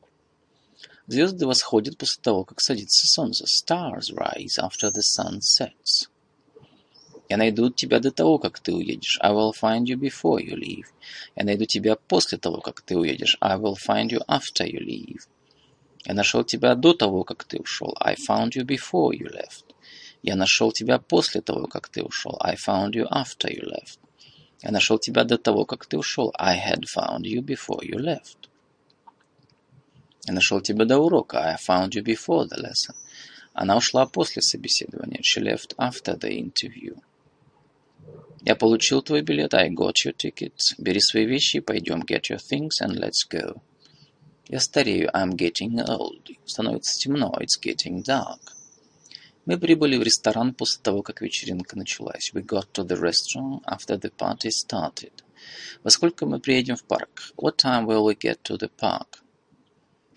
Звезды 1.12 1.46
восходят 1.46 1.98
после 1.98 2.22
того, 2.24 2.46
как 2.46 2.62
садится 2.62 3.06
солнце. 3.06 3.44
Stars 3.44 4.14
rise 4.16 4.58
after 4.58 4.90
the 4.90 5.02
sun 5.02 5.42
sets. 5.42 6.08
Я 7.28 7.36
найду 7.36 7.70
тебя 7.70 8.00
до 8.00 8.12
того, 8.12 8.40
как 8.40 8.62
ты 8.62 8.74
уедешь. 8.74 9.20
I 9.22 9.34
will 9.34 9.52
find 9.52 9.84
you 9.88 9.98
before 9.98 10.40
you 10.40 10.56
leave. 10.56 10.86
Я 11.36 11.44
найду 11.44 11.66
тебя 11.66 11.98
после 11.98 12.38
того, 12.38 12.62
как 12.62 12.80
ты 12.80 12.98
уедешь. 12.98 13.36
I 13.42 13.58
will 13.58 13.76
find 13.76 14.08
you 14.08 14.22
after 14.26 14.66
you 14.66 14.80
leave. 14.80 15.28
Я 16.06 16.14
нашел 16.14 16.46
тебя 16.46 16.76
до 16.76 16.94
того, 16.94 17.26
как 17.26 17.44
ты 17.44 17.60
ушел. 17.60 17.94
I 18.00 18.16
found 18.16 18.52
you 18.56 18.64
before 18.64 19.12
you 19.12 19.28
left. 19.34 19.66
Я 20.24 20.38
нашел 20.38 20.72
тебя 20.72 20.98
после 20.98 21.42
того, 21.42 21.68
как 21.68 21.90
ты 21.90 22.04
ушел. 22.04 22.38
I 22.40 22.56
found 22.56 22.92
you 22.92 23.06
after 23.12 23.50
you 23.50 23.66
left. 23.66 24.00
Я 24.62 24.72
нашел 24.72 24.98
тебя 24.98 25.26
до 25.26 25.38
того, 25.38 25.66
как 25.66 25.86
ты 25.88 25.98
ушел. 25.98 26.32
I 26.40 26.56
had 26.56 26.86
found 26.86 27.24
you 27.24 27.42
before 27.42 27.84
you 27.84 27.98
left. 27.98 28.48
Я 30.32 30.36
нашел 30.36 30.62
тебя 30.62 30.86
до 30.86 30.98
урока. 30.98 31.40
I 31.40 31.58
found 31.58 31.90
you 31.90 32.02
before 32.02 32.48
the 32.48 32.58
lesson. 32.58 32.96
Она 33.52 33.76
ушла 33.76 34.06
после 34.06 34.42
собеседования. 34.42 35.20
She 35.20 35.44
left 35.44 35.76
after 35.78 36.18
the 36.18 36.32
interview. 36.32 36.98
Я 38.46 38.56
получил 38.56 39.02
твой 39.02 39.24
билет. 39.24 39.54
I 39.54 39.70
got 39.70 39.96
your 40.06 40.16
ticket. 40.16 40.54
Бери 40.78 41.02
свои 41.02 41.26
вещи 41.26 41.58
и 41.58 41.60
пойдем. 41.60 42.04
Get 42.04 42.30
your 42.30 42.38
things 42.38 42.80
and 42.82 42.94
let's 42.98 43.28
go. 43.30 43.60
Я 44.48 44.62
старею. 44.62 45.10
I'm 45.14 45.36
getting 45.36 45.86
old. 45.86 46.34
Становится 46.46 46.98
темно. 46.98 47.36
It's 47.42 47.62
getting 47.62 48.02
dark. 48.02 48.54
Мы 49.46 49.60
прибыли 49.60 49.98
в 49.98 50.04
ресторан 50.04 50.54
после 50.54 50.82
того, 50.82 51.02
как 51.02 51.20
вечеринка 51.20 51.78
началась. 51.78 52.32
We 52.34 52.42
got 52.42 52.72
to 52.72 52.88
the 52.88 52.98
restaurant 52.98 53.64
after 53.66 54.00
the 54.00 54.14
party 54.18 54.50
started. 54.50 55.12
Во 55.84 55.90
сколько 55.90 56.26
мы 56.26 56.40
приедем 56.40 56.78
в 56.78 56.86
парк? 56.86 57.34
What 57.36 57.58
time 57.58 57.86
will 57.86 58.06
we 58.06 58.16
get 58.16 58.42
to 58.44 58.58
the 58.58 58.72
park? 58.80 59.21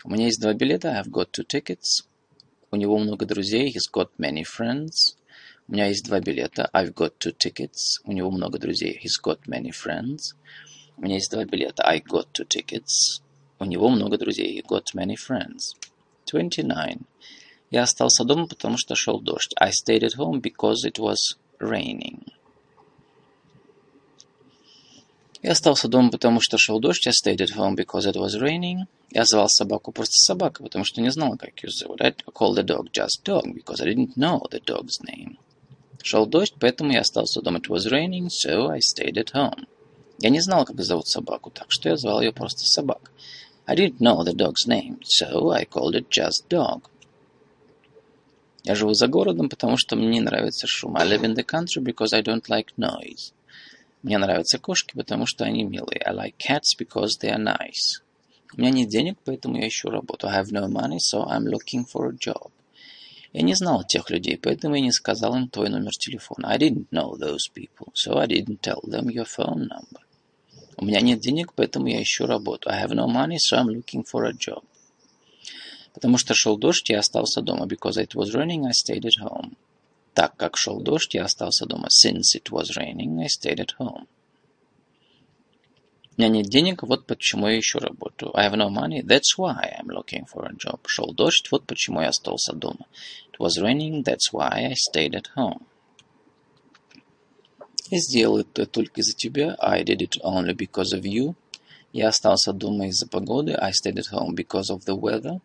У 0.06 0.10
меня 0.10 0.26
есть 0.26 0.38
два 0.38 0.52
билета. 0.52 0.88
I've 0.88 1.10
got 1.10 1.30
two 1.30 1.46
tickets. 1.46 2.04
У 2.70 2.76
него 2.76 2.98
много 2.98 3.24
друзей. 3.24 3.72
He's 3.72 3.90
got 3.90 4.10
many 4.18 4.44
friends. 4.44 5.16
У 5.66 5.72
меня 5.72 5.86
есть 5.86 6.04
два 6.04 6.20
билета. 6.20 6.68
I've 6.74 6.92
got 6.92 7.14
two 7.18 7.34
tickets. 7.34 8.02
У 8.04 8.12
него 8.12 8.30
много 8.30 8.58
друзей. 8.58 9.00
He's 9.02 9.18
got 9.22 9.38
many 9.46 9.70
friends. 9.70 10.34
У 10.98 11.02
меня 11.02 11.14
есть 11.14 11.30
два 11.30 11.46
билета. 11.46 11.82
I 11.84 12.02
got 12.02 12.26
two 12.34 12.46
tickets. 12.46 13.22
У 13.58 13.64
него 13.64 13.88
много 13.88 14.18
друзей. 14.18 14.60
He 14.60 14.62
got 14.66 14.94
many 14.94 15.16
friends. 15.16 15.74
29. 16.26 17.00
Я 17.70 17.84
остался 17.84 18.24
дома, 18.24 18.46
потому 18.46 18.76
что 18.76 18.94
шел 18.94 19.22
дождь. 19.22 19.54
I 19.58 19.70
stayed 19.70 20.02
at 20.02 20.18
home 20.18 20.42
because 20.42 20.84
it 20.84 20.98
was 20.98 21.38
raining. 21.58 22.26
Я 25.44 25.52
остался 25.52 25.88
дома, 25.88 26.10
потому 26.10 26.40
что 26.40 26.56
шел 26.56 26.80
дождь. 26.80 27.06
I 27.06 27.10
stayed 27.10 27.42
at 27.42 27.54
home 27.54 27.76
because 27.76 28.06
it 28.06 28.16
was 28.16 28.40
raining. 28.40 28.86
Я 29.10 29.26
звал 29.26 29.50
собаку 29.50 29.92
просто 29.92 30.16
собака, 30.16 30.62
потому 30.62 30.86
что 30.86 31.02
не 31.02 31.10
знал, 31.10 31.36
как 31.36 31.62
ее 31.62 31.68
зовут. 31.70 32.00
I 32.00 32.12
called 32.12 32.56
the 32.56 32.64
dog 32.64 32.90
just 32.92 33.22
dog 33.26 33.52
because 33.54 33.82
I 33.82 33.92
didn't 33.92 34.16
know 34.16 34.40
the 34.50 34.64
dog's 34.64 35.02
name. 35.06 35.36
Шел 36.02 36.24
дождь, 36.24 36.54
поэтому 36.58 36.92
я 36.92 37.00
остался 37.02 37.42
дома. 37.42 37.58
It 37.58 37.68
was 37.68 37.86
raining, 37.92 38.30
so 38.30 38.70
I 38.70 38.78
stayed 38.78 39.18
at 39.18 39.34
home. 39.34 39.66
Я 40.18 40.30
не 40.30 40.40
знал, 40.40 40.64
как 40.64 40.80
зовут 40.80 41.08
собаку, 41.08 41.50
так 41.50 41.70
что 41.70 41.90
я 41.90 41.98
звал 41.98 42.22
ее 42.22 42.32
просто 42.32 42.64
собак. 42.64 43.12
I 43.66 43.76
didn't 43.76 43.98
know 43.98 44.24
the 44.24 44.34
dog's 44.34 44.66
name, 44.66 45.02
so 45.02 45.50
I 45.50 45.66
called 45.66 45.94
it 45.94 46.08
just 46.08 46.48
dog. 46.48 46.84
Я 48.62 48.74
живу 48.74 48.94
за 48.94 49.08
городом, 49.08 49.50
потому 49.50 49.76
что 49.76 49.94
мне 49.94 50.08
не 50.08 50.20
нравится 50.20 50.66
шум. 50.66 50.96
I 50.96 51.06
live 51.06 51.22
in 51.22 51.34
the 51.34 51.44
country 51.44 51.82
because 51.82 52.14
I 52.14 52.22
don't 52.22 52.48
like 52.48 52.68
noise. 52.78 53.34
Мне 54.04 54.18
нравятся 54.18 54.58
кошки, 54.58 54.92
потому 54.94 55.24
что 55.24 55.44
они 55.44 55.64
милые. 55.64 55.98
I 56.04 56.12
like 56.12 56.34
cats 56.36 56.76
because 56.78 57.18
they 57.22 57.34
are 57.34 57.42
nice. 57.42 58.02
У 58.54 58.60
меня 58.60 58.68
нет 58.68 58.90
денег, 58.90 59.16
поэтому 59.24 59.56
я 59.56 59.66
ищу 59.66 59.88
работу. 59.88 60.28
I 60.28 60.42
have 60.42 60.52
no 60.52 60.68
money, 60.68 60.98
so 60.98 61.24
I'm 61.24 61.46
looking 61.46 61.86
for 61.90 62.10
a 62.10 62.12
job. 62.12 62.50
Я 63.32 63.40
не 63.40 63.54
знал 63.54 63.82
тех 63.82 64.10
людей, 64.10 64.36
поэтому 64.36 64.74
я 64.74 64.82
не 64.82 64.92
сказал 64.92 65.34
им 65.36 65.48
твой 65.48 65.70
номер 65.70 65.92
телефона. 65.92 66.48
I 66.48 66.58
didn't 66.58 66.88
know 66.90 67.16
those 67.16 67.48
people, 67.50 67.94
so 67.94 68.18
I 68.18 68.26
didn't 68.26 68.60
tell 68.60 68.82
them 68.86 69.08
your 69.08 69.24
phone 69.24 69.68
number. 69.68 70.02
У 70.76 70.84
меня 70.84 71.00
нет 71.00 71.20
денег, 71.20 71.54
поэтому 71.54 71.86
я 71.86 72.02
ищу 72.02 72.26
работу. 72.26 72.68
I 72.68 72.84
have 72.84 72.92
no 72.92 73.06
money, 73.06 73.38
so 73.38 73.56
I'm 73.56 73.68
looking 73.68 74.04
for 74.04 74.26
a 74.26 74.34
job. 74.34 74.64
Потому 75.94 76.18
что 76.18 76.34
шел 76.34 76.58
дождь, 76.58 76.90
я 76.90 76.98
остался 76.98 77.40
дома. 77.40 77.64
Because 77.64 77.96
it 77.96 78.14
was 78.14 78.34
raining, 78.34 78.66
I 78.66 78.72
stayed 78.72 79.06
at 79.06 79.18
home. 79.18 79.56
Так 80.14 80.36
как 80.36 80.56
шел 80.56 80.80
дождь, 80.80 81.14
я 81.14 81.24
остался 81.24 81.66
дома. 81.66 81.88
Since 81.88 82.36
it 82.36 82.50
was 82.50 82.76
raining, 82.76 83.20
I 83.20 83.26
stayed 83.26 83.58
at 83.58 83.76
home. 83.78 84.06
У 86.16 86.20
меня 86.20 86.28
нет 86.28 86.46
денег, 86.46 86.84
вот 86.84 87.06
почему 87.06 87.48
я 87.48 87.58
ищу 87.58 87.80
работу. 87.80 88.30
I 88.34 88.48
have 88.48 88.54
no 88.54 88.70
money, 88.70 89.02
that's 89.02 89.36
why 89.36 89.74
I'm 89.76 89.88
looking 89.88 90.24
for 90.32 90.46
a 90.46 90.54
job. 90.54 90.80
Шел 90.86 91.12
дождь, 91.12 91.50
вот 91.50 91.66
почему 91.66 92.00
я 92.00 92.10
остался 92.10 92.52
дома. 92.52 92.86
It 93.32 93.40
was 93.40 93.60
raining, 93.60 94.04
that's 94.04 94.32
why 94.32 94.66
I 94.66 94.74
stayed 94.74 95.14
at 95.14 95.26
home. 95.36 95.66
Я 97.90 97.98
сделал 97.98 98.38
это 98.38 98.66
только 98.66 99.00
из-за 99.00 99.14
тебя. 99.14 99.56
I 99.58 99.82
did 99.82 100.00
it 100.00 100.20
only 100.22 100.54
because 100.54 100.92
of 100.94 101.02
you. 101.02 101.34
Я 101.92 102.08
остался 102.08 102.52
дома 102.52 102.86
из-за 102.86 103.08
погоды. 103.08 103.52
I 103.54 103.72
stayed 103.72 103.96
at 103.96 104.12
home 104.12 104.36
because 104.36 104.70
of 104.70 104.84
the 104.84 104.96
weather. 104.96 105.40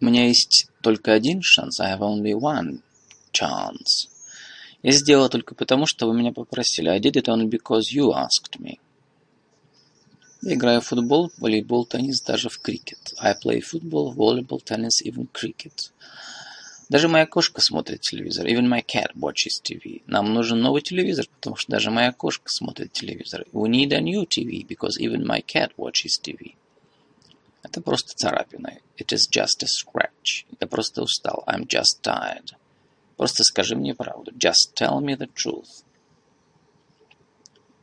У 0.00 0.04
меня 0.04 0.26
есть 0.26 0.68
только 0.82 1.12
один 1.12 1.40
шанс. 1.42 1.80
I 1.80 1.96
have 1.96 2.00
only 2.00 2.32
one 2.32 2.80
chance. 3.32 4.08
Я 4.82 4.92
сделал 4.92 5.28
только 5.28 5.54
потому, 5.54 5.86
что 5.86 6.06
вы 6.06 6.14
меня 6.14 6.32
попросили. 6.32 6.88
I 6.88 7.00
did 7.00 7.14
it 7.14 7.24
only 7.24 7.48
because 7.48 7.84
you 7.94 8.12
asked 8.12 8.58
me. 8.58 8.78
Я 10.42 10.54
играю 10.54 10.80
в 10.80 10.86
футбол, 10.86 11.32
волейбол, 11.38 11.86
теннис, 11.86 12.20
даже 12.20 12.48
в 12.48 12.58
крикет. 12.58 13.14
I 13.18 13.34
play 13.34 13.60
football, 13.60 14.14
volleyball, 14.14 14.60
tennis, 14.62 15.02
even 15.04 15.28
cricket. 15.32 15.90
Даже 16.88 17.08
моя 17.08 17.26
кошка 17.26 17.60
смотрит 17.60 18.02
телевизор. 18.02 18.46
Even 18.46 18.68
my 18.68 18.84
cat 18.84 19.12
watches 19.16 19.60
TV. 19.60 20.02
Нам 20.06 20.32
нужен 20.32 20.60
новый 20.60 20.82
телевизор, 20.82 21.26
потому 21.34 21.56
что 21.56 21.72
даже 21.72 21.90
моя 21.90 22.12
кошка 22.12 22.48
смотрит 22.48 22.92
телевизор. 22.92 23.44
We 23.52 23.68
need 23.68 23.92
a 23.92 24.00
new 24.00 24.24
TV, 24.24 24.64
because 24.64 25.00
even 25.00 25.24
my 25.26 25.44
cat 25.44 25.72
watches 25.76 26.20
TV. 26.22 26.54
Это 27.66 27.80
просто 27.80 28.14
царапина. 28.14 28.78
It 28.96 29.12
is 29.12 29.28
just 29.28 29.64
a 29.64 29.66
scratch. 29.66 30.46
Я 30.60 30.68
просто 30.68 31.02
устал. 31.02 31.42
I'm 31.48 31.66
just 31.66 32.00
tired. 32.00 32.52
Просто 33.16 33.42
скажи 33.42 33.74
мне 33.74 33.92
правду. 33.92 34.30
Just 34.30 34.74
tell 34.76 35.00
me 35.00 35.16
the 35.16 35.28
truth. 35.34 35.84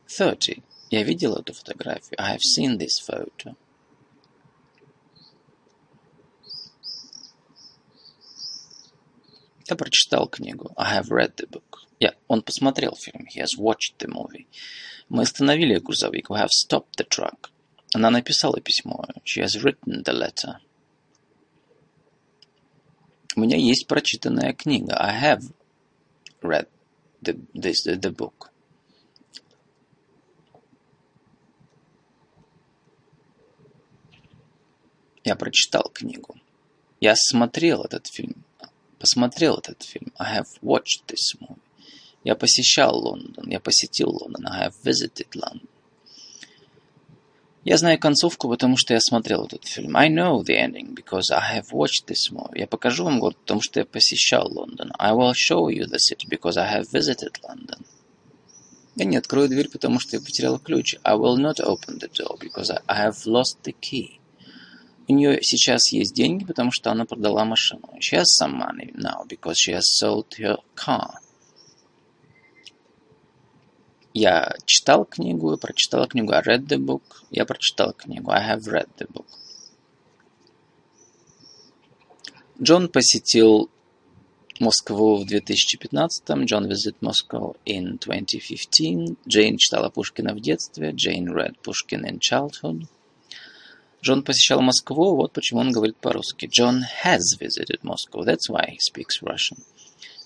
30. 0.06 0.62
Я 0.90 1.02
видел 1.02 1.36
эту 1.36 1.52
фотографию. 1.52 2.14
I 2.18 2.34
have 2.34 2.40
seen 2.40 2.78
this 2.78 2.98
photo. 2.98 3.56
Я 9.68 9.76
прочитал 9.76 10.28
книгу. 10.28 10.72
I 10.78 10.98
have 10.98 11.10
read 11.10 11.34
the 11.36 11.46
book. 11.46 11.80
Я, 12.00 12.14
он 12.26 12.40
посмотрел 12.40 12.96
фильм. 12.96 13.26
He 13.26 13.42
has 13.42 13.58
watched 13.58 13.98
the 13.98 14.08
movie. 14.08 14.46
Мы 15.10 15.24
остановили 15.24 15.78
грузовик. 15.78 16.30
We 16.30 16.38
have 16.38 16.48
stopped 16.48 16.96
the 16.96 17.06
truck. 17.06 17.50
Она 17.94 18.10
написала 18.10 18.60
письмо. 18.60 19.04
She 19.24 19.40
has 19.40 19.54
written 19.62 20.02
the 20.02 20.12
letter. 20.12 20.56
У 23.36 23.40
меня 23.40 23.56
есть 23.56 23.86
прочитанная 23.86 24.52
книга. 24.52 24.96
I 24.98 25.12
have 25.22 25.44
read 26.42 26.66
the, 27.22 27.38
this, 27.54 27.86
the, 27.86 28.10
book. 28.10 28.50
Я 35.22 35.36
прочитал 35.36 35.88
книгу. 35.94 36.34
Я 37.00 37.14
смотрел 37.14 37.84
этот 37.84 38.08
фильм. 38.08 38.44
Посмотрел 38.98 39.58
этот 39.58 39.84
фильм. 39.84 40.12
I 40.18 40.40
have 40.40 40.48
watched 40.62 41.06
this 41.06 41.38
movie. 41.40 41.60
Я 42.24 42.34
посещал 42.34 42.96
Лондон. 42.98 43.48
Я 43.48 43.60
посетил 43.60 44.10
Лондон. 44.10 44.48
I 44.48 44.66
have 44.66 44.74
visited 44.82 45.28
London. 45.34 45.68
Я 47.64 47.78
знаю 47.78 47.98
концовку, 47.98 48.50
потому 48.50 48.76
что 48.76 48.92
я 48.92 49.00
смотрел 49.00 49.46
этот 49.46 49.64
фильм. 49.64 49.96
I 49.96 50.10
know 50.10 50.42
the 50.42 50.54
ending 50.54 50.94
because 50.94 51.30
I 51.30 51.58
have 51.58 51.72
watched 51.72 52.06
this 52.06 52.30
movie. 52.30 52.58
Я 52.58 52.66
покажу 52.66 53.04
вам 53.04 53.20
город, 53.20 53.38
потому 53.38 53.62
что 53.62 53.80
я 53.80 53.86
посещал 53.86 54.52
Лондон. 54.52 54.92
I 54.98 55.12
will 55.12 55.32
show 55.32 55.70
you 55.70 55.86
the 55.86 55.98
city 55.98 56.28
because 56.28 56.58
I 56.58 56.66
have 56.66 56.90
visited 56.92 57.40
London. 57.42 57.86
Я 58.96 59.06
не 59.06 59.16
открою 59.16 59.48
дверь, 59.48 59.70
потому 59.70 59.98
что 59.98 60.16
я 60.16 60.22
потерял 60.22 60.58
ключ. 60.58 60.96
I 61.04 61.16
will 61.16 61.38
not 61.38 61.58
open 61.58 61.98
the 61.98 62.10
door 62.10 62.38
because 62.38 62.70
I 62.86 63.06
have 63.06 63.16
lost 63.24 63.62
the 63.64 63.74
key. 63.80 64.20
У 65.08 65.14
нее 65.14 65.38
сейчас 65.42 65.90
есть 65.90 66.14
деньги, 66.14 66.44
потому 66.44 66.70
что 66.70 66.90
она 66.90 67.06
продала 67.06 67.46
машину. 67.46 67.88
She 67.98 68.18
has 68.18 68.26
some 68.40 68.58
money 68.58 68.92
now 68.94 69.26
because 69.26 69.56
she 69.56 69.72
has 69.72 69.84
sold 69.86 70.26
her 70.38 70.58
car. 70.76 71.14
Я 74.14 74.56
читал 74.64 75.04
книгу, 75.04 75.50
я 75.50 75.56
прочитал 75.56 76.06
книгу. 76.06 76.32
I 76.32 76.40
read 76.40 76.68
the 76.68 76.78
book. 76.78 77.02
Я 77.32 77.44
прочитал 77.44 77.92
книгу. 77.92 78.30
I 78.30 78.54
have 78.54 78.62
read 78.62 78.88
the 78.96 79.08
book. 79.10 79.26
Джон 82.62 82.88
посетил 82.88 83.68
Москву 84.60 85.16
в 85.16 85.26
2015-м. 85.26 86.44
John 86.44 86.68
visited 86.68 86.94
Moscow 87.00 87.56
in 87.66 87.98
2015. 87.98 89.16
Джейн 89.26 89.56
читала 89.56 89.90
Пушкина 89.90 90.32
в 90.32 90.40
детстве. 90.40 90.92
Jane 90.92 91.26
read 91.26 91.56
Pushkin 91.64 92.08
in 92.08 92.20
childhood. 92.20 92.86
Джон 94.00 94.22
посещал 94.22 94.60
Москву, 94.60 95.16
вот 95.16 95.32
почему 95.32 95.60
он 95.60 95.72
говорит 95.72 95.96
по-русски. 95.96 96.46
John 96.46 96.82
has 97.02 97.36
visited 97.40 97.82
Moscow. 97.82 98.22
That's 98.22 98.48
why 98.48 98.70
he 98.70 98.78
speaks 98.78 99.20
Russian. 99.22 99.64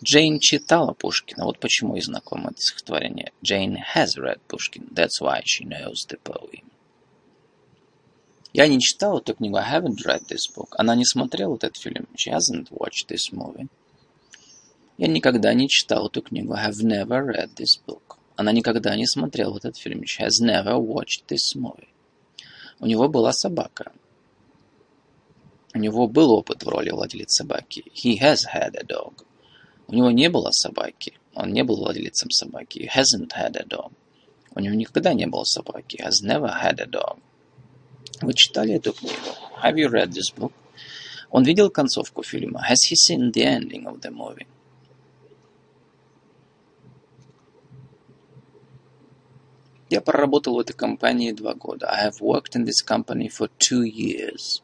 Джейн 0.02 0.38
читала 0.38 0.92
Пушкина, 0.92 1.44
вот 1.44 1.58
почему 1.58 1.96
и 1.96 2.00
знакомо 2.00 2.50
это 2.50 2.60
стихотворение. 2.60 3.32
Jane 3.42 3.76
has 3.94 4.16
read 4.16 4.38
Pushkin, 4.48 4.88
that's 4.94 5.20
why 5.20 5.42
she 5.44 5.64
knows 5.64 6.06
the 6.08 6.18
poem. 6.22 6.64
Я 8.52 8.68
не 8.68 8.80
читал 8.80 9.18
эту 9.18 9.34
книгу, 9.34 9.56
I 9.56 9.78
haven't 9.78 10.04
read 10.06 10.26
this 10.28 10.46
book. 10.54 10.68
Она 10.78 10.94
не 10.94 11.04
смотрела 11.04 11.56
этот 11.56 11.76
фильм, 11.76 12.06
she 12.16 12.32
hasn't 12.32 12.70
watched 12.70 13.08
this 13.08 13.32
movie. 13.32 13.68
Я 14.98 15.08
никогда 15.08 15.52
не 15.52 15.68
читал 15.68 16.06
эту 16.06 16.22
книгу, 16.22 16.54
I 16.54 16.68
have 16.68 16.80
never 16.82 17.26
read 17.26 17.54
this 17.56 17.80
book. 17.84 18.16
Она 18.36 18.52
никогда 18.52 18.94
не 18.94 19.06
смотрела 19.06 19.56
этот 19.56 19.76
фильм, 19.76 20.02
she 20.02 20.24
has 20.24 20.40
never 20.40 20.78
watched 20.78 21.26
this 21.28 21.56
movie. 21.56 21.88
У 22.78 22.86
него 22.86 23.08
была 23.08 23.32
собака. 23.32 23.92
У 25.74 25.78
него 25.78 26.06
был 26.06 26.30
опыт 26.30 26.62
в 26.62 26.68
роли 26.68 26.90
владельца 26.90 27.42
собаки. 27.42 27.84
He 27.92 28.18
has 28.20 28.46
had 28.54 28.76
a 28.76 28.84
dog. 28.84 29.24
У 29.88 29.94
него 29.94 30.10
не 30.10 30.28
было 30.28 30.50
собаки. 30.50 31.14
Он 31.34 31.52
не 31.52 31.64
был 31.64 31.76
владельцем 31.76 32.30
собаки. 32.30 32.80
He 32.80 32.88
hasn't 32.88 33.30
had 33.30 33.56
a 33.56 33.64
dog. 33.64 33.92
У 34.54 34.60
него 34.60 34.74
никогда 34.74 35.14
не 35.14 35.26
было 35.26 35.44
собаки. 35.44 35.96
Has 35.96 36.22
never 36.22 36.50
had 36.62 36.78
a 36.80 36.86
dog. 36.86 37.18
Вы 38.20 38.34
читали 38.34 38.74
эту 38.74 38.92
книгу? 38.92 39.14
Have 39.62 39.76
you 39.76 39.88
read 39.88 40.10
this 40.10 40.34
book? 40.36 40.52
Он 41.30 41.42
видел 41.44 41.70
концовку 41.70 42.22
фильма. 42.22 42.62
Has 42.68 42.90
he 42.90 42.96
seen 42.96 43.32
the 43.32 43.44
ending 43.44 43.84
of 43.84 44.00
the 44.00 44.10
movie? 44.10 44.46
Я 49.88 50.02
проработал 50.02 50.56
в 50.56 50.58
этой 50.58 50.74
компании 50.74 51.32
два 51.32 51.54
года. 51.54 51.90
I 51.90 52.08
have 52.08 52.20
worked 52.20 52.54
in 52.54 52.64
this 52.64 52.84
company 52.86 53.30
for 53.30 53.48
two 53.58 53.84
years. 53.84 54.62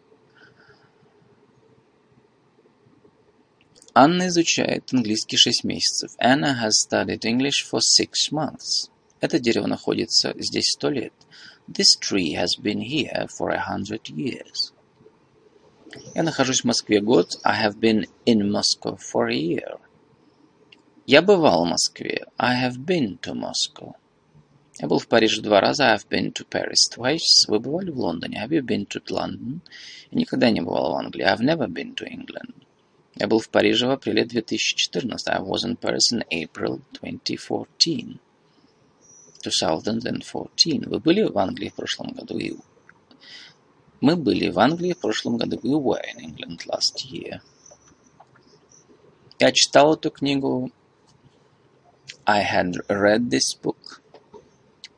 Анна 3.96 4.26
изучает 4.26 4.92
английский 4.92 5.36
шесть 5.36 5.62
месяцев. 5.62 6.10
Anna 6.18 6.56
has 6.60 6.72
studied 6.84 7.20
English 7.20 7.64
for 7.64 7.78
six 7.78 8.32
months. 8.32 8.90
Это 9.20 9.38
дерево 9.38 9.68
находится 9.68 10.34
здесь 10.36 10.72
сто 10.72 10.90
лет. 10.90 11.12
This 11.68 11.96
tree 12.00 12.34
has 12.34 12.60
been 12.60 12.80
here 12.80 13.28
for 13.28 13.52
a 13.52 13.60
hundred 13.60 14.08
years. 14.08 14.72
Я 16.16 16.24
нахожусь 16.24 16.62
в 16.62 16.64
Москве 16.64 17.00
год. 17.00 17.38
I 17.44 17.64
have 17.64 17.78
been 17.78 18.08
in 18.26 18.50
Moscow 18.50 18.98
for 18.98 19.28
a 19.28 19.36
year. 19.36 19.78
Я 21.06 21.22
бывал 21.22 21.64
в 21.64 21.68
Москве. 21.68 22.26
I 22.36 22.68
have 22.68 22.84
been 22.84 23.20
to 23.20 23.32
Moscow. 23.32 23.94
Я 24.80 24.88
был 24.88 24.98
в 24.98 25.06
Париже 25.06 25.40
два 25.40 25.60
раза. 25.60 25.94
I've 25.94 26.08
been 26.08 26.32
to 26.32 26.44
Paris 26.44 26.90
twice. 26.92 27.46
Вы 27.46 27.60
бывали 27.60 27.92
в 27.92 28.00
Лондоне? 28.00 28.44
Have 28.44 28.50
you 28.50 28.62
been 28.62 28.88
to 28.88 29.00
London? 29.08 29.60
Я 30.10 30.18
никогда 30.18 30.50
не 30.50 30.62
бывал 30.62 30.94
в 30.94 30.96
Англии. 30.96 31.24
I've 31.24 31.38
never 31.38 31.68
been 31.68 31.94
to 31.94 32.08
England. 32.08 32.63
Я 33.16 33.28
был 33.28 33.38
в 33.38 33.48
Париже 33.48 33.86
в 33.86 33.90
апреле 33.90 34.24
2014. 34.24 35.28
I 35.28 35.40
was 35.40 35.64
in 35.64 35.76
Paris 35.76 36.12
in 36.12 36.24
April 36.32 36.80
2014. 37.00 38.18
2014. 39.42 40.86
Вы 40.86 40.98
были 40.98 41.22
в 41.22 41.38
Англии 41.38 41.68
в 41.68 41.74
прошлом 41.74 42.12
году? 42.12 42.38
И 42.38 42.56
мы 44.00 44.16
были 44.16 44.48
в 44.48 44.58
Англии 44.58 44.94
в 44.94 44.98
прошлом 44.98 45.36
году. 45.36 45.58
We 45.62 45.80
were 45.80 46.00
in 46.00 46.20
England 46.24 46.66
last 46.66 47.06
year. 47.08 47.40
Я 49.38 49.52
читал 49.52 49.94
эту 49.94 50.10
книгу. 50.10 50.72
I 52.26 52.42
had 52.42 52.72
read 52.88 53.28
this 53.28 53.54
book. 53.62 54.00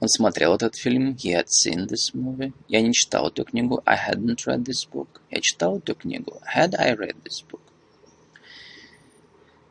Он 0.01 0.09
смотрел 0.09 0.55
этот 0.55 0.77
фильм. 0.77 1.15
He 1.15 1.35
had 1.35 1.49
seen 1.49 1.87
this 1.87 2.15
movie. 2.15 2.53
Я 2.69 2.81
не 2.81 2.93
читал 2.93 3.29
эту 3.29 3.45
книгу. 3.45 3.83
I 3.85 3.97
hadn't 3.97 4.47
read 4.47 4.65
this 4.65 4.89
book. 4.91 5.21
Я 5.31 5.41
читал 5.41 5.79
эту 5.79 5.95
книгу. 5.95 6.41
Had 6.55 6.75
I 6.79 6.95
read 6.95 7.17
this 7.23 7.45
book? 7.47 7.66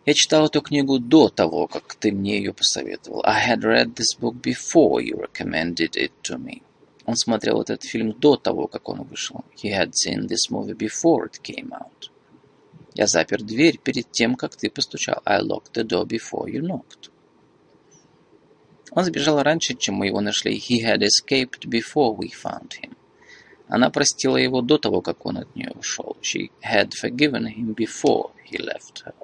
Я 0.05 0.13
читал 0.13 0.45
эту 0.45 0.61
книгу 0.61 0.99
до 0.99 1.29
того, 1.29 1.65
как 1.65 1.95
ты 1.95 2.11
мне 2.11 2.37
ее 2.37 2.53
посоветовал. 2.53 3.23
I 3.25 3.49
had 3.49 3.61
read 3.61 3.95
this 3.95 4.15
book 4.19 4.35
before 4.35 5.01
you 5.01 5.17
recommended 5.17 5.95
it 5.95 6.11
to 6.23 6.37
me. 6.37 6.61
Он 7.05 7.15
смотрел 7.15 7.61
этот 7.61 7.83
фильм 7.83 8.13
до 8.13 8.35
того, 8.35 8.67
как 8.67 8.87
он 8.87 9.01
вышел. 9.01 9.43
He 9.55 9.71
had 9.71 9.93
seen 9.93 10.27
this 10.27 10.51
movie 10.51 10.77
before 10.77 11.27
it 11.27 11.41
came 11.41 11.71
out. 11.71 12.11
Я 12.93 13.07
запер 13.07 13.41
дверь 13.41 13.79
перед 13.79 14.11
тем, 14.11 14.35
как 14.35 14.55
ты 14.55 14.69
постучал. 14.69 15.23
I 15.25 15.41
locked 15.41 15.73
the 15.73 15.83
door 15.83 16.05
before 16.05 16.47
you 16.47 16.61
knocked. 16.61 17.09
Он 18.91 19.03
сбежал 19.03 19.41
раньше, 19.41 19.73
чем 19.73 19.95
мы 19.95 20.07
его 20.07 20.21
нашли. 20.21 20.55
He 20.55 20.83
had 20.83 21.01
escaped 21.01 21.67
before 21.67 22.15
we 22.15 22.29
found 22.29 22.73
him. 22.79 22.95
Она 23.67 23.89
простила 23.89 24.37
его 24.37 24.61
до 24.61 24.77
того, 24.77 25.01
как 25.01 25.25
он 25.25 25.37
от 25.39 25.55
нее 25.55 25.71
ушел. 25.71 26.15
She 26.21 26.51
had 26.61 26.91
forgiven 26.93 27.47
him 27.47 27.73
before 27.73 28.31
he 28.47 28.59
left 28.59 29.03
her. 29.03 29.15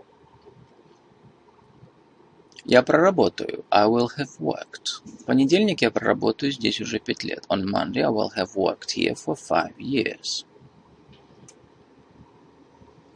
Я 2.66 2.84
проработаю. 2.84 3.66
I 3.72 3.88
will 3.88 4.08
have 4.18 4.38
worked. 4.40 5.02
В 5.04 5.26
понедельник 5.26 5.82
я 5.82 5.90
проработаю 5.90 6.52
здесь 6.52 6.80
уже 6.80 7.00
пять 7.00 7.24
лет. 7.24 7.46
On 7.50 7.64
Monday 7.64 8.02
I 8.02 8.12
will 8.12 8.30
have 8.36 8.56
worked 8.56 8.96
here 8.96 9.16
for 9.16 9.36
five 9.36 9.76
years. 9.78 10.46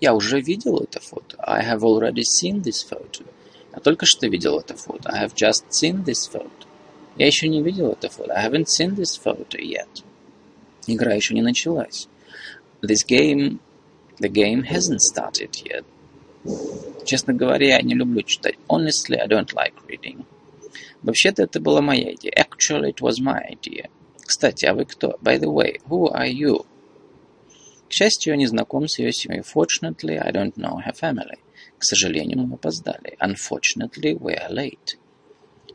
Я 0.02 0.14
уже 0.14 0.42
видел 0.42 0.80
это 0.80 1.00
фото. 1.00 1.38
I 1.40 1.64
have 1.64 1.82
already 1.82 2.24
seen 2.24 2.62
this 2.62 2.84
photo. 2.84 3.26
Я 3.74 3.80
только 3.80 4.06
что 4.06 4.28
видел 4.28 4.60
это 4.60 4.76
фото. 4.76 5.10
I 5.10 5.24
have 5.26 5.34
just 5.36 5.66
seen 5.70 6.04
this 6.04 6.30
photo. 6.32 6.50
Я 7.16 7.28
еще 7.28 7.48
не 7.48 7.62
видел 7.62 7.92
это 7.92 8.10
фото. 8.10 8.34
I 8.34 8.50
haven't 8.50 8.66
seen 8.66 8.96
this 8.96 9.20
photo 9.24 9.58
yet. 9.60 10.04
Игра 10.88 11.14
еще 11.14 11.34
не 11.34 11.42
началась. 11.42 12.08
This 12.82 13.06
game... 13.08 13.60
The 14.18 14.30
game 14.30 14.64
hasn't 14.64 15.02
started 15.02 15.52
yet. 15.66 15.84
Честно 17.06 17.34
говоря, 17.34 17.78
я 17.78 17.82
не 17.82 17.94
люблю 17.94 18.22
читать. 18.24 18.56
Honestly, 18.68 19.18
I 19.18 19.28
don't 19.28 19.54
like 19.54 19.74
reading. 19.88 20.26
Вообще-то 21.04 21.44
это 21.44 21.60
была 21.60 21.82
моя 21.82 22.14
идея. 22.14 22.34
Actually, 22.34 22.94
it 22.94 23.00
was 23.00 23.20
my 23.22 23.42
idea. 23.52 23.90
Кстати, 24.22 24.66
а 24.66 24.74
вы 24.74 24.86
кто? 24.86 25.20
By 25.22 25.40
the 25.40 25.52
way, 25.52 25.80
who 25.88 26.12
are 26.12 26.30
you? 26.30 26.66
К 27.88 27.94
счастью, 27.94 28.34
я 28.34 28.38
не 28.38 28.48
знаком 28.48 28.88
с 28.88 28.98
ее 28.98 29.14
семьей. 29.14 29.42
Fortunately, 29.42 30.18
I 30.18 30.32
don't 30.32 30.56
know 30.56 30.78
her 30.84 30.94
family. 31.00 31.38
К 31.78 31.84
сожалению, 31.84 32.40
мы 32.40 32.56
опоздали. 32.56 33.16
Unfortunately, 33.20 34.18
we 34.18 34.36
are 34.36 34.50
late. 34.50 34.98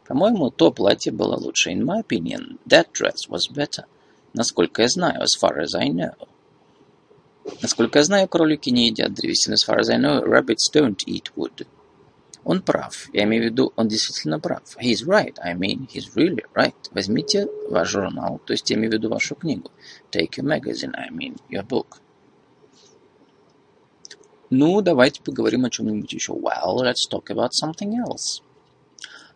По-моему, 0.07 0.51
то 0.51 0.73
платье 0.73 1.13
было 1.13 1.37
лучше. 1.37 1.71
In 1.71 1.85
my 1.85 2.03
opinion, 2.03 2.59
that 2.67 2.89
dress 2.93 3.29
was 3.29 3.49
better. 3.49 3.85
Насколько 4.33 4.83
я 4.83 4.89
знаю, 4.89 5.23
as 5.23 5.37
far 5.41 5.61
as 5.61 5.75
I 5.75 5.89
know. 5.89 6.17
Насколько 7.63 7.99
я 7.99 8.05
знаю, 8.05 8.29
кролики 8.29 8.71
не 8.71 8.89
едят 8.89 9.15
древесины. 9.15 9.55
As 9.55 9.67
far 9.67 9.79
as 9.79 9.91
I 9.91 9.99
know, 9.99 10.23
rabbits 10.25 10.71
don't 10.73 10.99
eat 11.07 11.31
wood. 11.37 11.67
Он 12.45 12.63
прав. 12.63 13.09
Я 13.13 13.25
имею 13.25 13.43
в 13.43 13.47
виду, 13.47 13.73
он 13.77 13.89
действительно 13.89 14.41
прав. 14.41 14.77
He's 14.81 15.07
right. 15.07 15.37
I 15.43 15.55
mean, 15.55 15.87
he's 15.89 16.15
really 16.15 16.45
right. 16.55 16.75
Возьмите 16.91 17.49
ваш 17.69 17.91
журнал, 17.91 18.41
то 18.45 18.53
есть 18.53 18.71
я 18.71 18.77
имею 18.77 18.91
в 18.91 18.95
виду 18.95 19.11
вашу 19.11 19.35
книгу. 19.35 19.71
Take 20.11 20.39
your 20.39 20.45
magazine, 20.45 20.93
I 20.95 21.11
mean, 21.11 21.37
your 21.51 21.67
book. 21.67 21.99
Ну, 24.49 24.81
давайте 24.81 25.23
поговорим 25.23 25.65
о 25.65 25.71
чем-нибудь 25.71 26.13
еще. 26.13 26.33
Well, 26.33 26.79
let's 26.83 27.09
talk 27.09 27.27
about 27.29 27.51
something 27.53 27.95
else. 27.95 28.43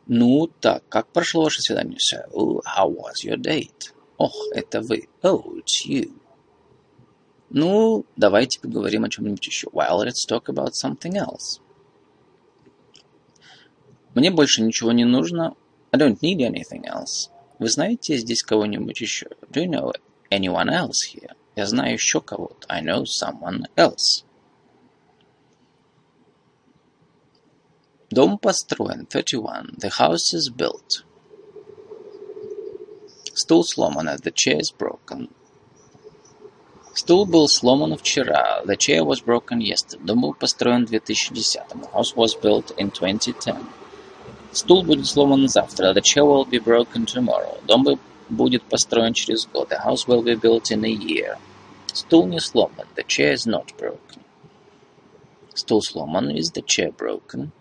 Ну, 0.06 0.50
так, 0.60 0.82
как 0.88 1.06
прошло 1.08 1.44
ваше 1.44 1.62
свидание? 1.62 1.98
So, 1.98 2.60
how 2.64 2.88
was 2.88 3.24
your 3.24 3.36
date? 3.36 3.92
Ох, 4.16 4.34
это 4.52 4.80
вы. 4.80 5.08
Oh, 5.22 5.56
it's 5.58 5.86
you. 5.86 6.12
Ну, 7.56 8.04
давайте 8.16 8.58
поговорим 8.58 9.04
о 9.04 9.08
чем-нибудь 9.08 9.46
еще. 9.46 9.68
Well, 9.68 10.04
let's 10.04 10.26
talk 10.28 10.46
about 10.46 10.72
something 10.72 11.12
else. 11.12 11.60
Мне 14.16 14.32
больше 14.32 14.60
ничего 14.60 14.90
не 14.90 15.04
нужно. 15.04 15.54
I 15.92 16.00
don't 16.00 16.18
need 16.18 16.38
anything 16.38 16.84
else. 16.84 17.30
Вы 17.60 17.68
знаете 17.68 18.16
здесь 18.16 18.42
кого-нибудь 18.42 19.00
еще? 19.00 19.28
Do 19.52 19.62
you 19.62 19.70
know 19.70 19.92
anyone 20.32 20.68
else 20.68 21.06
here? 21.08 21.36
Я 21.54 21.66
знаю 21.66 21.92
еще 21.92 22.20
кого-то. 22.20 22.66
I 22.68 22.82
know 22.82 23.04
someone 23.04 23.66
else. 23.76 24.24
Дом 28.10 28.36
построен. 28.36 29.06
31. 29.06 29.76
The 29.76 29.90
house 30.00 30.34
is 30.34 30.52
built. 30.52 31.04
Стул 33.32 33.62
сломан. 33.62 34.08
The 34.08 34.32
chair 34.32 34.58
is 34.58 34.72
broken. 34.76 35.30
Стул 36.93 37.25
был 37.25 37.47
сломан 37.47 37.95
вчера. 37.97 38.61
The 38.65 38.75
chair 38.75 39.05
was 39.05 39.23
broken 39.23 39.59
yesterday. 39.59 40.03
Дом 40.03 40.21
был 40.21 40.33
построен 40.33 40.85
в 40.85 40.89
2010. 40.89 41.63
The 41.69 41.91
house 41.93 42.15
was 42.15 42.35
built 42.35 42.75
in 42.77 42.91
2010. 42.91 43.55
Стул 44.51 44.83
будет 44.83 45.07
сломан 45.07 45.47
завтра. 45.47 45.93
The 45.93 46.01
chair 46.01 46.25
will 46.25 46.45
be 46.45 46.59
broken 46.59 47.05
tomorrow. 47.05 47.57
Дом 47.65 47.85
будет 48.29 48.63
построен 48.63 49.13
через 49.13 49.47
год. 49.47 49.69
The 49.69 49.79
house 49.85 50.07
will 50.07 50.23
be 50.23 50.35
built 50.35 50.71
in 50.71 50.83
a 50.83 50.89
year. 50.89 51.37
Стул 51.93 52.27
не 52.27 52.39
сломан. 52.39 52.85
The 52.95 53.05
chair 53.05 53.33
is 53.33 53.45
not 53.47 53.67
broken. 53.77 54.21
Стул 55.53 55.81
сломан. 55.81 56.29
Is 56.31 56.51
the 56.51 56.63
chair 56.63 56.91
broken? 56.91 57.51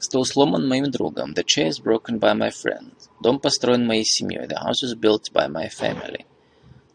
Стул 0.00 0.24
сломан 0.24 0.68
моим 0.68 0.90
другом. 0.90 1.34
The 1.34 1.44
chair 1.44 1.68
is 1.68 1.80
broken 1.80 2.18
by 2.18 2.34
my 2.34 2.50
friend. 2.50 2.92
Дом 3.22 3.40
построен 3.40 3.86
моей 3.86 4.04
семьей. 4.04 4.46
The 4.46 4.58
house 4.58 4.82
is 4.82 4.94
built 4.94 5.32
by 5.32 5.48
my 5.48 5.68
family. 5.68 6.26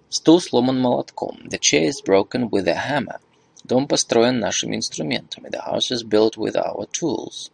Стул 0.09 0.39
сломан 0.41 0.79
молотком. 0.79 1.39
The 1.49 1.59
chair 1.59 1.87
is 1.89 2.01
broken 2.05 2.49
with 2.49 2.67
a 2.67 2.75
hammer. 2.75 3.19
Дом 3.63 3.87
построен 3.87 4.39
нашими 4.39 4.75
инструментами. 4.75 5.49
The 5.49 5.61
house 5.65 5.91
is 5.91 6.03
built 6.03 6.37
with 6.37 6.55
our 6.55 6.85
tools. 6.91 7.51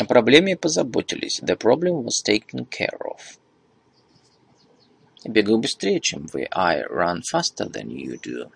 О 0.00 0.04
проблеме 0.04 0.56
позаботились. 0.56 1.40
The 1.40 1.56
problem 1.56 2.02
was 2.02 2.22
taken 2.22 2.66
care 2.66 2.98
of. 3.04 3.38
Я 5.22 5.30
бегаю 5.30 5.58
быстрее, 5.58 6.00
чем 6.00 6.26
вы. 6.32 6.46
I 6.50 6.82
run 6.82 7.22
faster 7.22 7.68
than 7.68 7.88
you 7.88 8.18
do. 8.20 8.50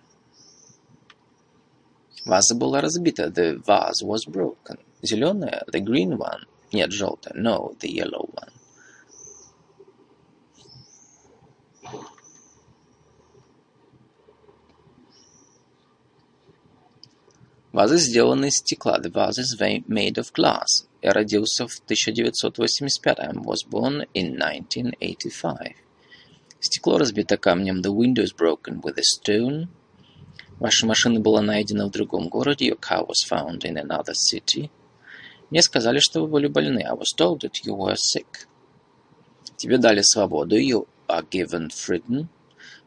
Ваза 2.24 2.54
была 2.54 2.80
разбита. 2.80 3.28
The 3.28 3.62
vase 3.62 4.02
was 4.02 4.26
broken. 4.26 4.78
Зеленая. 5.02 5.64
The 5.70 5.80
green 5.80 6.16
one. 6.16 6.46
Нет, 6.72 6.90
желтая. 6.90 7.34
No, 7.34 7.76
the 7.80 7.90
yellow 7.90 8.30
one. 8.32 8.50
Вазы 17.71 17.97
сделаны 17.97 18.47
из 18.47 18.57
стекла. 18.57 18.97
The 18.97 19.11
vase 19.11 19.41
is 19.41 19.55
made 19.87 20.15
of 20.15 20.33
glass. 20.33 20.87
Я 21.03 21.13
родился 21.13 21.67
в 21.67 21.79
1985. 21.85 23.19
I 23.19 23.31
was 23.33 23.63
born 23.63 24.07
in 24.15 24.41
1985. 24.41 25.75
Стекло 26.59 26.97
разбито 26.97 27.37
камнем. 27.37 27.81
The 27.81 27.93
window 27.93 28.23
is 28.23 28.33
broken 28.35 28.81
with 28.81 28.97
a 28.97 29.03
stone. 29.03 29.67
Ваша 30.59 30.87
машина 30.87 31.19
была 31.19 31.41
найдена 31.41 31.85
в 31.85 31.91
другом 31.91 32.27
городе. 32.27 32.69
Your 32.69 32.79
car 32.79 33.05
was 33.05 33.23
found 33.23 33.59
in 33.59 33.77
another 33.77 34.13
city. 34.15 34.71
Мне 35.51 35.61
сказали, 35.61 35.99
что 35.99 36.21
вы 36.21 36.27
были 36.27 36.47
больны. 36.47 36.79
I 36.79 36.93
was 36.93 37.15
told 37.15 37.41
that 37.41 37.63
you 37.63 37.75
were 37.75 37.95
sick. 37.95 38.47
Тебе 39.57 39.77
дали 39.77 40.01
свободу. 40.01 40.57
You 40.57 40.87
are 41.07 41.23
given 41.29 41.69
freedom. 41.69 42.27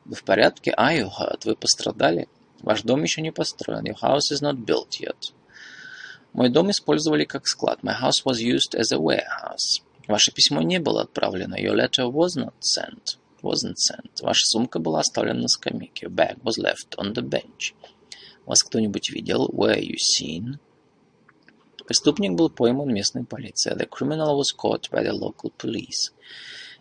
Вы 0.05 0.17
в 0.17 0.25
порядке? 0.25 0.75
Are 0.77 0.99
you 0.99 1.09
hurt? 1.09 1.45
Вы 1.45 1.55
пострадали? 1.55 2.29
Ваш 2.63 2.83
дом 2.83 3.03
еще 3.03 3.23
не 3.23 3.33
построен. 3.33 3.85
Your 3.85 4.01
house 4.01 4.31
is 4.33 4.41
not 4.41 4.65
built 4.65 5.01
yet. 5.01 5.33
Мой 6.33 6.49
дом 6.49 6.71
использовали 6.71 7.25
как 7.25 7.47
склад. 7.47 7.83
My 7.83 7.95
house 8.01 8.25
was 8.25 8.41
used 8.41 8.75
as 8.75 8.93
a 8.93 8.99
warehouse. 8.99 9.83
Ваше 10.09 10.33
письмо 10.33 10.63
не 10.63 10.79
было 10.79 11.03
отправлено. 11.03 11.57
Your 11.57 11.75
letter 11.75 12.11
was 12.11 12.37
not 12.37 12.55
sent. 12.61 13.19
Wasn't 13.43 13.77
sent. 13.77 14.23
Ваша 14.23 14.47
сумка 14.47 14.79
была 14.79 15.01
оставлена 15.01 15.41
на 15.43 15.49
скамейке. 15.49 16.07
Your 16.07 16.11
bag 16.11 16.41
was 16.43 16.57
left 16.59 16.97
on 16.97 17.13
the 17.13 17.23
bench. 17.23 17.75
Вас 18.47 18.63
кто-нибудь 18.63 19.11
видел? 19.11 19.49
Were 19.49 19.79
you 19.79 19.97
seen? 19.97 20.59
Преступник 21.87 22.33
был 22.33 22.49
пойман 22.49 22.93
местной 22.95 23.25
полицией. 23.25 23.77
The 23.77 23.89
criminal 23.89 24.37
was 24.37 24.55
caught 24.57 24.89
by 24.91 25.03
the 25.03 25.13
local 25.13 25.53
police. 25.59 26.13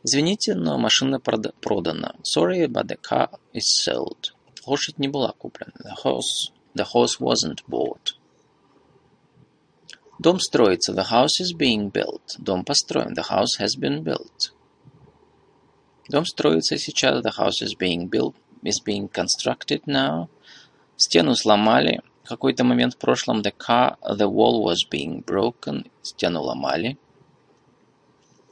Извините, 0.03 0.53
но 0.55 0.77
машина 0.77 1.19
продана. 1.19 2.15
Sorry, 2.23 2.67
but 2.67 2.87
the 2.87 2.97
car 2.97 3.29
is 3.53 3.65
sold. 3.83 4.33
Лошадь 4.65 4.99
не 4.99 5.07
была 5.07 5.31
куплена. 5.31 5.73
The 5.83 5.95
horse, 6.03 6.51
the 6.75 6.85
horse 6.93 7.19
wasn't 7.19 7.63
bought. 7.67 8.15
Дом 10.19 10.39
строится. 10.39 10.93
The 10.93 11.09
house 11.09 11.39
is 11.41 11.51
being 11.57 11.91
built. 11.91 12.37
Дом 12.37 12.63
построен. 12.63 13.13
The 13.15 13.27
house 13.29 13.57
has 13.59 13.75
been 13.75 14.03
built. 14.03 14.51
Дом 16.09 16.25
строится 16.25 16.77
сейчас. 16.77 17.23
The 17.23 17.31
house 17.37 17.61
is 17.61 17.75
being 17.75 18.07
built. 18.07 18.35
Is 18.63 18.79
being 18.79 19.09
constructed 19.09 19.81
now. 19.87 20.29
Стену 20.95 21.33
сломали. 21.35 22.01
В 22.23 22.29
какой-то 22.29 22.63
момент 22.63 22.93
в 22.93 22.97
прошлом 22.97 23.41
the 23.41 23.51
car, 23.51 23.97
the 24.03 24.29
wall 24.29 24.63
was 24.63 24.87
being 24.87 25.25
broken. 25.25 25.89
Стену 26.03 26.43
ломали. 26.43 26.99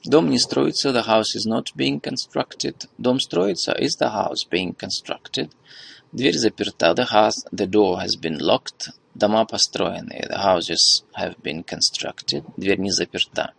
Дом 0.04 0.32
не 0.32 0.40
строится. 0.40 0.90
The 0.90 1.06
house 1.06 1.36
is 1.36 1.46
not 1.46 1.76
being 1.76 2.02
constructed. 2.02 2.90
Дом 2.98 3.20
строится. 3.20 3.74
Is 3.74 3.96
the 4.00 4.12
house 4.12 4.44
being 4.50 4.76
constructed? 4.76 5.52
Дверь 6.13 6.39
заперта. 6.39 6.95
The, 6.95 7.07
house, 7.11 7.45
the 7.53 7.67
door 7.67 8.01
has 8.01 8.17
been 8.17 8.39
locked. 8.39 8.91
Дома 9.15 9.45
построены. 9.45 10.27
The 10.29 10.39
houses 10.39 11.05
have 11.15 11.37
been 11.43 11.65
constructed. 11.65 12.45
Дверь 12.57 12.79
не 12.79 12.91
заперта. 12.91 13.53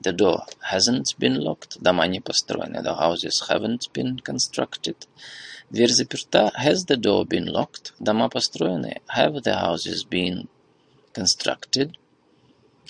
The 0.00 0.12
door 0.12 0.46
hasn't 0.72 1.16
been 1.18 1.36
locked. 1.36 1.80
Дома 1.80 2.06
не 2.06 2.20
построены. 2.20 2.82
The 2.82 2.96
houses 2.96 3.48
haven't 3.48 3.92
been 3.92 4.18
constructed. 4.18 4.96
Дверь 5.70 5.92
заперта. 5.92 6.50
Has 6.58 6.84
the 6.86 6.96
door 6.96 7.24
been 7.24 7.46
locked? 7.46 7.92
Дома 8.00 8.28
построены. 8.28 9.00
Have 9.16 9.42
the 9.42 9.54
houses 9.54 10.04
been 10.04 10.48
constructed? 11.14 11.96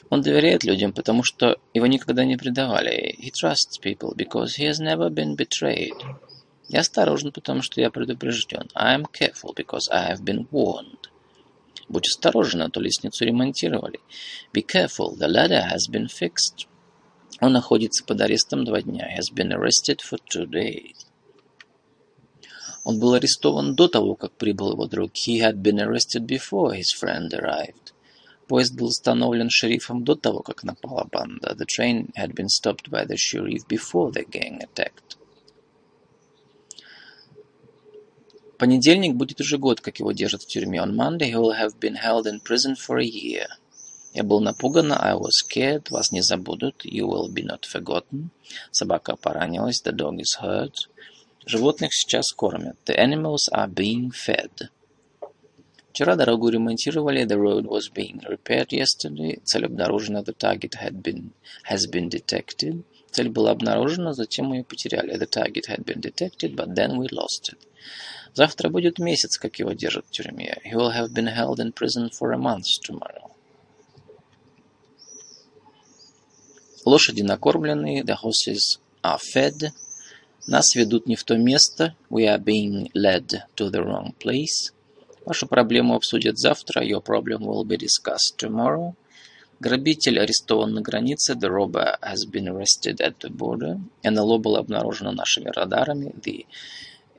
Он 0.08 0.20
доверяет 0.20 0.64
людям, 0.64 0.92
потому 0.92 1.22
что 1.22 1.58
его 1.72 1.86
никогда 1.86 2.24
не 2.24 2.36
предавали. 2.36 3.16
He 3.18 3.30
trusts 3.30 3.78
people 3.78 4.14
because 4.14 4.56
he 4.58 4.66
has 4.66 4.78
never 4.78 5.08
been 5.08 5.36
betrayed. 5.36 5.96
Я 6.69 6.81
осторожен, 6.81 7.31
потому 7.31 7.61
что 7.61 7.79
я 7.79 7.89
предупрежден. 7.89 8.69
I 8.75 8.95
am 8.95 9.05
careful 9.05 9.53
because 9.55 9.89
I 9.89 10.11
have 10.11 10.23
been 10.23 10.47
warned. 10.51 11.09
Будь 11.87 12.07
осторожен, 12.07 12.61
а 12.61 12.69
то 12.69 12.81
лестницу 12.81 13.23
ремонтировали. 13.23 13.99
Be 14.53 14.65
careful, 14.65 15.15
the 15.15 15.27
ladder 15.27 15.63
has 15.71 15.89
been 15.89 16.07
fixed. 16.07 16.67
Он 17.39 17.53
находится 17.53 18.03
под 18.03 18.19
арестом 18.19 18.65
два 18.65 18.81
дня. 18.81 19.07
Has 19.17 19.33
been 19.33 19.53
arrested 19.53 20.01
for 20.01 20.19
two 20.29 20.45
days. 20.45 21.07
Он 22.83 22.99
был 22.99 23.13
арестован 23.13 23.75
до 23.75 23.87
того, 23.87 24.15
как 24.15 24.33
прибыл 24.33 24.73
его 24.73 24.87
друг. 24.87 25.11
He 25.13 25.39
had 25.39 25.61
been 25.61 25.79
arrested 25.79 26.25
before 26.25 26.73
his 26.73 26.91
friend 26.91 27.29
arrived. 27.33 27.93
Поезд 28.49 28.75
был 28.75 28.87
остановлен 28.87 29.49
шерифом 29.49 30.03
до 30.03 30.15
того, 30.15 30.41
как 30.41 30.63
напала 30.63 31.07
банда. 31.09 31.55
The 31.57 31.65
train 31.65 32.11
had 32.15 32.33
been 32.33 32.47
stopped 32.49 32.89
by 32.89 33.05
the 33.05 33.15
sheriff 33.15 33.65
before 33.67 34.11
the 34.11 34.25
gang 34.25 34.61
attacked. 34.61 35.06
Понедельник 38.57 39.15
будет 39.15 39.39
уже 39.41 39.57
год, 39.57 39.81
как 39.81 39.99
его 39.99 40.11
держат 40.11 40.43
в 40.43 40.47
тюрьме. 40.47 40.79
On 40.79 40.93
Monday 40.93 41.31
he 41.31 41.35
will 41.35 41.53
have 41.53 41.79
been 41.79 41.95
held 41.95 42.25
in 42.25 42.39
prison 42.39 42.75
for 42.75 42.99
a 42.99 43.05
year. 43.05 43.47
Я 44.13 44.23
был 44.23 44.39
напуган, 44.39 44.93
I 44.93 45.13
was 45.13 45.31
scared, 45.43 45.91
вас 45.91 46.11
не 46.11 46.21
забудут, 46.21 46.83
you 46.83 47.07
will 47.07 47.31
be 47.31 47.43
not 47.43 47.65
forgotten. 47.65 48.29
Собака 48.71 49.15
поранилась, 49.15 49.81
the 49.83 49.91
dog 49.91 50.17
is 50.19 50.41
hurt. 50.41 50.73
Животных 51.45 51.93
сейчас 51.93 52.31
кормят, 52.31 52.77
the 52.85 52.97
animals 52.97 53.47
are 53.53 53.69
being 53.69 54.11
fed. 54.11 54.69
Вчера 55.91 56.15
дорогу 56.15 56.49
ремонтировали, 56.49 57.25
the 57.25 57.37
road 57.37 57.67
was 57.67 57.89
being 57.93 58.21
repaired 58.27 58.69
yesterday. 58.69 59.39
Цель 59.43 59.65
обнаружена, 59.65 60.21
the 60.21 60.33
target 60.33 60.75
had 60.75 61.01
been, 61.01 61.31
has 61.69 61.87
been 61.89 62.09
detected. 62.09 62.83
Цель 63.11 63.29
была 63.29 63.51
обнаружена, 63.51 64.13
затем 64.13 64.47
мы 64.47 64.57
ее 64.57 64.63
потеряли. 64.63 65.15
The 65.15 65.27
target 65.27 65.67
had 65.67 65.85
been 65.85 65.99
detected, 65.99 66.55
but 66.55 66.75
then 66.75 66.97
we 66.97 67.07
lost 67.11 67.51
it. 67.51 67.57
Завтра 68.37 68.69
будет 68.69 68.99
месяц, 68.99 69.39
как 69.39 69.57
его 69.57 69.71
держат 69.71 70.05
в 70.05 70.11
тюрьме. 70.11 70.61
He 70.63 70.75
will 70.75 70.93
have 70.93 71.11
been 71.11 71.25
held 71.25 71.57
in 71.57 71.73
prison 71.73 72.11
for 72.11 72.31
a 72.33 72.37
month 72.37 72.67
tomorrow. 72.83 73.31
Лошади 76.85 77.23
накормлены. 77.23 78.03
The 78.03 78.15
horses 78.23 78.79
are 79.01 79.17
fed. 79.17 79.71
Нас 80.45 80.75
ведут 80.75 81.07
не 81.07 81.15
в 81.15 81.23
то 81.23 81.35
место. 81.35 81.95
We 82.11 82.27
are 82.27 82.37
being 82.37 82.91
led 82.93 83.41
to 83.55 83.71
the 83.71 83.83
wrong 83.83 84.13
place. 84.23 84.71
Вашу 85.25 85.47
проблему 85.47 85.95
обсудят 85.95 86.37
завтра. 86.37 86.85
Your 86.85 87.01
problem 87.01 87.39
will 87.39 87.65
be 87.65 87.75
discussed 87.75 88.37
tomorrow. 88.37 88.93
Грабитель 89.59 90.19
арестован 90.19 90.75
на 90.75 90.81
границе. 90.81 91.33
The 91.33 91.49
robber 91.49 91.97
has 92.03 92.29
been 92.29 92.47
arrested 92.47 93.01
at 93.01 93.17
the 93.17 93.31
border. 93.31 93.79
НЛО 94.03 94.37
было 94.37 94.59
обнаружено 94.59 95.11
нашими 95.11 95.49
радарами. 95.49 96.13
The 96.23 96.45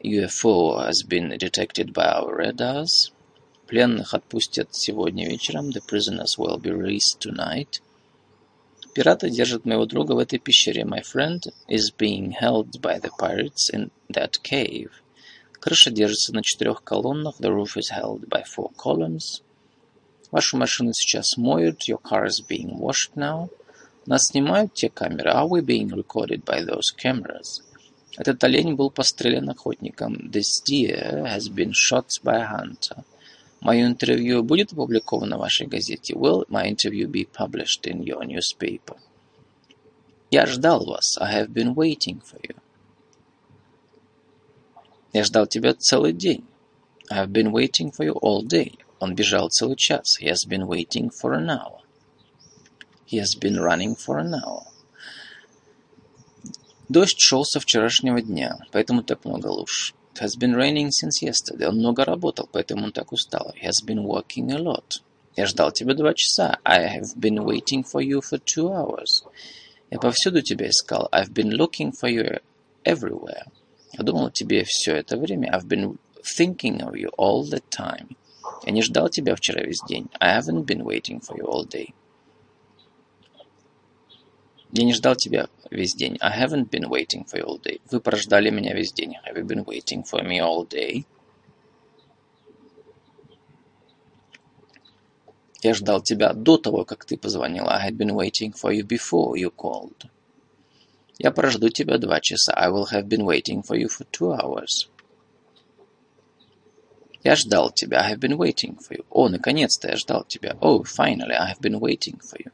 UFO 0.03 0.85
has 0.85 1.01
been 1.03 1.29
detected 1.37 1.93
by 1.93 2.05
our 2.05 2.35
radars. 2.35 3.11
Пленных 3.67 4.13
отпустят 4.13 4.75
сегодня 4.75 5.27
вечером. 5.27 5.69
The 5.69 5.81
prisoners 5.81 6.37
will 6.37 6.57
be 6.57 6.71
released 6.71 7.19
tonight. 7.19 7.81
Пираты 8.93 9.29
держат 9.29 9.65
моего 9.65 9.85
друга 9.85 10.11
в 10.11 10.19
этой 10.19 10.39
пещере. 10.39 10.83
My 10.83 11.01
friend 11.01 11.51
is 11.67 11.89
being 11.89 12.31
held 12.31 12.81
by 12.81 12.99
the 12.99 13.09
pirates 13.17 13.69
in 13.73 13.91
that 14.09 14.41
cave. 14.43 14.91
Крыша 15.59 15.89
держится 15.89 16.33
на 16.33 16.43
четырех 16.43 16.83
колоннах. 16.83 17.39
The 17.39 17.51
roof 17.51 17.77
is 17.77 17.89
held 17.89 18.27
by 18.27 18.43
four 18.43 18.71
columns. 18.75 19.41
Вашу 20.29 20.57
машину 20.57 20.93
сейчас 20.93 21.37
моют. 21.37 21.87
Your 21.87 22.01
car 22.01 22.25
is 22.25 22.41
being 22.41 22.77
washed 22.77 23.15
now. 23.15 23.49
Нас 24.05 24.27
снимают 24.27 24.73
те 24.73 24.89
камеры. 24.89 25.31
Are 25.31 25.47
we 25.47 25.61
being 25.61 25.89
recorded 25.89 26.43
by 26.43 26.61
those 26.61 26.91
cameras? 26.91 27.61
Этот 28.18 28.42
олень 28.42 28.74
был 28.74 28.90
пострелен 28.90 29.48
охотником. 29.48 30.28
This 30.28 30.60
deer 30.66 31.24
has 31.24 31.48
been 31.48 31.72
shot 31.72 32.20
by 32.24 32.38
a 32.38 32.48
hunter. 32.48 33.04
Мое 33.60 33.86
интервью 33.86 34.42
будет 34.42 34.72
опубликовано 34.72 35.36
в 35.36 35.40
вашей 35.40 35.68
газете? 35.68 36.14
Will 36.14 36.44
my 36.48 36.66
interview 36.68 37.06
be 37.06 37.24
published 37.24 37.86
in 37.86 38.02
your 38.02 38.24
newspaper? 38.24 38.96
Я 40.32 40.46
ждал 40.46 40.84
вас. 40.84 41.16
I 41.20 41.32
have 41.32 41.52
been 41.52 41.74
waiting 41.74 42.20
for 42.20 42.40
you. 42.42 42.56
Я 45.12 45.22
ждал 45.22 45.46
тебя 45.46 45.74
целый 45.74 46.12
день. 46.12 46.44
I 47.08 47.24
have 47.24 47.30
been 47.30 47.52
waiting 47.52 47.92
for 47.92 48.04
you 48.04 48.14
all 48.14 48.42
day. 48.42 48.78
Он 48.98 49.14
бежал 49.14 49.48
целый 49.48 49.76
час. 49.76 50.18
He 50.20 50.26
has 50.26 50.44
been 50.44 50.66
waiting 50.66 51.08
for 51.10 51.34
an 51.34 51.48
hour. 51.48 51.82
He 53.06 53.18
has 53.18 53.38
been 53.38 53.60
running 53.60 53.94
for 53.94 54.18
an 54.18 54.34
hour. 54.34 54.64
Дождь 56.88 57.20
шел 57.20 57.44
со 57.44 57.60
вчерашнего 57.60 58.22
дня, 58.22 58.58
поэтому 58.72 59.02
так 59.02 59.24
много 59.24 59.48
луж. 59.48 59.94
It 60.14 60.22
has 60.22 60.38
been 60.38 60.54
raining 60.54 60.88
since 60.88 61.22
yesterday. 61.22 61.66
Он 61.66 61.76
много 61.76 62.04
работал, 62.04 62.48
поэтому 62.50 62.86
он 62.86 62.92
так 62.92 63.12
устал. 63.12 63.54
He 63.54 63.68
has 63.68 63.84
been 63.86 64.04
working 64.04 64.50
a 64.50 64.58
lot. 64.58 65.02
Я 65.36 65.46
ждал 65.46 65.70
тебя 65.70 65.94
два 65.94 66.14
часа. 66.14 66.58
I 66.64 66.98
have 66.98 67.14
been 67.16 67.44
waiting 67.44 67.84
for 67.84 68.02
you 68.02 68.20
for 68.20 68.40
two 68.42 68.68
hours. 68.70 69.22
Я 69.90 69.98
повсюду 69.98 70.40
тебя 70.40 70.70
искал. 70.70 71.08
I've 71.12 71.32
been 71.32 71.50
looking 71.50 71.92
for 71.92 72.10
you 72.10 72.40
everywhere. 72.84 73.44
Я 73.92 74.02
думал 74.02 74.26
о 74.26 74.30
тебе 74.30 74.64
все 74.66 74.96
это 74.96 75.18
время. 75.18 75.50
I've 75.52 75.68
been 75.68 75.98
thinking 76.22 76.80
of 76.80 76.94
you 76.94 77.10
all 77.18 77.44
the 77.44 77.62
time. 77.70 78.16
Я 78.64 78.72
не 78.72 78.82
ждал 78.82 79.10
тебя 79.10 79.36
вчера 79.36 79.62
весь 79.62 79.82
день. 79.86 80.08
I 80.18 80.38
haven't 80.38 80.64
been 80.64 80.82
waiting 80.82 81.20
for 81.20 81.36
you 81.36 81.44
all 81.44 81.68
day. 81.68 81.94
Я 84.72 84.84
не 84.84 84.92
ждал 84.92 85.16
тебя 85.16 85.48
весь 85.70 85.94
день. 85.94 86.18
I 86.20 86.44
haven't 86.44 86.68
been 86.68 86.88
waiting 86.88 87.24
for 87.24 87.38
you 87.38 87.44
all 87.44 87.60
day. 87.60 87.80
Вы 87.90 88.00
прождали 88.00 88.50
меня 88.50 88.74
весь 88.74 88.92
день. 88.92 89.14
Have 89.26 89.36
you 89.36 89.44
been 89.44 89.64
waiting 89.64 90.04
for 90.04 90.22
me 90.22 90.40
all 90.40 90.68
day? 90.68 91.06
Я 95.62 95.74
ждал 95.74 96.02
тебя 96.02 96.32
до 96.34 96.58
того, 96.58 96.84
как 96.84 97.04
ты 97.04 97.16
позвонила. 97.16 97.72
I 97.72 97.90
had 97.90 97.96
been 97.96 98.14
waiting 98.14 98.52
for 98.52 98.72
you 98.72 98.86
before 98.86 99.36
you 99.36 99.50
called. 99.50 100.08
Я 101.18 101.32
прожду 101.32 101.68
тебя 101.70 101.98
два 101.98 102.20
часа. 102.20 102.52
I 102.54 102.68
will 102.68 102.86
have 102.92 103.08
been 103.08 103.24
waiting 103.24 103.62
for 103.62 103.76
you 103.76 103.88
for 103.88 104.06
two 104.12 104.38
hours. 104.38 104.88
Я 107.24 107.34
ждал 107.34 107.72
тебя. 107.72 108.02
I 108.02 108.12
have 108.12 108.20
been 108.20 108.36
waiting 108.36 108.76
for 108.78 108.96
you. 108.96 109.04
О, 109.10 109.28
наконец-то 109.28 109.88
я 109.88 109.96
ждал 109.96 110.24
тебя. 110.24 110.56
Oh, 110.60 110.84
finally, 110.84 111.34
I 111.34 111.52
have 111.52 111.60
been 111.60 111.80
waiting 111.80 112.20
for 112.20 112.38
you. 112.38 112.52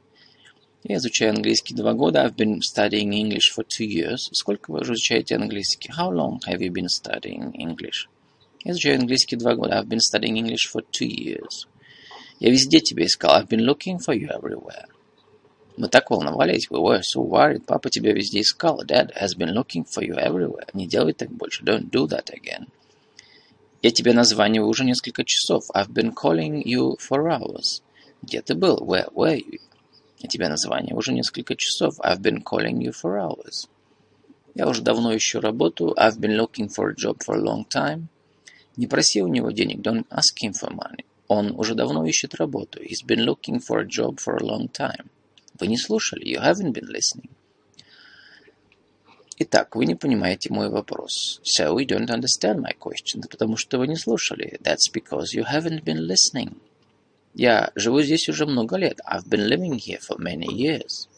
Я 0.87 0.97
изучаю 0.97 1.31
английский 1.31 1.75
два 1.75 1.95
года. 1.95 2.27
I've 2.27 2.37
been 2.37 2.61
studying 2.61 3.15
English 3.15 3.51
for 3.57 3.65
two 3.65 3.87
years. 3.87 4.29
Сколько 4.33 4.71
вы 4.71 4.81
уже 4.81 4.93
изучаете 4.93 5.35
английский? 5.35 5.89
How 5.89 6.13
long 6.13 6.41
have 6.47 6.61
you 6.61 6.71
been 6.71 6.89
studying 6.89 7.53
English? 7.55 8.07
Я 8.65 8.73
изучаю 8.73 8.99
английский 8.99 9.37
два 9.37 9.55
года. 9.55 9.79
I've 9.79 9.89
been 9.89 10.01
studying 10.01 10.37
English 10.37 10.71
for 10.71 10.85
two 10.93 11.09
years. 11.09 11.67
Я 12.39 12.51
везде 12.51 12.81
тебя 12.81 13.07
искал. 13.07 13.35
I've 13.35 13.49
been 13.49 13.65
looking 13.65 13.97
for 13.97 14.15
you 14.15 14.29
everywhere. 14.29 14.85
Мы 15.79 15.89
так 15.89 16.11
волновались. 16.11 16.69
We 16.69 16.79
were 16.79 17.01
so 17.01 17.27
worried. 17.27 17.65
Папа 17.65 17.89
тебя 17.89 18.13
везде 18.13 18.43
искал. 18.43 18.85
Dad 18.85 19.11
has 19.19 19.35
been 19.35 19.55
looking 19.55 19.87
for 19.87 20.03
you 20.07 20.17
everywhere. 20.17 20.69
Не 20.75 20.87
делай 20.87 21.15
так 21.15 21.31
больше. 21.31 21.65
Don't 21.65 21.89
do 21.89 22.07
that 22.09 22.27
again. 22.31 22.67
Я 23.81 23.91
тебе 23.91 24.13
названиваю 24.13 24.69
уже 24.69 24.85
несколько 24.85 25.25
часов. 25.25 25.65
I've 25.75 25.95
been 25.95 26.13
calling 26.13 26.63
you 26.63 26.99
for 26.99 27.27
hours. 27.31 27.81
Где 28.21 28.43
ты 28.43 28.55
был? 28.55 28.77
Where 28.85 29.09
were 29.15 29.39
you? 29.39 29.61
Я 30.25 30.29
тебе 30.29 30.49
названиваю 30.49 30.97
уже 30.97 31.13
несколько 31.13 31.55
часов. 31.55 32.01
I've 32.01 32.23
been 32.23 32.43
calling 32.43 32.79
you 32.79 32.93
for 32.93 33.19
hours. 33.19 33.69
Я 34.55 34.67
уже 34.67 34.81
давно 34.81 35.15
ищу 35.15 35.39
работу. 35.39 35.95
I've 35.99 36.19
been 36.19 36.35
looking 36.35 36.71
for 36.75 36.89
a 36.89 36.95
job 36.95 37.19
for 37.19 37.35
a 37.35 37.43
long 37.43 37.67
time. 37.69 38.07
Не 38.79 38.87
проси 38.87 39.21
у 39.21 39.29
него 39.29 39.51
денег. 39.51 39.81
Don't 39.81 40.07
ask 40.09 40.35
him 40.43 40.53
for 40.53 40.73
money. 40.75 41.05
Он 41.29 41.51
уже 41.61 41.75
давно 41.75 42.07
ищет 42.07 42.37
работу. 42.37 42.81
He's 42.83 43.05
been 43.07 43.23
looking 43.23 43.61
for 43.61 43.81
a 43.81 43.87
job 43.87 44.19
for 44.19 44.39
a 44.39 44.43
long 44.43 44.67
time. 44.73 45.11
Вы 45.61 45.67
не 45.67 45.77
слушали. 45.77 46.25
You 46.25 46.41
haven't 46.41 46.73
been 46.73 46.89
listening. 46.89 47.29
Итак, 49.37 49.77
вы 49.77 49.85
не 49.85 49.95
понимаете 49.95 50.51
мой 50.51 50.71
вопрос. 50.71 51.43
So 51.43 51.77
you 51.77 51.87
don't 51.87 52.09
understand 52.09 52.61
my 52.61 52.73
question. 52.79 53.29
Потому 53.29 53.59
что 53.59 53.77
вы 53.77 53.89
не 53.89 53.97
слушали. 53.97 54.59
That's 54.63 54.91
because 54.91 55.35
you 55.35 55.45
haven't 55.45 55.85
been 55.85 56.07
listening. 56.07 56.57
Я 57.35 57.73
живу 57.75 58.01
здесь 58.01 58.29
уже 58.29 58.47
много 58.47 58.77
лет. 58.77 59.01
I've 59.05 59.29
been 59.29 59.49
living 59.49 59.77
here 59.77 59.99
for 59.99 60.17
many 60.19 60.47
years. 60.47 61.09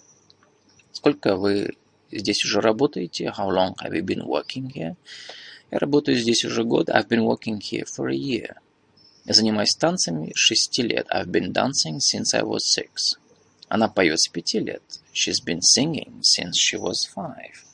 Сколько 0.93 1.37
вы 1.37 1.77
здесь 2.11 2.43
уже 2.43 2.63
работаете? 2.63 3.27
How 3.37 3.51
long 3.51 3.75
have 3.83 3.93
you 3.93 4.03
been 4.03 4.25
working 4.25 4.73
here? 4.73 4.97
Я 5.71 5.79
работаю 5.79 6.17
здесь 6.17 6.45
уже 6.47 6.65
год. 6.65 6.89
I've 6.89 7.09
been 7.09 7.27
working 7.27 7.59
here 7.59 7.85
for 7.85 8.09
a 8.09 8.15
year. 8.15 8.57
Я 9.27 9.35
занимаюсь 9.35 9.75
танцами 9.75 10.33
с 10.35 10.39
шести 10.39 10.83
лет. 10.83 11.07
I've 11.13 11.31
been 11.31 11.53
dancing 11.53 11.99
since 11.99 12.33
I 12.33 12.43
was 12.43 12.61
six. 12.61 13.19
Она 13.69 13.89
поет 13.89 14.19
с 14.19 14.29
пяти 14.29 14.61
лет. 14.61 14.83
She's 15.13 15.45
been 15.45 15.61
singing 15.61 16.23
since 16.23 16.57
she 16.57 16.79
was 16.79 17.05
five. 17.15 17.66